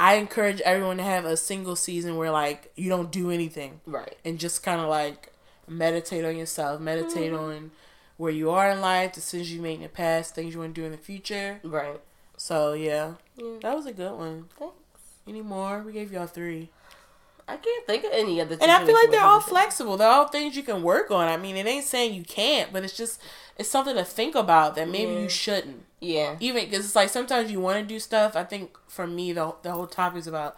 I 0.00 0.14
encourage 0.14 0.60
everyone 0.62 0.96
to 0.96 1.02
have 1.02 1.24
a 1.26 1.36
single 1.36 1.76
season 1.76 2.16
where 2.16 2.30
like 2.30 2.72
you 2.74 2.88
don't 2.88 3.10
do 3.12 3.30
anything 3.30 3.80
right. 3.86 4.16
and 4.24 4.38
just 4.38 4.62
kind 4.62 4.80
of 4.80 4.88
like 4.88 5.32
meditate 5.68 6.24
on 6.24 6.36
yourself, 6.36 6.80
meditate 6.80 7.32
Mm-hmm. 7.32 7.44
on 7.44 7.70
where 8.16 8.32
you 8.32 8.50
are 8.50 8.70
in 8.70 8.80
life, 8.80 9.12
decisions 9.12 9.52
you 9.52 9.60
made 9.62 9.74
in 9.76 9.82
the 9.82 9.88
past, 9.88 10.34
things 10.34 10.52
you 10.54 10.60
want 10.60 10.74
to 10.74 10.80
do 10.80 10.84
in 10.86 10.92
the 10.92 10.98
future. 10.98 11.60
Right. 11.62 12.00
So 12.36 12.72
yeah, 12.72 13.14
Yeah. 13.36 13.56
that 13.62 13.76
was 13.76 13.86
a 13.86 13.92
good 13.92 14.12
one. 14.12 14.46
Thanks. 14.58 14.74
Any 15.28 15.42
more? 15.42 15.82
We 15.82 15.92
gave 15.92 16.12
y'all 16.12 16.26
three. 16.26 16.70
I 17.50 17.56
can't 17.56 17.86
think 17.86 18.04
of 18.04 18.10
any 18.12 18.40
other. 18.40 18.50
Things. 18.56 18.62
And 18.62 18.70
I 18.70 18.84
feel 18.84 18.94
like 18.94 19.10
they're 19.10 19.24
all 19.24 19.40
flexible. 19.40 19.96
They're 19.96 20.08
all 20.08 20.28
things 20.28 20.56
you 20.56 20.62
can 20.62 20.82
work 20.82 21.10
on. 21.10 21.28
I 21.28 21.36
mean, 21.36 21.56
it 21.56 21.66
ain't 21.66 21.84
saying 21.84 22.14
you 22.14 22.22
can't, 22.24 22.72
but 22.72 22.84
it's 22.84 22.96
just 22.96 23.20
it's 23.58 23.68
something 23.68 23.94
to 23.96 24.04
think 24.04 24.34
about 24.34 24.74
that 24.76 24.88
maybe 24.88 25.12
Yeah. 25.12 25.18
you 25.20 25.28
shouldn't. 25.28 25.84
Yeah. 26.00 26.36
Even 26.40 26.64
because 26.64 26.84
it's 26.86 26.96
like 26.96 27.08
sometimes 27.10 27.50
you 27.50 27.60
want 27.60 27.78
to 27.80 27.84
do 27.84 27.98
stuff. 28.00 28.36
I 28.36 28.44
think 28.44 28.76
for 28.88 29.06
me, 29.06 29.32
the 29.32 29.54
the 29.62 29.72
whole 29.72 29.86
topic 29.86 30.18
is 30.20 30.26
about 30.26 30.56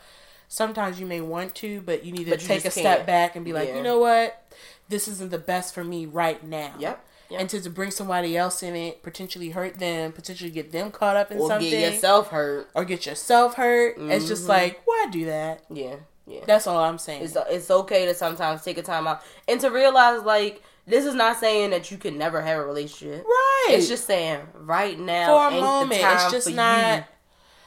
sometimes 0.49 1.01
you 1.01 1.07
may 1.07 1.21
want 1.21 1.55
to, 1.57 1.81
but 1.81 2.05
you 2.05 2.13
need 2.13 2.25
to 2.25 2.31
But 2.31 2.41
take 2.41 2.65
a 2.65 2.71
step 2.71 2.99
can't. 2.99 3.07
back 3.07 3.37
and 3.37 3.45
be 3.45 3.53
like, 3.53 3.69
Yeah. 3.69 3.77
you 3.79 3.83
know 3.83 3.99
what, 3.99 4.43
this 4.89 5.09
isn't 5.09 5.31
the 5.31 5.39
best 5.39 5.73
for 5.75 5.83
me 5.83 6.05
right 6.07 6.43
now. 6.45 6.75
Yep. 6.79 7.05
Yep. 7.31 7.41
And 7.41 7.49
to, 7.49 7.61
to 7.63 7.71
bring 7.71 7.91
somebody 7.91 8.37
else 8.37 8.63
in 8.63 8.77
it, 8.77 9.03
potentially 9.03 9.49
hurt 9.51 9.79
them, 9.79 10.13
potentially 10.13 10.51
get 10.51 10.71
them 10.71 10.91
caught 10.91 11.17
up 11.17 11.31
in 11.33 11.39
Or 11.39 11.49
something, 11.49 11.71
get 11.71 11.95
yourself 11.95 12.29
hurt. 12.29 12.69
or 12.75 12.85
get 12.85 13.07
yourself 13.07 13.55
hurt. 13.55 13.97
It's 13.99 14.29
just 14.29 14.45
Mhm. 14.45 14.49
like, 14.49 14.83
why 14.85 15.07
do 15.11 15.25
that? 15.25 15.63
Yeah. 15.71 15.97
Yeah. 16.33 16.41
That's 16.47 16.67
all 16.67 16.79
I'm 16.79 16.99
saying. 16.99 17.25
It's 17.25 17.37
it's 17.51 17.71
okay 17.71 18.07
to 18.07 18.15
sometimes 18.15 18.63
take 18.63 18.79
a 18.79 18.83
time 18.83 19.07
out 19.07 19.23
and 19.49 19.61
to 19.61 19.71
realize 19.71 20.23
like 20.23 20.63
this 20.87 21.05
is 21.05 21.15
not 21.15 21.37
saying 21.39 21.71
that 21.71 21.91
you 21.91 21.97
can 21.99 22.19
never 22.19 22.41
have 22.43 22.59
a 22.59 22.65
relationship. 22.67 23.25
right. 23.25 23.67
It's 23.71 23.89
just 23.89 24.07
saying 24.07 24.41
right 24.55 24.99
now 24.99 25.49
for 25.51 25.57
a 25.57 25.61
moment. 25.61 26.01
It's 26.03 26.31
just 26.33 26.51
not 26.55 27.05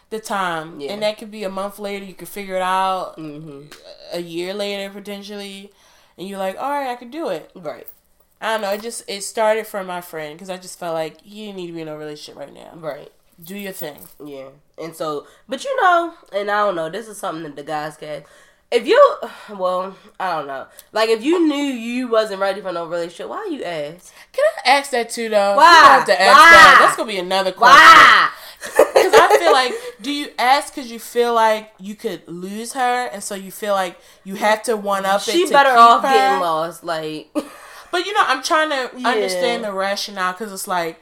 the 0.10 0.20
time, 0.20 0.80
Yeah. 0.80 0.92
and 0.94 1.02
that 1.02 1.18
could 1.18 1.32
be 1.32 1.44
a 1.44 1.50
month 1.50 1.80
later. 1.80 2.04
You 2.06 2.14
could 2.14 2.28
figure 2.28 2.56
it 2.56 2.62
out 2.62 3.16
you. 3.18 3.24
hmm 3.40 3.62
a 4.14 4.20
year 4.22 4.54
later 4.54 4.94
potentially, 4.94 5.72
and 6.18 6.28
you're 6.28 6.38
like, 6.40 6.58
all 6.60 6.70
right, 6.70 6.90
I 6.92 6.96
could 6.96 7.12
do 7.12 7.30
it. 7.30 7.52
Right. 7.56 7.88
I 8.42 8.54
don't 8.54 8.62
know. 8.62 8.74
It 8.74 8.82
just 8.82 9.04
it 9.10 9.24
started 9.24 9.66
from 9.66 9.88
my 9.88 10.02
friend 10.02 10.36
because 10.36 10.50
I 10.50 10.58
just 10.58 10.78
felt 10.78 10.94
like 10.94 11.18
you 11.24 11.46
didn't 11.46 11.58
need 11.58 11.68
to 11.68 11.74
be 11.74 11.82
in 11.82 11.88
a 11.88 11.98
relationship 11.98 12.38
right 12.40 12.54
now. 12.54 12.74
Right. 12.76 13.12
Do 13.44 13.56
your 13.56 13.72
thing. 13.74 14.00
Yeah. 14.24 14.50
And 14.78 14.96
so, 14.96 15.26
but 15.48 15.64
you 15.64 15.82
know, 15.82 16.14
and 16.34 16.52
I 16.52 16.60
don't 16.66 16.76
know, 16.76 16.90
this 16.90 17.08
is 17.08 17.18
something 17.18 17.44
that 17.44 17.56
the 17.56 17.64
guys 17.64 17.98
can. 17.98 18.24
If 18.72 18.88
you, 18.88 19.16
well, 19.56 19.96
I 20.20 20.38
don't 20.38 20.48
know. 20.48 20.68
Like, 20.92 21.10
if 21.10 21.24
you 21.24 21.48
knew 21.48 21.56
you 21.56 22.08
wasn't 22.08 22.42
ready 22.42 22.62
for 22.62 22.72
no 22.72 22.86
relationship, 22.88 23.30
why 23.30 23.48
you 23.52 23.64
ask? 23.64 24.14
Can 24.32 24.44
I 24.66 24.70
ask 24.70 24.92
that 24.92 25.10
too 25.10 25.30
though? 25.30 25.56
Why? 25.58 25.82
You 25.84 25.90
have 25.90 26.06
to 26.06 26.22
ask 26.22 26.38
Why? 26.38 26.52
that. 26.52 26.78
That's 26.80 26.96
gonna 26.96 27.08
be 27.08 27.18
another 27.20 27.52
question. 27.52 27.78
Why? 27.78 28.30
Because 28.96 29.14
I 29.14 29.38
feel 29.38 29.52
like, 29.52 29.76
do 30.02 30.10
you 30.12 30.30
ask 30.40 30.74
because 30.74 30.90
you 30.90 31.00
feel 31.00 31.34
like 31.34 31.72
you 31.80 31.96
could 31.96 32.26
lose 32.28 32.74
her, 32.74 33.08
and 33.08 33.22
so 33.22 33.36
you 33.36 33.52
feel 33.52 33.74
like 33.74 34.00
you 34.24 34.36
have 34.36 34.64
to 34.64 34.76
one 34.78 35.06
up 35.06 35.20
it? 35.22 35.32
she 35.32 35.46
to 35.46 35.52
better 35.54 35.70
keep 35.70 35.78
off 35.78 36.02
her? 36.04 36.10
getting 36.10 36.40
lost. 36.40 36.84
Like, 36.84 37.28
But 37.92 38.06
you 38.06 38.14
know, 38.14 38.24
I'm 38.26 38.42
trying 38.42 38.70
to 38.70 38.90
Yeah. 39.00 39.10
understand 39.12 39.64
the 39.66 39.74
rationale 39.74 40.32
because 40.32 40.52
it's 40.52 40.68
like, 40.68 41.02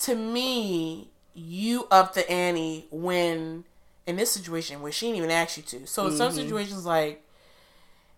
to 0.00 0.14
me, 0.16 1.10
you 1.34 1.86
up 1.90 2.14
the 2.14 2.28
ante 2.30 2.86
when 2.90 3.64
in 4.06 4.16
this 4.16 4.30
situation 4.30 4.82
where 4.82 4.92
she 4.92 5.06
didn't 5.06 5.18
even 5.18 5.30
ask 5.30 5.56
you 5.56 5.62
to. 5.62 5.86
So 5.86 6.06
in 6.06 6.12
some 6.12 6.30
Mhm. 6.30 6.34
situations, 6.34 6.84
like, 6.84 7.22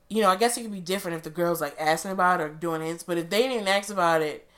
you 0.09 0.23
know, 0.23 0.29
I 0.31 0.37
guess 0.37 0.57
it 0.57 0.63
could 0.63 0.73
be 0.73 0.81
different 0.81 1.17
if 1.17 1.23
the 1.23 1.31
girl's 1.31 1.61
like 1.61 1.77
asking 1.79 2.13
about 2.13 2.41
it 2.41 2.45
or 2.45 2.49
doing 2.49 2.81
hints. 2.83 3.03
But 3.03 3.19
if 3.19 3.31
they 3.31 3.49
didn't 3.49 3.69
ask 3.69 3.91
about 3.91 4.23
it, 4.23 4.49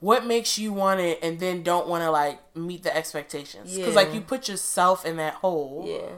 what 0.00 0.24
makes 0.26 0.58
you 0.58 0.72
want 0.72 1.00
it 1.00 1.18
and 1.22 1.38
then 1.38 1.62
don't 1.62 1.86
want 1.86 2.02
to 2.02 2.10
like 2.10 2.40
meet 2.56 2.82
the 2.82 2.96
expectations? 2.96 3.76
Because 3.76 3.94
like 3.94 4.12
you 4.12 4.20
put 4.20 4.48
yourself 4.48 5.04
in 5.06 5.16
that 5.16 5.34
hole. 5.34 5.84
yeah. 5.86 6.16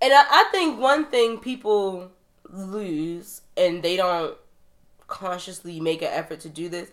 And 0.00 0.12
I, 0.12 0.24
I 0.28 0.44
think 0.52 0.78
one 0.80 1.06
thing 1.06 1.38
people 1.38 2.12
lose, 2.50 3.42
and 3.56 3.82
they 3.82 3.96
don't 3.96 4.36
consciously 5.08 5.80
make 5.80 6.02
an 6.02 6.08
effort 6.12 6.38
to 6.40 6.48
do 6.48 6.68
this, 6.68 6.90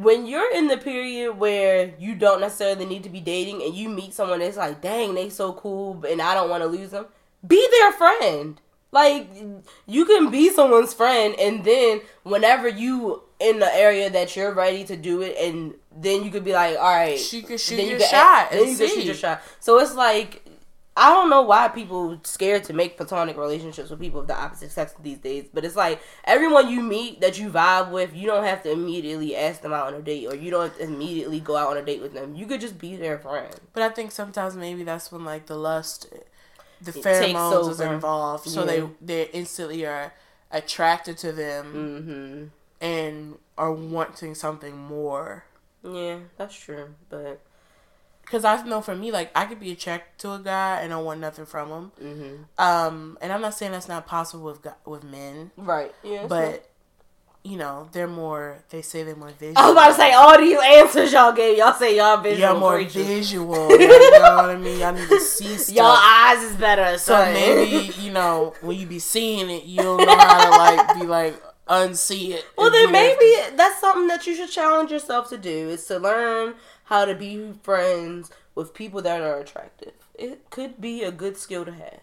when 0.00 0.26
you're 0.26 0.50
in 0.54 0.68
the 0.68 0.78
period 0.78 1.38
where 1.38 1.92
you 1.98 2.14
don't 2.14 2.40
necessarily 2.40 2.86
need 2.86 3.02
to 3.02 3.10
be 3.10 3.20
dating 3.20 3.62
and 3.62 3.74
you 3.74 3.88
meet 3.88 4.14
someone 4.14 4.38
that's 4.38 4.56
like, 4.56 4.80
dang, 4.80 5.14
they 5.14 5.28
so 5.28 5.52
cool, 5.52 6.04
and 6.06 6.22
I 6.22 6.32
don't 6.32 6.48
want 6.48 6.62
to 6.62 6.68
lose 6.68 6.90
them, 6.90 7.06
be 7.46 7.66
their 7.70 7.92
friend. 7.92 8.60
Like, 8.92 9.28
you 9.86 10.04
can 10.04 10.30
be 10.30 10.50
someone's 10.50 10.94
friend, 10.94 11.34
and 11.38 11.64
then 11.64 12.00
whenever 12.22 12.66
you 12.66 13.22
in 13.38 13.58
the 13.58 13.72
area 13.74 14.10
that 14.10 14.34
you're 14.34 14.52
ready 14.52 14.84
to 14.84 14.96
do 14.96 15.20
it, 15.22 15.36
and 15.38 15.74
then 15.94 16.24
you 16.24 16.30
could 16.30 16.44
be 16.44 16.52
like, 16.52 16.76
all 16.76 16.94
right, 16.96 17.18
She 17.18 17.42
could 17.42 17.60
shoot 17.60 17.76
then 17.76 17.88
you 17.88 18.00
shot 18.00 18.50
then 18.50 18.60
and 18.60 18.70
you 18.70 18.76
can 18.76 18.88
see. 18.88 18.94
shoot 18.94 19.04
your 19.04 19.14
shot. 19.14 19.42
So 19.60 19.78
it's 19.78 19.94
like 19.94 20.44
I 21.02 21.08
don't 21.14 21.30
know 21.30 21.40
why 21.40 21.68
people 21.68 22.20
scared 22.24 22.64
to 22.64 22.74
make 22.74 22.98
platonic 22.98 23.38
relationships 23.38 23.88
with 23.88 23.98
people 24.00 24.20
of 24.20 24.26
the 24.26 24.36
opposite 24.38 24.70
sex 24.70 24.92
these 25.02 25.16
days, 25.16 25.46
but 25.52 25.64
it's 25.64 25.74
like 25.74 25.98
everyone 26.24 26.68
you 26.68 26.82
meet 26.82 27.22
that 27.22 27.38
you 27.38 27.48
vibe 27.48 27.90
with, 27.90 28.14
you 28.14 28.26
don't 28.26 28.44
have 28.44 28.62
to 28.64 28.70
immediately 28.70 29.34
ask 29.34 29.62
them 29.62 29.72
out 29.72 29.86
on 29.86 29.94
a 29.94 30.02
date, 30.02 30.26
or 30.26 30.34
you 30.36 30.50
don't 30.50 30.76
immediately 30.78 31.40
go 31.40 31.56
out 31.56 31.68
on 31.70 31.78
a 31.78 31.82
date 31.82 32.02
with 32.02 32.12
them. 32.12 32.34
You 32.34 32.44
could 32.44 32.60
just 32.60 32.78
be 32.78 32.96
their 32.96 33.18
friend. 33.18 33.48
But 33.72 33.82
I 33.82 33.88
think 33.88 34.12
sometimes 34.12 34.54
maybe 34.56 34.82
that's 34.84 35.10
when 35.10 35.24
like 35.24 35.46
the 35.46 35.56
lust, 35.56 36.06
the 36.82 36.90
It 36.90 37.02
pheromones 37.02 37.70
is 37.70 37.80
involved, 37.80 38.46
so 38.46 38.60
Yeah. 38.60 38.66
they 38.66 38.88
they 39.00 39.30
instantly 39.30 39.86
are 39.86 40.12
attracted 40.52 41.16
to 41.18 41.32
them 41.32 41.64
Mm-hmm. 42.82 42.84
and 42.84 43.38
are 43.56 43.72
wanting 43.72 44.34
something 44.34 44.76
more. 44.76 45.44
Yeah, 45.82 46.18
that's 46.36 46.54
true, 46.54 46.94
but 47.08 47.40
Because 48.30 48.44
I 48.44 48.62
know 48.62 48.80
for 48.80 48.94
me, 48.94 49.10
like 49.10 49.32
I 49.34 49.44
could 49.46 49.58
be 49.58 49.72
attracted 49.72 50.20
to 50.20 50.34
a 50.34 50.38
guy 50.38 50.82
and 50.82 50.92
I 50.92 51.00
want 51.00 51.18
nothing 51.18 51.46
from 51.46 51.68
him. 51.68 51.92
mm-hmm. 52.00 52.34
Um, 52.58 53.18
and 53.20 53.32
I'm 53.32 53.40
not 53.40 53.54
saying 53.54 53.72
that's 53.72 53.88
not 53.88 54.06
possible 54.06 54.44
with 54.44 54.64
with 54.86 55.02
men, 55.02 55.50
right, 55.56 55.92
yeah. 56.04 56.26
but 56.28 56.70
you 57.42 57.56
know 57.56 57.88
they're 57.90 58.06
more. 58.06 58.58
They 58.70 58.82
say 58.82 59.02
they're 59.02 59.16
more 59.16 59.30
visual. 59.30 59.58
I 59.58 59.64
was 59.66 59.72
about 59.72 59.88
to 59.88 59.94
say 59.94 60.12
all 60.12 60.38
these 60.38 60.58
answers 60.64 61.12
y'all 61.12 61.32
gave. 61.32 61.58
Y'all 61.58 61.72
say 61.72 61.96
y'all 61.96 62.18
visual 62.18 62.50
You're 62.52 62.60
more 62.60 62.74
creatures. 62.76 63.04
visual. 63.04 63.70
you 63.70 63.88
know 63.88 64.36
what 64.36 64.50
I 64.50 64.56
mean? 64.56 64.80
I 64.80 64.92
need 64.92 65.08
to 65.08 65.18
see 65.20 65.56
stuff. 65.58 65.74
Y'all 65.74 65.96
eyes 65.98 66.42
is 66.44 66.56
better. 66.56 66.98
So 66.98 67.16
maybe 67.32 67.92
you 68.00 68.12
know 68.18 68.54
when 68.60 68.78
you 68.78 68.86
be 68.86 69.00
seeing 69.00 69.50
it, 69.50 69.64
you'll 69.64 69.98
know 69.98 70.16
how 70.16 70.44
to 70.44 70.50
like 70.56 71.00
be 71.00 71.06
like 71.06 71.42
unsee 71.70 72.30
it. 72.30 72.44
Well, 72.58 72.70
then 72.70 72.92
maybe 72.92 73.56
that's 73.56 73.80
something 73.80 74.08
that 74.08 74.26
you 74.26 74.34
should 74.34 74.50
challenge 74.50 74.90
yourself 74.90 75.28
to 75.30 75.38
do 75.38 75.70
is 75.70 75.84
to 75.86 75.98
learn 75.98 76.54
how 76.90 77.04
to 77.06 77.14
be 77.14 77.52
friends 77.62 78.30
with 78.54 78.74
people 78.74 79.00
that 79.02 79.22
are 79.22 79.38
attractive. 79.38 79.92
It 80.14 80.50
could 80.50 80.80
be 80.80 81.02
a 81.02 81.10
good 81.12 81.36
skill 81.38 81.64
to 81.64 81.72
have. 81.72 82.00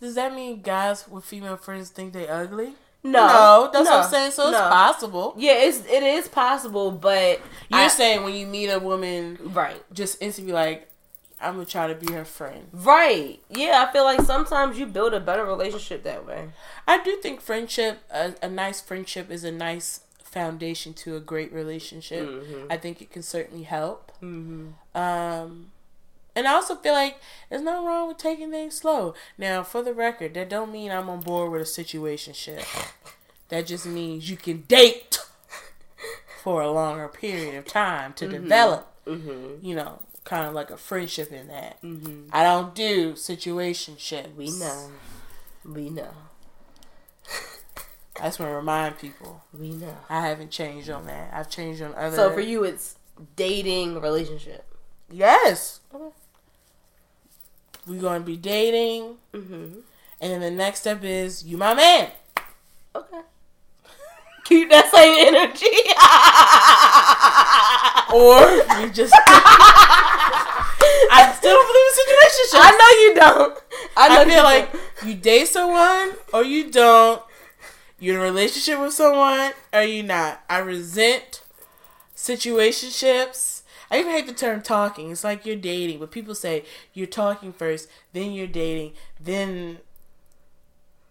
Does 0.00 0.14
that 0.14 0.32
mean 0.34 0.60
guys 0.62 1.08
with 1.08 1.24
female 1.24 1.56
friends 1.56 1.90
think 1.90 2.12
they 2.12 2.28
ugly? 2.28 2.74
No, 3.02 3.70
that's 3.72 3.88
no, 3.88 3.96
what 3.96 4.04
I'm 4.04 4.10
saying. 4.10 4.30
So 4.32 4.48
it's 4.48 4.58
possible. 4.58 5.34
Yeah, 5.38 5.54
it's 5.54 5.84
it 5.86 6.02
is 6.02 6.28
possible, 6.28 6.90
but 6.92 7.40
You're 7.70 7.80
I- 7.80 7.88
saying 7.88 8.22
when 8.24 8.34
you 8.34 8.46
meet 8.46 8.68
a 8.68 8.78
woman, 8.78 9.38
right, 9.42 9.82
just 9.92 10.18
instantly 10.20 10.52
like, 10.52 10.88
I'm 11.40 11.54
gonna 11.54 11.64
try 11.66 11.86
to 11.86 11.94
be 11.94 12.12
her 12.12 12.24
friend. 12.24 12.68
right. 12.72 13.40
Yeah, 13.50 13.84
I 13.88 13.92
feel 13.92 14.04
like 14.04 14.20
sometimes 14.22 14.78
you 14.78 14.86
build 14.86 15.14
a 15.14 15.20
better 15.20 15.44
relationship 15.44 16.02
that 16.04 16.26
way. 16.26 16.50
I 16.86 17.02
do 17.02 17.16
think 17.16 17.40
friendship, 17.40 18.00
a, 18.10 18.34
a 18.42 18.48
nice 18.48 18.80
friendship, 18.80 19.30
is 19.30 19.44
a 19.44 19.52
nice 19.52 20.00
foundation 20.30 20.92
to 20.94 21.16
a 21.16 21.20
great 21.20 21.52
relationship. 21.52 22.28
Mhm. 22.28 22.66
I 22.70 22.76
think 22.76 23.00
it 23.02 23.10
can 23.10 23.22
certainly 23.22 23.64
help. 23.64 24.12
Mm-hmm. 24.22 24.68
Um, 24.96 25.72
and 26.36 26.46
I 26.46 26.52
also 26.52 26.76
feel 26.76 26.92
like 26.92 27.16
there's 27.48 27.62
nothing 27.62 27.84
wrong 27.86 28.08
with 28.08 28.18
taking 28.18 28.50
things 28.50 28.76
slow. 28.76 29.14
Now, 29.36 29.62
for 29.62 29.82
the 29.82 29.92
record, 29.94 30.34
that 30.34 30.48
don't 30.48 30.70
mean 30.70 30.90
I'm 30.92 31.08
on 31.08 31.20
board 31.20 31.50
with 31.50 31.62
a 31.62 31.64
situationship. 31.64 32.64
That 33.48 33.66
just 33.66 33.86
means 33.86 34.28
you 34.30 34.36
can 34.36 34.62
date 34.68 35.18
for 36.42 36.60
a 36.62 36.70
longer 36.70 37.08
period 37.08 37.54
of 37.56 37.66
time 37.66 38.12
to 38.14 38.28
develop, 38.28 38.86
Mm-hmm. 39.06 39.64
you 39.66 39.74
know, 39.74 40.00
kind 40.24 40.46
of 40.46 40.52
like 40.54 40.70
a 40.70 40.76
friendship 40.76 41.32
in 41.32 41.48
that. 41.48 41.80
Mm-hmm. 41.82 42.28
I 42.32 42.42
don't 42.42 42.74
do 42.74 43.14
situationships. 43.14 44.34
We 44.36 44.50
know. 44.50 44.90
We 45.64 45.88
know. 45.88 46.10
I 48.20 48.24
just 48.24 48.40
want 48.40 48.50
to 48.50 48.56
remind 48.56 48.98
people 48.98 49.42
We 49.52 49.70
know. 49.70 49.96
I 50.08 50.26
haven't 50.26 50.50
changed 50.50 50.90
on 50.90 51.06
that. 51.06 51.30
I've 51.32 51.48
changed 51.50 51.80
on 51.82 51.94
other. 51.94 52.16
So 52.16 52.32
for 52.32 52.40
you, 52.40 52.64
it's 52.64 52.96
dating 53.36 54.00
relationship. 54.00 54.64
yes, 55.10 55.80
Okay. 55.94 56.10
we're 57.86 58.00
gonna 58.00 58.20
be 58.24 58.36
dating, 58.36 59.16
Mm-hmm. 59.32 59.80
and 60.20 60.32
then 60.32 60.40
the 60.40 60.50
next 60.50 60.80
step 60.80 61.04
is 61.04 61.44
you 61.44 61.56
my 61.56 61.74
man. 61.74 62.10
Okay. 62.94 63.20
Keep 64.44 64.70
that 64.70 64.90
same 64.90 65.26
energy. 65.28 65.66
or 68.14 68.40
you 68.80 68.90
just. 68.92 69.14
I 71.10 71.32
still 71.36 71.52
don't 71.52 71.66
believe 71.68 71.92
in 71.92 71.94
situationships. 72.00 72.60
I 72.60 72.70
know 72.78 72.90
you 73.02 73.10
don't. 73.14 73.54
I 73.96 74.08
know 74.08 74.20
I 74.20 74.24
feel 74.24 74.34
you 74.36 74.42
like 74.42 74.72
don't. 74.72 74.82
you 75.08 75.14
date 75.14 75.48
someone 75.48 76.12
or 76.32 76.44
you 76.44 76.70
don't. 76.70 77.22
You're 78.00 78.14
in 78.16 78.20
a 78.20 78.24
relationship 78.24 78.78
with 78.80 78.92
someone 78.94 79.52
or 79.72 79.82
you 79.82 80.02
not. 80.02 80.40
I 80.48 80.58
resent 80.58 81.42
situationships. 82.14 83.62
I 83.90 84.00
even 84.00 84.12
hate 84.12 84.26
the 84.26 84.32
term 84.34 84.60
talking. 84.62 85.10
It's 85.10 85.24
like 85.24 85.46
you're 85.46 85.56
dating, 85.56 85.98
but 85.98 86.10
people 86.10 86.34
say 86.34 86.64
you're 86.92 87.06
talking 87.06 87.52
first, 87.52 87.88
then 88.12 88.32
you're 88.32 88.46
dating, 88.46 88.92
then 89.20 89.78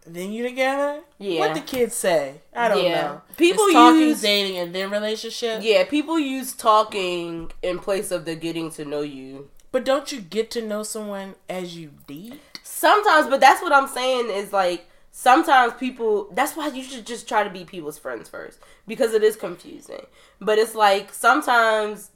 then 0.09 0.31
you 0.31 0.41
together. 0.41 1.01
Yeah. 1.19 1.39
What 1.39 1.53
the 1.53 1.59
kids 1.59 1.93
say? 1.93 2.35
I 2.55 2.69
don't 2.69 2.81
Yeah. 2.81 3.01
know. 3.01 3.21
People 3.35 3.65
It's 3.65 3.73
talking, 3.73 3.99
use- 4.01 4.21
dating, 4.21 4.57
and 4.57 4.73
then 4.73 4.89
relationship. 4.89 5.59
Yeah, 5.61 5.83
people 5.83 6.17
use 6.17 6.53
talking 6.53 7.51
in 7.61 7.79
place 7.79 8.09
of 8.09 8.23
the 8.23 8.35
getting 8.35 8.71
to 8.71 8.85
know 8.85 9.01
you 9.01 9.49
But 9.73 9.83
don't 9.83 10.09
you 10.13 10.21
get 10.21 10.49
to 10.51 10.61
know 10.61 10.83
someone 10.83 11.35
as 11.49 11.75
you 11.75 11.91
date? 12.07 12.39
Sometimes, 12.63 13.27
but 13.27 13.41
that's 13.41 13.61
what 13.61 13.73
I'm 13.73 13.87
saying 13.89 14.29
is 14.29 14.53
like 14.53 14.89
sometimes 15.19 15.73
people 15.73 16.29
that's 16.31 16.55
why 16.55 16.67
you 16.67 16.83
should 16.83 17.03
just 17.03 17.27
try 17.27 17.43
to 17.43 17.49
be 17.49 17.65
people's 17.65 17.97
friends 17.97 18.29
first 18.29 18.59
because 18.85 19.13
it 19.13 19.23
is 19.23 19.35
confusing. 19.35 20.05
But 20.39 20.59
it's 20.59 20.75
like 20.75 21.11
sometimes 21.11 22.11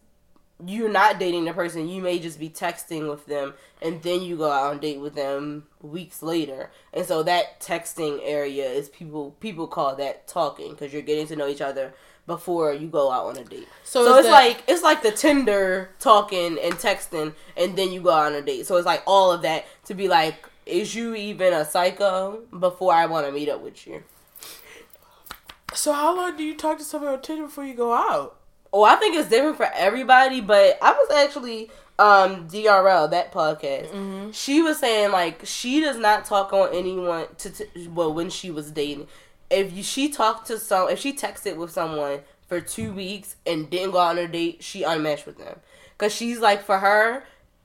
you're 0.64 0.88
not 0.88 1.18
dating 1.18 1.45
the 1.45 1.53
person, 1.53 1.90
you 1.90 1.99
may 1.99 2.19
just 2.19 2.40
be 2.40 2.48
texting 2.48 3.10
with 3.10 3.26
them 3.26 3.56
and 3.82 4.03
then 4.03 4.22
you 4.22 4.38
go 4.38 4.52
out 4.52 4.69
on 4.69 4.80
date 4.80 4.99
with 4.99 5.15
them 5.15 5.65
weeks 5.82 6.22
later. 6.22 6.69
And 6.94 7.03
so 7.03 7.23
that 7.23 7.60
texting 7.60 8.19
area 8.22 8.69
is 8.69 8.88
people 8.88 9.32
people 9.40 9.65
call 9.65 9.95
that 9.95 10.28
talking 10.28 10.69
because 10.69 10.94
you're 10.94 11.02
getting 11.02 11.26
to 11.28 11.36
know 11.36 11.48
each 11.48 11.61
other 11.61 11.95
before 12.28 12.72
you 12.72 12.88
go 12.88 13.11
out 13.11 13.26
on 13.26 13.38
a 13.38 13.44
date. 13.44 13.68
So, 13.84 14.06
so 14.06 14.18
it's 14.19 14.28
that- 14.28 14.32
like 14.32 14.64
it's 14.68 14.84
like 14.84 15.02
the 15.02 15.11
Tinder 15.11 15.90
talking 15.98 16.60
and 16.61 16.76
texting 16.76 17.34
and 17.57 17.76
then 17.76 17.91
you 17.91 17.99
go 18.02 18.11
out 18.11 18.28
on 18.28 18.36
a 18.36 18.44
date. 18.44 18.68
So 18.68 18.78
it's 18.78 18.86
like 18.86 19.02
all 19.07 19.32
of 19.32 19.41
that 19.41 19.65
to 19.86 19.95
be 19.95 20.07
like 20.07 20.48
is 20.66 20.96
you 20.96 21.16
even 21.16 21.54
a 21.54 21.66
psycho 21.66 22.42
before 22.58 22.94
I 22.94 23.06
want 23.06 23.26
to 23.26 23.32
meet 23.32 23.50
up 23.50 23.62
with 23.62 23.86
you? 23.88 24.04
So 25.74 25.94
how 25.94 26.16
long 26.16 26.38
do 26.38 26.44
you 26.44 26.56
talk 26.56 26.78
to 26.78 26.84
someone 26.84 27.14
on 27.14 27.22
Tinder 27.22 27.44
before 27.44 27.66
you 27.66 27.74
go 27.74 27.94
out? 27.94 28.38
Oh, 28.74 28.84
I 28.84 28.96
think 28.96 29.16
it's 29.16 29.30
different 29.30 29.58
for 29.58 29.70
everybody, 29.74 30.42
but 30.42 30.78
I 30.82 30.92
was 30.92 31.12
actually 31.12 31.72
um 32.00 32.48
DRL 32.48 33.12
that 33.12 33.32
podcast. 33.32 33.90
Mm-hmm. 33.90 34.32
She 34.32 34.62
was 34.62 34.80
saying 34.80 35.12
like 35.12 35.42
she 35.46 35.82
does 35.82 35.98
not 35.98 36.26
talk 36.26 36.54
on 36.54 36.70
anyone 36.74 37.28
to 37.40 37.50
t- 37.50 37.88
well 37.88 38.14
when 38.14 38.30
she 38.30 38.52
was 38.52 38.72
dating. 38.72 39.08
If 39.50 39.74
you, 39.74 39.84
she 39.84 40.10
talked 40.10 40.48
to 40.48 40.58
some, 40.58 40.90
if 40.90 41.00
she 41.00 41.14
texted 41.14 41.58
with 41.58 41.72
someone 41.72 42.22
for 42.48 42.62
two 42.62 42.94
weeks 42.94 43.36
and 43.46 43.70
didn't 43.70 43.92
go 43.92 43.98
on 43.98 44.18
a 44.18 44.28
date, 44.28 44.64
she 44.64 44.84
unmatched 44.84 45.26
with 45.26 45.38
them 45.38 45.60
because 45.98 46.14
she's 46.16 46.40
like 46.40 46.64
for 46.64 46.80
her 46.80 47.24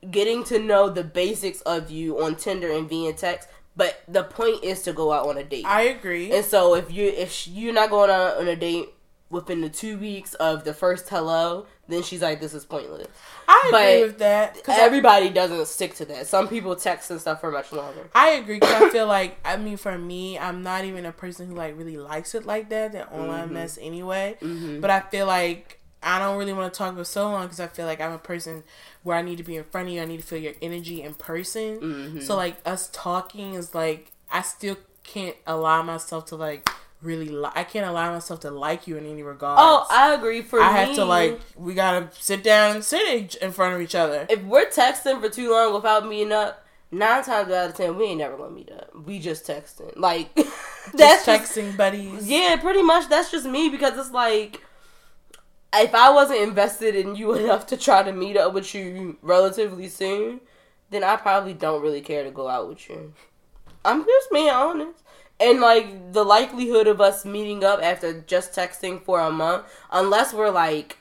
getting 0.09 0.43
to 0.45 0.59
know 0.59 0.89
the 0.89 1.03
basics 1.03 1.61
of 1.61 1.91
you 1.91 2.21
on 2.21 2.35
Tinder 2.35 2.71
and 2.71 2.89
via 2.89 3.13
text. 3.13 3.49
But 3.75 4.01
the 4.07 4.23
point 4.23 4.63
is 4.63 4.81
to 4.83 4.93
go 4.93 5.11
out 5.13 5.27
on 5.27 5.37
a 5.37 5.43
date. 5.43 5.65
I 5.65 5.83
agree. 5.83 6.31
And 6.31 6.43
so 6.43 6.73
if 6.73 6.91
you 6.91 7.05
if 7.05 7.47
you're 7.47 7.73
not 7.73 7.91
going 7.91 8.09
on, 8.09 8.31
on 8.37 8.47
a 8.47 8.55
date 8.55 8.89
within 9.29 9.61
the 9.61 9.69
two 9.69 9.97
weeks 9.97 10.33
of 10.35 10.63
the 10.63 10.73
first 10.73 11.09
hello, 11.09 11.67
then 11.87 12.01
she's 12.01 12.23
like, 12.23 12.41
"This 12.41 12.55
is 12.55 12.65
pointless." 12.65 13.07
I 13.47 13.69
but 13.71 13.81
agree 13.81 14.07
with 14.07 14.17
that 14.19 14.55
because 14.55 14.79
everybody 14.79 15.27
I, 15.27 15.29
doesn't 15.29 15.67
stick 15.67 15.93
to 15.95 16.05
that. 16.05 16.25
Some 16.25 16.47
people 16.47 16.75
text 16.75 17.11
and 17.11 17.21
stuff 17.21 17.39
for 17.39 17.51
much 17.51 17.71
longer. 17.71 18.09
I 18.15 18.31
agree 18.31 18.55
because 18.59 18.81
I 18.81 18.89
feel 18.89 19.05
like 19.05 19.37
I 19.45 19.57
mean, 19.57 19.77
for 19.77 19.95
me, 19.95 20.39
I'm 20.39 20.63
not 20.63 20.83
even 20.83 21.05
a 21.05 21.11
person 21.11 21.47
who 21.47 21.53
like 21.53 21.77
really 21.77 21.97
likes 21.97 22.33
it 22.33 22.45
like 22.45 22.69
that. 22.69 22.93
That 22.93 23.11
online 23.11 23.45
mm-hmm. 23.45 23.53
mess 23.53 23.77
anyway. 23.79 24.37
Mm-hmm. 24.41 24.81
But 24.81 24.89
I 24.89 25.01
feel 25.01 25.27
like 25.27 25.76
I 26.07 26.19
don't 26.19 26.37
really 26.37 26.53
want 26.53 26.73
to 26.73 26.77
talk 26.77 26.95
for 26.95 27.03
so 27.03 27.29
long 27.29 27.43
because 27.43 27.59
I 27.59 27.67
feel 27.67 27.85
like 27.85 27.99
I'm 27.99 28.13
a 28.13 28.17
person 28.17 28.63
where 29.03 29.17
I 29.17 29.21
need 29.21 29.37
to 29.37 29.43
be 29.43 29.57
in 29.57 29.65
front 29.65 29.89
of 29.89 29.93
you. 29.93 30.01
I 30.01 30.05
need 30.05 30.21
to 30.21 30.25
feel 30.25 30.39
your 30.39 30.53
energy 30.61 31.01
in 31.01 31.13
person. 31.15 31.79
Mm-hmm. 31.79 32.19
So 32.21 32.37
like 32.37 32.57
us 32.65 32.89
talking 32.93 33.55
is 33.55 33.75
like 33.75 34.13
I 34.31 34.41
still 34.41 34.77
can't 35.03 35.35
allow 35.45 35.81
myself 35.81 36.25
to 36.27 36.37
like 36.37 36.69
really 37.01 37.27
li- 37.27 37.51
I 37.53 37.65
can't 37.65 37.85
allow 37.85 38.11
myself 38.13 38.39
to 38.41 38.51
like 38.51 38.87
you 38.87 38.95
in 38.95 39.05
any 39.05 39.21
regard. 39.21 39.57
Oh, 39.61 39.85
I 39.89 40.13
agree. 40.13 40.41
For 40.41 40.61
I 40.61 40.71
me, 40.71 40.79
have 40.79 40.95
to 40.95 41.05
like 41.05 41.39
we 41.57 41.73
gotta 41.73 42.09
sit 42.13 42.41
down 42.41 42.75
and 42.77 42.85
sit 42.85 43.35
in 43.35 43.51
front 43.51 43.75
of 43.75 43.81
each 43.81 43.95
other. 43.95 44.25
If 44.29 44.43
we're 44.43 44.69
texting 44.69 45.19
for 45.19 45.29
too 45.29 45.51
long 45.51 45.73
without 45.73 46.07
meeting 46.07 46.31
up, 46.31 46.65
nine 46.89 47.23
times 47.23 47.51
out 47.51 47.69
of 47.69 47.75
ten 47.75 47.97
we 47.97 48.05
ain't 48.05 48.19
never 48.19 48.37
gonna 48.37 48.51
meet 48.51 48.71
up. 48.71 48.91
We 49.05 49.19
just 49.19 49.45
texting. 49.45 49.91
Like 49.97 50.33
that's 50.93 51.25
just 51.25 51.27
texting 51.27 51.65
just, 51.65 51.77
buddies. 51.77 52.27
Yeah, 52.29 52.55
pretty 52.61 52.81
much. 52.81 53.09
That's 53.09 53.29
just 53.29 53.45
me 53.45 53.69
because 53.69 53.97
it's 53.97 54.11
like. 54.11 54.61
If 55.79 55.93
I 55.95 56.09
wasn't 56.11 56.41
invested 56.41 56.95
in 56.95 57.15
you 57.15 57.33
enough 57.35 57.65
to 57.67 57.77
try 57.77 58.03
to 58.03 58.11
meet 58.11 58.37
up 58.37 58.53
with 58.53 58.73
you 58.73 59.17
relatively 59.21 59.87
soon, 59.87 60.41
then 60.89 61.03
I 61.03 61.15
probably 61.17 61.53
don't 61.53 61.81
really 61.81 62.01
care 62.01 62.23
to 62.23 62.31
go 62.31 62.47
out 62.47 62.69
with 62.69 62.89
you. 62.89 63.13
I'm 63.83 64.05
just 64.05 64.31
being 64.31 64.49
honest. 64.49 65.03
And 65.39 65.61
like 65.61 66.13
the 66.13 66.23
likelihood 66.23 66.87
of 66.87 66.99
us 66.99 67.23
meeting 67.23 67.63
up 67.63 67.81
after 67.81 68.21
just 68.21 68.53
texting 68.53 69.03
for 69.03 69.19
a 69.19 69.31
month 69.31 69.65
unless 69.91 70.33
we're 70.33 70.49
like 70.49 70.97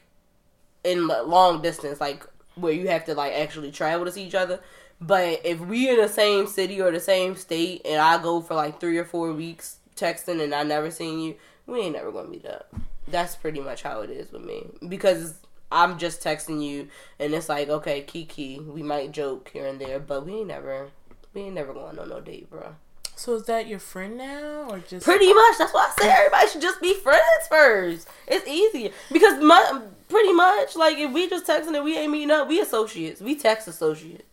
in 0.85 1.09
long 1.09 1.63
distance 1.63 2.01
like 2.01 2.25
where 2.55 2.73
you 2.73 2.89
have 2.89 3.05
to 3.07 3.15
like 3.15 3.33
actually 3.33 3.71
travel 3.71 4.05
to 4.05 4.13
see 4.13 4.25
each 4.25 4.35
other. 4.35 4.61
But 5.01 5.41
if 5.45 5.61
we 5.61 5.89
in 5.89 5.97
the 5.97 6.09
same 6.09 6.47
city 6.47 6.81
or 6.81 6.91
the 6.91 7.01
same 7.01 7.37
state 7.37 7.83
and 7.85 8.01
i 8.01 8.21
go 8.23 8.41
for 8.41 8.55
like 8.55 8.81
three 8.81 8.99
or 8.99 9.05
four 9.05 9.33
weeks 9.33 9.79
texting 9.95 10.43
and 10.43 10.55
i 10.55 10.63
never 10.63 10.91
seen 10.91 11.19
you 11.21 11.35
we 11.67 11.81
ain't 11.81 11.95
never 11.95 12.13
gonna 12.13 12.29
meet 12.29 12.47
up 12.47 12.75
that's 13.09 13.37
pretty 13.37 13.61
much 13.61 13.83
how 13.83 14.01
it 14.01 14.11
is 14.11 14.33
with 14.33 14.45
me 14.45 14.67
because 14.89 15.35
i'm 15.71 15.99
just 15.99 16.23
texting 16.23 16.63
you 16.63 16.89
and 17.19 17.35
it's 17.35 17.49
like 17.49 17.69
okay 17.69 18.01
kiki 18.03 18.61
we 18.61 18.83
might 18.83 19.13
joke 19.13 19.51
here 19.53 19.67
and 19.67 19.81
there 19.81 19.99
but 19.99 20.25
we 20.25 20.35
ain't 20.35 20.49
never 20.49 20.89
we 21.35 21.43
ain't 21.43 21.55
never 21.55 21.73
going 21.73 21.99
on 21.99 22.09
no 22.09 22.21
date 22.21 22.49
bro 22.51 22.75
so 23.19 23.35
is 23.37 23.45
that 23.45 23.67
your 23.67 23.79
friend 23.79 24.19
now, 24.19 24.69
or 24.69 24.79
just 24.79 25.07
pretty 25.07 25.33
much? 25.33 25.57
That's 25.57 25.73
why 25.73 25.91
I 25.91 26.03
say 26.03 26.11
everybody 26.11 26.49
should 26.49 26.61
just 26.61 26.83
be 26.83 26.93
friends 26.93 27.49
first. 27.49 28.07
It's 28.27 28.47
easier 28.47 28.91
because 29.11 29.43
my, 29.43 29.81
pretty 30.11 30.35
much 30.35 30.77
like 30.77 30.99
if 30.99 31.11
we 31.13 31.27
just 31.27 31.47
texting 31.47 31.75
and 31.75 31.83
we 31.83 31.97
ain't 31.97 32.13
meeting 32.13 32.31
up, 32.31 32.47
we 32.47 32.61
associates. 32.61 33.23
We 33.23 33.35
text 33.35 33.69
associates. 33.69 34.25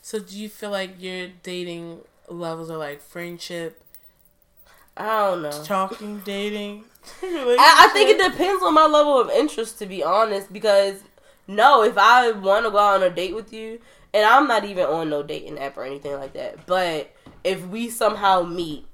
So 0.00 0.20
do 0.20 0.38
you 0.38 0.48
feel 0.48 0.70
like 0.70 0.94
your 0.98 1.28
dating 1.42 2.00
levels 2.28 2.70
are 2.70 2.78
like 2.78 3.02
friendship? 3.02 3.82
I 4.96 5.28
don't 5.28 5.42
know. 5.42 5.62
Talking, 5.64 6.22
dating. 6.24 6.84
I, 7.22 7.88
I 7.88 7.90
think 7.92 8.10
it 8.10 8.32
depends 8.32 8.62
on 8.62 8.74
my 8.74 8.86
level 8.86 9.20
of 9.20 9.30
interest, 9.30 9.78
to 9.78 9.86
be 9.86 10.02
honest. 10.02 10.52
Because 10.52 11.02
no, 11.46 11.82
if 11.82 11.96
I 11.96 12.30
want 12.32 12.66
to 12.66 12.70
go 12.70 12.78
on 12.78 13.02
a 13.02 13.10
date 13.10 13.34
with 13.34 13.52
you, 13.52 13.80
and 14.14 14.24
I'm 14.24 14.46
not 14.46 14.64
even 14.64 14.84
on 14.84 15.10
no 15.10 15.22
dating 15.22 15.58
app 15.58 15.76
or 15.76 15.84
anything 15.84 16.12
like 16.14 16.32
that, 16.34 16.66
but 16.66 17.10
if 17.44 17.66
we 17.66 17.90
somehow 17.90 18.42
meet 18.42 18.86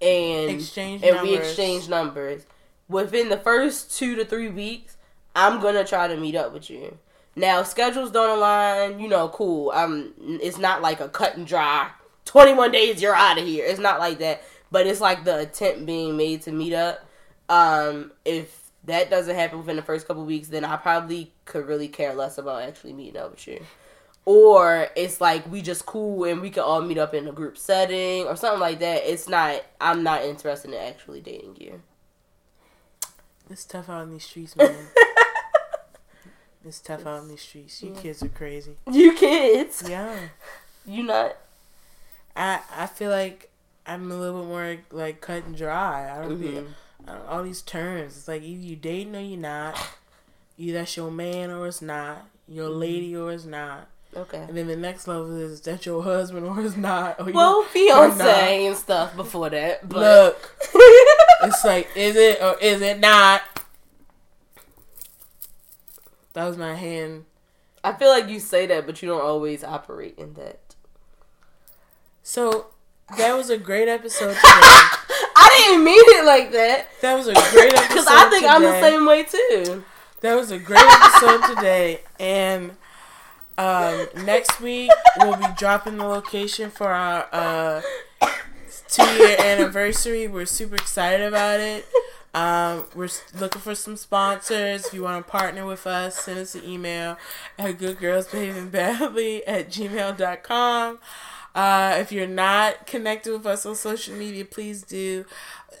and 0.00 0.50
exchange 0.50 1.02
and 1.02 1.16
numbers. 1.16 1.30
we 1.30 1.36
exchange 1.36 1.88
numbers 1.88 2.46
within 2.88 3.28
the 3.28 3.36
first 3.36 3.96
two 3.96 4.14
to 4.16 4.24
three 4.24 4.48
weeks, 4.48 4.96
I'm 5.34 5.60
gonna 5.60 5.84
try 5.84 6.08
to 6.08 6.16
meet 6.16 6.34
up 6.34 6.52
with 6.52 6.70
you. 6.70 6.98
Now 7.36 7.62
schedules 7.62 8.10
don't 8.10 8.38
align, 8.38 8.98
you 8.98 9.08
know, 9.08 9.28
cool. 9.28 9.70
Um, 9.70 10.12
it's 10.42 10.58
not 10.58 10.82
like 10.82 11.00
a 11.00 11.08
cut 11.08 11.36
and 11.36 11.46
dry. 11.46 11.90
Twenty 12.24 12.52
one 12.52 12.72
days, 12.72 13.00
you're 13.00 13.14
out 13.14 13.38
of 13.38 13.44
here. 13.44 13.64
It's 13.66 13.80
not 13.80 13.98
like 13.98 14.18
that, 14.18 14.42
but 14.70 14.86
it's 14.86 15.00
like 15.00 15.24
the 15.24 15.38
attempt 15.38 15.86
being 15.86 16.16
made 16.16 16.42
to 16.42 16.52
meet 16.52 16.74
up. 16.74 17.07
Um, 17.48 18.12
if 18.24 18.70
that 18.84 19.10
doesn't 19.10 19.34
happen 19.34 19.58
within 19.58 19.76
the 19.76 19.82
first 19.82 20.06
couple 20.06 20.24
weeks, 20.24 20.48
then 20.48 20.64
I 20.64 20.76
probably 20.76 21.32
could 21.44 21.66
really 21.66 21.88
care 21.88 22.14
less 22.14 22.38
about 22.38 22.62
actually 22.62 22.92
meeting 22.92 23.20
up 23.20 23.30
with 23.32 23.46
you 23.46 23.60
or 24.28 24.88
it's 24.94 25.22
like 25.22 25.50
we 25.50 25.62
just 25.62 25.86
cool 25.86 26.24
and 26.24 26.42
we 26.42 26.50
can 26.50 26.62
all 26.62 26.82
meet 26.82 26.98
up 26.98 27.14
in 27.14 27.26
a 27.26 27.32
group 27.32 27.56
setting 27.56 28.26
or 28.26 28.36
something 28.36 28.60
like 28.60 28.78
that. 28.78 29.10
It's 29.10 29.26
not. 29.26 29.64
I'm 29.80 30.02
not 30.02 30.22
interested 30.22 30.70
in 30.70 30.76
actually 30.76 31.22
dating 31.22 31.56
you. 31.58 31.80
It's 33.48 33.64
tough 33.64 33.88
out 33.88 34.02
in 34.02 34.12
these 34.12 34.24
streets, 34.24 34.54
man. 34.54 34.76
it's 36.66 36.80
tough 36.80 37.06
out 37.06 37.22
in 37.22 37.28
these 37.28 37.40
streets. 37.40 37.82
You 37.82 37.94
yeah. 37.94 38.00
kids 38.02 38.22
are 38.22 38.28
crazy. 38.28 38.72
You 38.92 39.14
kids. 39.14 39.84
Yeah. 39.88 40.14
You 40.86 41.02
not. 41.02 41.36
I 42.34 42.60
I 42.74 42.86
feel 42.86 43.10
like 43.10 43.50
I'm 43.84 44.10
a 44.10 44.14
little 44.14 44.40
bit 44.40 44.48
more 44.48 44.76
like 44.90 45.20
cut 45.20 45.44
and 45.44 45.54
dry. 45.54 46.10
I 46.10 46.22
don't 46.22 46.38
mm-hmm. 46.38 46.54
don't, 46.54 46.74
all 47.28 47.42
these 47.42 47.62
terms. 47.62 48.16
It's 48.16 48.28
like 48.28 48.42
either 48.42 48.62
you 48.62 48.76
dating 48.76 49.16
or 49.16 49.20
you're 49.20 49.38
not. 49.38 49.78
Either 50.60 50.78
that's 50.78 50.96
your 50.96 51.12
man 51.12 51.52
or 51.52 51.68
it's 51.68 51.80
not. 51.80 52.26
Your 52.48 52.68
mm-hmm. 52.68 52.80
lady 52.80 53.16
or 53.16 53.32
it's 53.32 53.44
not. 53.44 53.86
Okay. 54.16 54.38
And 54.38 54.56
then 54.56 54.66
the 54.66 54.76
next 54.76 55.06
level 55.06 55.36
is 55.36 55.60
that 55.60 55.86
your 55.86 56.02
husband 56.02 56.46
or 56.46 56.60
is 56.60 56.76
not. 56.76 57.20
Or 57.20 57.30
well, 57.30 57.62
fiance 57.62 58.66
and 58.66 58.76
stuff 58.76 59.14
before 59.14 59.50
that. 59.50 59.88
But. 59.88 60.00
Look, 60.00 60.56
it's 61.44 61.64
like, 61.64 61.88
is 61.94 62.16
it 62.16 62.42
or 62.42 62.58
is 62.60 62.82
it 62.82 62.98
not? 62.98 63.42
That 66.32 66.46
was 66.46 66.56
my 66.56 66.74
hand. 66.74 67.24
I 67.84 67.92
feel 67.92 68.08
like 68.08 68.28
you 68.28 68.40
say 68.40 68.66
that, 68.66 68.86
but 68.86 69.00
you 69.02 69.08
don't 69.08 69.20
always 69.20 69.62
operate 69.62 70.14
in 70.18 70.34
that. 70.34 70.74
So 72.22 72.66
that 73.16 73.36
was 73.36 73.50
a 73.50 73.58
great 73.58 73.88
episode 73.88 74.34
today. 74.34 74.80
I 75.38 75.48
didn't 75.68 75.84
mean 75.84 76.00
it 76.00 76.24
like 76.24 76.52
that. 76.52 76.86
That 77.00 77.14
was 77.14 77.28
a 77.28 77.34
great 77.34 77.72
episode. 77.74 77.88
Because 77.88 78.06
I 78.08 78.28
think 78.30 78.42
today. 78.42 78.48
I'm 78.48 78.62
the 78.62 78.80
same 78.80 79.06
way 79.06 79.22
too. 79.24 79.84
That 80.20 80.34
was 80.34 80.50
a 80.50 80.58
great 80.58 80.84
episode 80.84 81.54
today, 81.54 82.00
and 82.18 82.72
um, 83.56 84.08
next 84.24 84.60
week 84.60 84.90
we'll 85.18 85.36
be 85.36 85.46
dropping 85.56 85.96
the 85.98 86.04
location 86.06 86.70
for 86.70 86.88
our 86.88 87.28
uh, 87.32 87.82
two 88.88 89.04
year 89.16 89.36
anniversary. 89.38 90.26
We're 90.26 90.46
super 90.46 90.74
excited 90.74 91.24
about 91.26 91.60
it. 91.60 91.86
Um, 92.34 92.84
we're 92.94 93.08
looking 93.38 93.60
for 93.62 93.74
some 93.74 93.96
sponsors. 93.96 94.86
If 94.86 94.94
you 94.94 95.02
want 95.02 95.24
to 95.24 95.30
partner 95.30 95.64
with 95.64 95.86
us, 95.86 96.20
send 96.20 96.38
us 96.38 96.54
an 96.54 96.64
email 96.64 97.16
at 97.58 97.78
goodgirlsbehavingbadly 97.78 99.42
at 99.46 99.70
gmail.com. 99.70 100.98
Uh, 101.58 101.96
if 101.98 102.12
you're 102.12 102.24
not 102.24 102.86
connected 102.86 103.32
with 103.32 103.44
us 103.44 103.66
on 103.66 103.74
social 103.74 104.14
media, 104.14 104.44
please 104.44 104.82
do. 104.82 105.24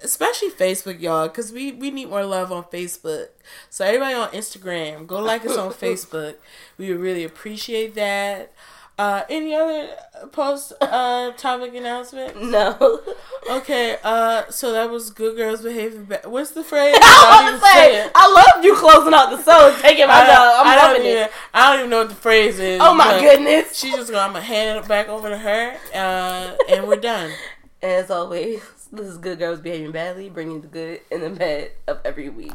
Especially 0.02 0.50
Facebook, 0.50 1.00
y'all, 1.00 1.28
because 1.28 1.52
we, 1.52 1.70
we 1.70 1.92
need 1.92 2.08
more 2.08 2.24
love 2.24 2.50
on 2.50 2.64
Facebook. 2.64 3.28
So 3.70 3.84
everybody 3.84 4.14
on 4.14 4.28
Instagram, 4.30 5.06
go 5.06 5.20
like 5.20 5.46
us 5.46 5.56
on 5.56 5.72
Facebook. 5.84 6.34
We 6.78 6.88
would 6.90 6.98
really 6.98 7.22
appreciate 7.22 7.94
that. 7.94 8.52
Uh, 8.98 9.22
any 9.30 9.54
other 9.54 9.90
post 10.32 10.72
uh, 10.80 11.30
topic 11.32 11.74
announcement? 11.74 12.42
No. 12.42 13.00
Okay, 13.48 13.96
uh, 14.04 14.50
so 14.50 14.72
that 14.72 14.90
was 14.90 15.08
good 15.08 15.34
girls 15.36 15.62
behaving 15.62 16.04
bad. 16.04 16.26
What's 16.26 16.50
the 16.50 16.62
phrase? 16.62 16.98
I 17.00 17.50
was 17.50 17.58
about 17.58 17.66
to 17.66 17.72
say, 17.72 18.10
I 18.14 18.30
love 18.54 18.62
you 18.62 18.76
closing 18.76 19.14
out 19.14 19.30
the 19.30 19.42
show 19.42 19.70
and 19.72 19.80
taking 19.80 20.06
my 20.06 20.20
job. 20.26 20.60
I'm 20.60 20.66
I 20.66 20.76
loving 20.76 21.02
don't 21.02 21.06
even. 21.10 21.22
it. 21.22 21.32
I 21.54 21.70
don't 21.70 21.78
even 21.78 21.90
know 21.90 21.98
what 22.00 22.08
the 22.10 22.14
phrase 22.14 22.58
is. 22.58 22.78
Oh 22.82 22.92
my 22.92 23.18
goodness. 23.18 23.74
She's 23.78 23.94
just 23.94 24.10
gonna. 24.10 24.22
I'm 24.26 24.32
gonna 24.32 24.44
hand 24.44 24.78
it 24.84 24.86
back 24.88 25.08
over 25.08 25.30
to 25.30 25.38
her, 25.38 25.76
uh, 25.94 26.56
and 26.68 26.86
we're 26.86 26.96
done. 26.96 27.30
As 27.82 28.10
always, 28.10 28.60
this 28.92 29.06
is 29.06 29.16
Good 29.16 29.38
Girls 29.38 29.60
Behaving 29.60 29.92
Badly, 29.92 30.28
bringing 30.28 30.60
the 30.60 30.66
good 30.66 31.00
and 31.10 31.22
the 31.22 31.30
bad 31.30 31.70
of 31.86 32.00
every 32.04 32.28
week. 32.28 32.52